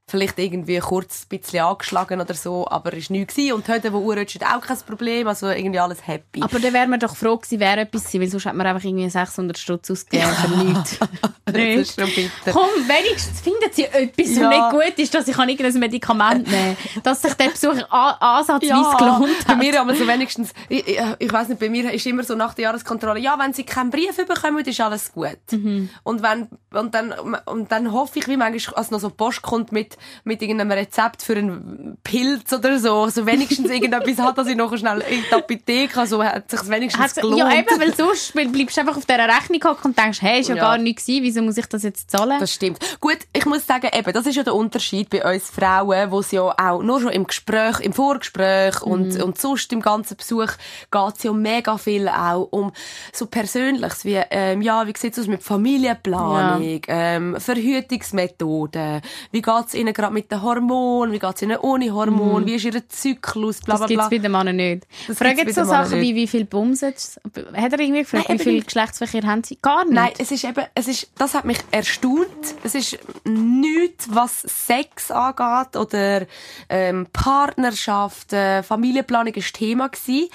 vielleicht 0.09 0.39
irgendwie 0.39 0.79
kurz 0.79 1.25
ein 1.29 1.37
bisschen 1.37 1.59
angeschlagen 1.65 2.21
oder 2.21 2.33
so, 2.33 2.65
aber 2.69 2.93
er 2.93 2.99
ist 2.99 3.09
nichts 3.09 3.35
gewesen. 3.35 3.53
Und 3.55 3.67
heute, 3.67 3.91
wo 3.91 3.97
Uhrrutschen, 3.99 4.41
auch 4.43 4.61
kein 4.61 4.77
Problem, 4.87 5.27
also 5.27 5.49
irgendwie 5.49 5.79
alles 5.79 6.05
happy. 6.07 6.41
Aber 6.41 6.59
dann 6.59 6.71
wäre 6.73 6.87
man 6.87 6.99
doch 6.99 7.13
froh 7.15 7.35
gewesen, 7.35 7.59
wäre 7.59 7.81
etwas 7.81 8.05
gewesen, 8.05 8.21
weil 8.21 8.29
sonst 8.29 8.45
hat 8.45 8.55
man 8.55 8.67
einfach 8.67 8.85
irgendwie 8.85 9.09
600 9.09 9.57
Stutz 9.57 9.91
ausgegeben 9.91 10.31
für 10.31 10.63
nichts. 10.63 10.97
bitter. 11.47 12.51
Komm, 12.51 12.69
wenigstens 12.87 13.41
finden 13.41 13.69
sie 13.71 13.83
etwas, 13.85 14.29
was 14.29 14.37
Ja. 14.37 14.49
nicht 14.49 14.69
gut 14.71 14.99
ist, 14.99 15.13
dass 15.13 15.27
ich 15.27 15.35
kann 15.35 15.49
irgendein 15.49 15.79
Medikament 15.79 16.47
nehmen 16.49 16.77
kann. 16.93 17.03
Dass 17.03 17.21
sich 17.21 17.33
der 17.33 17.49
Besuch 17.49 17.75
an, 17.89 18.15
ansatzweise 18.19 18.97
gelohnt 18.97 19.45
bei 19.45 19.53
hat. 19.53 19.57
mir 19.57 19.81
aber 19.81 19.95
so 19.95 20.07
wenigstens, 20.07 20.53
ich, 20.69 20.87
ich, 20.87 20.99
ich 21.19 21.33
weiss 21.33 21.49
nicht, 21.49 21.59
bei 21.59 21.69
mir 21.69 21.91
ist 21.91 22.05
immer 22.05 22.23
so 22.23 22.35
nach 22.35 22.53
der 22.53 22.63
Jahreskontrolle, 22.63 23.19
ja, 23.19 23.37
wenn 23.39 23.53
sie 23.53 23.63
keinen 23.65 23.89
Brief 23.89 24.15
bekommen, 24.15 24.63
ist 24.65 24.79
alles 24.81 25.11
gut. 25.11 25.37
Mhm. 25.51 25.89
Und 26.03 26.21
wenn, 26.23 26.47
und 26.71 26.93
dann, 26.93 27.13
und 27.45 27.71
dann 27.71 27.91
hoffe 27.91 28.19
ich, 28.19 28.27
wie 28.27 28.37
manchmal, 28.37 28.75
als 28.75 28.91
noch 28.91 28.99
so 28.99 29.09
Post 29.09 29.41
kommt 29.41 29.71
mit, 29.71 29.96
mit 30.23 30.41
irgendeinem 30.41 30.71
Rezept 30.71 31.21
für 31.23 31.35
einen 31.35 31.97
Pilz 32.03 32.51
oder 32.53 32.79
so, 32.79 33.03
also 33.03 33.25
wenigstens 33.25 33.69
irgendetwas 33.69 34.17
hat, 34.25 34.37
dass 34.37 34.47
ich 34.47 34.55
noch 34.55 34.75
schnell 34.77 35.03
in 35.09 35.23
die 35.29 35.33
Apotheke, 35.35 35.99
also 35.99 36.23
hat 36.23 36.49
sich 36.49 36.67
wenigstens 36.69 37.03
Hat's- 37.03 37.15
gelohnt. 37.15 37.37
ja, 37.39 37.51
eben, 37.53 37.79
weil 37.79 37.93
sonst 37.95 38.33
bleibst 38.33 38.77
du 38.77 38.81
einfach 38.81 38.97
auf 38.97 39.05
dieser 39.05 39.27
Rechnung 39.27 39.61
hocken 39.63 39.85
und 39.91 39.97
denkst, 39.97 40.21
hey, 40.21 40.41
ist 40.41 40.49
ja, 40.49 40.55
Ja. 40.55 40.61
gar 40.63 40.77
nichts 40.77 41.05
gewesen, 41.05 41.23
wieso 41.23 41.41
muss 41.41 41.57
ich 41.57 41.65
das 41.67 41.83
jetzt 41.83 42.09
zahlen? 42.11 42.39
Das 42.39 42.53
stimmt. 42.53 42.79
Gut, 42.99 43.17
ich 43.33 43.45
muss 43.45 43.65
sagen, 43.65 43.89
eben, 43.93 44.13
das 44.13 44.25
ist 44.25 44.35
ja 44.35 44.43
der 44.43 44.55
Unterschied 44.55 45.09
bei 45.09 45.23
uns 45.33 45.49
Frauen, 45.49 46.11
wo 46.11 46.19
es 46.19 46.31
ja 46.31 46.41
auch 46.43 46.81
nur 46.81 46.99
schon 47.01 47.11
im 47.11 47.25
Gespräch, 47.27 47.79
im 47.79 47.93
Vorgespräch 47.93 48.81
und, 48.81 49.21
und 49.21 49.39
sonst 49.39 49.71
im 49.73 49.81
ganzen 49.81 50.17
Besuch 50.17 50.51
geht 50.91 51.13
es 51.17 51.23
ja 51.23 51.33
mega 51.33 51.77
viel 51.77 52.07
auch 52.07 52.47
um 52.51 52.71
so 53.13 53.25
Persönliches, 53.27 54.05
wie, 54.05 54.21
ähm, 54.31 54.61
ja, 54.61 54.85
wie 54.87 54.93
sieht 54.97 55.13
es 55.13 55.19
aus 55.19 55.27
mit 55.27 55.43
Familienplanung, 55.43 56.81
ähm, 56.87 57.35
Verhütungsmethoden, 57.39 59.01
wie 59.31 59.41
geht 59.41 59.65
es 59.67 59.73
ihnen 59.87 59.93
gerade 59.93 60.13
mit 60.13 60.31
den 60.31 60.41
Hormonen, 60.41 61.13
wie 61.13 61.19
geht 61.19 61.35
es 61.35 61.41
ihnen 61.41 61.57
ohne 61.57 61.93
Hormon, 61.93 62.45
wie 62.45 62.55
ist 62.55 62.65
ihr 62.65 62.87
Zyklus, 62.87 63.61
bla, 63.61 63.77
das 63.77 63.79
bla, 63.81 63.87
gibt 63.87 64.01
es 64.01 64.09
bei 64.09 64.17
den 64.17 64.31
Männern 64.31 64.55
nicht. 64.55 64.87
Das 65.07 65.17
Fragen 65.17 65.37
gibt's 65.37 65.55
so 65.55 65.63
Sachen 65.63 66.01
wie, 66.01 66.15
wie 66.15 66.27
viel 66.27 66.45
Bumsen, 66.45 66.93
hat 66.93 67.73
er 67.73 67.79
irgendwie 67.79 68.01
gefragt, 68.01 68.29
Nein, 68.29 68.39
wie 68.39 68.43
viel. 68.43 68.63
Geschlechtsverkehr 68.63 69.23
haben 69.23 69.43
sie? 69.43 69.57
Gar 69.61 69.85
nicht. 69.85 69.93
Nein, 69.93 70.11
es 70.17 70.31
ist 70.31 70.43
eben, 70.43 70.65
es 70.75 70.87
ist, 70.87 71.09
das 71.17 71.33
hat 71.33 71.45
mich 71.45 71.59
erstaunt. 71.71 72.27
Es 72.63 72.75
ist 72.75 72.99
nichts, 73.23 74.07
was 74.11 74.41
Sex 74.41 75.11
angeht 75.11 75.75
oder 75.75 76.25
ähm, 76.69 77.07
Partnerschaft, 77.13 78.33
äh, 78.33 78.63
Familienplanung 78.63 79.33
ist 79.33 79.55
Thema 79.55 79.89
gewesen. 79.89 80.29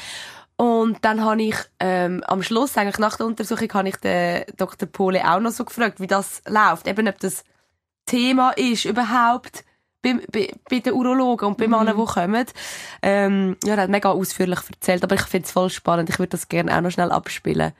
Und 0.57 1.05
dann 1.05 1.25
habe 1.25 1.43
ich 1.43 1.57
ähm, 1.81 2.23
am 2.27 2.43
Schluss, 2.43 2.77
eigentlich 2.77 2.99
nach 2.99 3.17
der 3.17 3.27
Untersuchung, 3.27 3.73
habe 3.75 3.89
ich 3.89 3.97
den 3.97 4.45
Dr. 4.57 4.89
Pole 4.89 5.29
auch 5.29 5.41
noch 5.41 5.51
so 5.51 5.65
gefragt, 5.65 5.99
wie 5.99 6.07
das 6.07 6.43
läuft. 6.47 6.87
Eben, 6.87 7.09
ob 7.09 7.19
das 7.19 7.45
Thema 8.07 8.51
ist 8.51 8.85
überhaupt 8.85 9.65
bei, 10.03 10.19
bei, 10.31 10.53
bei 10.69 10.81
den 10.81 10.93
Urologen 10.93 11.49
und 11.49 11.59
bei 11.59 11.69
Männern, 11.69 11.97
die 11.97 12.05
kommen. 12.05 12.47
Ähm, 13.03 13.57
ja, 13.65 13.75
er 13.75 13.83
hat 13.83 13.91
mega 13.91 14.11
ausführlich 14.11 14.59
erzählt, 14.69 15.05
aber 15.05 15.15
ich 15.15 15.23
finde 15.23 15.47
es 15.47 15.53
voll 15.53 15.71
spannend. 15.71 16.11
Ich 16.11 16.19
würde 16.19 16.31
das 16.31 16.49
gerne 16.49 16.77
auch 16.77 16.81
noch 16.81 16.91
schnell 16.91 17.13
abspielen. 17.13 17.73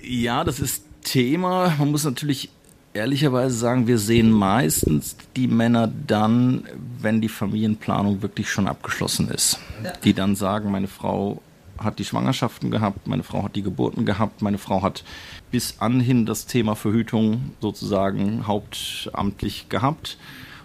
Ja, 0.00 0.44
das 0.44 0.60
ist 0.60 0.84
Thema. 1.02 1.74
Man 1.78 1.90
muss 1.90 2.04
natürlich 2.04 2.50
ehrlicherweise 2.94 3.56
sagen, 3.56 3.86
wir 3.86 3.98
sehen 3.98 4.30
meistens 4.30 5.16
die 5.36 5.48
Männer 5.48 5.90
dann, 6.06 6.64
wenn 7.00 7.20
die 7.20 7.28
Familienplanung 7.28 8.22
wirklich 8.22 8.50
schon 8.50 8.68
abgeschlossen 8.68 9.28
ist. 9.28 9.58
Die 10.04 10.14
dann 10.14 10.36
sagen, 10.36 10.70
meine 10.70 10.88
Frau 10.88 11.42
hat 11.78 11.98
die 11.98 12.04
Schwangerschaften 12.04 12.70
gehabt, 12.70 13.06
meine 13.06 13.22
Frau 13.22 13.42
hat 13.42 13.56
die 13.56 13.62
Geburten 13.62 14.04
gehabt, 14.04 14.42
meine 14.42 14.58
Frau 14.58 14.82
hat 14.82 15.04
bis 15.52 15.76
anhin 15.78 16.26
das 16.26 16.46
Thema 16.46 16.74
Verhütung 16.74 17.52
sozusagen 17.60 18.48
hauptamtlich 18.48 19.68
gehabt. 19.68 20.18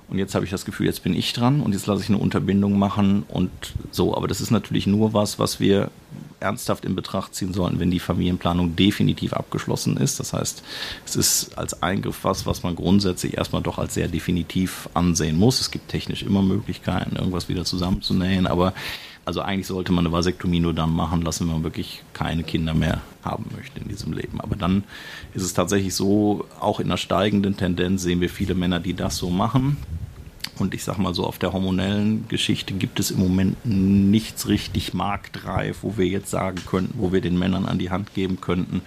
Und 0.10 0.18
jetzt 0.18 0.34
habe 0.36 0.46
ich 0.46 0.52
das 0.52 0.64
Gefühl, 0.64 0.86
jetzt 0.86 1.04
bin 1.04 1.14
ich 1.14 1.34
dran 1.34 1.62
und 1.62 1.74
jetzt 1.74 1.86
lasse 1.86 2.02
ich 2.02 2.10
eine 2.10 2.18
Unterbindung 2.18 2.80
machen 2.80 3.24
und 3.28 3.52
so. 3.92 4.16
Aber 4.16 4.28
das 4.28 4.40
ist 4.40 4.52
natürlich 4.52 4.88
nur 4.88 5.14
was, 5.14 5.38
was 5.38 5.60
wir 5.60 5.92
ernsthaft 6.40 6.86
in 6.86 6.96
Betracht 6.96 7.36
ziehen 7.36 7.54
sollten, 7.54 7.80
wenn 7.80 7.92
die 7.92 8.00
Familienplanung 8.00 8.76
definitiv 8.76 9.34
abgeschlossen 9.34 9.98
ist. 9.98 10.20
Das 10.20 10.32
heißt, 10.32 10.64
es 11.06 11.16
ist 11.18 11.58
als 11.58 11.84
Eingriff 11.84 12.24
was, 12.24 12.46
was 12.46 12.64
man 12.64 12.76
grundsätzlich 12.76 13.38
erstmal 13.38 13.62
doch 13.62 13.80
als 13.80 13.96
sehr 13.96 14.08
definitiv 14.08 14.88
ansehen 14.94 15.38
muss. 15.38 15.60
Es 15.60 15.72
gibt 15.72 15.90
technisch 15.90 16.24
immer 16.24 16.42
Möglichkeiten, 16.42 17.18
irgendwas 17.18 17.50
wieder 17.50 17.66
zusammenzunähen, 17.66 18.48
aber 18.48 18.74
also 19.28 19.42
eigentlich 19.42 19.68
sollte 19.68 19.92
man 19.92 20.06
eine 20.06 20.14
Vasektomie 20.14 20.62
nur 20.62 20.74
dann 20.74 20.96
machen 20.96 21.22
lassen, 21.22 21.48
wenn 21.48 21.56
man 21.56 21.64
wirklich 21.66 22.02
keine 22.14 22.44
Kinder 22.44 22.74
mehr 22.74 23.02
haben 23.26 23.44
möchte 23.54 23.78
in 23.82 23.90
diesem 23.90 24.14
Leben. 24.14 24.40
Aber 24.40 24.56
dann 24.56 24.86
ist 25.34 25.44
es 25.44 25.54
tatsächlich 25.54 25.94
so, 25.94 26.46
auch 26.62 26.80
in 26.80 26.86
einer 26.86 26.96
steigenden 26.96 27.58
Tendenz 27.58 28.04
sehen 28.04 28.22
wir 28.22 28.30
viele 28.30 28.56
Männer, 28.56 28.80
die 28.80 28.94
das 28.94 29.18
so 29.18 29.30
machen. 29.30 29.76
Und 30.60 30.74
ich 30.74 30.86
sag 30.86 30.98
mal 30.98 31.14
so, 31.14 31.26
auf 31.26 31.40
der 31.40 31.52
hormonellen 31.52 32.30
Geschichte 32.30 32.74
gibt 32.74 33.02
es 33.02 33.12
im 33.12 33.20
Moment 33.20 33.58
nichts 33.66 34.48
richtig 34.48 34.94
marktreif, 34.94 35.80
wo 35.82 35.98
wir 35.98 36.08
jetzt 36.08 36.30
sagen 36.30 36.62
könnten, 36.66 36.94
wo 36.98 37.12
wir 37.12 37.20
den 37.20 37.38
Männern 37.38 37.66
an 37.66 37.80
die 37.80 37.90
Hand 37.90 38.14
geben 38.14 38.40
könnten. 38.40 38.82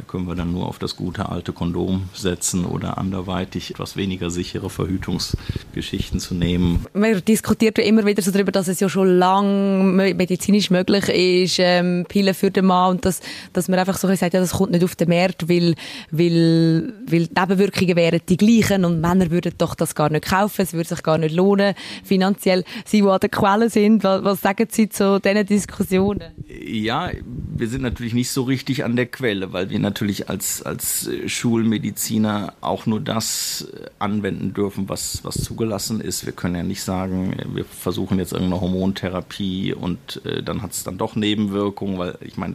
Da 0.00 0.06
können 0.06 0.26
wir 0.26 0.34
dann 0.34 0.52
nur 0.52 0.66
auf 0.66 0.78
das 0.78 0.96
gute 0.96 1.28
alte 1.28 1.52
Kondom 1.52 2.08
setzen 2.14 2.64
oder 2.64 2.96
anderweitig 2.96 3.72
etwas 3.72 3.96
weniger 3.96 4.30
sichere 4.30 4.70
Verhütungsgeschichten 4.70 6.20
zu 6.20 6.34
nehmen. 6.34 6.86
Man 6.94 7.22
diskutiert 7.22 7.76
ja 7.76 7.84
immer 7.84 8.06
wieder 8.06 8.22
so 8.22 8.30
darüber, 8.30 8.50
dass 8.50 8.68
es 8.68 8.80
ja 8.80 8.88
schon 8.88 9.18
lange 9.18 10.14
medizinisch 10.14 10.70
möglich 10.70 11.06
ist, 11.08 11.58
ähm, 11.58 12.06
Pillen 12.08 12.32
für 12.32 12.50
den 12.50 12.64
Mann 12.64 12.92
und 12.92 13.04
dass, 13.04 13.20
dass 13.52 13.68
man 13.68 13.78
einfach 13.78 13.98
so 13.98 14.08
sagt, 14.08 14.32
ja, 14.32 14.40
das 14.40 14.52
kommt 14.52 14.70
nicht 14.70 14.84
auf 14.84 14.96
den 14.96 15.10
Markt, 15.10 15.50
weil, 15.50 15.74
weil, 16.10 16.94
weil 17.06 17.26
die 17.26 17.38
Nebenwirkungen 17.38 17.96
wären 17.96 18.20
die 18.26 18.38
gleichen 18.38 18.86
und 18.86 19.02
Männer 19.02 19.30
würden 19.30 19.52
doch 19.58 19.74
das 19.74 19.94
gar 19.94 20.08
nicht 20.08 20.24
kaufen, 20.24 20.62
es 20.62 20.72
würde 20.72 20.88
sich 20.88 21.02
gar 21.02 21.18
nicht 21.18 21.34
lohnen, 21.34 21.74
finanziell. 22.04 22.64
Sie, 22.86 23.02
die 23.02 23.06
an 23.06 23.20
der 23.20 23.28
Quelle 23.28 23.68
sind, 23.68 24.02
was, 24.02 24.24
was 24.24 24.40
sagen 24.40 24.66
Sie 24.70 24.88
zu 24.88 25.20
diesen 25.20 25.44
Diskussionen? 25.44 26.32
Ja, 26.48 27.10
wir 27.54 27.68
sind 27.68 27.82
natürlich 27.82 28.14
nicht 28.14 28.30
so 28.30 28.44
richtig 28.44 28.82
an 28.82 28.96
der 28.96 29.06
Quelle, 29.06 29.52
weil 29.52 29.68
wir 29.68 29.78
natürlich 29.90 30.28
als, 30.28 30.62
als 30.62 31.08
Schulmediziner 31.26 32.54
auch 32.60 32.86
nur 32.86 33.00
das 33.00 33.68
anwenden 33.98 34.54
dürfen, 34.54 34.88
was, 34.88 35.24
was 35.24 35.42
zugelassen 35.42 36.00
ist. 36.00 36.24
Wir 36.24 36.32
können 36.32 36.54
ja 36.54 36.62
nicht 36.62 36.82
sagen, 36.82 37.36
wir 37.52 37.64
versuchen 37.64 38.18
jetzt 38.18 38.32
irgendeine 38.32 38.60
Hormontherapie 38.60 39.74
und 39.74 40.24
äh, 40.24 40.42
dann 40.42 40.62
hat 40.62 40.72
es 40.72 40.84
dann 40.84 40.98
doch 40.98 41.16
Nebenwirkungen, 41.16 41.98
weil 41.98 42.18
ich 42.20 42.36
meine, 42.36 42.54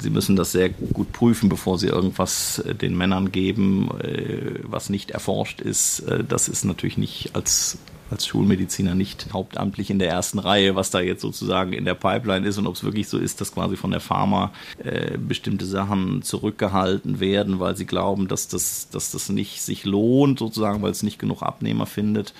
Sie 0.00 0.10
müssen 0.10 0.34
das 0.34 0.50
sehr 0.50 0.68
gut 0.70 1.12
prüfen, 1.12 1.48
bevor 1.48 1.78
Sie 1.78 1.86
irgendwas 1.86 2.58
äh, 2.60 2.74
den 2.74 2.96
Männern 2.96 3.30
geben, 3.30 3.90
äh, 4.00 4.60
was 4.64 4.90
nicht 4.90 5.12
erforscht 5.12 5.60
ist. 5.60 6.00
Äh, 6.00 6.24
das 6.24 6.48
ist 6.48 6.64
natürlich 6.64 6.98
nicht 6.98 7.36
als 7.36 7.78
als 8.10 8.26
Schulmediziner 8.26 8.94
nicht 8.94 9.28
hauptamtlich 9.32 9.90
in 9.90 9.98
der 9.98 10.08
ersten 10.08 10.38
Reihe, 10.38 10.74
was 10.74 10.90
da 10.90 11.00
jetzt 11.00 11.22
sozusagen 11.22 11.72
in 11.72 11.84
der 11.84 11.94
Pipeline 11.94 12.46
ist 12.46 12.58
und 12.58 12.66
ob 12.66 12.74
es 12.74 12.84
wirklich 12.84 13.08
so 13.08 13.18
ist, 13.18 13.40
dass 13.40 13.52
quasi 13.52 13.76
von 13.76 13.90
der 13.90 14.00
Pharma 14.00 14.52
äh, 14.78 15.16
bestimmte 15.16 15.64
Sachen 15.64 16.22
zurückgehalten 16.22 17.20
werden, 17.20 17.60
weil 17.60 17.76
sie 17.76 17.86
glauben, 17.86 18.28
dass 18.28 18.48
das, 18.48 18.88
dass 18.90 19.12
das 19.12 19.28
nicht 19.28 19.62
sich 19.62 19.84
lohnt, 19.84 20.38
sozusagen, 20.38 20.82
weil 20.82 20.90
es 20.90 21.02
nicht 21.02 21.18
genug 21.18 21.42
Abnehmer 21.42 21.86
findet. 21.86 22.34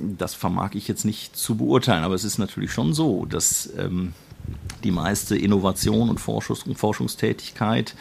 Das 0.00 0.34
vermag 0.34 0.74
ich 0.74 0.88
jetzt 0.88 1.04
nicht 1.04 1.36
zu 1.36 1.56
beurteilen, 1.56 2.04
aber 2.04 2.14
es 2.14 2.24
ist 2.24 2.38
natürlich 2.38 2.72
schon 2.72 2.92
so, 2.92 3.26
dass 3.26 3.70
ähm, 3.78 4.12
die 4.84 4.90
meiste 4.90 5.36
Innovation 5.36 6.10
und 6.10 6.20
Forschungs 6.20 6.64
Forschungstätigkeit 6.74 7.94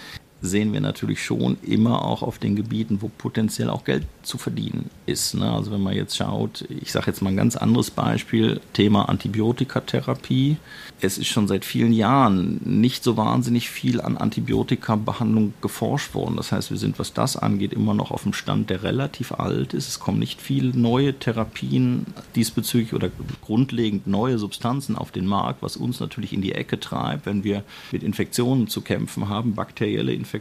sehen 0.45 0.73
wir 0.73 0.81
natürlich 0.81 1.23
schon 1.23 1.57
immer 1.61 2.05
auch 2.05 2.21
auf 2.21 2.39
den 2.39 2.55
Gebieten, 2.55 3.01
wo 3.01 3.09
potenziell 3.09 3.69
auch 3.69 3.83
Geld 3.83 4.05
zu 4.23 4.37
verdienen 4.37 4.89
ist. 5.05 5.35
Ne? 5.35 5.51
Also 5.51 5.71
wenn 5.71 5.81
man 5.81 5.95
jetzt 5.95 6.17
schaut, 6.17 6.65
ich 6.69 6.91
sage 6.91 7.07
jetzt 7.07 7.21
mal 7.21 7.29
ein 7.29 7.37
ganz 7.37 7.55
anderes 7.55 7.91
Beispiel, 7.91 8.61
Thema 8.73 9.09
Antibiotikatherapie. 9.09 10.57
Es 11.01 11.17
ist 11.17 11.27
schon 11.27 11.47
seit 11.47 11.65
vielen 11.65 11.93
Jahren 11.93 12.59
nicht 12.63 13.03
so 13.03 13.17
wahnsinnig 13.17 13.69
viel 13.69 14.01
an 14.01 14.17
Antibiotikabehandlung 14.17 15.53
geforscht 15.61 16.13
worden. 16.13 16.37
Das 16.37 16.51
heißt, 16.51 16.71
wir 16.71 16.77
sind, 16.77 16.99
was 16.99 17.13
das 17.13 17.37
angeht, 17.37 17.73
immer 17.73 17.93
noch 17.93 18.11
auf 18.11 18.23
dem 18.23 18.33
Stand, 18.33 18.69
der 18.69 18.83
relativ 18.83 19.31
alt 19.33 19.73
ist. 19.73 19.87
Es 19.87 19.99
kommen 19.99 20.19
nicht 20.19 20.41
viele 20.41 20.77
neue 20.77 21.17
Therapien 21.17 22.05
diesbezüglich 22.35 22.93
oder 22.93 23.09
grundlegend 23.41 24.07
neue 24.07 24.37
Substanzen 24.37 24.95
auf 24.95 25.11
den 25.11 25.25
Markt, 25.25 25.61
was 25.61 25.77
uns 25.77 25.99
natürlich 25.99 26.33
in 26.33 26.41
die 26.41 26.53
Ecke 26.53 26.79
treibt, 26.79 27.25
wenn 27.25 27.43
wir 27.43 27.63
mit 27.91 28.03
Infektionen 28.03 28.67
zu 28.67 28.81
kämpfen 28.81 29.29
haben, 29.29 29.55
bakterielle 29.55 30.13
Infektionen, 30.13 30.34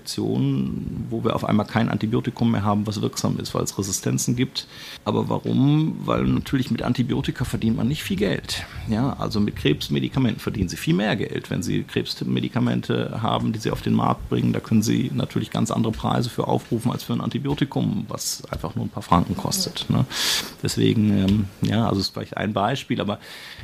wo 1.11 1.25
wir 1.25 1.35
auf 1.35 1.45
einmal 1.45 1.67
kein 1.67 1.89
Antibiotikum 1.89 2.51
mehr 2.51 2.65
haben, 2.65 2.87
was 2.87 3.01
wirksam 3.01 3.39
ist, 3.39 3.55
weil 3.55 3.63
es 3.63 3.79
Resistenzen 3.79 4.37
gibt. 4.37 4.67
Aber 5.05 5.29
warum? 5.29 5.97
Weil 6.05 6.25
natürlich 6.25 6.71
mit 6.71 6.83
Antibiotika 6.83 7.45
verdient 7.45 7.77
man 7.77 7.89
nicht 7.89 8.03
viel 8.03 8.17
Geld. 8.17 8.65
Ja, 8.89 9.15
also 9.19 9.41
mit 9.41 9.57
Krebsmedikamenten 9.57 10.41
verdienen 10.41 10.69
sie 10.69 10.77
viel 10.77 10.95
mehr 10.95 11.17
Geld. 11.17 11.51
Wenn 11.51 11.63
sie 11.63 11.83
Krebsmedikamente 11.83 13.23
haben, 13.23 13.53
die 13.53 13.59
sie 13.59 13.71
auf 13.71 13.83
den 13.83 13.95
Markt 13.95 14.29
bringen, 14.29 14.53
da 14.53 14.61
können 14.61 14.83
sie 14.83 15.11
natürlich 15.15 15.51
ganz 15.51 15.71
andere 15.71 15.93
Preise 15.93 16.31
für 16.31 16.47
aufrufen 16.47 16.91
als 16.91 17.03
für 17.03 17.13
ein 17.13 17.21
Antibiotikum, 17.21 18.07
was 18.09 18.45
einfach 18.51 18.75
nur 18.75 18.87
ein 18.87 18.91
paar 18.91 19.03
Franken 19.03 19.37
kostet. 19.37 19.87
Ne? 19.89 20.05
Deswegen, 20.63 21.19
ähm, 21.19 21.45
ja, 21.63 21.89
also 21.89 22.01
ist 22.01 22.15
vielleicht 22.15 22.37
ein 22.37 22.53
Beispiel, 22.53 23.01
aber 23.01 23.19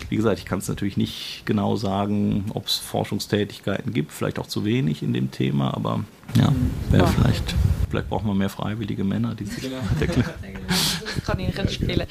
wie 0.09 0.17
gesagt, 0.17 0.39
ich 0.39 0.45
kann 0.45 0.59
es 0.59 0.69
natürlich 0.69 0.97
nicht 0.97 1.43
genau 1.45 1.77
sagen, 1.77 2.47
ob 2.55 2.67
es 2.67 2.77
Forschungstätigkeiten 2.77 3.93
gibt, 3.93 4.13
vielleicht 4.13 4.39
auch 4.39 4.47
zu 4.47 4.65
wenig 4.65 5.03
in 5.03 5.13
dem 5.13 5.31
Thema, 5.31 5.75
aber 5.75 6.05
ja, 6.37 6.53
wäre 6.91 7.05
ja. 7.05 7.11
vielleicht, 7.11 7.55
vielleicht 7.89 8.09
braucht 8.09 8.25
man 8.25 8.37
mehr 8.37 8.49
freiwillige 8.49 9.05
Männer, 9.05 9.35
die 9.35 9.45
sich 9.45 9.63
genau. 9.63 9.77
das 9.99 11.25
kann 11.25 11.39
ich 11.39 11.57
nicht 11.57 11.73
spielen. 11.73 12.07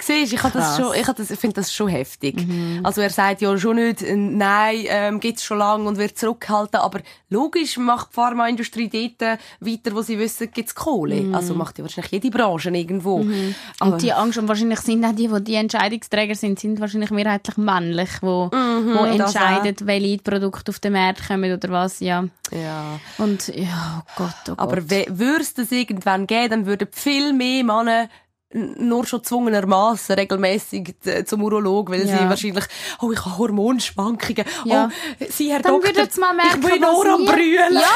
Siehst, 0.00 0.34
ich, 0.34 0.40
das 0.42 0.76
schon, 0.76 0.94
ich 0.94 1.06
das, 1.06 1.28
finde 1.38 1.54
das 1.54 1.72
schon 1.72 1.88
heftig. 1.88 2.46
Mhm. 2.46 2.80
Also 2.82 3.00
er 3.00 3.08
sagt 3.08 3.40
ja 3.40 3.56
schon 3.56 3.76
nicht, 3.76 4.02
äh, 4.02 4.14
nein, 4.14 4.84
ähm, 4.88 5.20
gibt's 5.20 5.42
schon 5.42 5.58
lange 5.58 5.88
und 5.88 5.96
wird 5.96 6.18
zurückhalten, 6.18 6.80
aber 6.80 7.00
logisch 7.30 7.78
macht 7.78 8.10
die 8.10 8.14
Pharmaindustrie 8.14 8.90
dort 8.90 9.40
weiter, 9.60 9.94
wo 9.94 10.02
sie 10.02 10.18
wissen, 10.18 10.50
gibt's 10.52 10.74
Kohle. 10.74 11.22
Mhm. 11.22 11.34
Also 11.34 11.54
macht 11.54 11.78
ja 11.78 11.84
wahrscheinlich 11.84 12.12
jede 12.12 12.30
Branche 12.30 12.68
irgendwo. 12.68 13.22
Mhm. 13.22 13.54
Und 13.80 14.02
die 14.02 14.12
Angst, 14.12 14.36
und 14.36 14.48
wahrscheinlich 14.48 14.80
sind 14.80 15.02
auch 15.02 15.14
die, 15.14 15.28
die 15.28 15.44
die 15.44 15.54
Entscheidungsträger 15.54 16.34
sind, 16.34 16.60
sind 16.60 16.78
wahrscheinlich 16.78 17.10
mehrheitlich 17.10 17.56
männlich, 17.56 18.10
wo, 18.20 18.50
mhm, 18.52 18.94
wo 18.98 19.04
entscheiden, 19.04 19.76
welche 19.86 20.18
Produkte 20.18 20.72
auf 20.72 20.78
den 20.78 20.92
Markt 20.92 21.26
kommen 21.26 21.50
oder 21.50 21.70
was, 21.70 22.00
ja. 22.00 22.24
Ja. 22.52 23.00
Und, 23.16 23.48
ja, 23.48 24.02
oh 24.02 24.12
Gott, 24.16 24.34
oh 24.48 24.56
Gott. 24.56 24.58
Aber 24.58 24.90
würde 24.90 25.40
es 25.40 25.54
das 25.54 25.72
irgendwann 25.72 26.26
geben, 26.26 26.50
dann 26.50 26.66
würden 26.66 26.88
viel 26.92 27.32
mehr 27.32 27.64
Männer 27.64 28.08
nur 28.56 29.06
schon 29.06 29.22
zwungenermaßen 29.22 30.14
regelmäßig 30.14 30.94
zum 31.26 31.42
Urolog, 31.42 31.90
weil 31.90 32.06
ja. 32.06 32.18
sie 32.18 32.28
wahrscheinlich, 32.28 32.64
oh, 33.00 33.12
ich 33.12 33.24
habe 33.24 33.38
Hormonschwankungen. 33.38 34.44
Ja. 34.64 34.88
Oh, 34.88 35.24
Sie, 35.28 35.52
Herr 35.52 35.60
Dann 35.60 35.80
Doktor, 35.80 36.20
mal 36.20 36.34
merken, 36.34 36.62
ich 36.62 36.70
bin 36.70 36.80
nur 36.80 37.06
am 37.06 37.24
Brüllen. 37.24 37.74
Ja, 37.74 37.94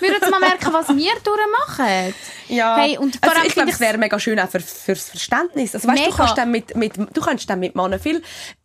würden 0.00 0.30
mal 0.30 0.40
merken, 0.40 0.72
was 0.72 0.88
wir 0.88 1.12
durchmachen. 1.22 2.14
Ja. 2.48 2.76
Hey, 2.76 2.98
und 2.98 3.18
also 3.20 3.36
ich 3.46 3.52
glaube, 3.52 3.70
es 3.70 3.80
wäre 3.80 3.98
mega 3.98 4.18
schön 4.18 4.38
auch 4.40 4.48
für, 4.48 4.60
fürs 4.60 5.10
Verständnis. 5.10 5.74
Also, 5.74 5.86
weißt, 5.88 6.06
du 6.06 6.10
kannst 6.10 6.38
dann 6.38 6.50
mit, 6.50 6.74
mit, 6.76 6.96
du 6.96 7.20
kannst 7.20 7.48
dann 7.48 7.60
mit 7.60 7.74
Männern 7.76 8.00
viel 8.00 8.22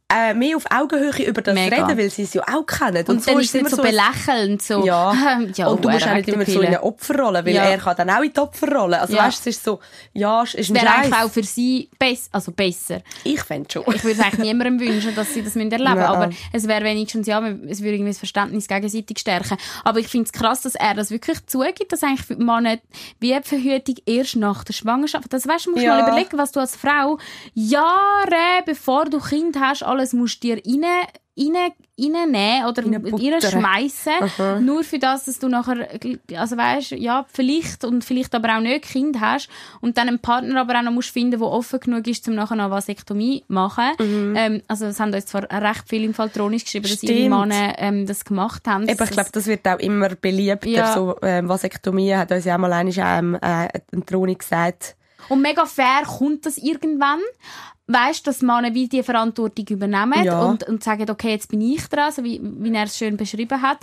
äh, 0.08 0.36
mehr 0.36 0.56
auf 0.56 0.66
Augenhöhe 0.70 1.26
über 1.28 1.42
das 1.42 1.56
Mega. 1.56 1.84
reden, 1.84 1.98
weil 1.98 2.10
sie 2.12 2.24
es 2.24 2.34
ja 2.36 2.44
auch 2.44 2.66
kennen. 2.66 2.98
Und, 2.98 3.10
und 3.10 3.24
so 3.24 3.32
dann 3.32 3.42
ist 3.42 3.56
es 3.56 3.56
immer 3.56 3.70
so 3.70 3.82
belächelnd, 3.82 4.62
so. 4.62 4.86
Ja. 4.86 5.14
ja 5.56 5.68
und 5.68 5.84
du 5.84 5.90
musst 5.90 6.08
auch 6.08 6.14
nicht 6.14 6.30
immer 6.30 6.46
so 6.46 6.62
in 6.62 6.68
eine 6.68 6.84
Opferrolle, 6.84 7.44
weil 7.44 7.56
ja. 7.56 7.64
er 7.64 7.80
kann 7.80 7.96
dann 7.98 8.12
auch 8.12 8.22
in 8.22 8.32
die 8.32 8.40
Opferrolle. 8.40 9.02
Also 9.02 9.16
ja. 9.16 9.26
weißt, 9.26 9.40
es 9.48 9.58
ist 9.58 9.64
so, 9.64 9.80
ja, 10.14 10.44
es 10.44 10.54
ist 10.54 10.70
ein 10.70 10.76
Wäre 10.76 10.90
eigentlich 10.94 11.16
auch 11.16 11.32
für 11.32 11.44
sie 11.44 11.90
bess 11.98 12.30
also 12.32 12.52
besser. 12.52 13.02
Ich 13.24 13.42
fände 13.42 13.68
schon. 13.72 13.84
Ich 13.96 14.04
würde 14.04 14.24
eigentlich 14.24 14.46
niemandem 14.46 14.80
wünschen, 14.80 15.16
dass 15.16 15.34
sie 15.34 15.42
das 15.42 15.56
erleben 15.56 15.76
müssen, 15.80 16.00
aber 16.00 16.30
es 16.54 16.68
wäre 16.68 16.84
wenigstens, 16.84 17.26
ja, 17.26 17.40
es 17.68 17.82
würde 17.82 17.96
irgendwie 17.96 18.12
das 18.12 18.20
Verständnis 18.20 18.68
gegenseitig 18.68 19.18
stärken. 19.18 19.58
Aber 19.84 20.00
ich 20.00 20.08
finde 20.08 20.26
es 20.26 20.34
krass, 20.34 20.62
dass 20.62 20.76
er 20.76 20.94
das 20.94 21.10
wirklich 21.10 21.44
zugibt, 21.48 21.92
dass 21.92 22.04
eigentlich 22.04 22.26
für 22.26 22.36
Männer 22.36 22.78
wie 23.20 23.34
die 23.34 23.40
Verhütung 23.42 23.96
erst 24.06 24.36
nach 24.36 24.64
der 24.64 24.74
Schwangerschaft, 24.74 25.34
das 25.34 25.48
weißt, 25.48 25.66
du 25.66 25.72
musst 25.72 25.84
ja. 25.84 25.98
mal 25.98 26.08
überlegen, 26.08 26.38
was 26.38 26.52
du 26.52 26.60
als 26.60 26.76
Frau 26.76 27.18
Jahre 27.56 28.62
bevor 28.66 29.06
du 29.06 29.20
Kind 29.20 29.58
hast, 29.60 29.84
alles 29.96 30.14
musst 30.14 30.44
dir 30.44 30.58
rein, 30.58 30.84
rein, 31.38 31.72
reinnehmen 32.00 32.66
oder 32.68 32.84
reinschmeißen. 32.86 34.66
Nur 34.66 34.84
für 34.84 35.00
das, 35.00 35.26
dass 35.26 35.40
du 35.40 35.48
nachher, 35.48 35.88
also 36.36 36.58
weißt, 36.58 36.92
ja, 36.92 37.26
vielleicht 37.32 37.84
und 37.84 38.04
vielleicht 38.04 38.36
aber 38.36 38.58
auch 38.58 38.62
nicht 38.62 38.86
Kind 38.86 39.20
hast 39.20 39.50
und 39.82 39.98
dann 39.98 40.08
einen 40.08 40.20
Partner 40.20 40.62
aber 40.62 40.78
auch 40.80 40.84
noch 40.84 40.92
musst 40.92 41.10
finden, 41.10 41.40
der 41.40 41.42
offen 41.42 41.80
genug 41.80 42.08
ist, 42.08 42.28
um 42.28 42.36
nachher 42.36 42.60
eine 42.60 42.70
Vasektomie 42.70 43.44
zu 43.48 43.54
machen. 43.54 43.92
Mhm. 44.00 44.34
Ähm, 44.38 44.62
also 44.68 44.86
es 44.86 45.00
haben 45.00 45.14
uns 45.14 45.26
zwar 45.26 45.44
recht 45.50 45.88
viel 45.88 46.04
im 46.04 46.14
Fall 46.14 46.30
Tronisch 46.30 46.66
geschrieben, 46.66 46.88
Stimmt. 46.88 47.04
dass 47.04 47.10
ihre 47.10 47.30
Männer 47.30 47.76
ähm, 47.78 48.06
das 48.06 48.26
gemacht 48.26 48.68
haben. 48.68 48.88
Eben, 48.88 49.04
ich 49.04 49.12
glaube, 49.12 49.30
das 49.32 49.48
wird 49.48 49.68
auch 49.68 49.80
immer 49.80 50.10
beliebter. 50.10 50.70
Ja. 50.70 50.94
So, 50.94 51.16
ähm, 51.22 51.50
Vasektomie 51.50 52.16
hat 52.16 52.32
uns 52.32 52.46
ja 52.46 52.56
auch 52.56 52.60
mal 52.60 52.86
ähm, 52.86 53.36
äh, 53.36 53.68
ein 53.94 54.06
Troni 54.06 54.36
gesagt, 54.36 54.96
Und 55.30 55.42
mega 55.42 55.66
fair 55.66 56.04
kommt 56.06 56.46
das 56.46 56.58
irgendwann. 56.58 57.20
Weißt, 57.88 58.26
dass 58.26 58.42
Männer 58.42 58.74
wie 58.74 58.88
die 58.88 59.04
Verantwortung 59.04 59.66
übernehmen 59.70 60.24
Ja. 60.24 60.42
und, 60.42 60.64
und 60.68 60.84
sagen, 60.84 61.08
okay, 61.10 61.30
jetzt 61.32 61.50
bin 61.50 61.62
ich 61.62 61.88
dran, 61.88 62.12
so 62.12 62.24
wie, 62.24 62.42
wie 62.42 62.74
er 62.74 62.86
es 62.86 62.98
schön 62.98 63.16
beschrieben 63.16 63.62
hat. 63.62 63.78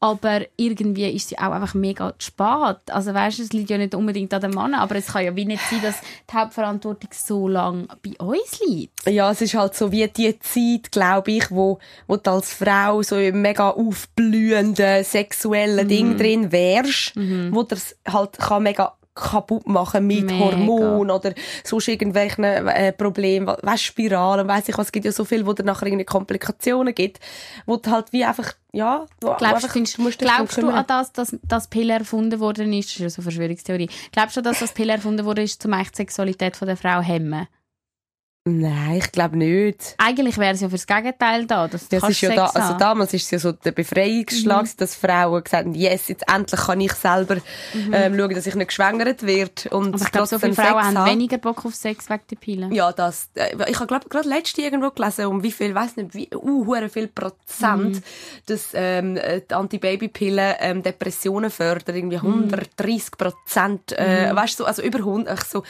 Aber 0.00 0.40
irgendwie 0.56 1.08
ist 1.10 1.28
sie 1.28 1.38
auch 1.38 1.52
einfach 1.52 1.72
mega 1.74 2.14
spät. 2.18 2.78
Also 2.90 3.14
weißt, 3.14 3.38
es 3.38 3.52
liegt 3.52 3.70
ja 3.70 3.78
nicht 3.78 3.94
unbedingt 3.94 4.34
an 4.34 4.40
den 4.40 4.50
Mann, 4.50 4.74
aber 4.74 4.96
es 4.96 5.06
kann 5.06 5.24
ja 5.24 5.36
wie 5.36 5.44
nicht 5.44 5.62
sein, 5.70 5.80
dass 5.82 6.00
die 6.30 6.36
Hauptverantwortung 6.36 7.10
so 7.12 7.46
lange 7.46 7.86
bei 8.02 8.14
uns 8.18 8.60
liegt. 8.66 9.08
Ja, 9.08 9.30
es 9.30 9.40
ist 9.40 9.54
halt 9.54 9.74
so 9.76 9.92
wie 9.92 10.08
die 10.08 10.36
Zeit, 10.40 10.90
glaube 10.90 11.30
ich, 11.30 11.48
wo, 11.52 11.78
wo 12.08 12.16
du 12.16 12.30
als 12.32 12.52
Frau 12.52 13.02
so 13.02 13.16
im 13.16 13.40
mega 13.40 13.70
aufblühenden 13.70 15.04
sexuellen 15.04 15.84
Mhm. 15.84 15.88
Ding 15.88 16.16
drin 16.16 16.52
wärst, 16.52 17.12
wo 17.16 17.62
das 17.62 17.96
halt 18.06 18.38
kann 18.38 18.62
mega 18.64 18.94
kaputt 19.14 19.66
machen 19.68 20.06
mit 20.06 20.24
Mega. 20.24 20.38
Hormonen 20.38 21.10
oder 21.14 21.32
sonst 21.62 21.88
irgendwelchen 21.88 22.44
äh, 22.44 22.92
Problemen, 22.92 23.46
we- 23.46 23.58
weißt 23.62 23.82
Spiralen, 23.84 24.48
weiss 24.48 24.68
ich 24.68 24.76
was, 24.76 24.86
es 24.86 24.92
gibt 24.92 25.04
ja 25.06 25.12
so 25.12 25.24
viel, 25.24 25.46
wo 25.46 25.52
dann 25.52 25.66
nachher 25.66 25.86
irgendwie 25.86 26.04
Komplikationen 26.04 26.94
gibt, 26.94 27.20
wo 27.66 27.76
du 27.76 27.90
halt 27.90 28.12
wie 28.12 28.24
einfach, 28.24 28.52
ja, 28.72 29.06
Glaubst, 29.20 29.42
einfach, 29.44 29.72
findest, 29.72 29.98
du 29.98 30.02
musst 30.02 30.18
glaubst 30.18 30.56
du 30.60 30.68
an 30.68 30.84
das, 30.88 31.12
dass 31.12 31.36
das 31.44 31.68
Pille 31.68 31.92
erfunden 31.94 32.40
worden 32.40 32.72
ist? 32.72 32.88
Das 32.88 32.94
ist 32.96 33.00
ja 33.02 33.10
so 33.10 33.16
eine 33.20 33.22
Verschwörungstheorie. 33.24 33.88
Glaubst 34.12 34.36
du, 34.36 34.40
dass 34.42 34.58
das 34.58 34.72
Pille 34.72 34.92
erfunden 34.94 35.24
worden 35.24 35.44
ist, 35.44 35.64
um 35.64 35.72
eigentlich 35.72 35.90
die 35.92 35.96
Sexualität 35.98 36.56
von 36.56 36.66
der 36.66 36.76
Frau 36.76 37.00
hemmen? 37.00 37.46
Nein, 38.46 38.98
ich 38.98 39.10
glaube 39.10 39.38
nicht. 39.38 39.94
Eigentlich 39.96 40.36
wäre 40.36 40.52
es 40.52 40.60
ja 40.60 40.68
fürs 40.68 40.86
Gegenteil 40.86 41.46
da. 41.46 41.66
Dass 41.66 41.88
Das 41.88 42.06
ist 42.06 42.20
ja 42.20 42.34
da, 42.34 42.44
also 42.44 42.60
haben. 42.60 42.78
damals 42.78 43.14
ist 43.14 43.24
es 43.24 43.30
ja 43.30 43.38
so 43.38 43.52
der 43.52 43.72
Befreiungsschlag, 43.72 44.66
dass 44.76 44.94
Frauen 44.94 45.42
gesagt 45.42 45.64
haben, 45.64 45.74
yes, 45.74 46.08
jetzt 46.08 46.24
endlich 46.30 46.60
kann 46.60 46.78
ich 46.82 46.92
selber 46.92 47.38
ähm, 47.90 48.18
schauen, 48.18 48.34
dass 48.34 48.46
ich 48.46 48.54
nicht 48.54 48.68
geschwängert 48.68 49.22
werde 49.22 49.70
und 49.70 49.94
Aber 49.94 50.04
ich 50.04 50.12
glaube, 50.12 50.26
so 50.26 50.38
viele 50.38 50.52
Frauen 50.52 50.66
Sex 50.66 50.84
haben 50.84 50.98
habe. 50.98 51.10
weniger 51.10 51.38
Bock 51.38 51.64
auf 51.64 51.74
Sex 51.74 52.10
wegen 52.10 52.22
der 52.30 52.36
Pille. 52.36 52.68
Ja, 52.70 52.92
das, 52.92 53.30
äh, 53.32 53.56
ich 53.66 53.76
habe 53.76 53.86
glaube 53.86 54.10
gerade 54.10 54.28
letzte 54.28 54.60
irgendwo 54.60 54.90
gelesen, 54.90 55.24
um 55.24 55.42
wie 55.42 55.52
viel, 55.52 55.74
weiß 55.74 55.96
nicht, 55.96 56.14
wie, 56.14 56.28
uh, 56.34 56.88
viel 56.90 57.08
Prozent, 57.08 58.02
dass 58.44 58.72
ähm, 58.74 59.16
äh, 59.16 59.40
die 59.40 59.54
Antibabypille 59.54 60.56
ähm, 60.60 60.82
Depressionen 60.82 61.48
fördern, 61.48 61.96
irgendwie 61.96 62.16
130 62.16 63.12
Prozent, 63.12 63.92
äh, 63.92 64.36
weißt 64.36 64.60
du, 64.60 64.64
so, 64.64 64.66
also 64.66 64.82
über 64.82 64.98
100, 64.98 65.32
ach 65.38 65.46
so, 65.46 65.62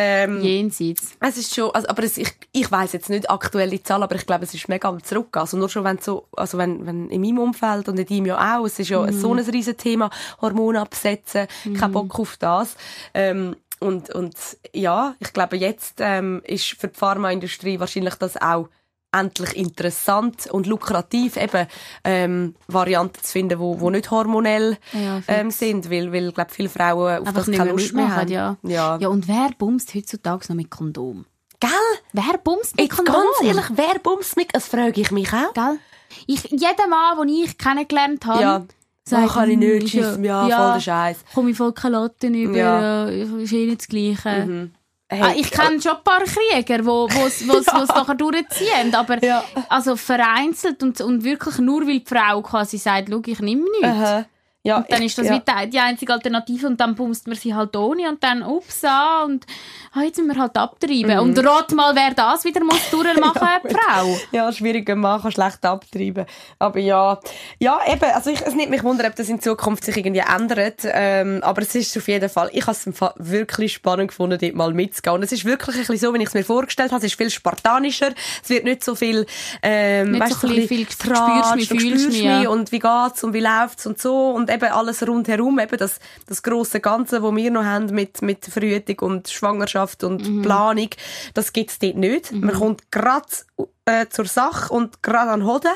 ähm, 0.00 0.40
Jenseits. 0.40 1.16
es 1.18 1.38
ist 1.38 1.52
schon, 1.52 1.72
also, 1.72 1.88
aber 1.88 2.04
es, 2.08 2.18
ich, 2.18 2.34
ich 2.52 2.70
weiß 2.70 2.92
jetzt 2.92 3.10
nicht 3.10 3.30
aktuelle 3.30 3.82
Zahl, 3.82 4.02
aber 4.02 4.14
ich 4.16 4.26
glaube, 4.26 4.44
es 4.44 4.54
ist 4.54 4.68
mega 4.68 4.88
am 4.88 5.02
Zurückgehen. 5.02 5.40
Also 5.40 5.56
nur 5.56 5.68
schon, 5.68 5.84
wenn 5.84 5.98
so, 5.98 6.26
also 6.36 6.58
wenn, 6.58 6.86
wenn 6.86 7.08
in 7.10 7.20
meinem 7.20 7.38
Umfeld 7.38 7.88
und 7.88 7.98
in 7.98 8.06
deinem 8.06 8.26
ja 8.26 8.58
auch, 8.58 8.66
es 8.66 8.78
ist 8.78 8.88
ja 8.88 9.12
so 9.12 9.32
ein 9.32 9.38
riesen 9.38 9.76
Thema, 9.76 10.10
Hormone 10.40 10.80
absetzen, 10.80 11.46
kein 11.78 11.92
Bock 11.92 12.18
auf 12.18 12.36
das. 12.36 12.76
Ähm, 13.14 13.56
und, 13.80 14.10
und 14.10 14.34
ja, 14.72 15.14
ich 15.20 15.32
glaube, 15.32 15.56
jetzt 15.56 15.96
ähm, 16.00 16.42
ist 16.44 16.64
für 16.80 16.88
die 16.88 16.98
Pharmaindustrie 16.98 17.78
wahrscheinlich 17.78 18.16
das 18.16 18.36
auch 18.36 18.68
endlich 19.12 19.56
interessant 19.56 20.48
und 20.48 20.66
lukrativ, 20.66 21.36
eben 21.36 21.66
ähm, 22.04 22.54
Varianten 22.66 23.22
zu 23.22 23.32
finden, 23.32 23.58
wo, 23.58 23.80
wo 23.80 23.88
nicht 23.90 24.10
hormonell 24.10 24.76
Ja, 24.92 25.22
ähm, 25.28 25.50
sind, 25.50 25.90
weil, 25.90 26.12
weil 26.12 26.32
glaube 26.32 26.50
viele 26.52 26.68
Frauen 26.68 27.22
auf 27.22 27.28
Einfach 27.28 27.46
das 27.46 27.56
keine 27.56 27.70
Lust 27.70 27.94
mehr 27.94 28.14
haben. 28.14 28.28
ja. 28.28 28.56
ja. 28.62 28.98
Ja, 29.00 29.08
und 29.08 29.26
wer 29.26 29.50
bumst 29.56 29.94
heutzutage 29.94 30.44
noch 30.48 30.56
mit 30.56 30.70
Kondom? 30.70 31.24
Gell? 31.60 31.70
Wer 32.12 32.38
bumst 32.38 32.76
mit 32.76 32.90
Kondom? 32.90 33.14
ganz 33.14 33.42
ehrlich, 33.42 33.64
wer 33.74 33.98
bumst 34.00 34.36
mit? 34.36 34.48
Das 34.54 34.68
frage 34.68 35.00
ich 35.00 35.10
mich 35.10 35.32
auch. 35.32 35.52
Gell? 35.54 35.78
Ich, 36.26 36.44
jeder 36.44 36.86
Mann, 36.88 37.18
den 37.26 37.28
ich 37.44 37.58
kennengelernt 37.58 38.24
habe, 38.26 38.40
Ja. 38.42 38.64
sagt, 39.04 39.32
kann 39.32 39.48
ich 39.50 39.54
«Hm, 39.54 39.60
nicht, 39.60 39.82
ist 39.84 39.90
schiss, 39.90 40.18
ja, 40.22 40.42
voll 40.42 40.72
der 40.74 40.80
Scheiß. 40.80 41.18
Komme 41.34 41.50
ich 41.50 41.56
voll 41.56 41.72
keine 41.72 41.98
Latten 42.00 42.34
über, 42.34 42.56
Ja. 42.56 43.08
ja. 43.08 43.38
ist 43.38 43.52
eh 43.52 43.66
nicht 43.66 43.80
das 43.80 43.88
Gleiche. 43.88 44.70
Hey, 45.10 45.22
Ah, 45.22 45.32
ich 45.34 45.50
kenne 45.50 45.80
schon 45.80 45.92
ein 45.96 46.04
paar 46.04 46.20
Krieger, 46.22 46.84
wo 46.84 47.08
wo's, 47.08 47.46
wo's, 47.48 47.66
wo's 47.66 47.88
nachher 47.96 48.14
durchziehen, 48.14 48.94
aber 48.94 49.24
Ja. 49.24 49.42
also 49.70 49.96
vereinzelt 49.96 50.82
und, 50.82 51.00
und 51.00 51.24
wirklich 51.24 51.58
nur, 51.58 51.80
weil 51.86 52.00
die 52.00 52.04
Frau 52.06 52.42
quasi 52.42 52.76
sagt, 52.76 53.08
schau, 53.10 53.22
ich 53.24 53.40
nehme 53.40 53.62
nichts. 53.80 53.86
Aha. 53.86 54.24
Ja, 54.68 54.76
Und 54.78 54.92
dann 54.92 55.00
ich- 55.00 55.06
ist 55.06 55.18
das 55.18 55.26
ja. 55.26 55.34
wie 55.34 55.70
die, 55.70 55.78
einzige 55.78 56.12
Alternative 56.12 56.66
und 56.66 56.78
dann 56.80 56.94
pumpst 56.94 57.26
man 57.26 57.36
sie 57.36 57.54
halt 57.54 57.74
ohne 57.74 58.08
und 58.08 58.22
dann 58.22 58.42
ups 58.42 58.84
an 58.84 59.24
und 59.30 59.46
ah, 59.94 60.02
jetzt 60.02 60.18
müssen 60.18 60.34
wir 60.34 60.40
halt 60.40 60.56
abtreiben. 60.56 61.14
Mhm. 61.14 61.20
Und 61.20 61.38
rat 61.46 61.72
mal, 61.72 61.94
wer 61.96 62.12
das 62.14 62.44
wieder 62.44 62.62
muss 62.62 62.90
durchmachen, 62.90 63.48
die 63.68 63.74
Frau. 63.74 64.18
Ja, 64.32 64.52
schwieriger 64.52 64.94
Mann 64.94 65.22
kann 65.22 65.32
schlecht 65.32 65.64
abtreiben. 65.64 66.26
Aber 66.58 66.78
ja, 66.78 67.18
ja, 67.58 67.80
eben, 67.86 68.04
also 68.14 68.30
ich, 68.30 68.42
es 68.42 68.54
nimmt 68.54 68.70
mich 68.70 68.84
wunder, 68.84 69.06
ob 69.06 69.16
das 69.16 69.28
in 69.28 69.40
Zukunft 69.40 69.84
sich 69.84 69.96
irgendwie 69.96 70.20
ändert. 70.20 70.80
Ähm, 70.84 71.40
aber 71.42 71.62
es 71.62 71.74
ist 71.74 71.96
auf 71.96 72.06
jeden 72.08 72.28
Fall, 72.28 72.50
ich 72.52 72.66
habe 72.66 72.72
es 72.72 72.86
wirklich 73.16 73.72
spannend 73.72 74.08
gefunden, 74.08 74.38
dort 74.38 74.54
mal 74.54 74.74
mitzugehen. 74.74 75.14
Und 75.16 75.22
es 75.22 75.32
ist 75.32 75.44
wirklich 75.44 75.76
ein 75.76 75.80
bisschen 75.80 75.96
so, 75.98 76.14
wie 76.14 76.18
ich 76.18 76.28
es 76.28 76.34
mir 76.34 76.44
vorgestellt 76.44 76.92
habe. 76.92 76.98
Es 77.04 77.10
ist 77.12 77.16
viel 77.18 77.30
spartanischer. 77.30 78.10
Es 78.42 78.50
wird 78.50 78.64
nicht 78.64 78.84
so 78.84 78.94
viel, 78.94 79.26
ähm, 79.62 80.10
Nicht 80.12 80.20
weißt 80.20 80.40
so 80.40 80.46
du, 80.46 80.52
ein 80.52 80.60
bisschen 80.60 80.86
viel 80.86 80.90
spürst 80.90 81.54
mich, 81.56 81.68
fühlst 81.68 82.08
mich, 82.08 82.22
ja. 82.22 82.48
und 82.48 82.70
wie 82.72 82.78
geht's 82.78 83.24
und 83.24 83.32
wie 83.32 83.40
läuft's 83.40 83.86
und 83.86 84.00
so. 84.00 84.30
Und 84.30 84.50
eben 84.50 84.57
alles 84.66 85.06
rundherum, 85.06 85.58
eben 85.58 85.76
das, 85.78 86.00
das 86.26 86.42
grosse 86.42 86.80
Ganze, 86.80 87.22
wo 87.22 87.34
wir 87.34 87.50
noch 87.50 87.64
haben 87.64 87.86
mit, 87.86 88.22
mit 88.22 88.44
Verhütung 88.44 88.98
und 89.00 89.28
Schwangerschaft 89.28 90.04
und 90.04 90.28
Mhm. 90.28 90.42
Planung, 90.42 90.90
das 91.34 91.52
gibt's 91.52 91.78
dort 91.78 91.96
nicht. 91.96 92.32
Man 92.32 92.54
kommt 92.54 92.90
grad 92.90 93.44
äh, 93.88 94.06
zur 94.08 94.26
Sache 94.26 94.72
und 94.72 95.02
gerade 95.02 95.30
an 95.30 95.40
den 95.40 95.48
Hoden 95.48 95.72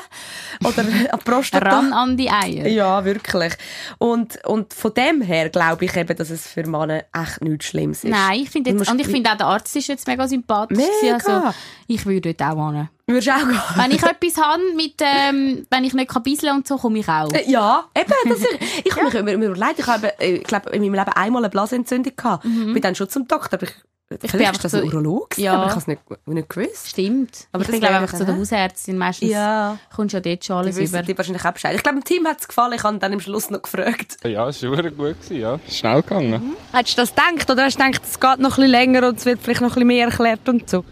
oder 0.63 0.79
an 1.11 1.19
die 1.19 1.23
Prostata. 1.23 1.69
Ran 1.69 1.93
an 1.93 2.15
die 2.15 2.29
Eier. 2.29 2.67
Ja, 2.67 3.03
wirklich. 3.05 3.53
Und, 3.97 4.43
und 4.45 4.73
von 4.73 4.93
dem 4.93 5.21
her 5.21 5.49
glaube 5.49 5.85
ich 5.85 5.95
eben, 5.95 6.15
dass 6.15 6.29
es 6.29 6.47
für 6.47 6.65
Männer 6.67 7.03
echt 7.13 7.41
nichts 7.41 7.65
Schlimmes 7.65 8.03
ist. 8.03 8.11
Nein, 8.11 8.41
ich 8.41 8.49
finde 8.49 8.71
und 8.71 8.99
ich 8.99 9.07
finde 9.07 9.31
auch 9.31 9.37
der 9.37 9.47
Arzt 9.47 9.75
ist 9.75 9.87
jetzt 9.87 10.07
mega 10.07 10.27
sympathisch. 10.27 10.77
Mega. 10.77 11.13
Also, 11.15 11.57
ich 11.87 12.05
würde 12.05 12.33
dort 12.33 12.57
auch 12.57 12.71
hin. 12.71 12.89
Würdest 13.05 13.29
auch 13.31 13.37
gehen? 13.39 13.61
Wenn 13.75 13.91
ich 13.91 14.03
etwas 14.03 14.37
habe 14.41 14.63
mit, 14.75 15.01
ähm, 15.01 15.67
wenn 15.69 15.83
ich 15.83 15.93
nicht 15.93 16.09
kann 16.09 16.23
bisseln 16.23 16.55
und 16.55 16.67
so, 16.67 16.77
komme 16.77 16.99
ich 16.99 17.07
auch. 17.09 17.31
Äh, 17.33 17.49
Ja, 17.49 17.85
eben. 17.97 18.13
Das 18.29 18.39
ist, 18.39 18.47
ich 18.85 18.95
habe 18.95 19.05
mich 19.05 19.13
immer, 19.15 19.31
immer 19.31 19.71
ich 19.77 19.87
habe, 19.87 20.19
äh, 20.19 20.35
ich 20.37 20.43
glaube, 20.43 20.69
in 20.69 20.83
meinem 20.83 20.93
Leben 20.93 21.11
einmal 21.13 21.43
eine 21.43 21.49
Blasenentzündung 21.49 22.15
gehabt. 22.15 22.43
Bin 22.43 22.81
dann 22.81 22.95
schon 22.95 23.09
zum 23.09 23.27
Doktor. 23.27 23.59
Aber 23.59 23.63
ich, 23.63 23.73
vielleicht 24.09 24.31
bin 24.37 24.41
ist 24.41 24.63
das 24.63 24.73
ein 24.75 24.81
so- 24.81 24.85
Urolog, 24.87 25.37
Ja. 25.37 25.53
aber 25.53 25.63
ich 25.65 25.69
habe 25.71 25.79
es 25.79 25.87
nicht, 25.87 26.01
nicht 26.27 26.49
gewusst. 26.49 26.89
Stimmt. 26.89 27.47
Aber 27.51 27.63
ich 27.63 27.69
das 27.71 27.79
glaube 27.79 27.95
einfach 27.95 28.11
zu 28.11 28.17
der 28.17 28.27
dann, 28.27 28.37
Hausärztin. 28.39 28.97
Meistens 28.97 29.29
Ja. 29.31 29.77
kommst 29.95 30.13
du 30.13 30.17
ja 30.17 30.21
dort 30.21 30.43
schon 30.45 30.55
Die 30.55 30.59
alles 30.59 30.75
wissen 30.77 30.93
über. 30.95 31.03
die 31.03 31.17
wahrscheinlich 31.17 31.45
auch 31.45 31.51
Bescheid. 31.51 31.75
Ich 31.75 31.83
glaube, 31.83 31.99
dem 31.99 32.03
Team 32.03 32.27
hat 32.27 32.39
es 32.41 32.47
gefallen. 32.47 32.73
Ich 32.73 32.83
habe 32.83 32.97
dann 32.99 33.13
am 33.13 33.19
Schluss 33.19 33.49
noch 33.49 33.61
gefragt. 33.61 34.17
Ja, 34.23 34.47
es 34.49 34.61
war 34.63 34.71
gut, 34.83 34.97
gewesen, 34.97 35.37
ja. 35.39 35.59
Schnell 35.69 36.01
gegangen. 36.03 36.55
Hättest 36.71 36.97
du 36.97 37.01
das 37.01 37.09
gedacht 37.15 37.49
oder 37.49 37.63
hast 37.65 37.79
du 37.79 37.83
gedacht, 37.83 38.01
es 38.03 38.19
geht 38.19 38.39
noch 38.39 38.51
ein 38.51 38.55
bisschen 38.55 38.67
länger 38.71 39.07
und 39.07 39.17
es 39.17 39.25
wird 39.25 39.39
vielleicht 39.41 39.61
noch 39.61 39.69
ein 39.69 39.73
bisschen 39.73 39.87
mehr 39.87 40.05
erklärt 40.07 40.47
und 40.47 40.69
so? 40.69 40.83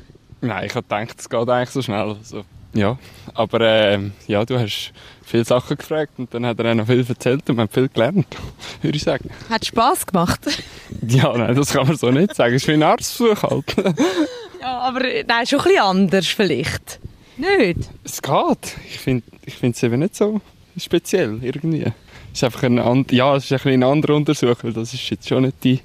Nein, 0.42 0.66
ich 0.66 0.76
habe 0.76 0.84
gedacht, 0.88 1.20
es 1.20 1.30
geht 1.30 1.50
eigentlich 1.50 1.70
so 1.70 1.82
schnell. 1.82 2.16
Also, 2.18 2.44
ja, 2.74 2.98
aber 3.34 3.62
ähm, 3.62 4.14
ja, 4.28 4.46
du 4.46 4.60
hast 4.60 4.92
viele 5.24 5.46
Sachen 5.46 5.78
gefragt 5.78 6.14
und 6.18 6.34
dann 6.34 6.46
hat 6.46 6.60
er 6.60 6.72
auch 6.72 6.76
noch 6.76 6.88
viel 6.88 7.06
erzählt 7.08 7.50
und 7.50 7.58
wir 7.58 7.62
haben 7.62 7.70
viel 7.70 7.90
gelernt, 7.90 8.28
würde 8.82 8.98
ich 8.98 9.04
sagen. 9.04 9.30
Hat 9.50 9.66
Spass 9.66 10.06
gemacht? 10.06 10.42
Ja, 11.08 11.36
nein, 11.36 11.56
das 11.56 11.74
kann 11.74 11.88
man 11.88 11.98
so 11.98 12.12
nicht 12.12 12.36
sagen. 12.36 12.54
Es 12.54 12.62
ist 12.62 12.68
wie 12.68 12.74
ein 12.74 12.84
Arztbesuch 12.84 13.42
halt. 13.42 13.76
ja, 14.62 14.80
aber 14.80 15.04
äh, 15.04 15.24
nein, 15.28 15.48
schon 15.48 15.60
ein 15.60 15.66
bisschen 15.66 15.82
anders 15.82 16.28
vielleicht. 16.28 17.00
Nicht? 17.38 17.90
es 18.04 18.22
geht. 18.22 18.78
Ich 18.88 19.00
finde 19.00 19.24
ich 19.46 19.64
es 19.64 19.84
eben 19.84 20.00
nicht 20.00 20.16
so 20.16 20.42
speziell 20.78 21.40
irgendwie. 21.42 21.84
Es 21.84 21.94
ist 22.34 22.44
einfach 22.44 22.64
ein 22.64 22.78
and 22.78 23.12
ja, 23.12 23.36
es 23.36 23.46
ist 23.46 23.52
ein 23.52 23.58
bisschen 23.58 23.84
eine 23.84 23.88
andere 23.88 24.16
Untersuchung, 24.16 24.58
weil 24.64 24.74
das 24.74 24.94
ist 24.94 25.10
jetzt 25.10 25.28
schon 25.28 25.44
nicht 25.44 25.64
die 25.64 25.80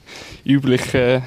übliche 0.45 1.23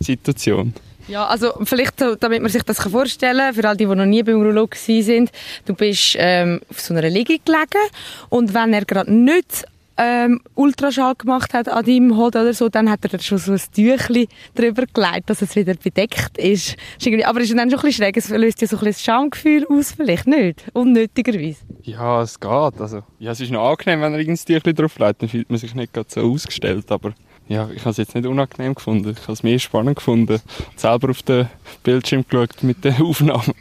Situation. 0.00 0.74
Ja, 1.08 1.26
also 1.26 1.54
vielleicht, 1.64 1.94
damit 2.20 2.42
man 2.42 2.50
sich 2.50 2.62
das 2.62 2.78
vorstellen 2.80 3.38
kann, 3.38 3.54
für 3.54 3.68
all 3.68 3.76
die, 3.76 3.86
die 3.86 3.94
noch 3.94 4.04
nie 4.04 4.22
beim 4.22 4.36
Urolog 4.36 4.74
sind, 4.74 5.30
du 5.64 5.74
bist 5.74 6.16
ähm, 6.18 6.60
auf 6.68 6.80
so 6.80 6.92
einer 6.92 7.08
Liege 7.08 7.38
gelegen 7.42 7.88
und 8.28 8.52
wenn 8.52 8.74
er 8.74 8.84
gerade 8.84 9.12
nicht 9.12 9.64
ähm, 9.98 10.40
Ultraschall 10.54 11.14
gemacht 11.16 11.52
hat 11.54 11.68
an 11.68 11.84
deinem 11.84 12.16
Hod 12.16 12.36
oder 12.36 12.54
so, 12.54 12.68
dann 12.68 12.88
hat 12.90 13.00
er 13.02 13.10
da 13.10 13.18
schon 13.18 13.38
so 13.38 13.52
ein 13.52 13.60
Tüchli 13.74 14.28
drüber 14.54 14.84
gelegt, 14.92 15.28
dass 15.28 15.42
es 15.42 15.56
wieder 15.56 15.74
bedeckt 15.74 16.38
ist. 16.38 16.76
ist 16.98 17.24
aber 17.24 17.40
es 17.40 17.50
ist 17.50 17.58
dann 17.58 17.70
schon 17.70 17.80
ein 17.80 17.84
bisschen 17.86 18.04
schräg, 18.04 18.16
es 18.16 18.28
löst 18.28 18.60
ja 18.60 18.68
so 18.68 18.76
ein 18.76 18.84
bisschen 18.84 18.92
das 18.92 19.02
Schamgefühl 19.02 19.66
aus, 19.68 19.92
vielleicht 19.92 20.26
nicht, 20.26 20.64
unnötigerweise. 20.72 21.58
Ja, 21.82 22.22
es 22.22 22.38
geht. 22.38 22.80
Also, 22.80 23.02
ja, 23.18 23.32
es 23.32 23.40
ist 23.40 23.50
noch 23.50 23.68
angenehm, 23.68 24.02
wenn 24.02 24.12
er 24.12 24.20
irgendein 24.20 24.44
Tüchlein 24.44 24.74
drauflegt, 24.74 25.22
dann 25.22 25.28
fühlt 25.28 25.50
man 25.50 25.58
sich 25.58 25.74
nicht 25.74 25.92
gerade 25.92 26.08
so 26.08 26.20
ausgestellt, 26.20 26.92
aber 26.92 27.12
ja, 27.48 27.68
ich 27.74 27.80
habe 27.80 27.90
es 27.90 27.96
jetzt 27.96 28.14
nicht 28.14 28.26
unangenehm 28.26 28.74
gefunden. 28.74 29.10
Ich 29.10 29.22
habe 29.22 29.32
es 29.32 29.42
mehr 29.42 29.58
spannend 29.58 29.96
gefunden. 29.96 30.40
Selber 30.76 31.10
auf 31.10 31.22
den 31.22 31.48
Bildschirm 31.82 32.24
geschaut 32.28 32.62
mit 32.62 32.84
den 32.84 32.94
Aufnahmen. 33.02 33.54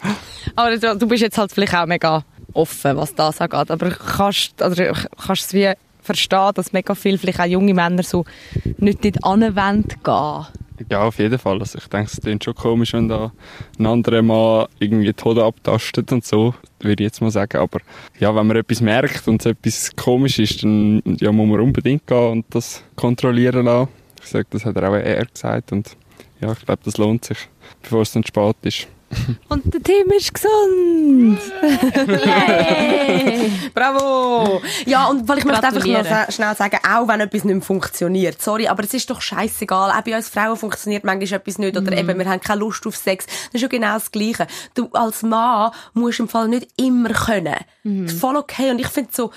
Aber 0.55 0.77
du, 0.77 0.97
du 0.97 1.07
bist 1.07 1.21
jetzt 1.21 1.37
halt 1.37 1.51
vielleicht 1.51 1.73
auch 1.73 1.85
mega 1.85 2.23
offen, 2.53 2.97
was 2.97 3.15
das 3.15 3.39
angeht. 3.39 3.71
Aber 3.71 3.89
kannst, 3.91 4.61
also, 4.61 4.83
kannst 4.83 5.45
es 5.45 5.53
wie 5.53 5.71
verstehen, 6.01 6.51
dass 6.55 6.73
mega 6.73 6.95
viele, 6.95 7.17
vielleicht 7.17 7.39
auch 7.39 7.45
junge 7.45 7.73
Männer 7.73 8.03
so 8.03 8.25
nicht 8.77 9.05
dort 9.05 9.23
anwenden 9.23 9.95
gehen? 10.03 10.45
Ja, 10.89 11.03
auf 11.03 11.17
jeden 11.19 11.39
Fall. 11.39 11.59
Also 11.59 11.77
ich 11.79 11.87
denke, 11.87 12.09
es 12.11 12.21
klingt 12.21 12.43
schon 12.43 12.55
komisch, 12.55 12.93
wenn 12.93 13.07
da 13.07 13.31
ein 13.79 13.85
anderer 13.85 14.21
Mann 14.21 14.67
irgendwie 14.79 15.13
Hoden 15.23 15.43
abtastet 15.43 16.11
und 16.11 16.25
so, 16.25 16.53
würde 16.79 17.03
ich 17.03 17.07
jetzt 17.07 17.21
mal 17.21 17.31
sagen. 17.31 17.57
Aber 17.57 17.79
ja, 18.19 18.35
wenn 18.35 18.47
man 18.47 18.57
etwas 18.57 18.81
merkt 18.81 19.27
und 19.27 19.41
es 19.41 19.45
etwas 19.45 19.95
komisch 19.95 20.39
ist, 20.39 20.63
dann 20.63 21.01
ja, 21.19 21.31
muss 21.31 21.47
man 21.47 21.59
unbedingt 21.59 22.05
gehen 22.05 22.31
und 22.31 22.45
das 22.51 22.83
kontrollieren 22.95 23.65
lassen. 23.65 23.89
Ich 24.21 24.29
sage, 24.29 24.47
das 24.49 24.65
hat 24.65 24.75
er 24.75 24.89
auch 24.89 24.95
er 24.95 25.25
gesagt 25.25 25.71
und 25.71 25.95
ja, 26.39 26.51
ich 26.51 26.65
glaube, 26.65 26.81
das 26.83 26.97
lohnt 26.97 27.25
sich, 27.25 27.37
bevor 27.81 28.01
es 28.01 28.11
dann 28.11 28.23
spät 28.23 28.55
ist. 28.61 28.87
Und 29.49 29.73
der 29.73 29.81
Tim 29.81 30.11
ist 30.11 30.33
gesund. 30.33 31.39
Bravo! 33.73 34.61
Ja, 34.85 35.07
und 35.07 35.27
weil 35.27 35.39
ich 35.39 35.45
möchte 35.45 35.63
einfach 35.63 35.85
noch 35.85 36.31
schnell 36.31 36.55
sagen, 36.55 36.79
auch 36.87 37.07
wenn 37.07 37.21
etwas 37.21 37.43
nicht 37.43 37.63
funktioniert. 37.63 38.41
Sorry, 38.41 38.67
aber 38.67 38.83
es 38.83 38.93
ist 38.93 39.09
doch 39.09 39.21
scheißegal. 39.21 39.91
Auch 39.91 40.01
bei 40.01 40.15
uns 40.15 40.29
Frauen 40.29 40.57
funktioniert 40.57 41.03
manchmal 41.03 41.39
etwas 41.39 41.57
nicht. 41.57 41.77
Oder 41.77 41.91
eben, 41.93 42.19
wir 42.19 42.29
haben 42.29 42.41
keine 42.41 42.59
Lust 42.59 42.85
auf 42.85 42.95
Sex. 42.95 43.25
Das 43.25 43.53
ist 43.53 43.61
ja 43.61 43.67
genau 43.67 43.93
das 43.93 44.11
Gleiche. 44.11 44.47
Du 44.73 44.89
als 44.91 45.23
Mann 45.23 45.71
musst 45.93 46.19
im 46.19 46.27
Fall 46.27 46.47
nicht 46.49 46.67
immer 46.77 47.09
können. 47.09 47.55
Ist 47.83 48.19
voll 48.19 48.35
okay. 48.35 48.71
Und 48.71 48.79
ich 48.79 48.87
finde 48.87 49.11
so, 49.13 49.31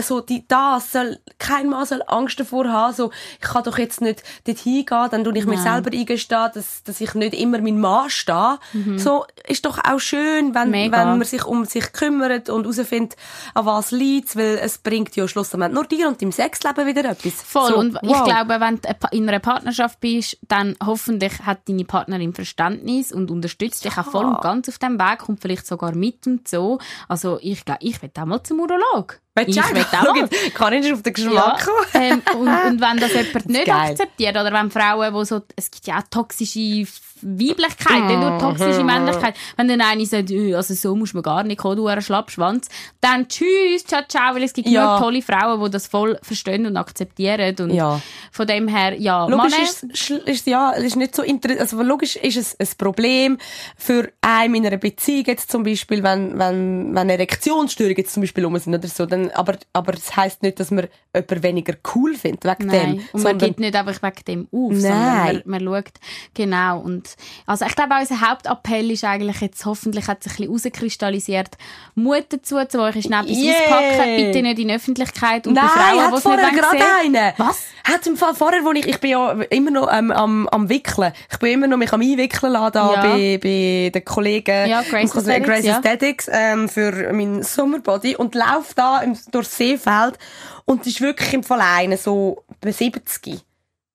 so 0.00 0.20
die, 0.20 0.46
das 0.48 0.92
soll, 0.92 1.18
kein 1.38 1.68
Mann 1.68 1.84
soll 1.84 2.02
Angst 2.06 2.40
davor 2.40 2.68
haben, 2.68 2.94
so, 2.94 3.10
ich 3.40 3.48
kann 3.48 3.64
doch 3.64 3.78
jetzt 3.78 4.00
nicht 4.00 4.22
dort 4.44 4.58
hingehen, 4.58 5.08
dann 5.10 5.24
tue 5.24 5.36
ich 5.36 5.46
mir 5.46 5.58
selber 5.58 5.90
eingestehen, 5.92 6.50
dass, 6.54 6.82
dass 6.84 7.00
ich 7.00 7.14
nicht 7.14 7.34
immer 7.34 7.60
mein 7.60 7.78
Mann 7.78 8.10
stehe. 8.10 8.58
So, 8.96 9.24
ist 9.46 9.66
doch 9.66 9.78
auch 9.78 10.00
schön, 10.00 10.54
wenn, 10.54 10.70
Mega. 10.70 10.98
wenn 10.98 11.18
man 11.18 11.24
sich 11.24 11.44
um 11.44 11.64
sich 11.64 11.92
kümmert 11.92 12.48
und 12.48 12.64
herausfindet, 12.64 13.16
an 13.54 13.66
was 13.66 13.90
liegt 13.90 14.36
weil 14.36 14.58
es 14.62 14.78
bringt 14.78 15.16
ja 15.16 15.26
schlussendlich 15.26 15.72
nur 15.72 15.84
dir 15.84 16.08
und 16.08 16.20
deinem 16.20 16.32
Sexleben 16.32 16.86
wieder 16.86 17.04
etwas. 17.04 17.42
Voll. 17.42 17.68
So, 17.68 17.78
und 17.78 17.98
ich 18.02 18.08
wow. 18.08 18.24
glaube, 18.24 18.60
wenn 18.60 18.80
du 18.80 18.88
in 19.12 19.28
einer 19.28 19.38
Partnerschaft 19.38 20.00
bist, 20.00 20.38
dann 20.48 20.76
hoffentlich 20.84 21.40
hat 21.40 21.68
deine 21.68 21.84
Partnerin 21.84 22.34
Verständnis 22.34 23.12
und 23.12 23.30
unterstützt 23.30 23.84
dich 23.84 23.96
auch 23.98 24.04
voll 24.04 24.24
und 24.24 24.40
ganz 24.40 24.68
auf 24.68 24.78
dem 24.78 24.98
Weg, 24.98 25.18
kommt 25.20 25.40
vielleicht 25.40 25.66
sogar 25.66 25.94
mit 25.94 26.26
und 26.26 26.48
so. 26.48 26.78
Also 27.08 27.38
ich 27.40 27.64
glaube, 27.64 27.80
ich 27.82 28.00
will 28.02 28.10
auch 28.18 28.24
mal 28.24 28.42
zum 28.42 28.60
Urolog. 28.60 29.20
Ich 29.48 29.60
auch? 29.60 29.72
mal. 30.14 30.28
Karin 30.54 30.82
ist 30.82 30.92
auf 30.92 31.02
den 31.02 31.14
Ja, 31.16 31.24
Geschmack 31.24 31.58
gekommen. 31.58 31.86
ähm, 31.94 32.22
und, 32.38 32.48
und 32.48 32.80
wenn 32.80 32.96
das 32.98 33.12
jemand 33.14 33.46
nicht 33.48 33.66
geil. 33.66 33.90
akzeptiert, 33.90 34.36
oder 34.36 34.52
wenn 34.52 34.70
Frauen, 34.70 35.12
wo 35.14 35.24
so, 35.24 35.40
es 35.56 35.70
gibt 35.70 35.86
ja 35.86 35.98
auch 35.98 36.02
toxische 36.10 36.86
Weiblichkeit, 37.22 38.04
nicht 38.06 38.18
nur 38.18 38.38
toxische 38.38 38.82
Männlichkeit. 38.82 39.34
Wenn 39.56 39.68
dann 39.68 39.80
eine 39.82 40.06
sagt, 40.06 40.30
«Äh, 40.30 40.54
also 40.54 40.72
so 40.72 40.96
muss 40.96 41.12
man 41.12 41.22
gar 41.22 41.42
nicht 41.42 41.58
kommen, 41.58 41.76
du 41.76 41.86
ein 41.86 42.00
Schlappschwanz, 42.00 42.68
dann 43.02 43.28
tschüss, 43.28 43.84
ciao, 43.86 44.00
ciao, 44.08 44.34
weil 44.34 44.42
es 44.44 44.52
gibt 44.54 44.68
Ja. 44.68 44.92
nur 44.92 45.00
tolle 45.00 45.20
Frauen, 45.20 45.62
die 45.62 45.70
das 45.70 45.86
voll 45.86 46.18
verstehen 46.22 46.64
und 46.66 46.76
akzeptieren. 46.78 47.54
Und 47.60 47.74
Ja. 47.74 48.00
von 48.32 48.46
dem 48.46 48.68
her, 48.68 48.98
ja, 48.98 49.26
Logisch 49.26 49.52
Männer- 49.52 49.62
ist, 49.92 50.10
ist 50.10 50.46
ja, 50.46 50.70
ist 50.70 50.96
nicht 50.96 51.14
so 51.14 51.22
interessant, 51.22 51.60
also 51.60 51.82
logisch 51.82 52.16
ist 52.16 52.36
es 52.38 52.56
ein 52.58 52.68
Problem 52.78 53.36
für 53.76 54.10
einen 54.22 54.54
in 54.54 54.66
einer 54.66 54.78
Beziehung 54.78 55.24
jetzt 55.26 55.50
zum 55.50 55.62
Beispiel, 55.62 56.02
wenn, 56.02 56.38
wenn, 56.38 56.94
wenn 56.94 57.10
Erektionsstörungen 57.10 57.96
jetzt 57.98 58.14
zum 58.14 58.22
Beispiel 58.22 58.44
rum 58.44 58.56
sind 58.58 58.74
oder 58.74 58.88
so, 58.88 59.04
dann, 59.04 59.29
aber, 59.34 59.56
aber 59.72 59.92
das 59.92 60.16
heisst 60.16 60.42
nicht, 60.42 60.60
dass 60.60 60.70
man 60.70 60.88
jemanden 61.14 61.42
weniger 61.42 61.74
cool 61.94 62.14
findet 62.14 62.44
wegen 62.44 62.66
Nein. 62.70 62.96
dem. 62.96 63.08
Und 63.12 63.22
man 63.24 63.38
gibt 63.38 63.58
nicht 63.60 63.74
einfach 63.74 64.02
wegen 64.02 64.24
dem 64.26 64.48
auf, 64.52 64.72
Nein. 64.72 64.80
sondern 64.82 65.42
man, 65.46 65.64
man 65.64 65.64
schaut 65.84 65.92
genau. 66.34 66.80
Und, 66.80 67.16
also 67.46 67.64
ich 67.66 67.74
glaube, 67.74 67.94
unser 68.00 68.20
Hauptappell 68.20 68.90
ist 68.90 69.04
eigentlich 69.04 69.40
jetzt, 69.40 69.64
hoffentlich 69.64 70.06
hat 70.08 70.22
sich 70.22 70.32
ein 70.32 70.36
bisschen 70.52 70.72
herauskristallisiert, 70.72 71.50
Mut 71.94 72.26
dazu, 72.28 72.56
zu 72.68 72.80
euch 72.80 72.96
ist 72.96 73.06
etwas 73.06 73.26
Yay. 73.28 73.54
auspacken, 73.54 74.16
bitte 74.16 74.42
nicht 74.42 74.58
in 74.58 74.68
die 74.68 74.74
Öffentlichkeit 74.74 75.46
und 75.46 75.54
Nein, 75.54 75.64
bei 75.64 75.70
Frauen, 75.80 76.02
hat 76.02 76.12
die 76.12 76.16
es 76.16 76.22
vorher 76.22 76.50
nicht 76.50 76.60
gerade 76.62 76.84
einen. 77.02 77.32
Was? 77.38 77.64
Hat 77.84 78.06
im 78.06 78.16
Fall 78.16 78.34
vorher, 78.34 78.64
wo 78.64 78.72
ich, 78.72 78.86
ich 78.86 78.98
bin 79.00 79.10
ja 79.10 79.32
immer 79.50 79.70
noch 79.70 79.92
ähm, 79.92 80.10
am, 80.10 80.48
am 80.48 80.68
Wickeln. 80.68 81.12
Ich 81.30 81.38
bin 81.38 81.52
immer 81.52 81.66
noch 81.66 81.76
mich 81.76 81.92
am 81.92 82.00
Einwickeln 82.00 82.52
lassen, 82.52 82.72
da 82.72 82.94
Ja. 82.94 83.02
bei, 83.02 83.38
bei 83.42 83.90
den 83.92 84.04
Kollegen. 84.04 84.68
Ja, 84.68 84.82
Grace 84.82 85.16
Aesthetics, 85.16 85.46
Grace 85.46 85.64
ja. 85.64 85.74
Aesthetics, 85.76 86.28
ähm, 86.30 86.68
für 86.68 87.12
meinen 87.12 87.42
Sommerbody 87.42 88.16
und 88.16 88.34
laufe 88.34 88.74
da 88.74 89.00
durchs 89.30 89.56
Seefeld 89.56 90.18
und 90.64 90.82
es 90.82 90.88
ist 90.88 91.00
wirklich 91.00 91.32
im 91.32 91.42
Fall 91.42 91.60
einer 91.60 91.96
so 91.96 92.44
bei 92.60 92.72
70. 92.72 93.40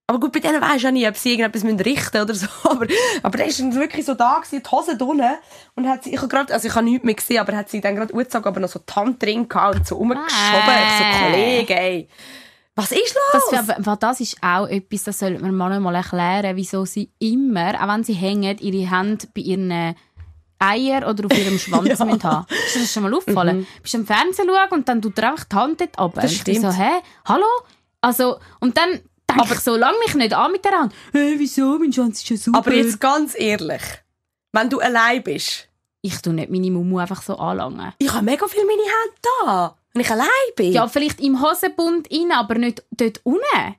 Aber 0.08 0.20
gut, 0.20 0.34
bei 0.34 0.40
denen 0.40 0.62
weisst 0.62 0.82
du 0.84 0.88
ja 0.88 0.92
nie, 0.92 1.08
ob 1.08 1.18
sie 1.18 1.32
irgendetwas 1.32 1.64
müssen 1.64 1.80
richten 1.80 2.22
oder 2.22 2.36
so. 2.36 2.46
Aber, 2.70 2.86
aber 3.24 3.38
der 3.40 3.48
ist 3.48 3.60
wirklich 3.74 4.06
so 4.06 4.14
da 4.14 4.36
gewesen, 4.40 4.62
die 4.64 4.70
Hose 4.70 4.96
drinnen. 4.98 5.36
Und 5.74 5.88
hat 5.90 6.04
sie, 6.04 6.12
ich 6.14 6.18
habe 6.18 6.28
gerade, 6.28 6.54
also 6.54 6.68
ich 6.68 6.76
habe 6.76 6.86
nichts 6.86 7.04
mehr 7.04 7.16
gesehen, 7.16 7.40
aber 7.40 7.58
hat 7.58 7.70
sie 7.70 7.82
dann 7.82 7.96
gerade 7.96 8.14
angezogen, 8.14 8.46
aber 8.46 8.60
noch 8.60 8.70
so 8.70 8.80
die 8.80 8.94
Hand 8.94 9.24
drin 9.24 9.50
gehabt 9.50 9.78
und 9.78 9.88
so 9.88 9.96
rumgeschoben. 9.96 10.28
Ich 10.30 10.98
so, 10.98 11.04
Äh. 11.04 11.32
Kollege, 11.32 11.80
ey. 11.80 12.08
Was 12.76 12.92
ist 12.92 13.16
los? 13.34 13.44
Das, 13.52 13.68
weil 13.80 13.98
das 13.98 14.20
ist 14.20 14.38
auch 14.44 14.68
etwas, 14.68 15.04
das 15.06 15.20
sollte 15.20 15.42
man 15.42 15.56
manchmal 15.56 15.96
erklären, 15.96 16.56
wieso 16.56 16.86
sie 16.86 17.10
immer, 17.20 17.74
auch 17.82 17.88
wenn 17.88 18.04
sie 18.04 18.14
hängen, 18.14 18.58
ihre 18.60 18.92
Hände 18.92 19.26
bei 19.34 19.42
ihren 19.42 19.96
Eier 20.60 21.08
oder 21.10 21.26
auf 21.26 21.38
ihrem 21.38 21.58
Schwanz 21.60 21.88
Ja. 22.00 22.06
müssen 22.06 22.24
haben. 22.24 22.46
Ist 22.50 22.76
dir 22.76 22.80
das 22.82 22.94
schon 22.94 23.04
mal 23.04 23.14
aufgefallen? 23.14 23.68
Bist 23.82 23.94
du 23.94 23.98
im 24.00 24.06
Fernsehen 24.06 24.48
schauen 24.50 24.70
und 24.80 24.88
dann 24.90 25.02
tut 25.02 25.18
er 25.20 25.32
einfach 25.32 25.46
die 25.46 25.56
Hand 25.56 25.82
dort 25.82 26.00
runter. 26.00 26.22
Das 26.22 26.34
stimmt. 26.34 26.62
so, 26.62 26.72
hä? 26.72 26.92
Hallo? 27.26 27.46
Also, 28.02 28.40
und 28.60 28.78
dann 28.78 29.00
denke 29.30 29.54
ich 29.54 29.60
so, 29.60 29.76
lang 29.76 29.94
mich 30.06 30.16
nicht 30.16 30.34
an 30.34 30.52
mit 30.52 30.64
der 30.64 30.72
Hand. 30.74 30.94
Hä, 31.12 31.36
wieso? 31.38 31.78
Mein 31.80 31.92
Schwanz 31.92 32.22
ist 32.22 32.30
ja 32.30 32.38
super. 32.38 32.58
Aber 32.60 32.74
jetzt 32.74 33.00
ganz 33.02 33.34
ehrlich, 33.38 33.82
wenn 34.54 34.70
du 34.70 34.80
allein 34.80 35.24
bist, 35.24 35.68
ich 36.02 36.22
tu 36.22 36.32
nicht 36.32 36.52
meine 36.52 36.70
Mumu 36.72 37.00
einfach 37.00 37.22
so 37.22 37.36
anlangen. 37.38 37.92
ich 37.98 38.14
habe 38.14 38.24
mega 38.24 38.48
viel 38.48 38.64
meine 38.66 38.82
Hände 38.84 39.16
da, 39.46 39.76
wenn 39.94 40.02
ich 40.04 40.12
allein 40.12 40.28
bin. 40.56 40.72
Ja, 40.72 40.88
vielleicht 40.88 41.20
im 41.20 41.42
Hosenbund 41.42 42.08
rein, 42.12 42.32
aber 42.32 42.56
nicht 42.56 42.84
dort 42.92 43.20
unten. 43.24 43.76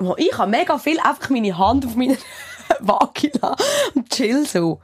Oh, 0.00 0.14
ich 0.18 0.36
habe 0.36 0.50
mega 0.50 0.76
viel 0.78 0.98
einfach 0.98 1.30
meine 1.30 1.56
Hand 1.56 1.86
auf 1.86 1.94
meiner 1.94 2.16
Vagina 2.80 3.56
und 3.94 4.10
chill 4.10 4.44
so. 4.44 4.80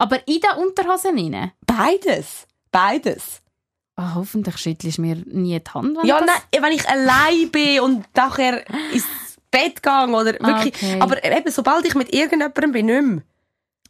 Aber 0.00 0.26
in 0.26 0.40
den 0.40 0.90
Hosen 0.90 1.18
rein. 1.18 1.52
Beides. 1.66 2.46
Beides. 2.72 3.42
Ah, 3.96 4.14
hoffentlich 4.14 4.56
schüttelst 4.56 4.96
du 4.96 5.02
mir 5.02 5.16
nie 5.26 5.60
die 5.60 5.70
Hand, 5.70 5.98
wenn 5.98 6.06
Ja, 6.06 6.20
nein, 6.20 6.62
wenn 6.62 6.72
ich 6.72 6.88
allein 6.88 7.50
bin 7.50 7.80
und 7.80 8.06
nachher 8.16 8.64
ins 8.92 9.04
Bett 9.50 9.82
gehe 9.82 10.08
oder 10.08 10.32
wirklich. 10.32 10.74
Okay. 10.74 11.00
Aber 11.00 11.22
eben, 11.22 11.50
sobald 11.50 11.84
ich 11.84 11.94
mit 11.94 12.14
irgendjemandem 12.14 12.72
bin, 12.72 12.86
nicht 12.86 13.02
mehr. 13.02 13.22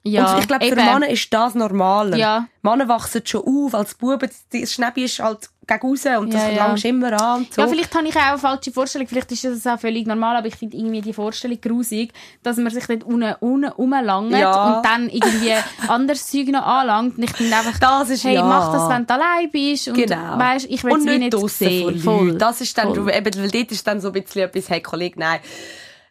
Ja, 0.02 0.34
und 0.34 0.40
ich 0.40 0.48
glaube, 0.48 0.66
für. 0.66 0.74
Männer 0.74 1.08
ist 1.08 1.32
das 1.32 1.54
normaler. 1.54 2.16
Ja. 2.16 2.48
Männer 2.62 2.88
wachsen 2.88 3.22
schon 3.24 3.44
auf, 3.46 3.74
als 3.74 3.94
Buben, 3.94 4.30
das 4.52 4.72
Schnäppi 4.72 5.04
ist 5.04 5.20
halt 5.20 5.50
gegen 5.78 5.86
raus 5.86 6.06
und 6.20 6.34
das 6.34 6.42
Ja, 6.42 6.48
ja. 6.50 6.66
langst 6.66 6.84
immer 6.84 7.12
an 7.20 7.46
so. 7.50 7.62
Ja, 7.62 7.68
vielleicht 7.68 7.94
habe 7.94 8.06
ich 8.08 8.16
auch 8.16 8.20
eine 8.20 8.38
falsche 8.38 8.72
Vorstellung. 8.72 9.06
Vielleicht 9.08 9.30
ist 9.32 9.44
das 9.44 9.66
auch 9.66 9.78
völlig 9.78 10.06
normal, 10.06 10.36
aber 10.36 10.46
ich 10.48 10.56
finde 10.56 10.76
irgendwie 10.76 11.00
die 11.00 11.12
Vorstellung 11.12 11.60
grusig, 11.60 12.12
dass 12.42 12.56
man 12.56 12.70
sich 12.72 12.86
dort 12.86 13.04
unten, 13.04 13.34
unten 13.40 13.70
rumlangt 13.70 14.32
Ja. 14.32 14.76
und 14.78 14.84
dann 14.84 15.08
irgendwie 15.08 15.52
anderes 15.88 16.26
Zeug 16.26 16.48
noch 16.48 16.66
anlangt. 16.66 17.16
Und 17.18 17.24
ich 17.24 17.32
finde 17.32 17.56
einfach, 17.56 17.78
Das 17.78 18.10
ist 18.10 18.24
hey, 18.24 18.34
ja. 18.34 18.44
mach 18.44 18.72
das, 18.72 18.88
wenn 18.88 19.06
du 19.06 19.14
allein 19.14 19.50
bist. 19.50 19.88
Und 19.88 19.94
Genau. 19.94 20.38
Weißt, 20.38 20.66
ich 20.68 20.82
will 20.84 20.96
es 20.96 21.04
nicht 21.04 21.18
nicht 21.34 21.48
sehen. 21.50 21.98
Voll. 21.98 22.34
Das 22.36 22.60
ist 22.60 22.76
dann, 22.76 22.94
Voll. 22.94 23.10
eben, 23.14 23.34
weil 23.42 23.50
dort 23.50 23.72
ist 23.72 23.86
dann 23.86 24.00
so 24.00 24.08
ein 24.08 24.12
bisschen 24.22 24.42
etwas, 24.42 24.68
hey 24.68 24.80
Kollege, 24.80 25.18
nein, 25.18 25.40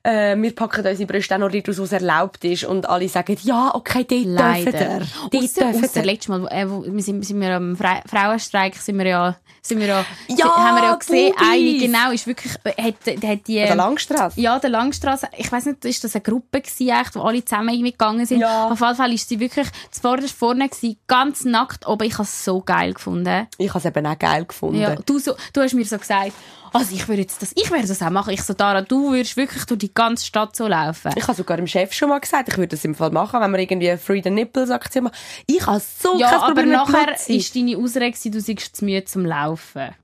äh, 0.03 0.35
wir 0.37 0.55
packen 0.55 0.85
unsere 0.85 1.05
Brüste 1.05 1.35
auch 1.35 1.39
noch 1.39 1.51
aus, 1.53 1.79
was 1.79 1.91
erlaubt 1.91 2.43
ist. 2.45 2.63
Und 2.63 2.87
alle 2.87 3.09
sagen, 3.09 3.37
ja, 3.43 3.71
okay, 3.73 4.05
dort 4.07 4.25
Leider. 4.25 4.71
dürfen. 4.71 5.07
Dort 5.31 5.43
Ausser, 5.43 5.61
dürfen 5.65 5.83
ausser 5.83 6.05
letztes 6.05 6.27
Mal, 6.29 6.47
äh, 6.51 6.69
wo, 6.69 6.83
wir 6.85 7.03
sind, 7.03 7.25
sind 7.25 7.41
wir 7.41 7.55
am 7.55 7.75
Fre 7.75 8.01
Frauenstreik, 8.07 8.75
sind 8.75 8.97
wir 8.97 9.07
ja, 9.07 9.35
sind 9.61 9.79
wir 9.79 9.87
ja, 9.87 10.05
Ja, 10.29 10.55
haben 10.55 10.77
wir 10.77 10.83
ja 10.83 10.95
gesehen, 10.95 11.33
Bubis. 11.33 11.49
eine, 11.51 11.77
genau, 11.77 12.11
ist 12.11 12.27
wirklich, 12.27 12.53
hat, 12.53 12.77
hat 12.77 13.47
die, 13.47 13.55
Der 13.55 13.75
Langstrasse. 13.75 14.39
Ja, 14.39 14.57
der 14.59 14.69
Langstrasse. 14.69 15.27
Ich 15.37 15.51
weiß 15.51 15.65
nicht, 15.65 15.83
ist 15.85 16.03
das 16.03 16.15
eine 16.15 16.21
Gruppe 16.21 16.61
gewesen, 16.61 16.89
echt, 16.89 17.15
wo 17.15 17.21
alle 17.21 17.43
zusammen 17.43 17.69
irgendwie 17.69 17.91
gegangen 17.91 18.25
sind? 18.25 18.39
Ja. 18.39 18.67
Auf 18.69 18.79
jeden 18.79 18.95
Fall 18.95 19.13
ist 19.13 19.27
sie 19.27 19.39
wirklich 19.39 19.67
zuvorderst 19.91 20.33
vorne 20.35 20.69
gewesen, 20.69 20.97
ganz 21.07 21.43
nackt 21.43 21.85
oben. 21.87 22.07
Ich 22.07 22.13
habe 22.13 22.23
es 22.23 22.45
so 22.45 22.61
geil 22.61 22.93
gefunden. 22.93 23.47
Ich 23.57 23.69
habe 23.69 23.79
es 23.79 23.85
eben 23.85 24.05
auch 24.05 24.17
geil 24.17 24.45
gefunden. 24.45 24.79
Ja, 24.79 24.95
du, 24.95 25.19
so, 25.19 25.33
du 25.53 25.61
hast 25.61 25.73
mir 25.73 25.85
so 25.85 25.97
gesagt, 25.97 26.31
also 26.73 26.95
ich 26.95 27.07
würde 27.07 27.21
jetzt 27.21 27.41
das, 27.41 27.51
ich 27.55 27.71
werde 27.71 27.87
das 27.87 28.01
auch 28.01 28.09
machen. 28.09 28.33
Ich 28.33 28.43
so, 28.43 28.53
Dara, 28.53 28.81
du 28.81 29.11
würdest 29.11 29.37
wirklich 29.37 29.65
durch 29.65 29.79
die 29.79 29.93
ganze 29.93 30.25
Stadt 30.25 30.55
so 30.55 30.67
laufen. 30.67 31.11
Ich 31.15 31.23
habe 31.23 31.35
sogar 31.35 31.57
dem 31.57 31.67
Chef 31.67 31.93
schon 31.93 32.09
mal 32.09 32.19
gesagt, 32.19 32.49
ich 32.49 32.57
würde 32.57 32.69
das 32.69 32.85
im 32.85 32.95
Fall 32.95 33.11
machen, 33.11 33.41
wenn 33.41 33.51
wir 33.51 33.59
irgendwie 33.59 33.89
eine 33.89 33.97
Free 33.97 34.21
the 34.23 34.29
Nipples 34.29 34.69
Aktion 34.69 35.05
machen. 35.05 35.15
Ich 35.47 35.65
habe 35.65 35.81
so 35.81 36.17
ja, 36.17 36.29
kein 36.29 36.37
aber 36.37 36.45
Problem 36.47 36.69
mit 36.69 36.77
nachher 36.77 37.13
ist 37.27 37.55
deine 37.55 37.77
Ausrede, 37.77 38.29
du 38.29 38.41
seist 38.41 38.75
zu 38.75 38.85
müde 38.85 39.05
zum 39.05 39.25
Laufen. 39.25 39.95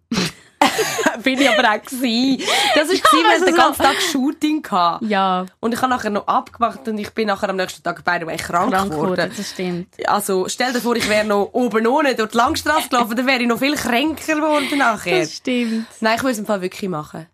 bin 1.24 1.40
ich 1.40 1.50
aber 1.50 1.70
auch 1.70 1.82
gewesen. 1.82 2.44
Das 2.76 2.88
war, 2.88 2.96
ja, 2.96 3.02
weil 3.14 3.32
also 3.34 3.46
ich 3.46 3.52
den 3.52 3.56
ganzen 3.56 3.82
Tag 3.84 3.96
Shooting 4.02 4.66
hatte. 4.70 5.06
Ja, 5.06 5.46
Und 5.60 5.74
ich 5.74 5.82
habe 5.82 5.90
nachher 5.90 6.10
noch 6.10 6.28
abgemacht 6.28 6.88
und 6.88 6.98
ich 6.98 7.10
bin 7.12 7.28
nachher 7.28 7.50
am 7.50 7.56
nächsten 7.56 7.84
Tag 7.84 8.04
by 8.04 8.18
the 8.20 8.26
way 8.28 8.38
krank, 8.38 8.72
krank 8.72 8.92
geworden. 8.92 9.32
das 9.36 9.50
stimmt. 9.50 9.88
Also, 10.08 10.48
stell 10.50 10.74
dir 10.74 10.82
vor, 10.82 10.96
ich 10.96 11.08
wäre 11.10 11.26
noch 11.26 11.50
oben 11.54 11.86
ohne 11.88 12.16
durch 12.16 12.32
die 12.32 12.38
Langstrasse 12.38 12.90
gelaufen, 12.90 13.16
dann 13.16 13.28
wäre 13.28 13.42
ich 13.42 13.48
noch 13.48 13.60
viel 13.60 13.76
kränker 13.76 14.36
geworden 14.36 14.78
nachher. 14.78 15.20
Das 15.22 15.34
stimmt. 15.36 15.88
Nein, 16.02 16.16
ich 16.18 16.22
würde 16.24 16.32
es 16.34 16.40
im 16.40 16.46
Fall 16.46 16.62
wirklich 16.62 16.90
machen. 16.90 17.28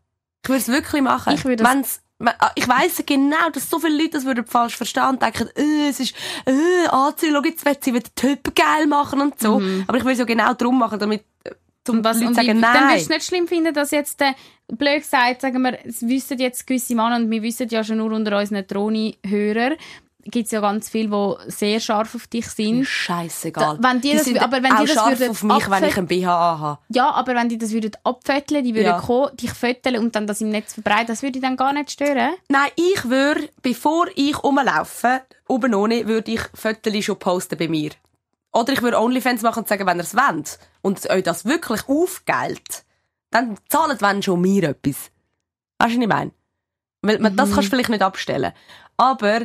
Ich 0.43 0.49
würde 0.49 0.61
es 0.61 0.67
wirklich 0.67 1.01
machen. 1.01 1.33
Ich 1.33 1.45
würde 1.45 1.63
es- 1.63 2.01
ah, 2.39 2.51
ich 2.55 2.67
weiss 2.67 3.01
genau, 3.05 3.49
dass 3.53 3.69
so 3.69 3.79
viele 3.79 3.97
Leute 3.97 4.11
das 4.11 4.25
würden 4.25 4.45
falsch 4.45 4.75
verstehen 4.75 5.09
und 5.09 5.21
denken, 5.21 5.49
äh, 5.55 5.89
es 5.89 5.99
ist, 5.99 6.13
äh, 6.45 6.87
anziehen, 6.89 7.33
schau, 7.35 7.43
jetzt 7.43 7.65
will 7.65 7.77
sie 7.79 7.93
wieder 7.93 8.09
Hüppe 8.21 8.51
geil 8.51 8.85
machen 8.87 9.21
und 9.21 9.39
so. 9.39 9.59
Aber 9.87 9.97
ich 9.97 10.05
will 10.05 10.13
es 10.13 10.19
ja 10.19 10.25
genau 10.25 10.53
darum 10.53 10.77
machen, 10.79 10.99
damit, 10.99 11.23
äh, 11.43 11.51
zum 11.83 12.03
was, 12.03 12.19
Leute 12.21 12.33
sagen, 12.35 12.47
wie, 12.57 12.61
dann 12.61 12.73
nein. 12.73 12.89
würdest 12.89 13.09
du 13.09 13.13
nicht 13.13 13.25
schlimm 13.25 13.47
finden, 13.47 13.73
dass 13.73 13.91
jetzt, 13.91 14.21
äh, 14.21 14.33
blöd 14.67 15.01
gesagt, 15.01 15.41
sagen 15.41 15.61
wir, 15.63 15.79
es 15.85 16.01
wissen 16.07 16.37
jetzt 16.39 16.65
gewisse 16.67 16.95
Männer, 16.95 17.15
und 17.15 17.29
wir 17.31 17.41
wissen 17.41 17.67
ja 17.69 17.83
schon 17.83 17.97
nur 17.97 18.11
unter 18.11 18.37
unseren 18.37 18.67
Troni-Hörer, 18.67 19.71
gibt 20.25 20.45
es 20.45 20.51
ja 20.51 20.61
ganz 20.61 20.87
viele, 20.89 21.09
die 21.09 21.51
sehr 21.51 21.79
scharf 21.79 22.13
auf 22.13 22.27
dich 22.27 22.45
sind. 22.47 22.85
Scheißegal. 22.85 23.79
Da- 23.81 23.89
wenn 23.89 24.01
die 24.01 24.13
das- 24.13 24.25
sind 24.25 24.39
aber 24.39 24.61
wenn 24.61 24.75
die 24.75 24.85
das 24.85 24.93
scharf 24.93 25.19
würden 25.19 25.31
auf 25.31 25.41
mich, 25.43 25.69
wenn 25.71 25.83
ich 25.85 25.97
ein 25.97 26.05
BH 26.07 26.59
habe. 26.59 26.79
Ja, 26.89 27.09
aber 27.11 27.33
wenn 27.33 27.49
die 27.49 27.57
das 27.57 27.71
würden 27.71 27.91
abfetteln, 28.03 28.63
die 28.63 28.75
würden 28.75 28.85
Ja. 28.85 28.99
kommen, 28.99 29.35
dich 29.35 29.51
föteln 29.51 29.97
und 29.97 30.15
dann 30.15 30.27
das 30.27 30.39
im 30.41 30.49
Netz 30.49 30.75
verbreiten, 30.75 31.07
das 31.07 31.23
würde 31.23 31.33
dich 31.33 31.41
dann 31.41 31.57
gar 31.57 31.73
nicht 31.73 31.89
stören. 31.89 32.33
Nein, 32.49 32.69
ich 32.75 33.09
würde, 33.09 33.49
bevor 33.63 34.05
ich 34.15 34.43
rumlaufe, 34.43 35.21
oben 35.47 35.73
ohne, 35.73 36.05
würde 36.07 36.31
ich 36.33 36.41
Fotos 36.53 37.03
schon 37.03 37.17
posten 37.17 37.57
bei 37.57 37.67
mir. 37.67 37.89
Oder 38.53 38.73
ich 38.73 38.83
würde 38.83 38.99
Onlyfans 38.99 39.41
machen 39.41 39.59
und 39.61 39.67
sagen, 39.69 39.87
wenn 39.87 39.97
ihr 39.97 40.03
es 40.03 40.15
wollt 40.15 40.59
und 40.81 41.09
euch 41.09 41.23
das 41.23 41.45
wirklich 41.45 41.87
aufgeilt, 41.87 42.85
dann 43.29 43.57
zahlt 43.69 44.01
wenn 44.01 44.21
schon 44.21 44.41
mir 44.41 44.63
etwas. 44.63 45.11
Weißt 45.79 45.93
du, 45.93 45.97
was 45.97 46.03
ich 46.03 46.07
meine? 46.07 46.31
Weil 47.01 47.19
man, 47.19 47.35
das 47.35 47.51
kannst 47.51 47.67
du 47.67 47.75
vielleicht 47.75 47.89
nicht 47.89 48.01
abstellen. 48.01 48.53
Aber 48.97 49.41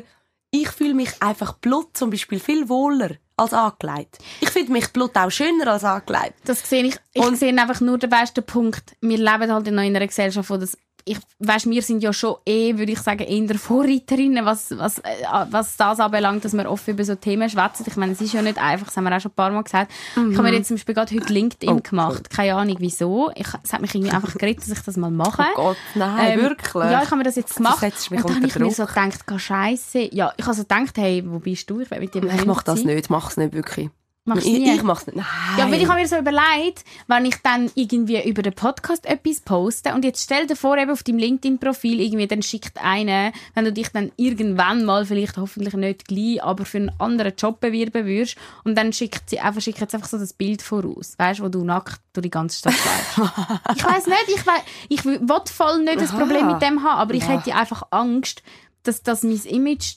ich 0.50 0.68
fühle 0.68 0.94
mich 0.94 1.22
einfach 1.22 1.54
Blut 1.54 1.96
zum 1.96 2.10
Beispiel 2.10 2.40
viel 2.40 2.68
wohler 2.68 3.16
als 3.36 3.52
angelegt. 3.52 4.18
Ich 4.40 4.50
finde 4.50 4.72
mich 4.72 4.92
Blut 4.92 5.16
auch 5.16 5.30
schöner 5.30 5.72
als 5.72 5.84
angelegt. 5.84 6.34
Das 6.44 6.68
sehe 6.68 6.84
ich. 6.84 6.96
Ich 7.12 7.24
sehe 7.36 7.56
einfach 7.58 7.80
nur 7.80 7.98
den 7.98 8.10
besten 8.10 8.44
Punkt. 8.44 8.96
Wir 9.00 9.18
leben 9.18 9.52
halt 9.52 9.68
in 9.68 9.78
einer 9.78 10.06
Gesellschaft, 10.06 10.48
wo 10.50 10.56
das 10.56 10.76
ich, 11.08 11.18
weißt, 11.38 11.70
wir 11.70 11.82
sind 11.82 12.02
ja 12.02 12.12
schon 12.12 12.34
eh, 12.44 12.76
würde 12.76 12.90
ich 12.92 12.98
sagen, 12.98 13.20
eher 13.22 13.46
der 13.46 13.58
Vorreiterinnen, 13.58 14.44
was, 14.44 14.76
was, 14.76 14.98
äh, 14.98 15.02
was 15.50 15.76
das 15.76 16.00
anbelangt, 16.00 16.44
dass 16.44 16.52
wir 16.52 16.68
oft 16.68 16.86
über 16.88 17.04
so 17.04 17.14
Themen 17.14 17.48
schwätzen. 17.48 17.84
Ich 17.86 17.96
meine, 17.96 18.12
es 18.12 18.20
ist 18.20 18.32
ja 18.34 18.42
nicht 18.42 18.58
einfach, 18.58 18.86
das 18.88 18.96
haben 18.96 19.04
wir 19.04 19.16
auch 19.16 19.20
schon 19.20 19.30
ein 19.30 19.34
paar 19.36 19.50
Mal 19.52 19.62
gesagt. 19.62 19.92
Ich 20.16 20.36
habe 20.36 20.42
mir 20.42 20.54
jetzt 20.54 20.66
zum 20.66 20.76
Beispiel 20.76 20.94
gerade 20.94 21.14
heute 21.14 21.32
LinkedIn 21.32 21.70
Mhm. 21.70 21.76
Oh, 21.78 21.80
gemacht. 21.88 22.28
Keine 22.30 22.54
Ahnung 22.56 22.76
wieso. 22.80 23.30
Ich, 23.36 23.46
es 23.62 23.72
hat 23.72 23.80
mich 23.80 23.94
irgendwie 23.94 24.12
einfach 24.12 24.34
geredet, 24.34 24.62
dass 24.62 24.76
ich 24.78 24.84
das 24.84 24.96
mal 24.96 25.10
mache. 25.10 25.44
Oh 25.52 25.56
Gott, 25.56 25.76
nein, 25.94 26.38
Ähm, 26.38 26.40
wirklich? 26.42 26.74
Ja, 26.84 27.00
ich 27.02 27.06
habe 27.06 27.16
mir 27.16 27.22
das 27.24 27.36
jetzt 27.36 27.54
gemacht. 27.56 27.80
mich 27.82 28.10
und 28.10 28.28
dann 28.28 28.36
habe 28.36 28.46
ich 28.46 28.58
mir 28.58 28.70
so 28.72 28.84
Druck. 28.84 28.94
gedacht, 28.94 29.40
Scheiße. 29.40 30.14
Ja, 30.14 30.32
ich 30.36 30.44
habe 30.44 30.56
so 30.56 30.62
gedacht, 30.62 30.96
hey, 30.98 31.22
wo 31.26 31.38
bist 31.38 31.70
du? 31.70 31.80
Ich 31.80 31.90
will 31.90 32.00
mit 32.00 32.14
dir 32.14 32.24
ich 32.24 32.44
mache 32.44 32.64
das 32.64 32.82
nicht, 32.84 33.10
mach's 33.10 33.36
nicht 33.36 33.52
wirklich. 33.54 33.90
Machst 34.26 34.44
ich, 34.44 34.58
nie? 34.58 34.74
ich 34.74 34.82
mach's 34.82 35.06
nicht. 35.06 35.16
Nein. 35.16 35.24
Ja, 35.56 35.70
weil 35.70 35.80
ich 35.80 35.88
habe 35.88 36.00
mir 36.00 36.08
so 36.08 36.16
überlegt, 36.16 36.84
wenn 37.06 37.24
ich 37.24 37.36
dann 37.44 37.70
irgendwie 37.76 38.20
über 38.28 38.42
den 38.42 38.52
Podcast 38.54 39.06
etwas 39.06 39.40
poste 39.40 39.94
und 39.94 40.04
jetzt 40.04 40.24
stell 40.24 40.48
dir 40.48 40.56
vor, 40.56 40.76
eben 40.76 40.90
auf 40.90 41.04
deinem 41.04 41.18
LinkedIn-Profil 41.18 42.00
irgendwie, 42.00 42.26
dann 42.26 42.42
schickt 42.42 42.76
einer, 42.82 43.30
wenn 43.54 43.64
du 43.64 43.72
dich 43.72 43.88
dann 43.90 44.10
irgendwann 44.16 44.84
mal, 44.84 45.06
vielleicht 45.06 45.36
hoffentlich 45.36 45.74
nicht 45.74 46.08
gleich, 46.08 46.42
aber 46.42 46.64
für 46.64 46.78
einen 46.78 46.92
anderen 46.98 47.34
Job 47.38 47.60
bewerben 47.60 48.04
würdest 48.04 48.36
und 48.64 48.76
dann 48.76 48.92
schickt 48.92 49.30
sie 49.30 49.38
einfach, 49.38 49.60
schickt 49.62 49.80
jetzt 49.80 49.94
einfach 49.94 50.08
so 50.08 50.18
das 50.18 50.32
Bild 50.32 50.60
voraus, 50.60 51.14
weißt, 51.18 51.40
wo 51.40 51.48
du 51.48 51.62
nackt 51.62 52.00
durch 52.12 52.22
die 52.24 52.30
ganze 52.30 52.58
Stadt 52.58 52.74
läufst. 52.74 53.32
ich 53.76 53.84
weiß 53.84 54.06
nicht, 54.06 54.28
ich 54.28 54.44
weiß, 54.46 54.62
ich 54.88 55.04
will 55.04 55.20
voll 55.52 55.84
nicht 55.84 56.00
das. 56.00 56.10
Problem 56.10 56.48
mit 56.48 56.62
dem 56.62 56.82
haben, 56.82 56.98
aber 56.98 57.14
ich 57.14 57.22
Ja. 57.22 57.38
hätte 57.38 57.54
einfach 57.54 57.84
Angst, 57.90 58.42
dass 58.82 59.02
das 59.02 59.22
mein 59.22 59.40
Image 59.44 59.94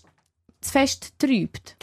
zu 0.62 0.72
fest 0.72 1.14
trübt. 1.20 1.76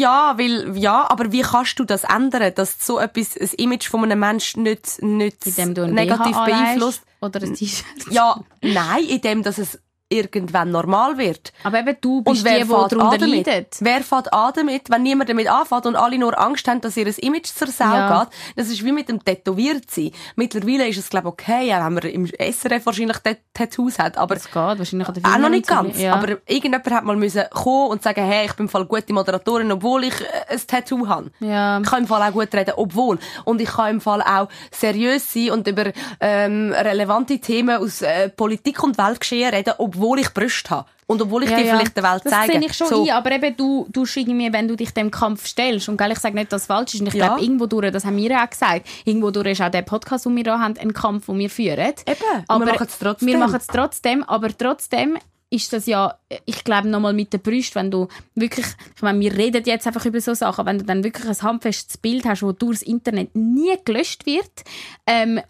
Ja, 0.00 0.38
weil, 0.38 0.78
ja, 0.78 1.10
aber 1.10 1.30
wie 1.30 1.42
kannst 1.42 1.78
du 1.78 1.84
das 1.84 2.04
ändern, 2.04 2.54
dass 2.54 2.86
so 2.86 2.98
etwas, 2.98 3.36
ein 3.36 3.50
Image 3.58 3.88
von 3.88 4.02
einem 4.02 4.18
Menschen 4.18 4.62
nicht, 4.62 5.02
nicht 5.02 5.46
negativ 5.46 6.36
BH 6.36 6.44
beeinflusst? 6.46 7.02
Oder 7.20 7.42
ein 7.42 7.54
T-Shirt. 7.54 7.84
Ja, 8.10 8.40
nein, 8.62 9.04
indem, 9.04 9.42
dass 9.42 9.58
es 9.58 9.78
irgendwann 10.10 10.70
normal 10.70 11.16
wird. 11.16 11.52
Aber 11.64 11.78
eben 11.80 11.96
du 12.00 12.22
bist 12.22 12.38
Und 12.40 12.44
wer 12.44 12.58
die, 12.58 12.62
die 12.64 12.68
darunter 12.68 13.18
damit? 13.18 13.46
leidet. 13.46 13.76
Wer 13.80 14.00
fährt 14.02 14.32
an 14.32 14.52
damit, 14.56 14.90
wenn 14.90 15.02
niemand 15.04 15.30
damit 15.30 15.48
anfängt 15.48 15.86
und 15.86 15.96
alle 15.96 16.18
nur 16.18 16.38
Angst 16.38 16.66
haben, 16.68 16.80
dass 16.80 16.96
ihr 16.96 17.06
Image 17.22 17.46
zur 17.46 17.68
Sau 17.68 17.84
Ja. 17.84 18.24
geht? 18.24 18.32
Das 18.56 18.68
ist 18.68 18.84
wie 18.84 18.92
mit 18.92 19.08
dem 19.08 19.24
Tätowiertsein. 19.24 20.10
Mittlerweile 20.36 20.88
ist 20.88 20.98
es, 20.98 21.08
glaube 21.10 21.28
ich, 21.28 21.32
okay, 21.32 21.72
auch 21.74 21.84
wenn 21.86 21.94
man 21.94 22.02
im 22.04 22.26
SRF 22.26 22.84
wahrscheinlich 22.86 23.18
Tat- 23.18 23.38
Tattoos 23.54 23.98
hat, 23.98 24.16
aber 24.18 24.34
Das 24.34 24.46
geht, 24.46 24.54
wahrscheinlich 24.56 25.08
an 25.08 25.24
auch 25.24 25.38
noch 25.38 25.48
nicht 25.48 25.66
ganz. 25.68 25.98
Ja. 26.00 26.14
Aber 26.14 26.28
irgendjemand 26.46 26.90
hat 26.90 27.04
mal 27.04 27.16
müssen 27.16 27.44
kommen 27.50 27.90
und 27.90 28.02
sagen, 28.02 28.24
hey, 28.24 28.46
ich 28.46 28.54
bin 28.54 28.66
im 28.66 28.68
Fall 28.70 28.84
gute 28.86 29.12
Moderatorin, 29.12 29.70
obwohl 29.70 30.04
ich 30.04 30.20
äh, 30.20 30.54
ein 30.54 30.60
Tattoo 30.66 31.06
habe. 31.06 31.30
Ja. 31.40 31.78
Ich 31.80 31.88
kann 31.88 32.00
im 32.02 32.06
Fall 32.08 32.22
auch 32.28 32.32
gut 32.32 32.52
reden, 32.52 32.72
obwohl. 32.76 33.18
Und 33.44 33.60
ich 33.60 33.68
kann 33.68 33.90
im 33.90 34.00
Fall 34.00 34.22
auch 34.22 34.48
seriös 34.72 35.32
sein 35.32 35.50
und 35.52 35.66
über 35.68 35.92
ähm, 36.20 36.72
relevante 36.76 37.38
Themen 37.38 37.76
aus 37.78 38.02
äh, 38.02 38.28
Politik 38.30 38.82
und 38.82 38.98
Weltgeschehen 38.98 39.52
reden, 39.54 39.74
obwohl 39.78 39.99
ich 40.16 40.30
Brüste 40.32 40.70
habe. 40.70 40.88
Und 41.06 41.20
obwohl 41.22 41.42
ich 41.42 41.50
ja, 41.50 41.56
die 41.58 41.64
ja. 41.64 41.74
vielleicht 41.76 41.96
der 41.96 42.04
Welt 42.04 42.22
das 42.24 42.32
zeige. 42.32 42.52
sehe 42.52 42.64
ich 42.64 42.72
schon 42.72 42.86
So. 42.86 43.02
ein, 43.04 43.10
aber 43.10 43.32
eben 43.32 43.56
du, 43.56 43.86
du 43.90 44.04
irgendwie, 44.14 44.52
wenn 44.52 44.68
du 44.68 44.76
dich 44.76 44.92
dem 44.94 45.10
Kampf 45.10 45.44
stellst, 45.46 45.88
und 45.88 45.96
gell, 45.96 46.12
ich 46.12 46.18
sage 46.20 46.36
nicht, 46.36 46.52
dass 46.52 46.62
es 46.62 46.66
falsch 46.68 46.94
ist, 46.94 47.00
und 47.00 47.08
ich 47.08 47.14
Ja. 47.14 47.26
glaube, 47.26 47.42
irgendwo 47.42 47.66
durch, 47.66 47.90
das 47.90 48.04
haben 48.04 48.16
wir 48.16 48.40
auch 48.40 48.48
gesagt, 48.48 48.86
irgendwo 49.04 49.30
durch 49.32 49.48
ist 49.48 49.60
auch 49.60 49.70
der 49.70 49.82
Podcast, 49.82 50.26
den 50.26 50.36
wir 50.36 50.44
da 50.44 50.60
haben, 50.60 50.76
ein 50.78 50.92
Kampf, 50.92 51.26
den 51.26 51.38
wir 51.38 51.50
führen. 51.50 51.78
Eben, 51.78 51.94
und 52.06 52.44
aber 52.48 52.66
wir 52.66 52.72
machen 52.74 52.86
es 52.88 52.98
trotzdem. 52.98 53.28
Wir 53.28 53.38
machen 53.38 53.56
es 53.56 53.66
trotzdem, 53.66 54.22
aber 54.22 54.56
trotzdem 54.56 55.18
ist 55.50 55.72
das 55.72 55.86
ja, 55.86 56.14
ich 56.46 56.62
glaube, 56.62 56.88
nochmal 56.88 57.12
mit 57.12 57.32
der 57.32 57.38
Brust, 57.38 57.74
wenn 57.74 57.90
du 57.90 58.06
wirklich, 58.36 58.66
ich 58.94 59.02
meine, 59.02 59.18
wir 59.18 59.36
reden 59.36 59.64
jetzt 59.66 59.86
einfach 59.86 60.04
über 60.06 60.20
so 60.20 60.32
Sachen, 60.32 60.64
wenn 60.64 60.78
du 60.78 60.84
dann 60.84 61.02
wirklich 61.02 61.26
ein 61.26 61.42
handfestes 61.42 61.98
Bild 61.98 62.24
hast, 62.24 62.42
das 62.42 62.56
durchs 62.56 62.82
Internet 62.82 63.34
nie 63.34 63.76
gelöscht 63.84 64.26
wird, 64.26 64.62
ähm, 65.06 65.40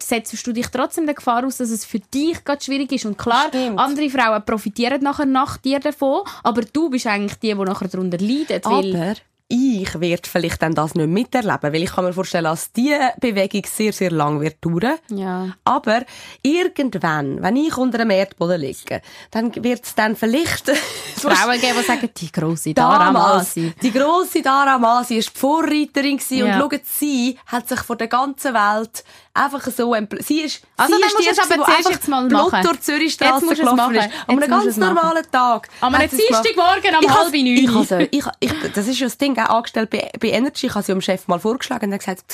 setzt 0.00 0.46
du 0.46 0.52
dich 0.52 0.66
trotzdem 0.68 1.06
der 1.06 1.14
Gefahr 1.14 1.46
aus, 1.46 1.56
dass 1.56 1.70
es 1.70 1.86
für 1.86 2.00
dich 2.00 2.44
gerade 2.44 2.62
schwierig 2.62 2.92
ist. 2.92 3.06
Und 3.06 3.16
klar, 3.16 3.46
Stimmt. 3.48 3.78
andere 3.78 4.10
Frauen 4.10 4.44
profitieren 4.44 5.02
nachher 5.02 5.26
nach 5.26 5.56
dir 5.56 5.80
davon, 5.80 6.20
aber 6.42 6.60
du 6.60 6.90
bist 6.90 7.06
eigentlich 7.06 7.38
die, 7.38 7.54
die 7.54 7.54
nachher 7.54 7.88
darunter 7.88 8.18
leiden. 8.18 8.60
Weil, 8.62 8.96
Aber 8.96 9.14
ich 9.48 10.00
werde 10.00 10.28
vielleicht 10.28 10.60
dann 10.60 10.74
das 10.74 10.94
nicht 10.94 11.06
miterleben, 11.08 11.72
weil 11.72 11.82
ich 11.84 11.92
kann 11.92 12.04
mir 12.04 12.12
vorstellen, 12.12 12.44
dass 12.44 12.72
diese 12.72 12.98
Bewegung 13.20 13.62
sehr, 13.64 13.92
sehr 13.92 14.10
lang 14.10 14.40
wird 14.40 14.56
dauern. 14.64 14.98
ja. 15.08 15.54
Aber 15.64 16.02
irgendwann, 16.42 17.42
wenn 17.42 17.56
ich 17.56 17.76
unter 17.76 17.98
dem 17.98 18.10
Erdboden 18.10 18.60
liege, 18.60 19.00
dann 19.30 19.54
wird 19.62 19.84
es 19.84 19.94
dann 19.94 20.16
vielleicht 20.16 20.68
Frauen 21.16 21.60
geben, 21.60 21.78
die 21.80 21.84
sagen, 21.86 22.10
die 22.16 22.32
grosse 22.32 22.74
Dara 22.74 23.12
Masi. 23.12 23.72
die 23.82 23.92
grosse 23.92 24.42
Dara 24.42 24.78
Masi 24.78 25.16
ist 25.18 25.34
die 25.34 25.38
Vorreiterin 25.38 26.18
Ja. 26.30 26.60
und 26.62 26.72
schaut, 26.72 26.80
sie 26.84 27.38
hat 27.46 27.68
sich 27.68 27.80
von 27.80 27.98
der 27.98 28.08
ganzen 28.08 28.52
Welt 28.54 29.04
einfach 29.36 29.62
so, 29.70 29.92
empl- 29.94 30.22
sie 30.22 30.40
ist, 30.42 30.62
Also 30.76 30.94
sie 30.94 31.00
dann 31.00 31.08
ist 31.08 31.18
es 31.18 31.24
die, 31.24 31.40
aber 31.40 31.54
die 31.54 31.60
zuerst 31.60 31.78
einfach 31.78 31.90
jetzt 31.90 32.08
mal 32.08 32.28
machen. 32.28 32.62
durch 32.62 32.80
die 32.80 33.16
gelaufen 33.16 33.76
machen. 33.76 33.94
ist. 33.96 34.08
An 34.26 34.42
einem 34.42 34.50
ganz 34.50 34.76
normalen 34.76 35.30
Tag. 35.30 35.68
An 35.80 35.94
einem. 35.94 36.10
Dienstagmorgen 36.10 36.94
um 36.96 37.02
Ich 37.02 37.10
halb 37.10 37.32
neun. 37.32 38.08
Ich, 38.10 38.18
ich, 38.20 38.24
ich, 38.40 38.72
das 38.72 38.86
ist 38.88 38.98
ja 38.98 39.06
das 39.06 39.18
Ding, 39.18 39.38
auch 39.38 39.50
angestellt 39.50 39.90
bei, 39.90 40.10
bei 40.20 40.28
Energy. 40.28 40.66
Ich 40.66 40.74
habe 40.74 40.84
sie 40.84 40.92
dem 40.92 41.00
Chef 41.00 41.28
mal 41.28 41.38
vorgeschlagen 41.38 41.86
und 41.86 41.92
er 41.92 41.94
hat 41.94 42.00
gesagt, 42.00 42.24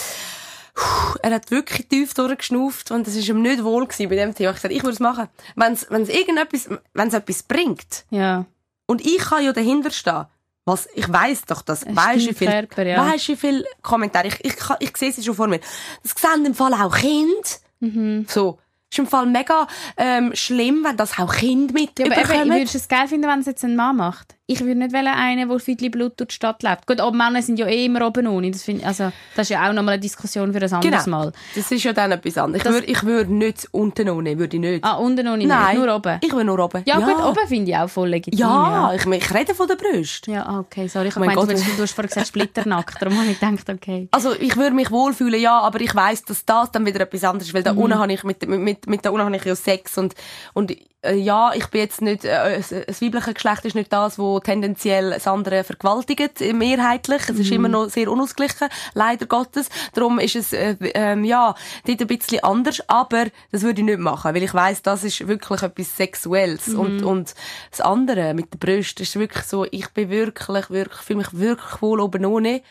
«Puh, 0.74 1.19
er 1.23 1.35
hat 1.35 1.51
wirklich 1.51 1.87
tief 1.89 2.15
durchgeschnauft 2.15 2.91
und 2.91 3.07
es 3.07 3.15
ist 3.15 3.29
ihm 3.29 3.43
nicht 3.43 3.62
wohl 3.62 3.87
gewesen 3.87 4.09
bei 4.09 4.16
dem 4.16 4.35
Thema. 4.35 4.39
Ich 4.39 4.47
habe 4.49 4.55
gesagt, 4.55 4.74
ich 4.74 4.83
würde 4.83 4.95
es 4.95 5.01
machen. 5.01 5.29
Wenn 5.55 5.73
es 5.74 6.09
irgendetwas, 6.09 6.69
wenn 6.95 7.09
es 7.09 7.15
etwas 7.15 7.43
bringt 7.43 8.05
Ja. 8.11 8.47
und 8.87 9.05
ich 9.05 9.19
kann 9.19 9.45
ja 9.45 9.53
dahinter 9.53 9.91
stehen, 9.91 10.24
was, 10.64 10.89
ich 10.94 11.10
weiss 11.12 11.43
doch, 11.44 11.62
das 11.62 11.84
Ein 11.84 11.97
weisst 11.97 12.28
wie 12.28 12.34
viel, 12.34 12.48
ja. 12.86 13.06
weisst 13.12 13.28
wie 13.28 13.36
viel 13.36 13.64
Kommentare, 13.82 14.28
ich, 14.28 14.44
ich, 14.44 14.56
kann- 14.56 14.76
ich 14.80 14.97
sehe 14.97 15.12
sie 15.12 15.22
schon 15.22 15.34
vor 15.34 15.48
mir. 15.48 15.60
Das 16.02 16.12
sehen 16.16 16.44
im 16.47 16.55
Fall 16.55 16.72
auch 16.74 16.94
Kind. 16.97 17.60
Mhm. 17.80 18.26
So. 18.28 18.59
Ist 18.90 18.98
im 18.98 19.06
Fall 19.06 19.24
mega, 19.26 19.66
ähm, 19.97 20.32
schlimm, 20.34 20.84
wenn 20.84 20.97
das 20.98 21.18
auch 21.18 21.34
Kind 21.34 21.72
mit 21.72 21.98
Ja, 21.98 22.05
aber 22.06 22.34
eben, 22.34 22.51
würdest 22.51 22.74
du 22.74 22.78
es 22.78 22.89
geil 22.89 23.09
finden, 23.09 23.26
wenn 23.26 23.40
es 23.40 23.47
jetzt 23.47 23.64
ein 23.64 23.74
Mann 23.74 23.97
macht? 23.97 24.36
Ich 24.53 24.61
würde 24.61 24.74
nicht 24.79 24.93
wollen, 24.93 25.07
einen, 25.07 25.49
der 25.49 25.59
viel 25.59 25.91
Blut 25.91 26.19
durch 26.20 26.29
die 26.29 26.35
Stadt 26.35 26.62
lebt. 26.62 26.87
Gut, 26.87 27.01
aber 27.01 27.16
Männer 27.16 27.41
sind 27.43 27.59
ja 27.59 27.66
eh 27.66 27.87
immer 27.87 28.07
oben 28.07 28.27
ohne. 28.27 28.51
Das, 28.51 28.62
find, 28.62 28.85
also, 28.85 29.12
das 29.35 29.47
ist 29.47 29.51
ja 29.51 29.69
auch 29.69 29.73
nochmal 29.73 29.95
eine 29.95 30.01
Diskussion 30.01 30.53
für 30.53 30.59
ein 30.62 30.73
anderes 30.73 31.05
Genau. 31.05 31.16
Mal. 31.19 31.33
Das 31.55 31.70
ist 31.73 31.83
ja 31.85 31.93
dann 31.93 32.12
etwas 32.12 32.37
anderes. 32.39 32.65
Ich 32.66 32.73
würde, 32.73 32.87
ich 32.87 33.03
würde 33.05 33.33
nicht 33.35 33.69
unten 33.73 34.09
ohne, 34.11 34.39
würde 34.39 34.57
ich 34.57 34.61
nicht. 34.61 34.85
Ah, 34.85 34.95
unten 34.97 35.27
ohne 35.29 35.47
Nein. 35.47 35.77
nicht, 35.77 35.85
nur 35.87 35.95
oben. 35.97 36.19
Ich 36.23 36.33
will 36.33 36.45
nur 36.45 36.59
oben. 36.59 36.83
Ja, 36.87 36.99
gut, 36.99 37.24
oben 37.24 37.47
finde 37.49 37.70
ich 37.70 37.77
auch 37.77 37.89
voll 37.89 38.09
legitim. 38.11 38.39
Ja, 38.39 38.93
Ich, 38.95 39.07
ich 39.07 39.35
rede 39.35 39.55
von 39.55 39.66
der 39.69 39.77
Brust. 39.77 40.27
Ja, 40.27 40.45
ah, 40.45 40.59
okay, 40.61 40.87
sorry. 40.89 41.09
Ich 41.09 41.16
Mein 41.16 41.35
Gott. 41.35 41.49
du, 41.51 41.55
du 41.55 41.83
hast 41.83 41.93
vorhin 41.93 42.09
gesagt 42.09 42.27
splitternackt. 42.29 43.01
Darum 43.01 43.19
habe 43.19 43.29
ich 43.31 43.41
gedacht, 43.41 43.69
okay. 43.70 44.09
Also 44.11 44.33
ich 44.39 44.57
würde 44.57 44.74
mich 44.77 44.91
wohlfühlen, 44.91 45.41
ja, 45.41 45.59
aber 45.61 45.81
ich 45.81 45.95
weiss, 45.95 46.24
dass 46.24 46.45
das 46.45 46.70
dann 46.70 46.85
wieder 46.87 47.01
etwas 47.01 47.24
anderes 47.24 47.49
ist, 47.49 47.55
weil 47.55 47.62
da 47.62 47.73
Mhm. 47.73 47.79
unten 47.79 47.99
habe 47.99 48.12
ich 48.12 48.23
mit, 48.24 48.47
mit, 48.47 48.87
mit, 48.87 49.05
da 49.05 49.11
unten 49.11 49.24
habe 49.24 49.37
ich 49.37 49.45
ja 49.45 49.55
Sex 49.57 49.97
und, 49.99 50.15
und 50.53 50.74
ja, 51.05 51.53
ich 51.55 51.66
bin 51.66 51.81
jetzt 51.81 52.01
nicht, 52.01 52.24
äh, 52.24 52.57
das 52.59 52.69
das 52.87 53.03
weibliche 53.03 53.35
Geschlecht 53.35 53.65
ist 53.65 53.74
nicht 53.74 53.93
das, 53.93 54.19
wo 54.20 54.39
tendenziell 54.39 55.11
das 55.11 55.27
andere 55.27 55.65
vergewaltigt, 55.65 56.41
äh, 56.41 56.53
mehrheitlich. 56.53 57.23
Es 57.29 57.39
ist 57.39 57.49
Mhm. 57.49 57.53
immer 57.57 57.69
noch 57.69 57.89
sehr 57.91 58.09
unausgeglichen, 58.11 58.69
leider 58.95 59.27
Gottes. 59.27 59.69
Darum 59.95 60.20
ist 60.20 60.37
es, 60.37 60.53
äh, 60.53 60.77
ähm, 60.95 61.24
ja, 61.24 61.55
dort 61.87 62.01
ein 62.01 62.07
bisschen 62.07 62.45
anders, 62.45 62.89
aber 62.89 63.27
das 63.51 63.62
würde 63.62 63.81
ich 63.81 63.85
nicht 63.87 63.99
machen, 63.99 64.33
weil 64.33 64.45
ich 64.45 64.55
weiss, 64.55 64.83
das 64.83 65.03
ist 65.03 65.27
wirklich 65.27 65.62
etwas 65.62 65.97
Sexuelles 65.97 66.69
Mhm. 66.69 66.79
und, 66.81 67.03
und 67.03 67.35
das 67.70 67.81
andere 67.81 68.33
mit 68.35 68.53
der 68.55 68.59
Brust 68.59 69.01
ist 69.01 69.19
wirklich 69.19 69.45
so, 69.45 69.65
ich 69.70 69.89
bin 69.91 70.09
wirklich, 70.09 70.70
wirklich, 70.70 71.01
fühle 71.01 71.19
mich 71.19 71.33
wirklich 71.33 71.83
wohl 71.83 71.99
oben 72.01 72.24
ohne. 72.24 72.62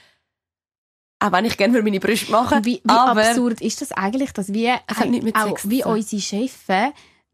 Auch 1.20 1.32
wenn 1.34 1.45
ich 1.45 1.58
gerne 1.58 1.82
meine 1.84 1.99
Brüste 1.99 2.32
machen 2.32 2.66
Wie, 2.66 2.82
wie 2.84 2.90
aber 2.90 3.22
absurd 3.28 3.62
ist 3.62 3.82
das 3.82 3.91
eigentlich, 3.91 4.32
dass 4.32 4.52
wir 4.53 4.80
auch 5.36 5.58
wie 5.66 5.84
unsere 5.84 6.22
Chefs 6.22 6.66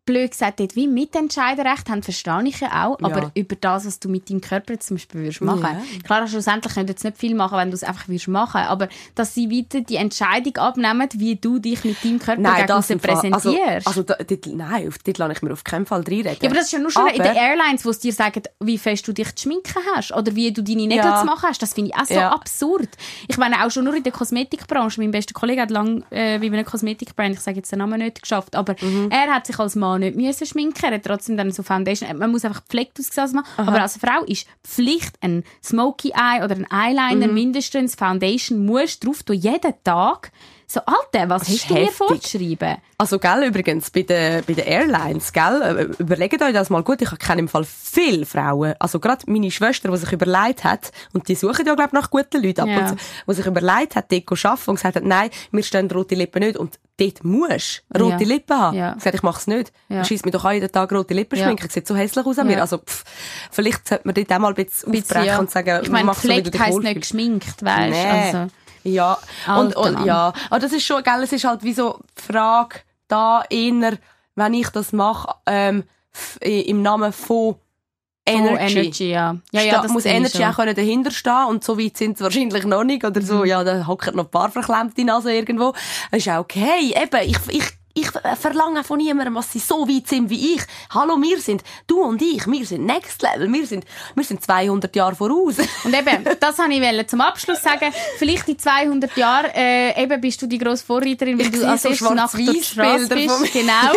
blöd 0.07 0.31
gesagt 0.31 0.59
dort 0.59 0.75
wie 0.75 0.87
Mitentscheiderrecht 0.87 1.89
haben, 1.89 2.01
verstehe 2.01 2.41
ich 2.45 2.59
ja 2.61 2.85
auch. 2.87 2.97
Aber 3.01 3.21
Ja. 3.23 3.31
über 3.35 3.55
das, 3.55 3.85
was 3.85 3.99
du 3.99 4.09
mit 4.09 4.29
deinem 4.29 4.41
Körper 4.41 4.79
zum 4.79 4.95
Beispiel 4.97 5.21
würdest 5.21 5.41
machen. 5.41 5.61
Ja. 5.63 5.81
Klar, 6.03 6.27
schlussendlich 6.27 6.73
könnt 6.73 6.89
ihr 6.89 6.93
jetzt 6.93 7.03
nicht 7.03 7.17
viel 7.17 7.35
machen, 7.35 7.57
wenn 7.57 7.69
du 7.69 7.75
es 7.75 7.83
einfach 7.83 8.07
würdest 8.07 8.27
machen. 8.29 8.61
Aber 8.61 8.87
dass 9.15 9.35
sie 9.35 9.51
weiter 9.51 9.81
die 9.81 9.97
Entscheidung 9.97 10.55
abnehmen, 10.57 11.07
wie 11.13 11.35
du 11.35 11.59
dich 11.59 11.83
mit 11.83 12.03
deinem 12.03 12.19
Körper 12.19 12.55
gegen 12.55 12.71
aussen 12.71 12.93
im 12.93 12.99
Fall- 12.99 13.13
präsentierst. 13.15 13.87
Also, 13.87 14.01
also 14.01 14.03
da, 14.03 14.15
dort, 14.15 14.45
nein, 14.47 14.87
auf 14.87 14.97
dort 14.99 15.17
lasse 15.17 15.31
ich 15.33 15.41
mir 15.41 15.53
auf 15.53 15.63
keinen 15.63 15.85
Fall 15.85 16.01
reinreden. 16.01 16.37
Ja, 16.41 16.47
aber 16.49 16.55
das 16.55 16.65
ist 16.65 16.71
ja 16.71 16.79
nur 16.79 16.89
schon 16.91 17.03
Aber- 17.03 17.13
in 17.13 17.21
den 17.21 17.35
Airlines, 17.35 17.85
wo 17.85 17.91
sie 17.91 17.99
dir 18.07 18.13
sagen, 18.13 18.41
wie 18.61 18.77
fest 18.77 19.07
du 19.07 19.13
dich 19.13 19.35
zu 19.35 19.43
schminken 19.43 19.75
hast 19.95 20.11
oder 20.13 20.33
wie 20.35 20.51
du 20.51 20.63
deine 20.63 20.87
Nägel 20.87 20.97
Ja. 21.05 21.19
zu 21.19 21.25
machen 21.25 21.49
hast. 21.49 21.61
Das 21.61 21.73
finde 21.73 21.91
ich 21.93 22.01
auch 22.01 22.05
so 22.05 22.13
Ja. 22.13 22.31
absurd. 22.31 22.89
Ich 23.27 23.37
meine, 23.37 23.65
auch 23.65 23.69
schon 23.71 23.83
nur 23.83 23.93
in 23.95 24.03
der 24.03 24.13
Kosmetikbranche. 24.13 25.01
Mein 25.01 25.11
bester 25.11 25.33
Kollege 25.33 25.61
hat 25.61 25.71
lange 25.71 26.03
äh, 26.11 26.39
bei 26.39 26.47
einer 26.47 26.63
Kosmetikbrand, 26.63 27.33
ich 27.35 27.41
sage 27.41 27.57
jetzt 27.57 27.71
den 27.71 27.79
Namen 27.79 27.99
nicht, 27.99 28.21
geschafft, 28.21 28.55
aber 28.55 28.75
Mhm. 28.81 29.09
er 29.11 29.33
hat 29.33 29.45
sich 29.47 29.59
als 29.59 29.75
Mann 29.75 29.96
nicht 29.97 30.15
müssen 30.15 30.45
schminken. 30.45 30.83
Er 30.85 30.91
hat 30.95 31.03
trotzdem 31.03 31.37
dann 31.37 31.51
so 31.51 31.63
Foundation. 31.63 32.17
Man 32.17 32.31
muss 32.31 32.45
einfach 32.45 32.61
gepflegt 32.61 32.99
aussehen 32.99 33.21
als 33.21 33.33
Mann. 33.33 33.45
Aber 33.57 33.81
als 33.81 33.97
Frau 33.97 34.23
ist 34.25 34.47
Pflicht 34.63 35.15
ein 35.21 35.43
Smoky 35.63 36.09
Eye 36.15 36.43
oder 36.43 36.55
ein 36.55 36.61
Mhm. 36.61 36.67
Eyeliner, 36.71 37.27
mindestens 37.27 37.95
Foundation, 37.95 38.65
musst 38.65 39.05
drauf 39.05 39.23
tun, 39.23 39.35
jeden 39.35 39.73
Tag. 39.83 40.31
So, 40.69 40.81
Alter, 40.85 41.29
was 41.29 41.47
hast 41.47 41.69
du 41.69 41.73
mir 41.75 41.79
heftig. 41.83 41.95
vorgeschrieben? 41.95 42.75
Also, 42.97 43.19
gell, 43.19 43.45
übrigens, 43.47 43.89
bei 43.89 44.01
den, 44.01 44.43
bei 44.43 44.51
den 44.53 44.65
Airlines, 44.65 45.31
gell, 45.31 45.61
äh, 45.97 46.01
überlegt 46.03 46.41
euch 46.41 46.51
das 46.51 46.69
mal 46.69 46.83
gut. 46.83 47.01
Ich 47.01 47.19
kenne 47.19 47.39
im 47.39 47.47
Fall 47.47 47.63
viele 47.63 48.25
Frauen, 48.25 48.73
also 48.77 48.99
gerade 48.99 49.23
meine 49.31 49.49
Schwester, 49.49 49.89
die 49.89 49.95
sich 49.97 50.11
überlegt 50.11 50.65
hat, 50.65 50.91
und 51.13 51.25
die 51.29 51.35
suchen 51.35 51.65
ja, 51.65 51.73
glaube 51.73 51.95
nach 51.95 52.09
guten 52.09 52.43
Leuten 52.43 52.59
ab 52.61 52.67
Ja. 52.67 52.89
und 52.89 52.99
die 53.29 53.33
sich 53.33 53.45
überlegt 53.45 53.95
hat, 53.95 54.11
dort 54.11 54.25
zu 54.37 54.47
arbeiten 54.49 54.69
und 54.71 54.75
gesagt 54.75 54.95
hat, 54.97 55.03
nein, 55.05 55.29
mir 55.51 55.63
stehen 55.63 55.89
rote 55.89 56.15
Lippen 56.15 56.43
nicht. 56.43 56.57
Und 56.57 56.77
dort 56.97 57.23
musst 57.23 57.83
du 57.93 58.03
rote 58.03 58.23
Ja. 58.25 58.27
Lippen 58.27 58.57
haben. 58.59 58.77
Ja. 58.77 58.89
Ich 58.91 58.97
gesagt, 58.97 59.15
ich 59.15 59.23
mache 59.23 59.39
es 59.39 59.47
nicht. 59.47 59.71
Ja. 59.87 60.01
Ich 60.01 60.07
schieße 60.09 60.25
mir 60.25 60.31
doch 60.31 60.43
auch 60.43 60.51
jeden 60.51 60.69
Tag 60.69 60.91
rote 60.91 61.13
Lippen 61.13 61.39
Ja. 61.39 61.45
schminken. 61.45 61.65
Ich 61.67 61.71
sieht 61.71 61.87
so 61.87 61.95
hässlich 61.95 62.25
aus 62.25 62.39
an 62.39 62.47
mir. 62.47 62.57
Ja. 62.57 62.61
Also, 62.63 62.79
pff, 62.79 63.05
vielleicht 63.51 63.87
sollte 63.87 64.05
man 64.05 64.15
dort 64.15 64.33
auch 64.33 64.39
mal 64.39 64.49
ein 64.49 64.55
bisschen 64.55 64.91
Bisschen, 64.91 65.03
aufbrechen 65.05 65.27
ja. 65.27 65.39
und 65.39 65.49
sagen, 65.49 65.79
ich 65.83 65.89
meine, 65.89 66.03
mach 66.03 66.15
so, 66.19 66.27
du 66.27 66.59
heisst 66.59 66.79
nicht 66.79 67.01
geschminkt, 67.01 67.63
weißt 67.63 67.89
Nee. 67.89 68.05
Also, 68.35 68.51
Ja, 68.83 69.17
und, 69.47 69.75
und 69.75 70.05
ja, 70.05 70.33
aber 70.49 70.59
das 70.59 70.71
ist 70.71 70.85
schon, 70.85 71.03
gell, 71.03 71.23
es 71.23 71.31
ist 71.31 71.43
halt 71.43 71.63
wie 71.63 71.73
so 71.73 71.99
die 72.17 72.33
Frage 72.33 72.79
da 73.07 73.43
eher, 73.49 73.97
wenn 74.35 74.53
ich 74.53 74.69
das 74.69 74.93
mache, 74.93 75.35
ähm, 75.45 75.83
im 76.41 76.81
Namen 76.81 77.13
von 77.13 77.55
Energy. 78.27 78.79
Energy, 78.79 79.09
ja. 79.11 79.37
Ja, 79.51 79.61
ja, 79.61 79.81
das 79.81 79.91
muss 79.91 80.05
Energy 80.05 80.43
auch 80.43 80.55
können 80.55 80.75
dahinter 80.75 81.11
stehen 81.11 81.45
und 81.49 81.63
so 81.63 81.79
weit 81.79 81.97
sind 81.97 82.17
sie 82.17 82.23
wahrscheinlich 82.23 82.65
noch 82.65 82.83
nicht 82.83 83.05
oder 83.05 83.21
so, 83.21 83.45
ja, 83.45 83.63
da 83.63 83.87
hocken 83.87 84.15
noch 84.15 84.25
ein 84.25 84.31
paar 84.31 84.51
verklemmte 84.51 85.05
Nase 85.05 85.33
irgendwo. 85.33 85.73
Das 86.11 86.19
ist 86.19 86.29
auch 86.29 86.39
okay, 86.39 86.93
eben, 86.93 87.29
ich, 87.29 87.37
ich, 87.47 87.76
ich 87.97 88.09
verlange 88.39 88.83
von 88.83 88.99
niemandem, 88.99 89.35
dass 89.35 89.51
sie 89.51 89.59
so 89.59 89.87
weit 89.87 90.07
sind 90.07 90.29
wie 90.29 90.55
ich. 90.55 90.61
Hallo, 90.91 91.19
wir 91.19 91.39
sind, 91.39 91.63
du 91.87 92.01
und 92.01 92.21
ich, 92.21 92.45
wir 92.45 92.65
sind 92.65 92.85
Next 92.85 93.21
Level, 93.23 93.51
wir 93.51 93.65
sind, 93.65 93.85
wir 94.13 94.23
sind 94.23 94.43
200 94.43 94.95
Jahre 94.95 95.15
voraus. 95.15 95.55
Und 95.83 95.93
eben, 95.93 96.23
das 96.39 96.57
wollte 96.57 96.73
ich 96.73 97.07
zum 97.07 97.21
Abschluss 97.21 97.61
sagen. 97.61 97.91
Vielleicht 98.17 98.47
in 98.49 98.59
200 98.59 99.15
Jahren, 99.17 99.51
äh, 99.55 100.03
eben 100.03 100.21
bist 100.21 100.41
du 100.41 100.47
die 100.47 100.57
grosse 100.57 100.85
Vorreiterin, 100.85 101.39
weil 101.39 101.47
Ich 101.47 101.51
du 101.51 101.67
als 101.67 101.83
so 101.83 101.89
erstes 101.89 102.31
durch 102.31 102.51
die 102.51 102.63
Straße 102.63 103.07
bist. 103.07 103.53
Genau. 103.53 103.93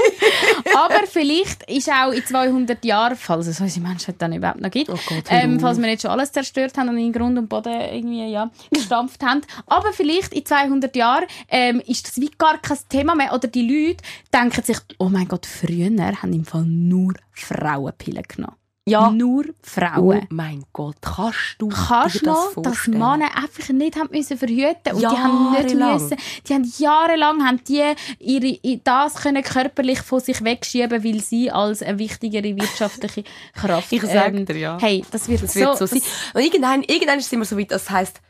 Aber 0.76 1.06
vielleicht 1.06 1.68
ist 1.70 1.90
auch 1.90 2.12
in 2.12 2.24
200 2.24 2.84
Jahren, 2.84 3.16
falls 3.16 3.46
es 3.48 3.60
unsere 3.60 3.86
Menschheit 3.86 4.16
dann 4.18 4.32
überhaupt 4.32 4.60
noch 4.60 4.70
gibt, 4.70 4.88
Oh 4.88 4.98
Gott, 5.06 5.24
ähm, 5.28 5.60
falls 5.60 5.78
wir 5.78 5.86
nicht 5.86 6.02
schon 6.02 6.10
alles 6.10 6.32
zerstört 6.32 6.78
haben 6.78 6.88
und 6.88 6.98
in 6.98 7.12
Grund 7.12 7.38
und 7.38 7.48
Boden 7.48 7.80
irgendwie, 7.80 8.30
ja, 8.30 8.50
gestampft 8.70 9.22
haben. 9.22 9.42
Aber 9.66 9.92
vielleicht 9.92 10.32
in 10.32 10.46
200 10.46 10.94
Jahren, 10.96 11.26
ähm, 11.48 11.82
ist 11.86 12.06
das 12.06 12.16
wie 12.16 12.30
gar 12.38 12.58
kein 12.58 12.78
Thema 12.88 13.14
mehr. 13.14 13.34
Oder 13.34 13.48
die 13.48 13.62
Leute 13.62 13.89
denken 14.32 14.62
sich, 14.64 14.78
oh 14.98 15.08
mein 15.08 15.28
Gott, 15.28 15.46
früher 15.46 15.90
haben 16.22 16.32
im 16.32 16.44
Fall 16.44 16.64
nur 16.64 17.14
Frauenpillen 17.32 18.24
genommen. 18.28 18.56
Ja. 18.88 19.10
Nur 19.10 19.44
Oh 19.48 19.52
Frauen. 19.62 20.26
mein 20.30 20.64
Gott, 20.72 20.96
kannst 21.02 21.56
du 21.58 21.68
Kannst 21.68 22.22
dir 22.22 22.24
das 22.24 22.54
du 22.54 22.62
das, 22.62 22.78
dass? 22.78 22.88
Männer 22.88 23.36
einfach 23.36 23.68
nicht 23.68 23.96
haben 23.96 24.08
müssen 24.10 24.36
verhüten 24.36 24.94
und 24.94 25.00
die 25.00 25.06
haben 25.06 25.50
nicht 25.52 25.74
Jahrelang. 25.74 25.92
müssen, 26.02 26.16
die 26.46 26.54
haben 26.54 26.72
jahrelang 26.78 27.46
haben 27.46 27.60
die 27.68 27.94
ihre, 28.18 28.78
das 28.82 29.14
können 29.16 29.44
körperlich 29.44 30.00
von 30.00 30.18
sich 30.20 30.42
wegschieben, 30.42 31.04
weil 31.04 31.20
sie 31.20 31.50
als 31.52 31.82
eine 31.82 31.98
wichtigere 31.98 32.56
wirtschaftliche 32.56 33.24
Kraft. 33.54 33.92
Ich 33.92 34.02
sag 34.02 34.34
dir, 34.46 34.56
ja. 34.56 34.78
Hey, 34.80 35.04
das 35.10 35.28
wird, 35.28 35.42
Das 35.42 35.54
wird 35.54 35.76
so, 35.78 35.86
so, 35.86 35.94
sein. 35.94 36.02
Und 36.34 36.40
irgendwann, 36.42 36.82
irgendwann 36.82 37.18
ist 37.18 37.26
es 37.26 37.32
immer 37.32 37.44
so 37.44 37.58
weit, 37.58 37.70
das 37.70 37.90
heisst, 37.90 38.20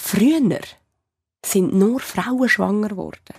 früher 0.00 0.40
sind 1.44 1.74
nur 1.74 2.00
Frauen 2.00 2.48
schwanger 2.48 2.88
geworden. 2.88 3.34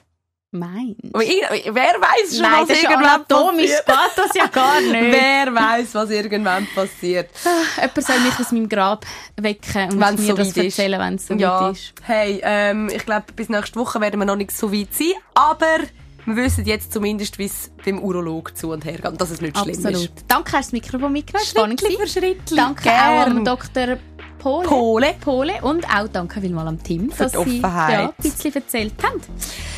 Mein. 0.54 0.96
Und 1.12 1.22
irgend- 1.24 1.76
Wer 1.76 1.96
weiß 2.00 2.34
schon, 2.38 2.42
Nein, 2.44 2.66
was 2.68 2.84
irgendwann 2.84 3.26
passiert? 3.26 3.86
geht 3.86 3.96
das 4.16 4.36
ja 4.36 4.46
gar 4.48 4.80
nicht. 4.82 4.94
Wer 4.94 5.54
weiß, 5.54 5.96
was 5.96 6.10
irgendwann 6.12 6.68
passiert. 6.76 7.30
Jemand 7.76 8.04
soll 8.06 8.20
mich 8.20 8.40
aus 8.40 8.52
meinem 8.52 8.70
Grab 8.70 9.06
wecken 9.42 9.92
und 9.94 10.00
Wenn's 10.00 10.22
mir 10.22 10.28
so 10.28 10.34
das 10.36 10.56
erzählen, 10.56 11.00
wenn 11.00 11.16
es 11.16 11.28
so 11.28 11.34
ja, 11.34 11.62
weit 11.62 11.74
ist. 11.74 11.94
hey, 12.04 12.40
ähm, 12.44 12.90
ich 12.94 13.04
glaube, 13.06 13.26
bis 13.36 13.50
nächste 13.50 13.80
Woche 13.80 14.00
werden 14.00 14.20
wir 14.20 14.26
noch 14.26 14.36
nicht 14.36 14.52
so 14.52 14.72
weit 14.72 14.94
sein, 14.94 15.14
aber 15.34 15.80
wir 16.26 16.36
wissen 16.38 16.64
jetzt 16.66 16.94
zumindest, 16.94 17.38
wie 17.38 17.46
es 17.46 17.70
beim 17.84 18.00
Urolog 18.00 18.56
zu 18.56 18.72
und 18.72 18.86
her 18.86 18.94
geht 18.94 19.06
und 19.06 19.20
dass 19.20 19.30
es 19.32 19.42
nicht 19.42 19.58
schlimm 19.58 19.76
Absolut. 19.76 19.96
ist. 20.04 20.14
Danke, 20.30 20.54
hast 20.54 20.72
du 20.72 20.78
das 20.78 20.84
Mikrofon 20.84 21.12
mitgenommen. 21.12 21.78
Schrittli 21.78 21.98
für 22.00 22.08
Schrittli. 22.08 22.56
Danke 22.56 22.84
Gern. 22.84 22.96
auch 22.96 23.26
am 23.26 23.44
Dr. 23.44 23.98
Pole. 24.44 24.68
Pole. 24.68 25.14
Pole. 25.24 25.53
Und 25.61 25.86
auch 25.86 26.07
danke 26.11 26.41
vielmals 26.41 26.68
am 26.68 26.84
Team, 26.84 27.10
Für 27.11 27.24
dass 27.24 27.32
Sie 27.45 27.60
ja, 27.61 28.10
ein 28.10 28.10
bisschen 28.22 28.53
erzählt 28.53 28.94
haben. 29.02 29.22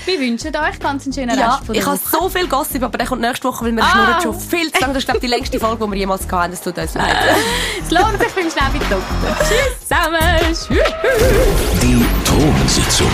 Wir 0.06 0.20
wünschen 0.20 0.56
euch 0.56 0.80
ganz 0.80 1.06
einen 1.06 1.14
schönen 1.14 1.38
Ja, 1.38 1.48
Rest 1.56 1.66
von 1.66 1.74
der 1.74 1.82
ich 1.82 1.88
habe 1.88 2.00
Woche. 2.00 2.18
so 2.24 2.30
viel 2.30 2.48
Gossip, 2.48 2.84
aber 2.84 2.98
der 2.98 3.06
kommt 3.08 3.22
nächste 3.22 3.48
Woche, 3.48 3.66
weil 3.66 3.72
wir 3.74 3.84
Ah. 3.84 3.88
schnurren 3.92 4.22
schon 4.22 4.40
viel 4.40 4.72
zu 4.72 4.82
lange. 4.82 4.94
Das 4.94 5.04
ist, 5.04 5.06
glaube 5.06 5.18
ich, 5.20 5.22
die 5.22 5.28
längste 5.36 5.60
Folge, 5.60 5.86
die 5.86 5.92
wir 5.92 5.98
jemals 5.98 6.28
hatten. 6.32 6.54
Es 6.54 6.62
tut 6.62 6.78
uns 6.78 6.94
leid. 6.96 7.16
Es 7.86 7.92
lohnt 7.92 8.20
sich 8.20 8.32
beim 8.34 8.50
Schnäppi 8.50 8.80
Doktor. 8.80 9.38
Tschüss 9.48 9.88
zusammen. 9.88 10.20
Tschüss. 10.50 10.68
Die 11.82 12.25
Thronsitzung. 12.36 13.08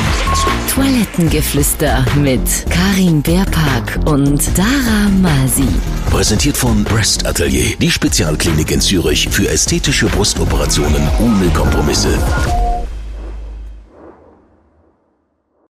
Toilettengeflüster 0.73 2.03
mit 2.15 2.41
Karin 2.71 3.21
Beerpark 3.21 3.99
und 4.05 4.41
Dara 4.57 5.09
Masi. 5.21 5.67
Präsentiert 6.09 6.57
von 6.57 6.83
Breast 6.83 7.27
Atelier, 7.27 7.75
die 7.79 7.91
Spezialklinik 7.91 8.71
in 8.71 8.81
Zürich 8.81 9.29
für 9.29 9.47
ästhetische 9.47 10.07
Brustoperationen 10.07 11.07
ohne 11.19 11.47
Kompromisse. 11.53 12.17